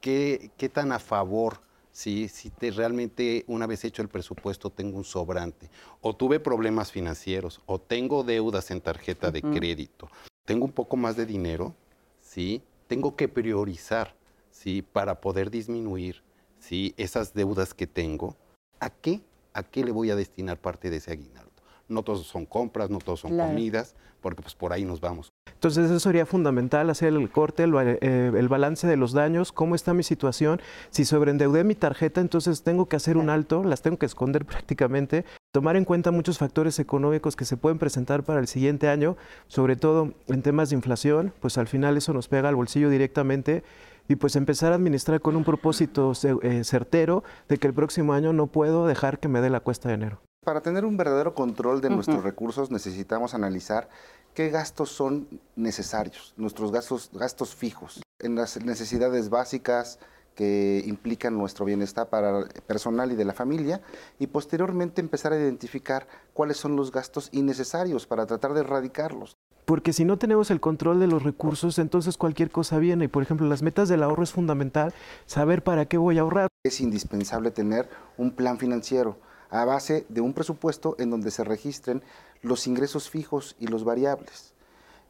¿Qué, 0.00 0.50
qué 0.56 0.70
tan 0.70 0.92
a 0.92 0.98
favor, 0.98 1.60
sí? 1.92 2.28
si 2.28 2.48
te, 2.48 2.70
realmente 2.70 3.44
una 3.48 3.66
vez 3.66 3.84
hecho 3.84 4.00
el 4.00 4.08
presupuesto 4.08 4.70
tengo 4.70 4.96
un 4.96 5.04
sobrante? 5.04 5.68
¿O 6.00 6.16
tuve 6.16 6.40
problemas 6.40 6.90
financieros? 6.90 7.60
¿O 7.66 7.78
tengo 7.78 8.24
deudas 8.24 8.70
en 8.70 8.80
tarjeta 8.80 9.30
de 9.30 9.42
crédito? 9.42 10.08
¿Tengo 10.46 10.64
un 10.64 10.72
poco 10.72 10.96
más 10.96 11.16
de 11.16 11.26
dinero? 11.26 11.74
¿Sí? 12.22 12.62
Tengo 12.86 13.14
que 13.14 13.28
priorizar, 13.28 14.14
¿sí? 14.50 14.80
Para 14.80 15.20
poder 15.20 15.50
disminuir, 15.50 16.22
¿sí? 16.60 16.94
Esas 16.96 17.34
deudas 17.34 17.74
que 17.74 17.86
tengo. 17.86 18.36
¿A 18.80 18.88
qué? 18.88 19.20
¿A 19.56 19.62
qué 19.62 19.82
le 19.82 19.90
voy 19.90 20.10
a 20.10 20.16
destinar 20.16 20.58
parte 20.58 20.90
de 20.90 20.98
ese 20.98 21.12
aguinaldo? 21.12 21.50
No 21.88 22.02
todos 22.02 22.26
son 22.26 22.44
compras, 22.44 22.90
no 22.90 22.98
todos 22.98 23.20
son 23.20 23.30
Claro. 23.32 23.48
comidas, 23.48 23.94
porque 24.20 24.42
pues 24.42 24.54
por 24.54 24.70
ahí 24.74 24.84
nos 24.84 25.00
vamos. 25.00 25.32
Entonces 25.50 25.86
eso 25.86 25.98
sería 25.98 26.26
fundamental, 26.26 26.90
hacer 26.90 27.14
el 27.14 27.30
corte, 27.30 27.62
el, 27.62 27.72
eh, 27.74 28.32
el 28.36 28.48
balance 28.48 28.86
de 28.86 28.96
los 28.98 29.12
daños, 29.12 29.52
cómo 29.52 29.74
está 29.74 29.94
mi 29.94 30.02
situación. 30.02 30.60
Si 30.90 31.06
sobreendeudé 31.06 31.64
mi 31.64 31.74
tarjeta, 31.74 32.20
entonces 32.20 32.64
tengo 32.64 32.86
que 32.86 32.96
hacer 32.96 33.16
un 33.16 33.30
alto, 33.30 33.64
las 33.64 33.80
tengo 33.80 33.96
que 33.96 34.04
esconder 34.04 34.44
prácticamente, 34.44 35.24
tomar 35.54 35.76
en 35.76 35.86
cuenta 35.86 36.10
muchos 36.10 36.36
factores 36.36 36.78
económicos 36.78 37.34
que 37.34 37.46
se 37.46 37.56
pueden 37.56 37.78
presentar 37.78 38.24
para 38.24 38.40
el 38.40 38.48
siguiente 38.48 38.88
año, 38.88 39.16
sobre 39.48 39.76
todo 39.76 40.12
en 40.26 40.42
temas 40.42 40.68
de 40.68 40.76
inflación, 40.76 41.32
pues 41.40 41.56
al 41.56 41.66
final 41.66 41.96
eso 41.96 42.12
nos 42.12 42.28
pega 42.28 42.50
al 42.50 42.56
bolsillo 42.56 42.90
directamente 42.90 43.62
y 44.08 44.16
pues 44.16 44.36
empezar 44.36 44.72
a 44.72 44.76
administrar 44.76 45.20
con 45.20 45.36
un 45.36 45.44
propósito 45.44 46.12
eh, 46.42 46.64
certero 46.64 47.24
de 47.48 47.58
que 47.58 47.66
el 47.66 47.74
próximo 47.74 48.12
año 48.12 48.32
no 48.32 48.46
puedo 48.46 48.86
dejar 48.86 49.18
que 49.18 49.28
me 49.28 49.40
dé 49.40 49.50
la 49.50 49.60
cuesta 49.60 49.88
de 49.88 49.94
enero. 49.94 50.20
Para 50.44 50.60
tener 50.60 50.84
un 50.84 50.96
verdadero 50.96 51.34
control 51.34 51.80
de 51.80 51.90
nuestros 51.90 52.22
recursos 52.22 52.70
necesitamos 52.70 53.34
analizar 53.34 53.88
qué 54.32 54.50
gastos 54.50 54.90
son 54.90 55.40
necesarios, 55.56 56.34
nuestros 56.36 56.70
gastos, 56.70 57.10
gastos 57.12 57.54
fijos. 57.54 58.02
En 58.20 58.36
las 58.36 58.62
necesidades 58.64 59.28
básicas, 59.28 59.98
que 60.36 60.84
implican 60.86 61.36
nuestro 61.36 61.64
bienestar 61.64 62.08
para 62.08 62.44
personal 62.66 63.10
y 63.10 63.16
de 63.16 63.24
la 63.24 63.32
familia 63.32 63.80
y 64.18 64.28
posteriormente 64.28 65.00
empezar 65.00 65.32
a 65.32 65.38
identificar 65.38 66.06
cuáles 66.34 66.58
son 66.58 66.76
los 66.76 66.92
gastos 66.92 67.30
innecesarios 67.32 68.06
para 68.06 68.26
tratar 68.26 68.52
de 68.52 68.60
erradicarlos. 68.60 69.36
Porque 69.66 69.92
si 69.92 70.04
no 70.04 70.16
tenemos 70.16 70.50
el 70.50 70.60
control 70.60 71.00
de 71.00 71.08
los 71.08 71.22
recursos, 71.22 71.78
entonces 71.78 72.16
cualquier 72.16 72.50
cosa 72.50 72.78
viene. 72.78 73.04
Y 73.04 73.08
por 73.08 73.22
ejemplo, 73.22 73.46
las 73.46 73.62
metas 73.62 73.88
del 73.88 74.02
ahorro 74.02 74.22
es 74.22 74.32
fundamental 74.32 74.94
saber 75.26 75.62
para 75.62 75.86
qué 75.86 75.98
voy 75.98 76.16
a 76.16 76.22
ahorrar. 76.22 76.48
Es 76.64 76.80
indispensable 76.80 77.50
tener 77.50 77.88
un 78.16 78.30
plan 78.30 78.58
financiero 78.58 79.18
a 79.50 79.64
base 79.64 80.06
de 80.08 80.20
un 80.22 80.32
presupuesto 80.32 80.96
en 80.98 81.10
donde 81.10 81.30
se 81.30 81.44
registren 81.44 82.02
los 82.42 82.66
ingresos 82.66 83.10
fijos 83.10 83.56
y 83.58 83.66
los 83.66 83.84
variables. 83.84 84.54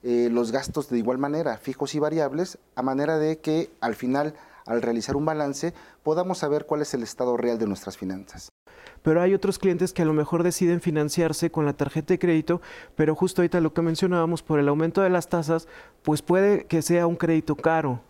Eh, 0.02 0.28
los 0.32 0.52
gastos 0.52 0.88
de 0.88 0.98
igual 0.98 1.18
manera, 1.18 1.58
fijos 1.58 1.94
y 1.94 1.98
variables, 1.98 2.58
a 2.74 2.82
manera 2.82 3.18
de 3.18 3.38
que 3.38 3.70
al 3.80 3.94
final 3.94 4.34
al 4.66 4.82
realizar 4.82 5.16
un 5.16 5.24
balance, 5.24 5.72
podamos 6.02 6.38
saber 6.38 6.66
cuál 6.66 6.82
es 6.82 6.92
el 6.92 7.02
estado 7.02 7.36
real 7.36 7.58
de 7.58 7.66
nuestras 7.66 7.96
finanzas. 7.96 8.50
Pero 9.06 9.22
hay 9.22 9.34
otros 9.34 9.60
clientes 9.60 9.92
que 9.92 10.02
a 10.02 10.04
lo 10.04 10.12
mejor 10.12 10.42
deciden 10.42 10.80
financiarse 10.80 11.48
con 11.48 11.64
la 11.64 11.74
tarjeta 11.74 12.12
de 12.12 12.18
crédito, 12.18 12.60
pero 12.96 13.14
justo 13.14 13.40
ahorita 13.40 13.60
lo 13.60 13.72
que 13.72 13.80
mencionábamos, 13.80 14.42
por 14.42 14.58
el 14.58 14.66
aumento 14.66 15.00
de 15.00 15.10
las 15.10 15.28
tasas, 15.28 15.68
pues 16.02 16.22
puede 16.22 16.64
que 16.64 16.82
sea 16.82 17.06
un 17.06 17.14
crédito 17.14 17.54
caro. 17.54 18.00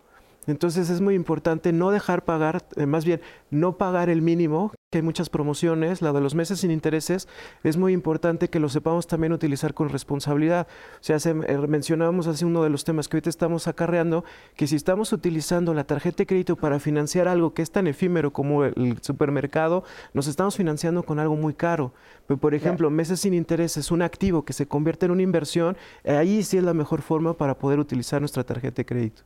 Entonces 0.47 0.89
es 0.89 1.01
muy 1.01 1.13
importante 1.13 1.73
no 1.73 1.91
dejar 1.91 2.23
pagar, 2.23 2.65
eh, 2.77 2.85
más 2.85 3.03
bien 3.03 3.21
no 3.51 3.77
pagar 3.77 4.09
el 4.09 4.21
mínimo, 4.21 4.71
que 4.89 4.99
hay 4.99 5.01
muchas 5.01 5.29
promociones, 5.29 6.01
la 6.01 6.13
de 6.13 6.21
los 6.21 6.33
meses 6.33 6.61
sin 6.61 6.71
intereses, 6.71 7.27
es 7.63 7.75
muy 7.75 7.91
importante 7.91 8.49
que 8.49 8.61
lo 8.61 8.69
sepamos 8.69 9.05
también 9.05 9.33
utilizar 9.33 9.73
con 9.73 9.89
responsabilidad. 9.89 10.65
O 10.93 11.03
sea, 11.03 11.19
se, 11.19 11.31
eh, 11.31 11.57
mencionábamos 11.67 12.27
hace 12.27 12.45
uno 12.45 12.63
de 12.63 12.69
los 12.69 12.85
temas 12.85 13.09
que 13.09 13.17
ahorita 13.17 13.29
estamos 13.29 13.67
acarreando, 13.67 14.23
que 14.55 14.65
si 14.65 14.77
estamos 14.77 15.11
utilizando 15.11 15.73
la 15.73 15.83
tarjeta 15.83 16.19
de 16.19 16.27
crédito 16.27 16.55
para 16.55 16.79
financiar 16.79 17.27
algo 17.27 17.53
que 17.53 17.61
es 17.61 17.71
tan 17.71 17.85
efímero 17.85 18.31
como 18.31 18.63
el 18.63 18.97
supermercado, 19.01 19.83
nos 20.13 20.27
estamos 20.27 20.55
financiando 20.55 21.03
con 21.03 21.19
algo 21.19 21.35
muy 21.35 21.53
caro. 21.53 21.91
Pero, 22.25 22.39
por 22.39 22.55
ejemplo, 22.55 22.89
meses 22.89 23.19
sin 23.19 23.33
intereses, 23.33 23.91
un 23.91 24.01
activo 24.01 24.45
que 24.45 24.53
se 24.53 24.67
convierte 24.67 25.07
en 25.07 25.11
una 25.11 25.21
inversión, 25.21 25.75
ahí 26.05 26.41
sí 26.43 26.57
es 26.57 26.63
la 26.63 26.73
mejor 26.73 27.01
forma 27.01 27.33
para 27.33 27.57
poder 27.57 27.79
utilizar 27.79 28.21
nuestra 28.21 28.45
tarjeta 28.45 28.77
de 28.77 28.85
crédito. 28.85 29.23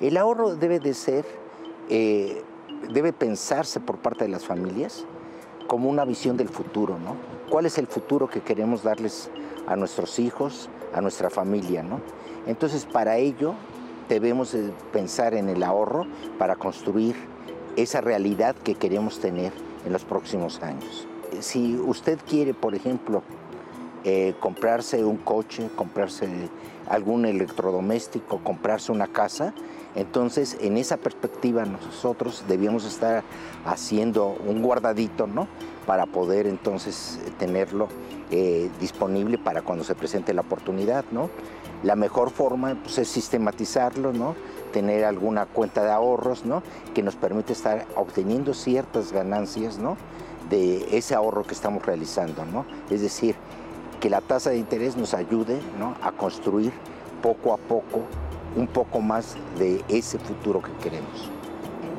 El 0.00 0.16
ahorro 0.16 0.56
debe 0.56 0.80
de 0.80 0.94
ser, 0.94 1.26
eh, 1.90 2.42
debe 2.90 3.12
pensarse 3.12 3.80
por 3.80 3.98
parte 3.98 4.24
de 4.24 4.30
las 4.30 4.46
familias 4.46 5.04
como 5.66 5.90
una 5.90 6.06
visión 6.06 6.38
del 6.38 6.48
futuro, 6.48 6.98
¿no? 6.98 7.16
¿Cuál 7.50 7.66
es 7.66 7.76
el 7.76 7.86
futuro 7.86 8.28
que 8.28 8.40
queremos 8.40 8.82
darles 8.82 9.30
a 9.66 9.76
nuestros 9.76 10.18
hijos, 10.18 10.70
a 10.94 11.02
nuestra 11.02 11.28
familia, 11.28 11.82
¿no? 11.82 12.00
Entonces, 12.46 12.86
para 12.86 13.18
ello 13.18 13.54
debemos 14.08 14.56
pensar 14.90 15.34
en 15.34 15.50
el 15.50 15.62
ahorro 15.62 16.06
para 16.38 16.56
construir 16.56 17.14
esa 17.76 18.00
realidad 18.00 18.56
que 18.56 18.74
queremos 18.74 19.20
tener 19.20 19.52
en 19.84 19.92
los 19.92 20.04
próximos 20.04 20.62
años. 20.62 21.06
Si 21.40 21.76
usted 21.76 22.18
quiere, 22.26 22.54
por 22.54 22.74
ejemplo, 22.74 23.22
eh, 24.02 24.34
comprarse 24.40 25.04
un 25.04 25.18
coche, 25.18 25.68
comprarse 25.76 26.26
algún 26.88 27.26
electrodoméstico, 27.26 28.38
comprarse 28.42 28.92
una 28.92 29.06
casa, 29.06 29.52
entonces, 29.94 30.56
en 30.60 30.76
esa 30.76 30.96
perspectiva 30.96 31.64
nosotros 31.64 32.44
debíamos 32.46 32.84
estar 32.84 33.24
haciendo 33.64 34.36
un 34.46 34.62
guardadito, 34.62 35.26
¿no? 35.26 35.48
Para 35.86 36.06
poder 36.06 36.46
entonces 36.46 37.18
tenerlo 37.38 37.88
eh, 38.30 38.70
disponible 38.78 39.38
para 39.38 39.62
cuando 39.62 39.82
se 39.82 39.96
presente 39.96 40.32
la 40.32 40.42
oportunidad, 40.42 41.04
¿no? 41.10 41.28
La 41.82 41.96
mejor 41.96 42.30
forma 42.30 42.76
pues, 42.82 42.98
es 42.98 43.08
sistematizarlo, 43.08 44.12
¿no? 44.12 44.36
Tener 44.72 45.04
alguna 45.04 45.46
cuenta 45.46 45.82
de 45.82 45.90
ahorros, 45.90 46.44
¿no? 46.44 46.62
Que 46.94 47.02
nos 47.02 47.16
permite 47.16 47.52
estar 47.52 47.86
obteniendo 47.96 48.54
ciertas 48.54 49.12
ganancias, 49.12 49.78
¿no? 49.78 49.96
De 50.48 50.96
ese 50.96 51.16
ahorro 51.16 51.42
que 51.42 51.54
estamos 51.54 51.84
realizando, 51.84 52.44
¿no? 52.44 52.64
Es 52.90 53.00
decir, 53.00 53.34
que 54.00 54.08
la 54.08 54.20
tasa 54.20 54.50
de 54.50 54.58
interés 54.58 54.96
nos 54.96 55.14
ayude, 55.14 55.60
¿no? 55.78 55.96
A 56.00 56.12
construir 56.12 56.72
poco 57.22 57.52
a 57.52 57.56
poco 57.56 58.02
un 58.56 58.66
poco 58.66 59.00
más 59.00 59.36
de 59.58 59.84
ese 59.88 60.18
futuro 60.18 60.62
que 60.62 60.72
queremos. 60.82 61.30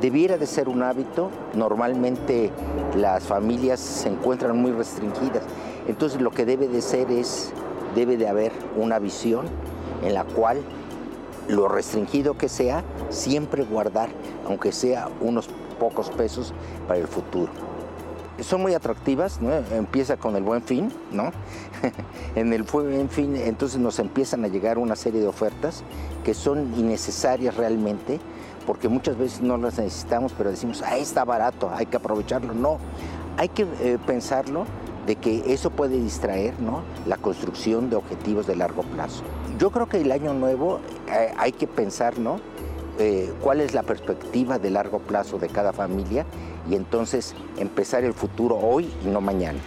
Debiera 0.02 0.38
de 0.38 0.48
ser 0.48 0.68
un 0.68 0.82
hábito, 0.82 1.30
normalmente 1.53 2.52
las 2.95 3.23
familias 3.23 3.80
se 3.80 4.10
encuentran 4.10 4.57
muy 4.57 4.72
restringidas, 4.72 5.44
entonces 5.88 6.22
lo 6.22 6.32
que 6.32 6.45
debe 6.45 6.68
de 6.68 6.82
ser 6.82 7.11
es, 7.11 7.53
debe 7.95 8.18
de 8.18 8.28
haber 8.28 8.52
una 8.78 8.98
visión 8.98 9.45
en 10.03 10.14
la 10.14 10.23
cual 10.23 10.61
lo 11.48 11.68
restringido 11.68 12.36
que 12.36 12.49
sea, 12.49 12.84
siempre 13.10 13.64
guardar, 13.64 14.10
aunque 14.48 14.72
sea 14.72 15.10
unos 15.22 15.49
pocos 15.80 16.10
pesos 16.10 16.53
para 16.88 16.99
el 16.99 17.07
futuro 17.07 17.70
son 18.40 18.62
muy 18.62 18.74
atractivas, 18.74 19.41
¿no? 19.41 19.52
empieza 19.76 20.18
con 20.18 20.36
el 20.36 20.44
buen 20.44 20.62
fin, 20.64 20.91
¿no? 21.12 21.32
en 22.36 22.53
el 22.53 22.64
buen 22.64 23.10
fin 23.10 23.36
entonces 23.36 23.80
nos 23.80 23.99
empiezan 23.99 24.45
a 24.45 24.48
llegar 24.48 24.78
una 24.78 24.95
serie 24.95 25.22
de 25.22 25.28
ofertas 25.28 25.84
que 26.24 26.34
son 26.34 26.74
innecesarias 26.78 27.56
realmente, 27.58 28.20
porque 28.66 28.88
muchas 28.88 29.18
veces 29.18 29.41
no 29.41 29.58
las 29.58 29.78
necesitamos, 29.78 30.34
pero 30.38 30.49
decimos, 30.52 30.82
ahí 30.82 31.02
está 31.02 31.26
barato, 31.26 31.70
hay 31.74 31.88
que 31.88 31.98
aprovecharlo. 31.98 32.53
No, 32.53 32.78
hay 33.38 33.49
que 33.49 33.64
eh, 33.82 33.98
pensarlo 34.06 34.66
de 35.06 35.16
que 35.16 35.52
eso 35.53 35.72
puede 35.72 35.99
distraer 35.99 36.60
¿no? 36.60 36.82
la 37.08 37.18
construcción 37.18 37.90
de 37.90 37.95
objetivos 37.95 38.48
de 38.48 38.56
largo 38.56 38.84
plazo. 38.84 39.24
Yo 39.58 39.72
creo 39.72 39.88
que 39.88 39.99
el 39.99 40.12
año 40.12 40.34
nuevo 40.34 40.80
eh, 41.12 41.34
hay 41.38 41.52
que 41.52 41.68
pensar 41.68 42.20
¿no? 42.20 42.40
Eh, 42.99 43.34
cuál 43.41 43.62
es 43.62 43.74
la 43.74 43.84
perspectiva 43.84 44.60
de 44.60 44.70
largo 44.70 44.99
plazo 44.99 45.40
de 45.40 45.48
cada 45.48 45.74
familia 45.74 46.26
y 46.70 46.76
entonces 46.76 47.36
empezar 47.58 48.04
el 48.04 48.14
futuro 48.14 48.58
hoy 48.58 48.90
y 49.04 49.08
no 49.08 49.22
mañana. 49.22 49.60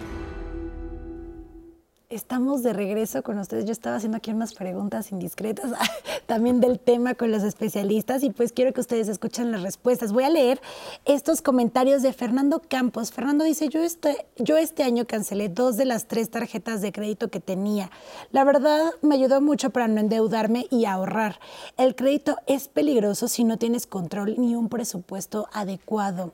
Estamos 2.15 2.63
de 2.63 2.73
regreso 2.73 3.25
con 3.25 3.41
ustedes. 3.41 3.65
Yo 3.65 3.73
estaba 3.73 3.97
haciendo 3.97 4.19
aquí 4.19 4.31
unas 4.31 4.55
preguntas 4.55 5.11
indiscretas 5.11 5.73
también 6.27 6.61
del 6.61 6.79
tema 6.79 7.17
con 7.17 7.33
los 7.33 7.43
especialistas 7.43 8.23
y 8.23 8.31
pues 8.31 8.53
quiero 8.53 8.73
que 8.73 8.81
ustedes 8.81 9.09
escuchen 9.09 9.51
las 9.51 9.63
respuestas. 9.63 10.13
Voy 10.13 10.23
a 10.23 10.31
leer 10.31 10.61
estos 11.07 11.43
comentarios 11.43 12.03
de 12.03 12.13
Fernando 12.13 12.63
Campos. 12.69 13.11
Fernando 13.11 13.43
dice, 13.43 13.69
yo 13.69 13.83
este, 13.83 14.27
yo 14.37 14.57
este 14.57 14.85
año 14.85 15.09
cancelé 15.09 15.49
dos 15.49 15.77
de 15.77 15.87
las 15.87 16.07
tres 16.07 16.31
tarjetas 16.31 16.83
de 16.83 16.93
crédito 16.93 17.31
que 17.31 17.41
tenía. 17.41 17.91
La 18.31 18.45
verdad 18.45 18.93
me 19.03 19.17
ayudó 19.17 19.41
mucho 19.41 19.71
para 19.71 19.89
no 19.89 19.99
endeudarme 19.99 20.67
y 20.71 20.85
ahorrar. 20.85 21.41
El 21.77 21.97
crédito 21.97 22.37
es 22.47 22.69
peligroso 22.69 23.27
si 23.27 23.43
no 23.43 23.59
tienes 23.59 23.89
control 23.89 24.37
ni 24.39 24.55
un 24.55 24.69
presupuesto 24.69 25.49
adecuado. 25.53 26.33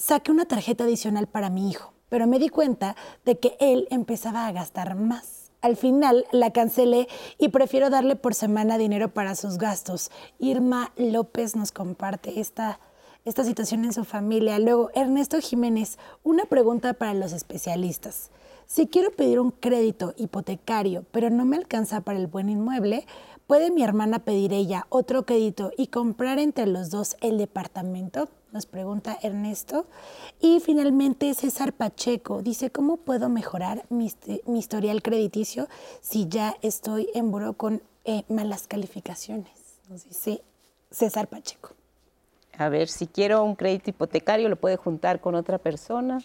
Saqué 0.00 0.32
una 0.32 0.46
tarjeta 0.46 0.84
adicional 0.84 1.28
para 1.28 1.50
mi 1.50 1.70
hijo 1.70 1.92
pero 2.10 2.26
me 2.26 2.38
di 2.38 2.50
cuenta 2.50 2.96
de 3.24 3.38
que 3.38 3.56
él 3.58 3.88
empezaba 3.90 4.46
a 4.46 4.52
gastar 4.52 4.96
más. 4.96 5.52
Al 5.62 5.76
final 5.76 6.26
la 6.32 6.52
cancelé 6.52 7.08
y 7.38 7.48
prefiero 7.48 7.88
darle 7.88 8.16
por 8.16 8.34
semana 8.34 8.76
dinero 8.76 9.14
para 9.14 9.34
sus 9.34 9.56
gastos. 9.56 10.10
Irma 10.38 10.92
López 10.96 11.56
nos 11.56 11.70
comparte 11.70 12.40
esta, 12.40 12.80
esta 13.24 13.44
situación 13.44 13.84
en 13.84 13.92
su 13.92 14.04
familia. 14.04 14.58
Luego, 14.58 14.90
Ernesto 14.94 15.38
Jiménez, 15.40 15.98
una 16.24 16.44
pregunta 16.44 16.94
para 16.94 17.14
los 17.14 17.32
especialistas. 17.32 18.30
Si 18.66 18.86
quiero 18.86 19.10
pedir 19.10 19.38
un 19.38 19.50
crédito 19.50 20.14
hipotecario, 20.16 21.04
pero 21.10 21.30
no 21.30 21.44
me 21.44 21.56
alcanza 21.56 22.00
para 22.00 22.18
el 22.18 22.26
buen 22.26 22.48
inmueble, 22.48 23.06
¿puede 23.46 23.70
mi 23.70 23.82
hermana 23.82 24.20
pedir 24.20 24.52
ella 24.52 24.86
otro 24.88 25.26
crédito 25.26 25.72
y 25.76 25.88
comprar 25.88 26.38
entre 26.38 26.66
los 26.66 26.90
dos 26.90 27.16
el 27.20 27.36
departamento? 27.36 28.28
Nos 28.52 28.66
pregunta 28.66 29.18
Ernesto. 29.22 29.86
Y 30.40 30.60
finalmente 30.60 31.32
César 31.34 31.72
Pacheco 31.72 32.42
dice, 32.42 32.70
¿cómo 32.70 32.98
puedo 32.98 33.28
mejorar 33.28 33.84
mi, 33.88 34.12
historial 34.58 35.02
crediticio 35.02 35.68
si 36.00 36.28
ya 36.28 36.56
estoy 36.62 37.08
en 37.14 37.30
buro 37.30 37.54
con 37.54 37.82
eh, 38.04 38.24
malas 38.28 38.66
calificaciones? 38.66 39.52
Nos 39.88 40.04
dice 40.04 40.42
César 40.90 41.28
Pacheco. 41.28 41.70
A 42.58 42.68
ver, 42.68 42.88
si 42.88 43.06
quiero 43.06 43.42
un 43.42 43.54
crédito 43.54 43.90
hipotecario, 43.90 44.48
¿lo 44.48 44.56
puede 44.56 44.76
juntar 44.76 45.20
con 45.20 45.34
otra 45.34 45.58
persona? 45.58 46.22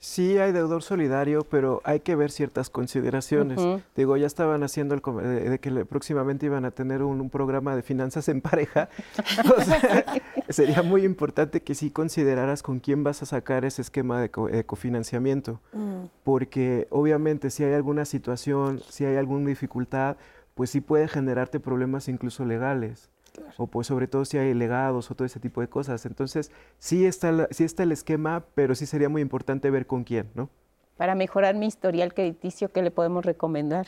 Sí 0.00 0.38
hay 0.38 0.52
deudor 0.52 0.84
solidario, 0.84 1.42
pero 1.42 1.80
hay 1.84 2.00
que 2.00 2.14
ver 2.14 2.30
ciertas 2.30 2.70
consideraciones. 2.70 3.58
Digo, 3.96 4.16
ya 4.16 4.26
estaban 4.26 4.62
haciendo 4.62 4.94
el, 4.94 5.50
de, 5.50 5.58
que 5.58 5.84
próximamente 5.84 6.46
iban 6.46 6.64
a 6.64 6.70
tener 6.70 7.02
un, 7.02 7.28
programa 7.30 7.74
de 7.74 7.82
finanzas 7.82 8.28
en 8.28 8.40
pareja. 8.40 8.88
sería 10.48 10.82
muy 10.82 11.04
importante 11.04 11.62
que 11.62 11.74
sí 11.74 11.90
consideraras 11.90 12.62
con 12.62 12.78
quién 12.78 13.02
vas 13.02 13.22
a 13.22 13.26
sacar 13.26 13.64
ese 13.64 13.82
esquema 13.82 14.20
de, 14.20 14.30
cofinanciamiento, 14.64 15.60
mm. 15.72 16.04
porque 16.22 16.86
obviamente 16.90 17.50
si 17.50 17.64
hay 17.64 17.74
alguna 17.74 18.04
situación, 18.04 18.80
si 18.88 19.04
hay 19.04 19.16
alguna 19.16 19.48
dificultad, 19.48 20.16
pues 20.54 20.70
sí 20.70 20.80
puede 20.80 21.08
generarte 21.08 21.60
problemas 21.60 22.08
incluso 22.08 22.44
legales. 22.44 23.10
O 23.56 23.66
pues 23.66 23.86
sobre 23.86 24.06
todo 24.06 24.24
si 24.24 24.38
hay 24.38 24.54
legados 24.54 25.10
o 25.10 25.14
todo 25.14 25.26
ese 25.26 25.40
tipo 25.40 25.60
de 25.60 25.68
cosas. 25.68 26.06
Entonces, 26.06 26.50
sí 26.78 27.04
está, 27.06 27.48
sí 27.50 27.64
está 27.64 27.82
el 27.82 27.92
esquema, 27.92 28.44
pero 28.54 28.74
sí 28.74 28.86
sería 28.86 29.08
muy 29.08 29.22
importante 29.22 29.70
ver 29.70 29.86
con 29.86 30.04
quién, 30.04 30.30
¿no? 30.34 30.48
Para 30.96 31.14
mejorar 31.14 31.54
mi 31.54 31.66
historial 31.66 32.12
crediticio, 32.12 32.72
¿qué 32.72 32.82
le 32.82 32.90
podemos 32.90 33.24
recomendar? 33.24 33.86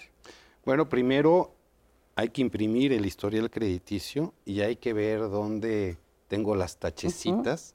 Bueno, 0.65 0.89
primero 0.89 1.53
hay 2.15 2.29
que 2.29 2.43
imprimir 2.43 2.93
el 2.93 3.07
historial 3.07 3.51
crediticio 3.51 4.35
y 4.45 4.61
hay 4.61 4.77
que 4.77 4.93
ver 4.93 5.21
dónde 5.21 5.99
tengo 6.29 6.55
las 6.55 6.77
tachecitas. 6.79 7.75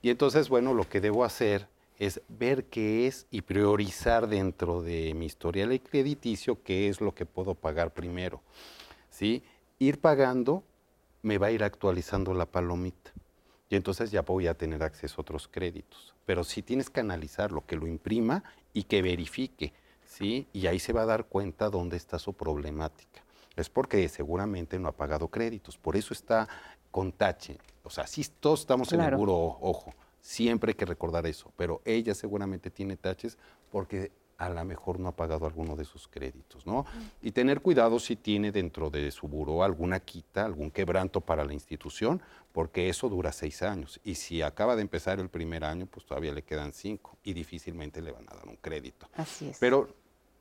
Y 0.00 0.10
entonces, 0.10 0.48
bueno, 0.48 0.72
lo 0.72 0.88
que 0.88 1.00
debo 1.00 1.24
hacer 1.24 1.68
es 1.98 2.22
ver 2.28 2.64
qué 2.64 3.06
es 3.06 3.26
y 3.30 3.42
priorizar 3.42 4.26
dentro 4.26 4.80
de 4.80 5.12
mi 5.14 5.26
historial 5.26 5.78
crediticio 5.80 6.62
qué 6.62 6.88
es 6.88 7.02
lo 7.02 7.14
que 7.14 7.26
puedo 7.26 7.54
pagar 7.54 7.92
primero. 7.92 8.40
¿Sí? 9.10 9.42
Ir 9.78 10.00
pagando 10.00 10.62
me 11.22 11.38
va 11.38 11.48
a 11.48 11.50
ir 11.50 11.62
actualizando 11.62 12.34
la 12.34 12.46
palomita. 12.46 13.12
Y 13.68 13.76
entonces 13.76 14.10
ya 14.10 14.22
voy 14.22 14.48
a 14.48 14.54
tener 14.54 14.82
acceso 14.82 15.16
a 15.18 15.22
otros 15.22 15.48
créditos. 15.48 16.14
Pero 16.26 16.44
sí 16.44 16.62
tienes 16.62 16.90
que 16.90 17.00
analizar 17.00 17.52
lo 17.52 17.64
que 17.64 17.76
lo 17.76 17.86
imprima 17.86 18.42
y 18.72 18.84
que 18.84 19.00
verifique, 19.00 19.72
¿sí? 20.04 20.48
Y 20.52 20.66
ahí 20.66 20.78
se 20.78 20.92
va 20.92 21.02
a 21.02 21.06
dar 21.06 21.26
cuenta 21.26 21.70
dónde 21.70 21.96
está 21.96 22.18
su 22.18 22.32
problemática. 22.32 23.22
Es 23.56 23.68
porque 23.68 24.08
seguramente 24.08 24.78
no 24.78 24.88
ha 24.88 24.92
pagado 24.92 25.28
créditos. 25.28 25.78
Por 25.78 25.96
eso 25.96 26.14
está 26.14 26.48
con 26.90 27.12
tache. 27.12 27.58
O 27.84 27.90
sea, 27.90 28.06
sí 28.06 28.24
todos 28.40 28.60
estamos 28.60 28.92
en 28.92 29.00
el 29.00 29.14
puro 29.14 29.36
ojo. 29.36 29.94
Siempre 30.20 30.70
hay 30.70 30.74
que 30.74 30.84
recordar 30.84 31.26
eso, 31.26 31.52
pero 31.56 31.80
ella 31.84 32.14
seguramente 32.14 32.70
tiene 32.70 32.96
taches 32.96 33.38
porque 33.70 34.12
a 34.40 34.48
lo 34.48 34.64
mejor 34.64 34.98
no 34.98 35.08
ha 35.08 35.12
pagado 35.12 35.44
alguno 35.44 35.76
de 35.76 35.84
sus 35.84 36.08
créditos, 36.08 36.66
¿no? 36.66 36.86
Y 37.20 37.32
tener 37.32 37.60
cuidado 37.60 38.00
si 38.00 38.16
tiene 38.16 38.50
dentro 38.50 38.88
de 38.88 39.10
su 39.10 39.28
buro 39.28 39.62
alguna 39.62 40.00
quita, 40.00 40.46
algún 40.46 40.70
quebranto 40.70 41.20
para 41.20 41.44
la 41.44 41.52
institución, 41.52 42.22
porque 42.52 42.88
eso 42.88 43.10
dura 43.10 43.32
seis 43.32 43.62
años. 43.62 44.00
Y 44.02 44.14
si 44.14 44.40
acaba 44.40 44.76
de 44.76 44.82
empezar 44.82 45.20
el 45.20 45.28
primer 45.28 45.62
año, 45.62 45.84
pues 45.84 46.06
todavía 46.06 46.32
le 46.32 46.42
quedan 46.42 46.72
cinco 46.72 47.18
y 47.22 47.34
difícilmente 47.34 48.00
le 48.00 48.12
van 48.12 48.24
a 48.30 48.34
dar 48.34 48.48
un 48.48 48.56
crédito. 48.56 49.06
Así 49.14 49.50
es. 49.50 49.58
Pero 49.58 49.94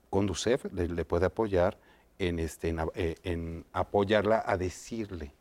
Conducef 0.10 0.72
le, 0.72 0.88
le 0.88 1.04
puede 1.04 1.26
apoyar 1.26 1.78
en, 2.20 2.40
este, 2.40 2.70
en, 2.70 2.80
eh, 2.96 3.16
en 3.24 3.66
apoyarla 3.74 4.42
a 4.46 4.56
decirle 4.56 5.34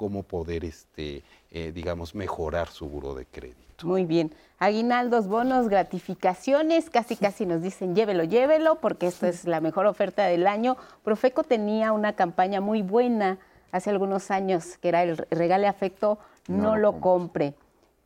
cómo 0.00 0.22
poder, 0.22 0.64
este, 0.64 1.22
eh, 1.50 1.72
digamos, 1.72 2.14
mejorar 2.14 2.68
su 2.68 2.88
buro 2.88 3.14
de 3.14 3.26
crédito. 3.26 3.86
Muy 3.86 4.06
bien. 4.06 4.34
Aguinaldos, 4.58 5.28
bonos, 5.28 5.68
gratificaciones, 5.68 6.88
casi 6.88 7.16
casi 7.16 7.44
nos 7.44 7.60
dicen 7.60 7.94
llévelo, 7.94 8.24
llévelo, 8.24 8.76
porque 8.76 9.06
esta 9.06 9.28
es 9.28 9.44
la 9.44 9.60
mejor 9.60 9.84
oferta 9.84 10.24
del 10.24 10.46
año. 10.46 10.78
Profeco 11.04 11.44
tenía 11.44 11.92
una 11.92 12.14
campaña 12.14 12.62
muy 12.62 12.80
buena 12.80 13.36
hace 13.72 13.90
algunos 13.90 14.30
años, 14.30 14.78
que 14.78 14.88
era 14.88 15.02
el 15.02 15.18
regale 15.30 15.66
afecto, 15.66 16.18
no, 16.48 16.78
lo 16.78 16.98
compre. 16.98 17.52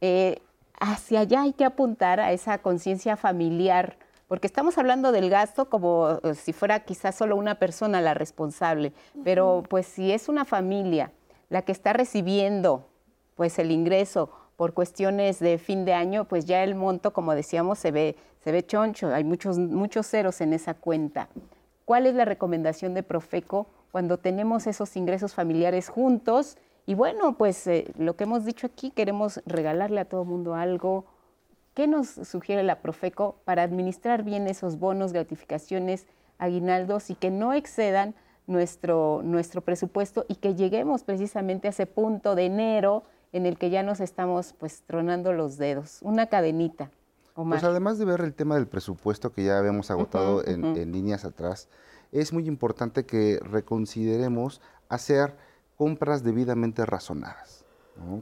Eh, 0.00 0.42
hacia 0.80 1.20
allá 1.20 1.42
hay 1.42 1.52
que 1.52 1.64
apuntar 1.64 2.18
a 2.18 2.32
esa 2.32 2.58
conciencia 2.58 3.16
familiar, 3.16 3.98
porque 4.26 4.48
estamos 4.48 4.78
hablando 4.78 5.12
del 5.12 5.30
gasto 5.30 5.70
como 5.70 6.18
eh, 6.24 6.34
si 6.34 6.52
fuera 6.52 6.80
quizás 6.80 7.14
solo 7.14 7.36
una 7.36 7.54
persona 7.54 8.00
la 8.00 8.14
responsable, 8.14 8.92
pero 9.22 9.62
pues 9.68 9.86
si 9.86 10.10
es 10.10 10.28
una 10.28 10.44
familia 10.44 11.12
la 11.48 11.62
que 11.62 11.72
está 11.72 11.92
recibiendo 11.92 12.86
pues 13.34 13.58
el 13.58 13.70
ingreso 13.70 14.30
por 14.56 14.74
cuestiones 14.74 15.40
de 15.40 15.58
fin 15.58 15.84
de 15.84 15.92
año, 15.94 16.26
pues 16.26 16.44
ya 16.44 16.62
el 16.62 16.74
monto, 16.74 17.12
como 17.12 17.34
decíamos, 17.34 17.78
se 17.78 17.90
ve, 17.90 18.16
se 18.40 18.52
ve 18.52 18.64
choncho, 18.64 19.12
hay 19.12 19.24
muchos, 19.24 19.58
muchos 19.58 20.06
ceros 20.06 20.40
en 20.40 20.52
esa 20.52 20.74
cuenta. 20.74 21.28
¿Cuál 21.84 22.06
es 22.06 22.14
la 22.14 22.24
recomendación 22.24 22.94
de 22.94 23.02
Profeco 23.02 23.66
cuando 23.90 24.18
tenemos 24.18 24.66
esos 24.66 24.96
ingresos 24.96 25.34
familiares 25.34 25.88
juntos? 25.88 26.56
Y 26.86 26.94
bueno, 26.94 27.36
pues 27.36 27.66
eh, 27.66 27.92
lo 27.98 28.16
que 28.16 28.24
hemos 28.24 28.44
dicho 28.44 28.66
aquí, 28.66 28.90
queremos 28.90 29.40
regalarle 29.44 30.00
a 30.00 30.04
todo 30.04 30.24
mundo 30.24 30.54
algo. 30.54 31.04
¿Qué 31.74 31.88
nos 31.88 32.08
sugiere 32.08 32.62
la 32.62 32.80
Profeco 32.80 33.36
para 33.44 33.62
administrar 33.62 34.22
bien 34.22 34.46
esos 34.46 34.78
bonos, 34.78 35.12
gratificaciones, 35.12 36.06
aguinaldos 36.38 37.10
y 37.10 37.16
que 37.16 37.30
no 37.30 37.52
excedan 37.52 38.14
nuestro, 38.46 39.22
nuestro 39.24 39.60
presupuesto 39.62 40.24
y 40.28 40.36
que 40.36 40.54
lleguemos 40.54 41.02
precisamente 41.02 41.68
a 41.68 41.70
ese 41.70 41.86
punto 41.86 42.34
de 42.34 42.46
enero 42.46 43.04
en 43.32 43.46
el 43.46 43.58
que 43.58 43.70
ya 43.70 43.82
nos 43.82 44.00
estamos 44.00 44.54
pues 44.58 44.82
tronando 44.86 45.32
los 45.32 45.56
dedos, 45.58 45.98
una 46.02 46.26
cadenita. 46.26 46.90
Pues 47.34 47.64
además 47.64 47.98
de 47.98 48.04
ver 48.04 48.20
el 48.20 48.32
tema 48.32 48.54
del 48.54 48.68
presupuesto 48.68 49.32
que 49.32 49.42
ya 49.42 49.58
habíamos 49.58 49.90
agotado 49.90 50.46
en, 50.46 50.92
líneas 50.92 51.24
atrás, 51.24 51.68
es 52.12 52.32
muy 52.32 52.46
importante 52.46 53.06
que 53.06 53.40
reconsideremos 53.42 54.60
hacer 54.88 55.34
compras 55.76 56.22
debidamente 56.22 56.86
razonadas, 56.86 57.64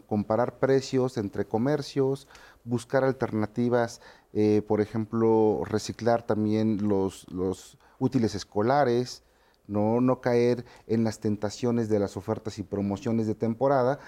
comparar 0.07 0.59
precios 0.59 1.19
entre 1.19 1.44
comercios, 1.44 2.27
buscar 2.65 3.05
alternativas, 3.05 4.01
eh, 4.32 4.62
por 4.66 4.81
ejemplo, 4.81 5.61
reciclar 5.66 6.23
también 6.23 6.89
los, 6.89 7.31
los 7.31 7.77
útiles 7.99 8.35
escolares, 8.35 9.24
no, 9.73 10.01
no 10.01 10.20
caer 10.20 10.65
en 10.86 11.03
las 11.03 11.19
tentaciones 11.19 11.89
de 11.89 11.99
las 11.99 12.16
ofertas 12.16 12.59
y 12.59 12.62
promociones 12.62 13.27
de 13.27 13.35
temporada 13.35 13.99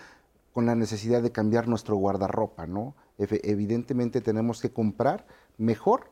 con 0.53 0.66
la 0.66 0.77
necesidad 0.77 1.23
de 1.23 1.32
cambiar 1.32 1.66
nuestro 1.66 1.97
guardarropa, 1.97 2.66
¿no? 2.66 2.95
Evidentemente 3.19 4.20
tenemos 4.20 4.61
que 4.61 4.70
comprar 4.70 5.27
mejor, 5.59 6.11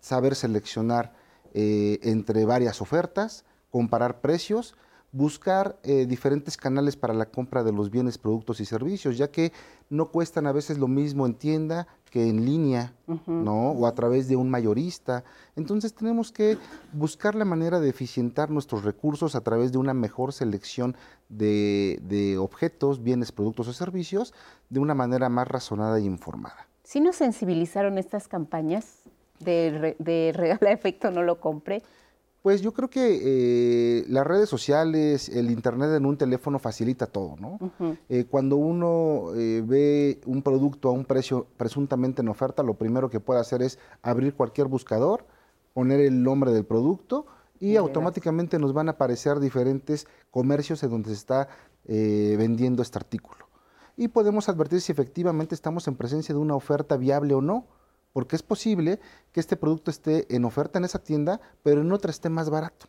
saber 0.00 0.36
seleccionar 0.36 1.12
eh, 1.54 1.98
entre 2.02 2.44
varias 2.44 2.80
ofertas, 2.80 3.44
comparar 3.70 4.20
precios, 4.20 4.76
buscar 5.14 5.78
eh, 5.84 6.06
diferentes 6.06 6.56
canales 6.56 6.96
para 6.96 7.14
la 7.14 7.26
compra 7.26 7.62
de 7.62 7.72
los 7.72 7.88
bienes, 7.88 8.18
productos 8.18 8.58
y 8.58 8.64
servicios, 8.64 9.16
ya 9.16 9.30
que 9.30 9.52
no 9.88 10.10
cuestan 10.10 10.48
a 10.48 10.52
veces 10.52 10.76
lo 10.76 10.88
mismo 10.88 11.24
en 11.24 11.34
tienda 11.34 11.86
que 12.10 12.28
en 12.28 12.44
línea, 12.44 12.92
¿no? 13.26 13.70
O 13.70 13.86
a 13.86 13.94
través 13.94 14.26
de 14.26 14.34
un 14.34 14.50
mayorista. 14.50 15.22
Entonces 15.54 15.94
tenemos 15.94 16.32
que 16.32 16.58
buscar 16.92 17.36
la 17.36 17.44
manera 17.44 17.78
de 17.78 17.88
eficientar 17.88 18.50
nuestros 18.50 18.82
recursos 18.82 19.36
a 19.36 19.40
través 19.40 19.70
de 19.70 19.78
una 19.78 19.94
mejor 19.94 20.32
selección 20.32 20.96
de, 21.28 22.36
objetos, 22.40 23.02
bienes, 23.02 23.30
productos 23.30 23.68
o 23.68 23.72
servicios 23.72 24.34
de 24.68 24.80
una 24.80 24.94
manera 24.94 25.28
más 25.28 25.46
razonada 25.46 25.98
e 25.98 26.02
informada. 26.02 26.66
¿Sí 26.82 27.00
nos 27.00 27.16
sensibilizaron 27.16 27.98
estas 27.98 28.26
campañas 28.26 29.02
de, 29.38 29.94
de 30.00 30.32
regala 30.34 30.72
efecto 30.72 31.12
no 31.12 31.22
lo 31.22 31.40
compre? 31.40 31.82
Pues 32.44 32.60
yo 32.60 32.74
creo 32.74 32.90
que 32.90 33.20
eh, 33.22 34.04
las 34.06 34.26
redes 34.26 34.50
sociales, 34.50 35.30
el 35.30 35.50
internet 35.50 35.88
en 35.96 36.04
un 36.04 36.18
teléfono 36.18 36.58
facilita 36.58 37.06
todo, 37.06 37.36
¿no? 37.40 37.58
Eh, 38.10 38.26
cuando 38.28 38.56
uno 38.56 39.34
eh, 39.34 39.62
ve 39.66 40.20
un 40.26 40.42
producto 40.42 40.90
a 40.90 40.92
un 40.92 41.06
precio 41.06 41.46
presuntamente 41.56 42.20
en 42.20 42.28
oferta, 42.28 42.62
lo 42.62 42.74
primero 42.74 43.08
que 43.08 43.18
puede 43.18 43.40
hacer 43.40 43.62
es 43.62 43.78
abrir 44.02 44.34
cualquier 44.34 44.66
buscador, 44.66 45.24
poner 45.72 46.00
el 46.00 46.22
nombre 46.22 46.52
del 46.52 46.66
producto 46.66 47.24
y 47.60 47.76
automáticamente 47.76 48.58
nos 48.58 48.74
van 48.74 48.88
a 48.88 48.92
aparecer 48.92 49.40
diferentes 49.40 50.06
comercios 50.30 50.82
en 50.82 50.90
donde 50.90 51.08
se 51.08 51.14
está 51.14 51.48
vendiendo 51.86 52.82
este 52.82 52.98
artículo. 52.98 53.48
Y 53.96 54.08
podemos 54.08 54.50
advertir 54.50 54.82
si 54.82 54.92
efectivamente 54.92 55.54
estamos 55.54 55.88
en 55.88 55.96
presencia 55.96 56.34
de 56.34 56.42
una 56.42 56.56
oferta 56.56 56.98
viable 56.98 57.32
o 57.32 57.40
no 57.40 57.64
porque 58.14 58.36
es 58.36 58.42
posible 58.42 59.00
que 59.32 59.40
este 59.40 59.56
producto 59.56 59.90
esté 59.90 60.34
en 60.34 60.46
oferta 60.46 60.78
en 60.78 60.86
esa 60.86 61.00
tienda, 61.00 61.40
pero 61.62 61.82
en 61.82 61.92
otra 61.92 62.10
esté 62.10 62.30
más 62.30 62.48
barato. 62.48 62.86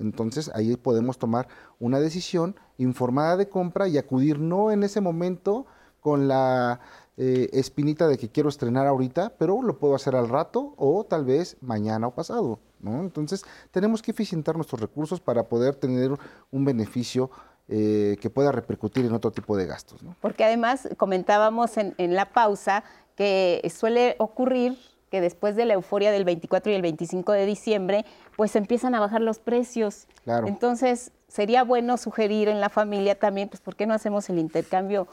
Entonces 0.00 0.50
ahí 0.52 0.76
podemos 0.76 1.16
tomar 1.16 1.46
una 1.78 2.00
decisión 2.00 2.56
informada 2.76 3.36
de 3.36 3.48
compra 3.48 3.86
y 3.86 3.96
acudir 3.96 4.40
no 4.40 4.72
en 4.72 4.82
ese 4.82 5.00
momento 5.00 5.64
con 6.00 6.26
la 6.26 6.80
eh, 7.16 7.48
espinita 7.52 8.08
de 8.08 8.18
que 8.18 8.28
quiero 8.28 8.48
estrenar 8.48 8.88
ahorita, 8.88 9.34
pero 9.38 9.62
lo 9.62 9.78
puedo 9.78 9.94
hacer 9.94 10.16
al 10.16 10.28
rato 10.28 10.74
o 10.76 11.04
tal 11.04 11.24
vez 11.24 11.56
mañana 11.60 12.08
o 12.08 12.14
pasado. 12.14 12.58
Entonces 12.84 13.44
tenemos 13.70 14.02
que 14.02 14.10
eficientar 14.10 14.56
nuestros 14.56 14.80
recursos 14.80 15.20
para 15.20 15.44
poder 15.44 15.76
tener 15.76 16.10
un 16.50 16.64
beneficio 16.64 17.30
eh, 17.68 18.18
que 18.20 18.28
pueda 18.28 18.52
repercutir 18.52 19.06
en 19.06 19.14
otro 19.14 19.30
tipo 19.30 19.56
de 19.56 19.64
gastos. 19.64 20.00
Porque 20.20 20.44
además 20.44 20.86
comentábamos 20.98 21.78
en, 21.78 21.94
en 21.96 22.14
la 22.14 22.30
pausa 22.30 22.84
que 23.16 23.70
suele 23.74 24.16
ocurrir 24.18 24.76
que 25.10 25.20
después 25.20 25.54
de 25.54 25.64
la 25.64 25.74
euforia 25.74 26.10
del 26.10 26.24
24 26.24 26.72
y 26.72 26.74
el 26.74 26.82
25 26.82 27.30
de 27.30 27.46
diciembre, 27.46 28.04
pues 28.36 28.56
empiezan 28.56 28.96
a 28.96 29.00
bajar 29.00 29.20
los 29.20 29.38
precios. 29.38 30.08
Entonces, 30.26 31.12
sería 31.28 31.62
bueno 31.62 31.98
sugerir 31.98 32.48
en 32.48 32.60
la 32.60 32.68
familia 32.68 33.16
también, 33.16 33.48
pues, 33.48 33.60
¿por 33.60 33.76
qué 33.76 33.86
no 33.86 33.94
hacemos 33.94 34.28
el 34.28 34.40
intercambio? 34.40 35.06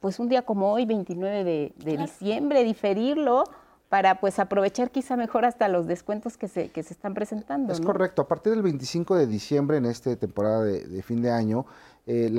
Pues 0.00 0.18
un 0.18 0.28
día 0.28 0.42
como 0.42 0.72
hoy, 0.72 0.84
29 0.84 1.44
de, 1.44 1.96
diciembre, 1.96 2.64
diferirlo 2.64 3.44
para 3.88 4.18
pues 4.18 4.40
aprovechar 4.40 4.90
quizá 4.90 5.16
mejor 5.16 5.44
hasta 5.44 5.68
los 5.68 5.86
descuentos 5.86 6.36
que 6.36 6.48
se, 6.48 6.70
que 6.70 6.82
se 6.82 6.92
están 6.92 7.14
presentando. 7.14 7.72
Es 7.72 7.80
correcto, 7.80 8.22
a 8.22 8.26
partir 8.26 8.52
del 8.52 8.62
25 8.62 9.14
de 9.14 9.28
diciembre 9.28 9.76
en 9.76 9.86
esta 9.86 10.16
temporada 10.16 10.64
de 10.64 11.02
fin 11.04 11.22
de 11.22 11.30
año, 11.30 11.66
eh, 12.08 12.30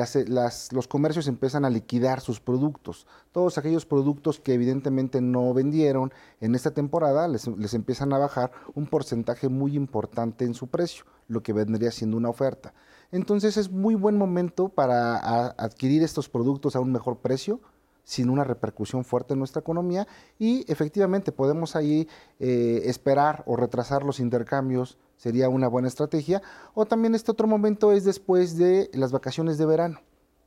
los 0.71 0.87
comercios 0.87 1.27
empiezan 1.27 1.65
a 1.65 1.69
liquidar 1.69 2.21
sus 2.21 2.39
productos. 2.39 3.05
Todos 3.33 3.57
aquellos 3.57 3.85
productos 3.85 4.39
que 4.39 4.53
evidentemente 4.53 5.19
no 5.19 5.53
vendieron 5.53 6.13
en 6.39 6.55
esta 6.55 6.71
temporada 6.71 7.27
les, 7.27 7.73
empiezan 7.73 8.13
a 8.13 8.17
bajar 8.17 8.51
un 8.75 8.87
porcentaje 8.87 9.49
muy 9.49 9.75
importante 9.75 10.45
en 10.45 10.53
su 10.53 10.67
precio, 10.67 11.03
lo 11.27 11.43
que 11.43 11.51
vendría 11.51 11.91
siendo 11.91 12.15
una 12.15 12.29
oferta. 12.29 12.73
Entonces 13.11 13.57
es 13.57 13.69
muy 13.69 13.95
buen 13.95 14.17
momento 14.17 14.69
para 14.69 15.17
adquirir 15.49 16.01
estos 16.01 16.29
productos 16.29 16.77
a 16.77 16.79
un 16.79 16.93
mejor 16.93 17.19
precio, 17.19 17.59
sin 18.07 18.29
una 18.29 18.45
repercusión 18.45 19.03
fuerte 19.03 19.33
en 19.33 19.39
nuestra 19.39 19.59
economía 19.59 20.07
y 20.39 20.63
efectivamente 20.71 21.33
podemos 21.33 21.75
ahí 21.75 22.07
eh, 22.39 22.83
esperar 22.85 23.43
o 23.45 23.57
retrasar 23.57 24.03
los 24.03 24.21
intercambios, 24.21 24.97
sería 25.17 25.49
una 25.49 25.67
buena 25.67 25.89
estrategia. 25.89 26.41
O 26.73 26.85
también 26.85 27.15
este 27.15 27.31
otro 27.31 27.47
momento 27.47 27.91
es 27.91 28.05
después 28.05 28.57
de 28.57 28.89
las 28.93 29.11
vacaciones 29.11 29.57
de 29.57 29.65
verano. 29.65 29.99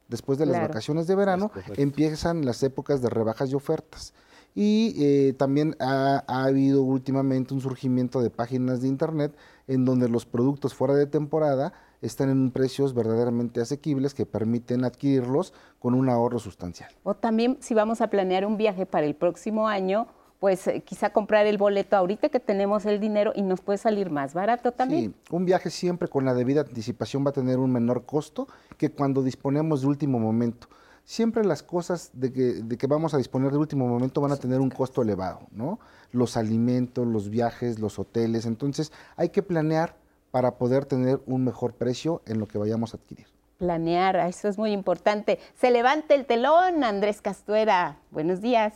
Después 0.08 0.38
de 0.38 0.46
las 0.46 0.58
vacaciones 0.58 1.06
de 1.06 1.14
verano 1.14 1.52
empiezan 1.76 2.46
las 2.46 2.62
épocas 2.62 3.02
de 3.02 3.10
rebajas 3.10 3.50
y 3.50 3.54
ofertas. 3.54 4.14
Y 4.54 4.94
eh, 4.98 5.34
también 5.34 5.76
ha, 5.80 6.24
ha, 6.26 6.44
habido 6.44 6.82
últimamente 6.82 7.52
un 7.52 7.60
surgimiento 7.60 8.22
de 8.22 8.30
páginas 8.30 8.80
de 8.80 8.88
internet 8.88 9.36
en 9.68 9.84
donde 9.84 10.08
los 10.08 10.24
productos 10.24 10.74
fuera 10.74 10.94
de 10.94 11.06
temporada 11.06 11.74
están 12.02 12.30
en 12.30 12.50
precios 12.50 12.94
verdaderamente 12.94 13.60
asequibles 13.60 14.14
que 14.14 14.26
permiten 14.26 14.84
adquirirlos 14.84 15.52
con 15.78 15.94
un 15.94 16.08
ahorro 16.08 16.38
sustancial. 16.38 16.90
O 17.02 17.14
también 17.14 17.58
si 17.60 17.74
vamos 17.74 18.00
a 18.00 18.08
planear 18.08 18.46
un 18.46 18.56
viaje 18.56 18.86
para 18.86 19.06
el 19.06 19.14
próximo 19.14 19.68
año, 19.68 20.06
pues 20.40 20.66
eh, 20.66 20.82
quizá 20.82 21.10
comprar 21.10 21.46
el 21.46 21.58
boleto 21.58 21.96
ahorita 21.96 22.30
que 22.30 22.40
tenemos 22.40 22.86
el 22.86 22.98
dinero 22.98 23.32
y 23.36 23.42
nos 23.42 23.60
puede 23.60 23.78
salir 23.78 24.10
más 24.10 24.34
barato 24.34 24.72
también. 24.72 25.12
Sí, 25.12 25.34
un 25.34 25.44
viaje 25.44 25.70
siempre 25.70 26.08
con 26.08 26.24
la 26.24 26.34
debida 26.34 26.62
anticipación 26.62 27.24
va 27.24 27.30
a 27.30 27.34
tener 27.34 27.58
un 27.58 27.70
menor 27.70 28.06
costo 28.06 28.48
que 28.78 28.90
cuando 28.90 29.22
disponemos 29.22 29.82
de 29.82 29.88
último 29.88 30.18
momento. 30.18 30.68
Siempre 31.04 31.44
las 31.44 31.62
cosas 31.62 32.10
de 32.14 32.32
que, 32.32 32.42
de 32.62 32.78
que 32.78 32.86
vamos 32.86 33.14
a 33.14 33.18
disponer 33.18 33.50
de 33.50 33.58
último 33.58 33.86
momento 33.86 34.20
van 34.20 34.32
a 34.32 34.36
tener 34.36 34.60
un 34.60 34.70
costo 34.70 35.02
elevado, 35.02 35.40
¿no? 35.50 35.80
Los 36.12 36.36
alimentos, 36.36 37.06
los 37.06 37.30
viajes, 37.30 37.78
los 37.78 37.98
hoteles. 37.98 38.46
Entonces 38.46 38.92
hay 39.16 39.30
que 39.30 39.42
planear 39.42 39.96
para 40.30 40.56
poder 40.56 40.84
tener 40.86 41.20
un 41.26 41.44
mejor 41.44 41.74
precio 41.74 42.22
en 42.26 42.38
lo 42.38 42.46
que 42.46 42.58
vayamos 42.58 42.94
a 42.94 42.96
adquirir. 42.96 43.26
Planear, 43.58 44.16
eso 44.16 44.48
es 44.48 44.56
muy 44.56 44.72
importante. 44.72 45.38
Se 45.54 45.70
levanta 45.70 46.14
el 46.14 46.24
telón, 46.24 46.82
Andrés 46.82 47.20
Castuera. 47.20 47.98
Buenos 48.10 48.40
días. 48.40 48.72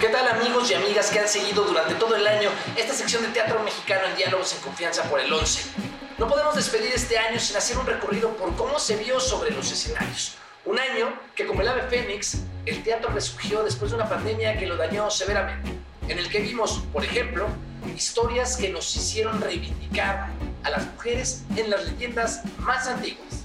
¿Qué 0.00 0.08
tal 0.10 0.28
amigos 0.28 0.70
y 0.70 0.74
amigas 0.74 1.10
que 1.10 1.18
han 1.18 1.26
seguido 1.26 1.64
durante 1.64 1.94
todo 1.94 2.14
el 2.14 2.24
año 2.24 2.50
esta 2.76 2.94
sección 2.94 3.22
de 3.24 3.30
teatro 3.30 3.60
mexicano 3.64 4.06
en 4.06 4.16
Diálogos 4.16 4.54
en 4.54 4.60
Confianza 4.60 5.02
por 5.10 5.18
el 5.18 5.32
11? 5.32 5.70
No 6.18 6.28
podemos 6.28 6.54
despedir 6.54 6.92
este 6.94 7.18
año 7.18 7.40
sin 7.40 7.56
hacer 7.56 7.76
un 7.78 7.86
recorrido 7.86 8.30
por 8.36 8.54
cómo 8.54 8.78
se 8.78 8.96
vio 8.96 9.18
sobre 9.18 9.50
los 9.50 9.72
escenarios. 9.72 10.36
Un 10.64 10.78
año 10.78 11.12
que 11.34 11.46
como 11.46 11.62
el 11.62 11.68
ave 11.68 11.82
fénix, 11.82 12.42
el 12.66 12.82
teatro 12.84 13.10
resurgió 13.10 13.64
después 13.64 13.90
de 13.90 13.96
una 13.96 14.08
pandemia 14.08 14.56
que 14.56 14.66
lo 14.66 14.76
dañó 14.76 15.10
severamente 15.10 15.87
en 16.08 16.18
el 16.18 16.28
que 16.30 16.40
vimos, 16.40 16.82
por 16.92 17.04
ejemplo, 17.04 17.48
historias 17.94 18.56
que 18.56 18.70
nos 18.70 18.94
hicieron 18.96 19.40
reivindicar 19.40 20.28
a 20.64 20.70
las 20.70 20.86
mujeres 20.86 21.44
en 21.56 21.70
las 21.70 21.84
leyendas 21.86 22.42
más 22.58 22.86
antiguas. 22.86 23.44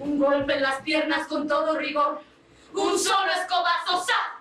Un 0.00 0.18
golpe 0.18 0.54
en 0.54 0.62
las 0.62 0.80
piernas 0.82 1.26
con 1.26 1.46
todo 1.46 1.76
rigor, 1.76 2.22
un 2.72 2.98
solo 2.98 3.32
escobazo, 3.32 4.04
¡sa! 4.04 4.38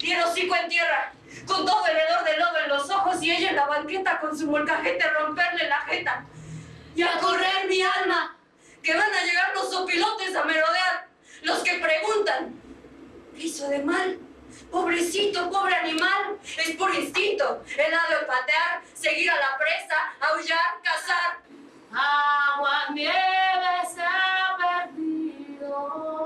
El 0.00 0.22
hocico 0.22 0.54
en 0.54 0.68
tierra, 0.68 1.12
con 1.46 1.64
todo 1.64 1.86
el 1.86 1.96
hedor 1.96 2.24
de 2.24 2.36
lodo 2.36 2.58
en 2.64 2.68
los 2.68 2.90
ojos 2.90 3.22
y 3.22 3.30
ella 3.30 3.50
en 3.50 3.56
la 3.56 3.66
banqueta 3.66 4.20
con 4.20 4.36
su 4.36 4.46
molcajete 4.46 5.04
romperle 5.10 5.68
la 5.68 5.80
jeta. 5.80 6.24
Y 6.94 7.02
a 7.02 7.18
correr 7.18 7.68
mi 7.68 7.82
alma, 7.82 8.36
que 8.82 8.94
van 8.94 9.12
a 9.12 9.24
llegar 9.24 9.52
los 9.54 9.70
sopilotes 9.70 10.34
a 10.34 10.44
merodear, 10.44 11.08
los 11.42 11.58
que 11.58 11.74
preguntan, 11.74 12.54
¿qué 13.34 13.42
hizo 13.42 13.68
de 13.68 13.82
mal? 13.82 14.18
Pobrecito, 14.70 15.50
pobre 15.50 15.74
animal, 15.74 16.38
es 16.44 16.76
por 16.76 16.94
instinto. 16.94 17.62
Él 17.76 17.94
ha 17.94 18.08
de 18.10 18.16
olfatear, 18.16 18.82
seguir 18.94 19.30
a 19.30 19.36
la 19.36 19.58
presa, 19.58 20.14
aullar, 20.20 20.80
cazar. 20.82 21.38
Agua, 21.92 22.86
nieve 22.92 23.88
se 23.94 24.02
ha 24.02 24.56
perdido. 24.58 26.16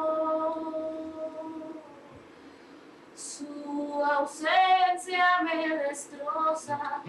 Su 3.14 4.04
ausencia 4.04 5.40
me 5.42 5.68
destroza. 5.76 7.02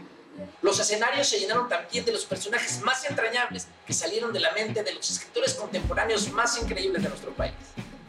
Los 0.62 0.80
escenarios 0.80 1.28
se 1.28 1.40
llenaron 1.40 1.68
también 1.68 2.06
de 2.06 2.12
los 2.12 2.26
personajes 2.26 2.82
más 2.82 3.04
entrañables 3.10 3.68
que 3.86 3.94
salieron 3.94 4.32
de 4.32 4.40
la 4.40 4.52
mente 4.52 4.84
de 4.84 4.94
los 4.94 5.10
escritores 5.10 5.54
contemporáneos 5.56 6.30
más 6.32 6.62
increíbles 6.62 7.02
de 7.02 7.10
nuestro 7.10 7.32
país. 7.32 7.54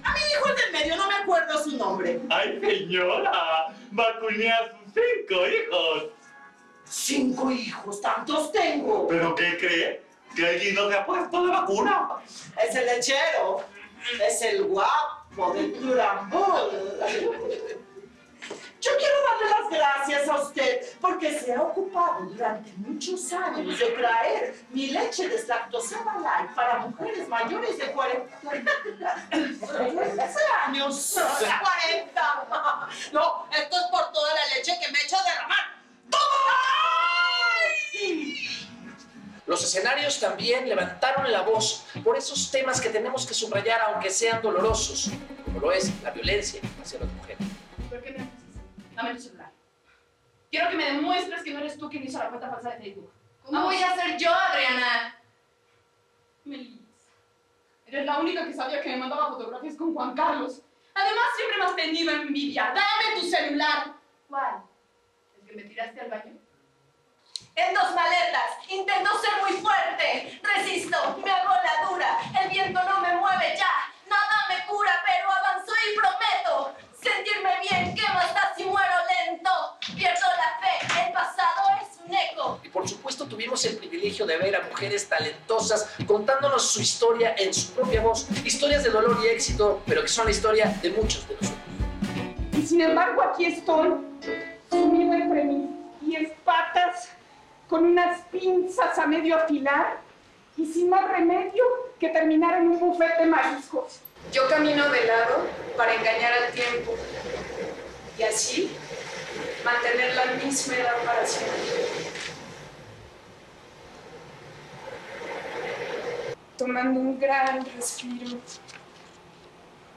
A 0.04 0.12
mi 0.12 0.20
hijo 0.20 0.48
el 0.48 0.56
del 0.56 0.72
medio 0.72 0.96
no 0.96 1.08
me 1.08 1.14
acuerdo 1.14 1.62
su 1.62 1.76
nombre. 1.76 2.20
¡Ay, 2.30 2.60
señora! 2.60 3.74
Vacuné 3.90 4.50
a 4.50 4.58
sus 4.70 4.94
cinco 4.94 5.46
hijos. 5.46 6.04
¿Cinco 6.84 7.50
hijos? 7.50 8.00
¿Tantos 8.00 8.52
tengo? 8.52 9.08
¿Pero 9.08 9.34
qué 9.34 9.56
cree? 9.58 10.02
¿Que 10.36 10.46
allí 10.46 10.72
no 10.72 10.88
se 10.88 10.96
ha 10.96 11.06
puesto 11.06 11.46
la 11.46 11.60
vacuna? 11.60 12.08
Es 12.62 12.74
el 12.74 12.86
lechero. 12.86 13.64
Es 14.26 14.42
el 14.42 14.64
guapo 14.64 15.52
del 15.54 15.72
Turambol. 15.74 16.70
Yo 18.80 18.90
quiero 18.98 19.14
darle 19.22 19.50
las 19.50 19.70
gracias 19.70 20.28
a 20.28 20.42
usted 20.42 20.80
porque 21.00 21.38
se 21.38 21.54
ha 21.54 21.62
ocupado 21.62 22.24
durante 22.24 22.72
muchos 22.78 23.32
años 23.32 23.78
de 23.78 23.86
traer 23.86 24.56
mi 24.70 24.88
leche 24.88 25.28
deslactosada 25.28 26.18
light 26.18 26.52
para 26.54 26.78
mujeres 26.78 27.28
mayores 27.28 27.78
de 27.78 27.92
40 27.92 28.40
años. 30.66 31.16
40. 31.18 32.48
No, 33.12 33.46
esto 33.50 33.76
es 33.76 33.82
por 33.90 34.12
toda 34.12 34.34
la 34.34 34.46
leche 34.56 34.72
que 34.80 34.90
me 34.90 34.98
he 34.98 35.04
hecho 35.04 35.16
derramar. 35.24 35.72
Los 39.46 39.62
escenarios 39.64 40.18
también 40.20 40.68
levantaron 40.68 41.30
la 41.30 41.42
voz 41.42 41.84
por 42.04 42.16
esos 42.16 42.50
temas 42.50 42.80
que 42.80 42.88
tenemos 42.88 43.26
que 43.26 43.34
subrayar 43.34 43.80
aunque 43.82 44.08
sean 44.10 44.40
dolorosos, 44.40 45.10
como 45.44 45.60
lo 45.60 45.72
es 45.72 45.90
la 46.02 46.10
violencia 46.10 46.60
hacia 46.80 47.00
las 47.00 47.12
mujeres. 47.12 47.31
¿Por 49.02 49.10
qué 49.10 49.14
me 49.14 49.14
Dame 49.14 49.14
tu 49.14 49.22
celular. 49.22 49.52
Quiero 50.50 50.70
que 50.70 50.76
me 50.76 50.84
demuestres 50.84 51.42
que 51.42 51.52
no 51.52 51.60
eres 51.60 51.78
tú 51.78 51.88
quien 51.88 52.04
hizo 52.04 52.18
la 52.18 52.28
cuenta 52.28 52.50
falsa 52.50 52.70
de 52.70 52.76
Facebook. 52.76 53.12
¿Cómo 53.44 53.64
voy 53.64 53.82
a 53.82 53.94
ser 53.96 54.16
yo, 54.18 54.32
Adriana? 54.32 55.18
Melis, 56.44 56.80
eres 57.86 58.06
la 58.06 58.18
única 58.18 58.44
que 58.46 58.52
sabía 58.52 58.80
que 58.80 58.90
me 58.90 58.98
mandaba 58.98 59.30
fotografías 59.30 59.76
con 59.76 59.94
Juan 59.94 60.14
Carlos. 60.14 60.62
Además, 60.94 61.24
siempre 61.36 61.58
me 61.58 61.64
has 61.64 61.76
tenido 61.76 62.12
envidia. 62.12 62.74
¡Dame 62.74 63.20
tu 63.20 63.26
celular! 63.26 63.94
¿Cuál? 64.28 64.62
¿El 65.40 65.48
que 65.48 65.56
me 65.56 65.62
tiraste 65.62 66.00
al 66.00 66.10
baño? 66.10 66.32
En 67.54 67.74
dos 67.74 67.94
maletas. 67.94 68.68
Intento 68.68 69.10
ser 69.18 69.40
muy 69.40 69.52
fuerte. 69.60 70.40
Resisto. 70.42 71.18
Me 71.24 71.30
hago 71.30 71.54
la 71.54 71.88
dura. 71.88 72.18
El 72.42 72.50
viento 72.50 72.82
no 72.84 73.00
me 73.00 73.16
mueve 73.16 73.56
ya. 73.56 73.90
Nada 74.08 74.46
me 74.48 74.66
cura, 74.66 75.02
pero 75.06 75.32
avanzo 75.32 75.72
y 75.72 75.96
prometo 75.96 76.81
sentirme 77.02 77.50
bien. 77.68 77.94
¿Qué 77.94 78.02
más 78.12 78.32
da 78.34 78.52
si 78.56 78.64
muero 78.64 78.94
lento? 79.26 79.50
Pierdo 79.96 80.26
la 80.38 80.58
fe. 80.60 81.06
El 81.06 81.12
pasado 81.12 81.60
es 81.80 81.98
un 82.06 82.14
eco. 82.14 82.60
Y 82.62 82.68
por 82.68 82.88
supuesto 82.88 83.26
tuvimos 83.26 83.64
el 83.64 83.76
privilegio 83.76 84.24
de 84.26 84.36
ver 84.38 84.56
a 84.56 84.60
mujeres 84.68 85.08
talentosas 85.08 85.90
contándonos 86.06 86.70
su 86.70 86.80
historia 86.80 87.34
en 87.36 87.52
su 87.52 87.72
propia 87.72 88.00
voz. 88.00 88.28
Historias 88.44 88.84
de 88.84 88.90
dolor 88.90 89.18
y 89.24 89.28
éxito, 89.28 89.82
pero 89.86 90.02
que 90.02 90.08
son 90.08 90.26
la 90.26 90.30
historia 90.30 90.66
de 90.80 90.90
muchos 90.90 91.26
de 91.28 91.34
nosotros. 91.34 91.62
Y 92.56 92.66
sin 92.66 92.80
embargo 92.80 93.22
aquí 93.22 93.46
estoy, 93.46 93.90
sumido 94.70 95.14
entre 95.14 95.44
mis 95.44 95.68
pies 96.00 96.32
patas, 96.44 97.08
con 97.68 97.84
unas 97.84 98.20
pinzas 98.30 98.98
a 98.98 99.06
medio 99.06 99.36
afilar 99.36 99.98
y 100.56 100.66
sin 100.66 100.90
más 100.90 101.10
remedio 101.10 101.64
que 101.98 102.10
terminar 102.10 102.58
en 102.58 102.68
un 102.68 102.78
bufete 102.78 103.22
de 103.22 103.26
mariscos. 103.26 104.00
Yo 104.30 104.48
camino 104.48 104.88
de 104.90 105.04
lado 105.06 105.46
para 105.76 105.94
engañar 105.94 106.32
al 106.32 106.52
tiempo 106.52 106.94
y 108.18 108.22
así 108.22 108.70
mantener 109.64 110.14
la 110.14 110.26
misma 110.42 110.76
edad 110.76 111.04
para 111.04 111.26
siempre. 111.26 111.56
Tomando 116.56 117.00
un 117.00 117.18
gran 117.18 117.64
respiro 117.64 118.38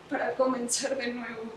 para 0.10 0.34
comenzar 0.34 0.98
de 0.98 1.08
nuevo. 1.08 1.54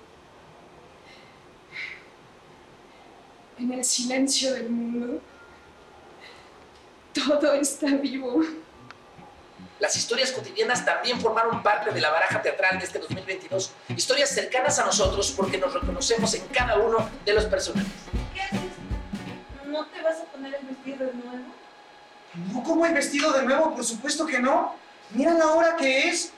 En 3.58 3.72
el 3.72 3.84
silencio 3.84 4.52
del 4.54 4.70
mundo, 4.70 5.20
todo 7.12 7.54
está 7.54 7.86
vivo. 7.88 8.42
Las 9.80 9.94
historias 9.96 10.32
cotidianas 10.32 10.84
también 10.84 11.20
formaron 11.20 11.62
parte 11.62 11.92
de 11.92 12.00
la 12.00 12.10
baraja 12.10 12.42
teatral 12.42 12.78
de 12.78 12.84
este 12.84 12.98
2022. 12.98 13.70
Historias 13.96 14.30
cercanas 14.30 14.78
a 14.80 14.84
nosotros 14.84 15.32
porque 15.36 15.56
nos 15.56 15.72
reconocemos 15.72 16.34
en 16.34 16.46
cada 16.48 16.78
uno 16.78 17.08
de 17.24 17.32
los 17.32 17.44
personajes. 17.44 17.92
¿Qué 18.34 18.40
haces? 18.40 18.58
¿No 19.66 19.86
te 19.86 20.02
vas 20.02 20.18
a 20.20 20.24
poner 20.24 20.54
el 20.56 20.66
vestido 20.66 21.06
de 21.06 21.14
nuevo? 21.14 21.44
No, 22.52 22.62
¿cómo 22.64 22.86
el 22.86 22.94
vestido 22.94 23.32
de 23.32 23.44
nuevo? 23.44 23.74
Por 23.74 23.84
supuesto 23.84 24.26
que 24.26 24.40
no. 24.40 24.74
Mira 25.10 25.32
la 25.34 25.46
hora 25.52 25.76
que 25.76 26.08
es. 26.08 26.32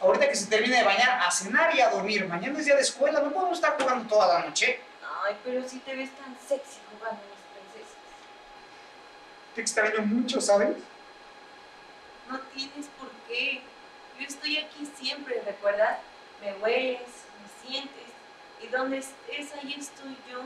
Ahorita 0.00 0.28
que 0.28 0.34
se 0.34 0.46
termine 0.46 0.78
de 0.78 0.84
bañar, 0.84 1.20
a 1.20 1.30
cenar 1.30 1.74
y 1.76 1.80
a 1.80 1.90
dormir. 1.90 2.26
Mañana 2.26 2.58
es 2.58 2.64
día 2.64 2.76
de 2.76 2.82
escuela, 2.82 3.20
no 3.20 3.30
podemos 3.30 3.58
estar 3.58 3.76
jugando 3.78 4.08
toda 4.08 4.40
la 4.40 4.46
noche. 4.46 4.80
Ay, 5.24 5.36
pero 5.44 5.66
si 5.68 5.78
te 5.80 5.94
ves 5.94 6.10
tan 6.16 6.34
sexy 6.36 6.78
jugando 6.90 7.20
a 7.20 7.28
las 7.28 7.42
princesas. 7.52 7.96
Te 9.54 9.60
extraño 9.60 10.02
mucho, 10.02 10.40
¿sabes? 10.40 10.76
No 12.30 12.40
tienes 12.54 12.86
por 12.98 13.10
qué. 13.28 13.62
siempre, 15.00 15.42
¿recuerdas? 15.44 15.98
Me 16.40 16.54
hueles, 16.54 17.00
me 17.00 17.68
sientes, 17.68 18.08
y 18.62 18.68
donde 18.68 18.98
estés, 18.98 19.52
ahí 19.54 19.76
estoy 19.78 20.16
yo. 20.30 20.42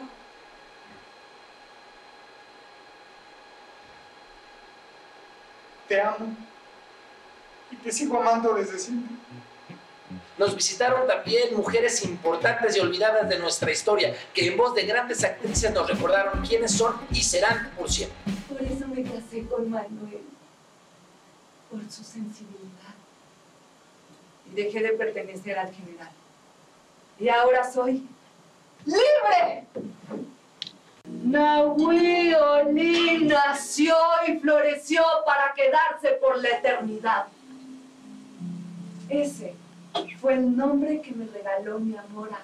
Te 5.86 6.00
amo. 6.00 6.36
Y 7.70 7.76
te 7.76 7.92
sigo 7.92 8.20
amando 8.20 8.55
desde 8.55 8.78
siempre. 8.78 9.16
Nos 10.38 10.55
visitaron 10.55 11.06
también 11.06 11.55
mujeres 11.56 12.05
importantes 12.05 12.76
y 12.76 12.80
olvidadas 12.80 13.28
de 13.28 13.38
nuestra 13.38 13.70
historia, 13.72 14.14
que 14.32 14.46
en 14.46 14.56
voz 14.56 14.74
de 14.74 14.86
grandes 14.86 15.24
actrices 15.24 15.72
nos 15.72 15.88
recordaron 15.88 16.46
quiénes 16.46 16.72
son 16.72 16.94
y 17.10 17.22
serán 17.22 17.70
por 17.76 17.90
siempre. 17.90 18.16
Por 18.48 18.62
eso 18.62 18.86
me 18.86 19.02
casé 19.02 19.46
con 19.46 19.68
Manuel, 19.68 20.22
por 21.70 21.80
su 21.90 22.02
sensibilidad. 22.02 22.94
Y 24.50 24.54
dejé 24.54 24.82
de 24.82 24.90
pertenecer 24.90 25.58
al 25.58 25.72
general. 25.72 26.10
Y 27.18 27.28
ahora 27.28 27.70
soy 27.70 28.06
libre. 28.84 29.66
Nahui 31.24 32.34
Oni 32.34 33.24
nació 33.24 33.94
y 34.26 34.38
floreció 34.38 35.02
para 35.26 35.52
quedarse 35.54 36.18
por 36.20 36.38
la 36.38 36.48
eternidad. 36.50 37.26
Ese 39.08 39.54
fue 40.20 40.34
el 40.34 40.56
nombre 40.56 41.00
que 41.00 41.12
me 41.12 41.26
regaló 41.26 41.78
mi 41.78 41.96
amor 41.96 42.30
a. 42.32 42.38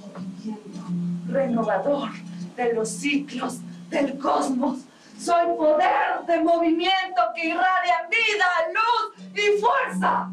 Movimiento 0.00 0.80
renovador 1.28 2.10
de 2.56 2.72
los 2.72 2.88
ciclos 2.88 3.58
del 3.90 4.18
cosmos. 4.18 4.80
Soy 5.22 5.54
poder 5.58 6.24
de 6.26 6.40
movimiento 6.40 7.20
que 7.34 7.48
irradia 7.48 8.08
vida, 8.08 8.46
luz 8.72 9.34
y 9.34 9.60
fuerza. 9.60 10.28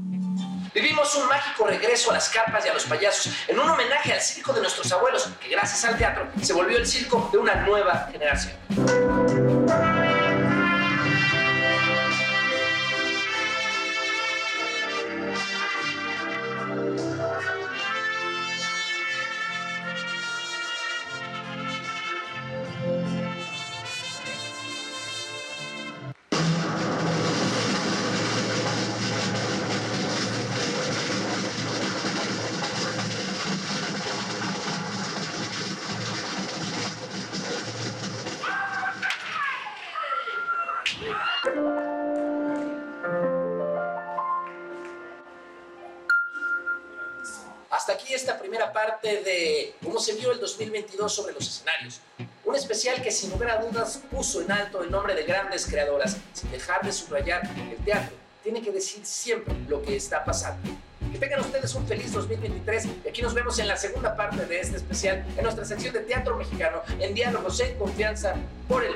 Vivimos 0.73 1.13
un 1.15 1.27
mágico 1.27 1.67
regreso 1.67 2.11
a 2.11 2.13
las 2.13 2.29
carpas 2.29 2.65
y 2.65 2.69
a 2.69 2.73
los 2.73 2.85
payasos 2.85 3.33
en 3.49 3.59
un 3.59 3.69
homenaje 3.69 4.13
al 4.13 4.21
circo 4.21 4.53
de 4.53 4.61
nuestros 4.61 4.89
abuelos, 4.93 5.29
que 5.41 5.49
gracias 5.49 5.83
al 5.83 5.97
teatro 5.97 6.27
se 6.41 6.53
volvió 6.53 6.77
el 6.77 6.87
circo 6.87 7.27
de 7.33 7.37
una 7.37 7.55
nueva 7.65 8.07
generación. 8.11 9.26
2022 50.97 51.13
sobre 51.13 51.33
los 51.33 51.47
escenarios. 51.47 52.01
Un 52.45 52.55
especial 52.55 53.01
que 53.01 53.11
sin 53.11 53.31
lugar 53.31 53.51
a 53.51 53.61
dudas 53.63 54.01
puso 54.11 54.41
en 54.41 54.51
alto 54.51 54.83
el 54.83 54.91
nombre 54.91 55.15
de 55.15 55.23
grandes 55.23 55.65
creadoras, 55.65 56.17
sin 56.33 56.51
dejar 56.51 56.83
de 56.83 56.91
subrayar 56.91 57.41
que 57.53 57.71
el 57.71 57.77
teatro 57.83 58.15
tiene 58.43 58.61
que 58.61 58.71
decir 58.71 59.05
siempre 59.05 59.53
lo 59.67 59.81
que 59.81 59.95
está 59.95 60.23
pasando. 60.23 60.69
Que 61.11 61.19
tengan 61.19 61.39
ustedes 61.39 61.73
un 61.75 61.87
feliz 61.87 62.11
2023 62.11 62.85
y 63.05 63.07
aquí 63.07 63.21
nos 63.21 63.33
vemos 63.33 63.57
en 63.59 63.67
la 63.67 63.77
segunda 63.77 64.15
parte 64.15 64.45
de 64.45 64.59
este 64.59 64.77
especial 64.77 65.25
en 65.37 65.43
nuestra 65.43 65.63
sección 65.63 65.93
de 65.93 66.01
teatro 66.01 66.35
mexicano 66.35 66.81
en 66.99 67.13
diálogos 67.13 67.59
en 67.61 67.77
confianza 67.77 68.35
por 68.67 68.83
el 68.83 68.93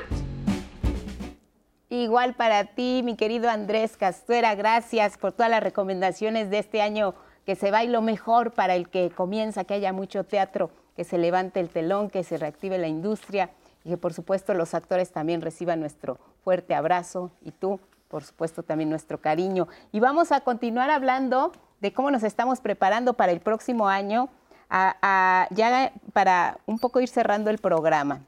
Igual 1.89 2.35
para 2.35 2.63
ti, 2.63 3.01
mi 3.03 3.17
querido 3.17 3.49
Andrés 3.49 3.97
Castuera, 3.97 4.55
gracias 4.55 5.17
por 5.17 5.33
todas 5.33 5.49
las 5.49 5.61
recomendaciones 5.61 6.49
de 6.49 6.59
este 6.59 6.81
año 6.81 7.15
que 7.45 7.55
se 7.55 7.71
va 7.71 7.83
lo 7.83 8.01
mejor 8.01 8.51
para 8.51 8.75
el 8.75 8.89
que 8.89 9.09
comienza, 9.09 9.63
que 9.65 9.73
haya 9.73 9.91
mucho 9.91 10.23
teatro, 10.23 10.71
que 10.95 11.03
se 11.03 11.17
levante 11.17 11.59
el 11.59 11.69
telón, 11.69 12.09
que 12.09 12.23
se 12.23 12.37
reactive 12.37 12.77
la 12.77 12.87
industria 12.87 13.49
y 13.83 13.89
que 13.89 13.97
por 13.97 14.13
supuesto 14.13 14.53
los 14.53 14.73
actores 14.73 15.11
también 15.11 15.41
reciban 15.41 15.79
nuestro 15.79 16.17
fuerte 16.43 16.75
abrazo 16.75 17.31
y 17.41 17.51
tú, 17.51 17.79
por 18.09 18.23
supuesto, 18.23 18.63
también 18.63 18.89
nuestro 18.89 19.19
cariño. 19.19 19.67
Y 19.91 19.99
vamos 19.99 20.31
a 20.31 20.41
continuar 20.41 20.89
hablando 20.89 21.51
de 21.79 21.93
cómo 21.93 22.11
nos 22.11 22.23
estamos 22.23 22.59
preparando 22.59 23.13
para 23.13 23.31
el 23.31 23.39
próximo 23.39 23.87
año, 23.87 24.29
ya 24.69 25.91
para 26.13 26.59
un 26.65 26.79
poco 26.79 26.99
ir 27.01 27.09
cerrando 27.09 27.49
el 27.49 27.57
programa. 27.57 28.21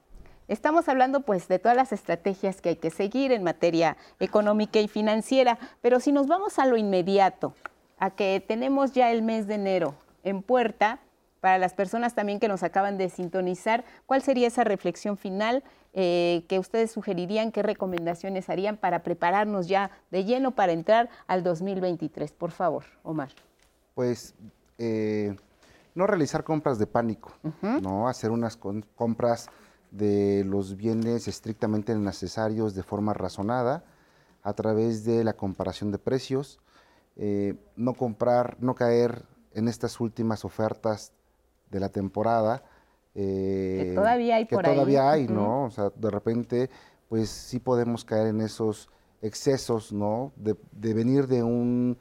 Estamos 0.48 0.90
hablando 0.90 1.22
pues 1.22 1.48
de 1.48 1.58
todas 1.58 1.78
las 1.78 1.94
estrategias 1.94 2.62
que 2.62 2.70
hay 2.70 2.76
que 2.76 2.90
seguir 2.90 3.32
en 3.32 3.44
materia 3.44 3.96
económica 4.20 4.80
y 4.80 4.88
financiera, 4.88 5.58
pero 5.82 6.00
si 6.00 6.12
nos 6.12 6.28
vamos 6.28 6.60
a 6.60 6.66
lo 6.66 6.76
inmediato, 6.76 7.54
a 7.98 8.10
que 8.10 8.44
tenemos 8.46 8.92
ya 8.92 9.12
el 9.12 9.22
mes 9.22 9.48
de 9.48 9.56
enero 9.56 9.96
en 10.24 10.42
puerta, 10.42 11.00
para 11.44 11.58
las 11.58 11.74
personas 11.74 12.16
también 12.16 12.40
que 12.40 12.48
nos 12.48 12.64
acaban 12.64 12.98
de 12.98 13.10
sintonizar, 13.10 13.84
¿cuál 14.06 14.22
sería 14.22 14.48
esa 14.48 14.64
reflexión 14.64 15.18
final 15.18 15.62
eh, 15.92 16.46
que 16.48 16.58
ustedes 16.58 16.90
sugerirían, 16.90 17.52
qué 17.52 17.62
recomendaciones 17.62 18.50
harían 18.50 18.78
para 18.78 19.04
prepararnos 19.04 19.68
ya 19.68 19.92
de 20.10 20.24
lleno 20.24 20.52
para 20.52 20.72
entrar 20.72 21.10
al 21.28 21.44
2023? 21.44 22.32
Por 22.32 22.52
favor, 22.52 22.86
Omar. 23.04 23.28
Pues 23.94 24.36
eh, 24.78 25.36
no 25.96 26.08
realizar 26.08 26.46
compras 26.46 26.80
de 26.80 26.88
pánico, 26.88 27.34
no 27.62 28.08
hacer 28.08 28.32
unas 28.32 28.56
compras 28.56 29.50
de 29.92 30.46
los 30.46 30.78
bienes 30.78 31.28
estrictamente 31.28 31.94
necesarios 31.94 32.74
de 32.74 32.84
forma 32.84 33.14
razonada 33.14 33.84
a 34.44 34.54
través 34.54 35.04
de 35.04 35.26
la 35.26 35.34
comparación 35.34 35.92
de 35.92 35.98
precios, 35.98 36.62
eh, 37.18 37.56
no 37.76 37.96
comprar, 37.96 38.56
no 38.62 38.76
caer 38.76 39.26
en 39.54 39.68
estas 39.68 40.00
últimas 40.00 40.46
ofertas 40.46 41.12
de 41.74 41.80
la 41.82 41.90
temporada. 41.90 42.64
eh, 43.16 43.88
Que 43.90 43.96
todavía 43.96 44.38
hay 44.38 44.46
que 44.48 44.56
por 44.56 44.66
ahí. 44.66 44.74
todavía 44.74 45.12
hay. 45.12 45.28
¿no? 45.28 45.66
O 45.66 45.70
sea, 45.72 45.92
de 45.96 46.10
repente, 46.10 46.70
pues 47.10 47.30
sí 47.30 47.60
podemos 47.60 48.06
caer 48.06 48.28
en 48.28 48.40
esos 48.42 48.90
excesos, 49.22 49.92
¿no? 49.92 50.32
De, 50.36 50.56
de 50.72 50.94
venir 50.94 51.28
de 51.28 51.44
un, 51.44 51.98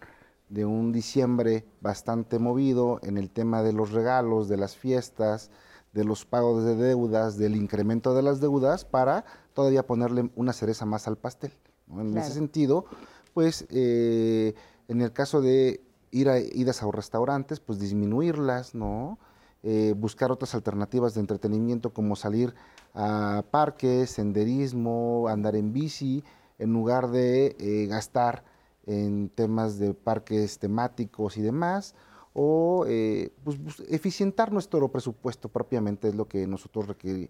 de 0.48 0.64
un 0.64 0.92
diciembre 0.92 1.64
bastante 1.80 2.38
movido 2.38 2.98
en 3.02 3.16
el 3.18 3.30
tema 3.30 3.62
de 3.62 3.72
los 3.72 3.92
regalos, 3.92 4.48
de 4.48 4.56
las 4.56 4.76
fiestas, 4.76 5.50
de 5.92 6.04
los 6.04 6.24
pagos 6.24 6.64
de 6.64 6.74
deudas, 6.76 7.36
del 7.36 7.56
incremento 7.56 8.14
de 8.14 8.22
las 8.22 8.40
deudas, 8.40 8.84
para 8.84 9.24
todavía 9.54 9.86
ponerle 9.86 10.30
una 10.36 10.52
cereza 10.52 10.86
más 10.86 11.06
al 11.08 11.16
pastel. 11.16 11.52
¿no? 11.86 12.00
En 12.00 12.12
Claro. 12.12 12.26
ese 12.26 12.34
sentido, 12.34 12.86
pues 13.34 13.66
eh, 13.70 14.54
en 14.88 15.00
el 15.02 15.12
caso 15.12 15.40
de 15.42 15.82
ir 16.10 16.28
a 16.28 16.38
idas 16.38 16.82
a 16.82 16.90
restaurantes, 16.90 17.60
pues 17.60 17.78
disminuirlas, 17.78 18.74
¿no? 18.74 19.18
Eh, 19.62 19.94
buscar 19.96 20.32
otras 20.32 20.54
alternativas 20.54 21.14
de 21.14 21.20
entretenimiento 21.20 21.92
como 21.92 22.16
salir 22.16 22.54
a 22.94 23.44
parques, 23.50 24.10
senderismo, 24.10 25.28
andar 25.28 25.54
en 25.54 25.72
bici, 25.72 26.24
en 26.58 26.72
lugar 26.72 27.10
de 27.10 27.56
eh, 27.60 27.86
gastar 27.86 28.44
en 28.86 29.28
temas 29.28 29.78
de 29.78 29.94
parques 29.94 30.58
temáticos 30.58 31.36
y 31.36 31.42
demás, 31.42 31.94
o 32.34 32.86
eh, 32.88 33.32
pues, 33.44 33.58
eficientar 33.88 34.52
nuestro 34.52 34.90
presupuesto 34.90 35.48
propiamente 35.48 36.08
es 36.08 36.14
lo 36.14 36.26
que 36.28 36.46
nosotros 36.46 36.86
eh, 37.04 37.28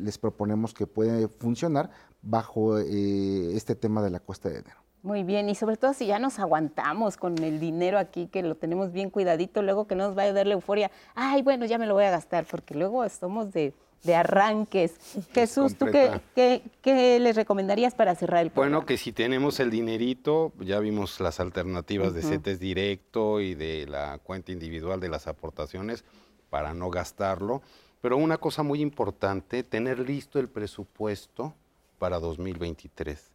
les 0.00 0.18
proponemos 0.18 0.74
que 0.74 0.86
puede 0.86 1.28
funcionar 1.28 1.90
bajo 2.22 2.78
eh, 2.78 3.56
este 3.56 3.74
tema 3.74 4.02
de 4.02 4.10
la 4.10 4.20
cuesta 4.20 4.48
de 4.48 4.58
enero. 4.58 4.87
Muy 5.08 5.22
bien, 5.22 5.48
y 5.48 5.54
sobre 5.54 5.78
todo 5.78 5.94
si 5.94 6.04
ya 6.04 6.18
nos 6.18 6.38
aguantamos 6.38 7.16
con 7.16 7.42
el 7.42 7.58
dinero 7.58 7.98
aquí, 7.98 8.26
que 8.26 8.42
lo 8.42 8.56
tenemos 8.56 8.92
bien 8.92 9.08
cuidadito, 9.08 9.62
luego 9.62 9.86
que 9.86 9.94
no 9.94 10.06
nos 10.06 10.14
vaya 10.14 10.28
a 10.28 10.32
dar 10.34 10.46
la 10.46 10.52
euforia, 10.52 10.90
ay, 11.14 11.40
bueno, 11.40 11.64
ya 11.64 11.78
me 11.78 11.86
lo 11.86 11.94
voy 11.94 12.04
a 12.04 12.10
gastar, 12.10 12.44
porque 12.44 12.74
luego 12.74 13.08
somos 13.08 13.50
de, 13.50 13.72
de 14.02 14.14
arranques. 14.14 14.98
Jesús, 15.32 15.78
¿tú 15.78 15.86
qué, 15.86 16.20
qué, 16.34 16.60
qué 16.82 17.18
les 17.20 17.36
recomendarías 17.36 17.94
para 17.94 18.14
cerrar 18.16 18.42
el 18.42 18.50
Bueno, 18.50 18.84
que 18.84 18.98
si 18.98 19.12
tenemos 19.12 19.60
el 19.60 19.70
dinerito, 19.70 20.52
ya 20.60 20.78
vimos 20.78 21.20
las 21.20 21.40
alternativas 21.40 22.12
de 22.12 22.20
Ujú. 22.20 22.28
CETES 22.28 22.60
directo 22.60 23.40
y 23.40 23.54
de 23.54 23.86
la 23.86 24.18
cuenta 24.18 24.52
individual 24.52 25.00
de 25.00 25.08
las 25.08 25.26
aportaciones 25.26 26.04
para 26.50 26.74
no 26.74 26.90
gastarlo. 26.90 27.62
Pero 28.02 28.18
una 28.18 28.36
cosa 28.36 28.62
muy 28.62 28.82
importante, 28.82 29.62
tener 29.62 30.00
listo 30.00 30.38
el 30.38 30.50
presupuesto 30.50 31.54
para 31.98 32.20
2023. 32.20 33.32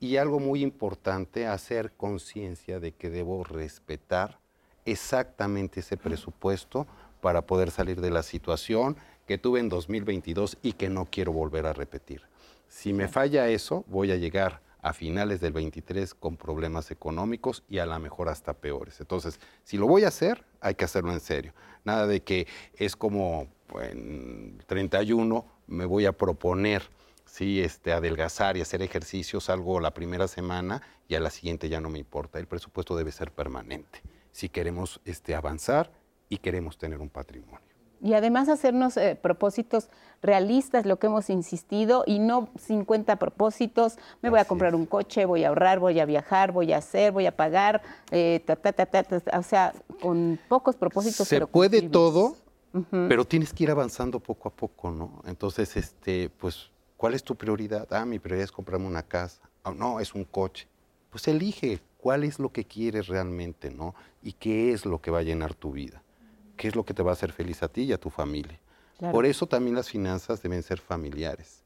Y 0.00 0.16
algo 0.16 0.40
muy 0.40 0.62
importante, 0.62 1.46
hacer 1.46 1.92
conciencia 1.92 2.80
de 2.80 2.92
que 2.92 3.10
debo 3.10 3.44
respetar 3.44 4.38
exactamente 4.84 5.80
ese 5.80 5.96
presupuesto 5.96 6.86
para 7.20 7.42
poder 7.42 7.70
salir 7.70 8.00
de 8.00 8.10
la 8.10 8.22
situación 8.22 8.96
que 9.26 9.38
tuve 9.38 9.60
en 9.60 9.68
2022 9.68 10.58
y 10.62 10.74
que 10.74 10.90
no 10.90 11.06
quiero 11.06 11.32
volver 11.32 11.66
a 11.66 11.72
repetir. 11.72 12.22
Si 12.68 12.92
me 12.92 13.08
falla 13.08 13.48
eso, 13.48 13.84
voy 13.88 14.12
a 14.12 14.16
llegar 14.16 14.60
a 14.82 14.92
finales 14.92 15.40
del 15.40 15.54
23 15.54 16.12
con 16.12 16.36
problemas 16.36 16.90
económicos 16.90 17.62
y 17.70 17.78
a 17.78 17.86
lo 17.86 17.98
mejor 17.98 18.28
hasta 18.28 18.52
peores. 18.52 19.00
Entonces, 19.00 19.40
si 19.62 19.78
lo 19.78 19.86
voy 19.86 20.04
a 20.04 20.08
hacer, 20.08 20.44
hay 20.60 20.74
que 20.74 20.84
hacerlo 20.84 21.12
en 21.12 21.20
serio. 21.20 21.54
Nada 21.84 22.06
de 22.06 22.20
que 22.20 22.46
es 22.76 22.94
como 22.94 23.48
en 23.80 24.58
31 24.66 25.46
me 25.66 25.86
voy 25.86 26.04
a 26.04 26.12
proponer 26.12 26.82
sí, 27.34 27.60
este, 27.60 27.92
adelgazar 27.92 28.56
y 28.56 28.60
hacer 28.60 28.80
ejercicios, 28.80 29.50
algo 29.50 29.80
la 29.80 29.92
primera 29.92 30.28
semana 30.28 30.82
y 31.08 31.16
a 31.16 31.20
la 31.20 31.30
siguiente 31.30 31.68
ya 31.68 31.80
no 31.80 31.90
me 31.90 31.98
importa. 31.98 32.38
El 32.38 32.46
presupuesto 32.46 32.94
debe 32.94 33.10
ser 33.10 33.32
permanente 33.32 34.02
si 34.30 34.48
queremos 34.48 35.00
este, 35.04 35.34
avanzar 35.34 35.90
y 36.28 36.38
queremos 36.38 36.78
tener 36.78 37.00
un 37.00 37.08
patrimonio. 37.08 37.58
Y 38.00 38.14
además 38.14 38.48
hacernos 38.48 38.96
eh, 38.96 39.18
propósitos 39.20 39.88
realistas, 40.22 40.86
lo 40.86 40.98
que 40.98 41.08
hemos 41.08 41.28
insistido, 41.28 42.04
y 42.06 42.18
no 42.20 42.50
50 42.56 43.16
propósitos, 43.16 43.96
me 44.22 44.30
voy 44.30 44.38
a 44.38 44.44
comprar 44.44 44.74
un 44.76 44.86
coche, 44.86 45.24
voy 45.24 45.42
a 45.42 45.48
ahorrar, 45.48 45.80
voy 45.80 45.98
a 45.98 46.04
viajar, 46.04 46.52
voy 46.52 46.72
a 46.72 46.78
hacer, 46.78 47.12
voy 47.12 47.26
a 47.26 47.34
pagar, 47.34 47.82
eh, 48.10 48.44
o 49.36 49.42
sea, 49.42 49.72
con 50.00 50.38
pocos 50.48 50.76
propósitos. 50.76 51.26
Se 51.26 51.46
puede 51.46 51.82
todo, 51.82 52.36
pero 52.90 53.24
tienes 53.24 53.52
que 53.52 53.64
ir 53.64 53.70
avanzando 53.70 54.20
poco 54.20 54.48
a 54.48 54.52
poco, 54.52 54.90
¿no? 54.90 55.22
Entonces, 55.26 55.76
este, 55.76 56.30
pues, 56.38 56.70
¿cuál 56.96 57.14
es 57.14 57.22
tu 57.22 57.36
prioridad? 57.36 57.86
Ah, 57.92 58.04
mi 58.04 58.18
prioridad 58.18 58.44
es 58.44 58.52
comprarme 58.52 58.86
una 58.86 59.02
casa. 59.02 59.42
Oh, 59.62 59.72
no, 59.72 60.00
es 60.00 60.14
un 60.14 60.24
coche. 60.24 60.68
Pues 61.10 61.28
elige 61.28 61.80
cuál 61.98 62.24
es 62.24 62.38
lo 62.38 62.50
que 62.50 62.64
quieres 62.64 63.06
realmente, 63.06 63.70
¿no? 63.70 63.94
Y 64.22 64.32
qué 64.32 64.72
es 64.72 64.84
lo 64.84 65.00
que 65.00 65.10
va 65.10 65.20
a 65.20 65.22
llenar 65.22 65.54
tu 65.54 65.72
vida. 65.72 66.02
¿Qué 66.56 66.68
es 66.68 66.76
lo 66.76 66.84
que 66.84 66.94
te 66.94 67.02
va 67.02 67.10
a 67.10 67.14
hacer 67.14 67.32
feliz 67.32 67.62
a 67.62 67.68
ti 67.68 67.82
y 67.82 67.92
a 67.92 67.98
tu 67.98 68.10
familia? 68.10 68.60
Por 69.10 69.26
eso 69.26 69.46
también 69.46 69.74
las 69.76 69.90
finanzas 69.90 70.40
deben 70.42 70.62
ser 70.62 70.80
familiares. 70.80 71.62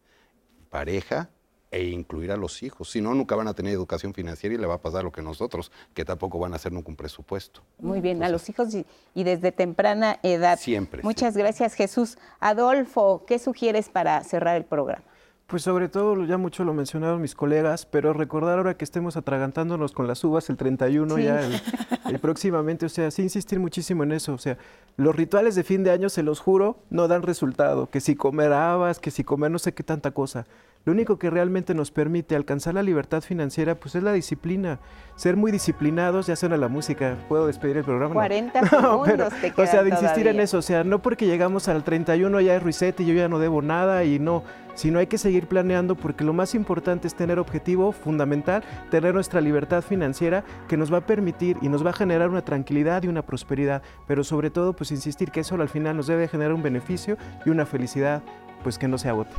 Pareja, 0.70 1.30
e 1.70 1.84
incluir 1.84 2.32
a 2.32 2.36
los 2.36 2.62
hijos. 2.62 2.90
Si 2.90 3.00
no, 3.00 3.14
nunca 3.14 3.36
van 3.36 3.48
a 3.48 3.54
tener 3.54 3.72
educación 3.72 4.14
financiera 4.14 4.54
y 4.54 4.58
le 4.58 4.66
va 4.66 4.74
a 4.74 4.80
pasar 4.80 5.04
lo 5.04 5.12
que 5.12 5.22
nosotros, 5.22 5.70
que 5.94 6.04
tampoco 6.04 6.38
van 6.38 6.52
a 6.52 6.56
hacer 6.56 6.72
nunca 6.72 6.88
un 6.88 6.96
presupuesto. 6.96 7.62
Muy 7.78 8.00
bien, 8.00 8.22
a 8.22 8.28
los 8.28 8.48
hijos 8.48 8.74
y, 8.74 8.86
desde 9.14 9.52
temprana 9.52 10.18
edad. 10.22 10.58
Siempre. 10.58 11.02
Muchas 11.02 11.36
gracias, 11.36 11.74
Jesús. 11.74 12.18
Adolfo, 12.40 13.24
¿qué 13.26 13.38
sugieres 13.38 13.88
para 13.88 14.22
cerrar 14.24 14.56
el 14.56 14.64
programa? 14.64 15.04
Pues 15.48 15.62
sobre 15.62 15.88
todo, 15.88 16.26
ya 16.26 16.36
mucho 16.36 16.62
lo 16.62 16.74
mencionaron 16.74 17.22
mis 17.22 17.34
colegas, 17.34 17.86
pero 17.86 18.12
recordar 18.12 18.58
ahora 18.58 18.76
que 18.76 18.84
estemos 18.84 19.16
atragantándonos 19.16 19.92
con 19.92 20.06
las 20.06 20.22
uvas 20.22 20.50
el 20.50 20.58
31 20.58 21.18
ya 21.18 21.40
el, 22.10 22.18
próximamente, 22.18 22.84
o 22.84 22.90
sea, 22.90 23.10
sí 23.10 23.22
insistir 23.22 23.58
muchísimo 23.58 24.02
en 24.02 24.12
eso, 24.12 24.34
o 24.34 24.38
sea, 24.38 24.58
los 24.98 25.16
rituales 25.16 25.54
de 25.54 25.64
fin 25.64 25.84
de 25.84 25.90
año, 25.90 26.10
se 26.10 26.22
los 26.22 26.40
juro, 26.40 26.76
no 26.90 27.08
dan 27.08 27.22
resultado, 27.22 27.88
que 27.88 28.00
si 28.00 28.14
comer 28.14 28.52
habas, 28.52 28.98
que 29.00 29.10
si 29.10 29.24
comer 29.24 29.50
no 29.50 29.58
sé 29.58 29.72
qué 29.72 29.82
tanta 29.82 30.10
cosa. 30.10 30.44
Lo 30.84 30.92
único 30.92 31.18
que 31.18 31.28
realmente 31.28 31.74
nos 31.74 31.90
permite 31.90 32.34
alcanzar 32.34 32.74
la 32.74 32.82
libertad 32.82 33.20
financiera, 33.20 33.74
pues 33.74 33.94
es 33.94 34.02
la 34.02 34.12
disciplina. 34.12 34.78
Ser 35.16 35.36
muy 35.36 35.52
disciplinados, 35.52 36.26
ya 36.28 36.36
suena 36.36 36.56
la 36.56 36.68
música, 36.68 37.16
¿puedo 37.28 37.46
despedir 37.46 37.76
el 37.76 37.84
programa? 37.84 38.14
40 38.14 38.66
segundos 38.70 39.32
te 39.40 39.52
O 39.60 39.66
sea, 39.66 39.82
de 39.82 39.90
insistir 39.90 40.28
en 40.28 40.40
eso, 40.40 40.58
o 40.58 40.62
sea, 40.62 40.84
no 40.84 41.02
porque 41.02 41.26
llegamos 41.26 41.68
al 41.68 41.84
31 41.84 42.40
ya 42.40 42.56
es 42.56 42.62
reset 42.62 42.98
y 43.00 43.06
yo 43.06 43.14
ya 43.14 43.28
no 43.28 43.38
debo 43.38 43.60
nada 43.60 44.04
y 44.04 44.18
no, 44.18 44.44
sino 44.74 44.98
hay 44.98 45.08
que 45.08 45.18
seguir 45.18 45.46
planeando 45.48 45.96
porque 45.96 46.24
lo 46.24 46.32
más 46.32 46.54
importante 46.54 47.08
es 47.08 47.14
tener 47.14 47.38
objetivo 47.38 47.92
fundamental, 47.92 48.62
tener 48.90 49.12
nuestra 49.12 49.40
libertad 49.40 49.82
financiera 49.82 50.44
que 50.68 50.76
nos 50.76 50.92
va 50.92 50.98
a 50.98 51.06
permitir 51.06 51.58
y 51.60 51.68
nos 51.68 51.84
va 51.84 51.90
a 51.90 51.94
generar 51.94 52.30
una 52.30 52.42
tranquilidad 52.42 53.02
y 53.02 53.08
una 53.08 53.22
prosperidad, 53.22 53.82
pero 54.06 54.24
sobre 54.24 54.50
todo 54.50 54.72
pues 54.72 54.90
insistir 54.90 55.32
que 55.32 55.40
eso 55.40 55.56
al 55.56 55.68
final 55.68 55.96
nos 55.96 56.06
debe 56.06 56.28
generar 56.28 56.54
un 56.54 56.62
beneficio 56.62 57.18
y 57.44 57.50
una 57.50 57.66
felicidad 57.66 58.22
pues 58.62 58.78
que 58.78 58.88
no 58.88 58.96
se 58.96 59.08
agote. 59.08 59.34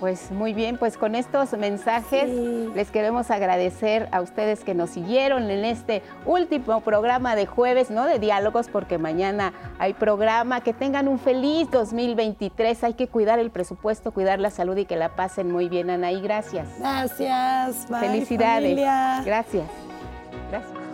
Pues 0.00 0.30
muy 0.30 0.52
bien, 0.52 0.78
pues 0.78 0.96
con 0.96 1.16
estos 1.16 1.52
mensajes 1.54 2.28
les 2.74 2.90
queremos 2.90 3.32
agradecer 3.32 4.08
a 4.12 4.20
ustedes 4.20 4.62
que 4.62 4.72
nos 4.72 4.90
siguieron 4.90 5.50
en 5.50 5.64
este 5.64 6.02
último 6.24 6.80
programa 6.82 7.34
de 7.34 7.46
jueves, 7.46 7.90
¿no? 7.90 8.04
De 8.04 8.20
diálogos, 8.20 8.68
porque 8.68 8.96
mañana 8.96 9.52
hay 9.78 9.94
programa. 9.94 10.60
Que 10.60 10.72
tengan 10.72 11.08
un 11.08 11.18
feliz 11.18 11.68
2023. 11.72 12.84
Hay 12.84 12.94
que 12.94 13.08
cuidar 13.08 13.40
el 13.40 13.50
presupuesto, 13.50 14.12
cuidar 14.12 14.38
la 14.38 14.50
salud 14.50 14.76
y 14.76 14.84
que 14.84 14.96
la 14.96 15.16
pasen 15.16 15.50
muy 15.50 15.68
bien, 15.68 15.90
Anaí. 15.90 16.20
Gracias. 16.20 16.68
Gracias. 16.78 17.86
Felicidades. 17.88 18.76
Gracias. 18.76 19.66
Gracias. 20.50 20.87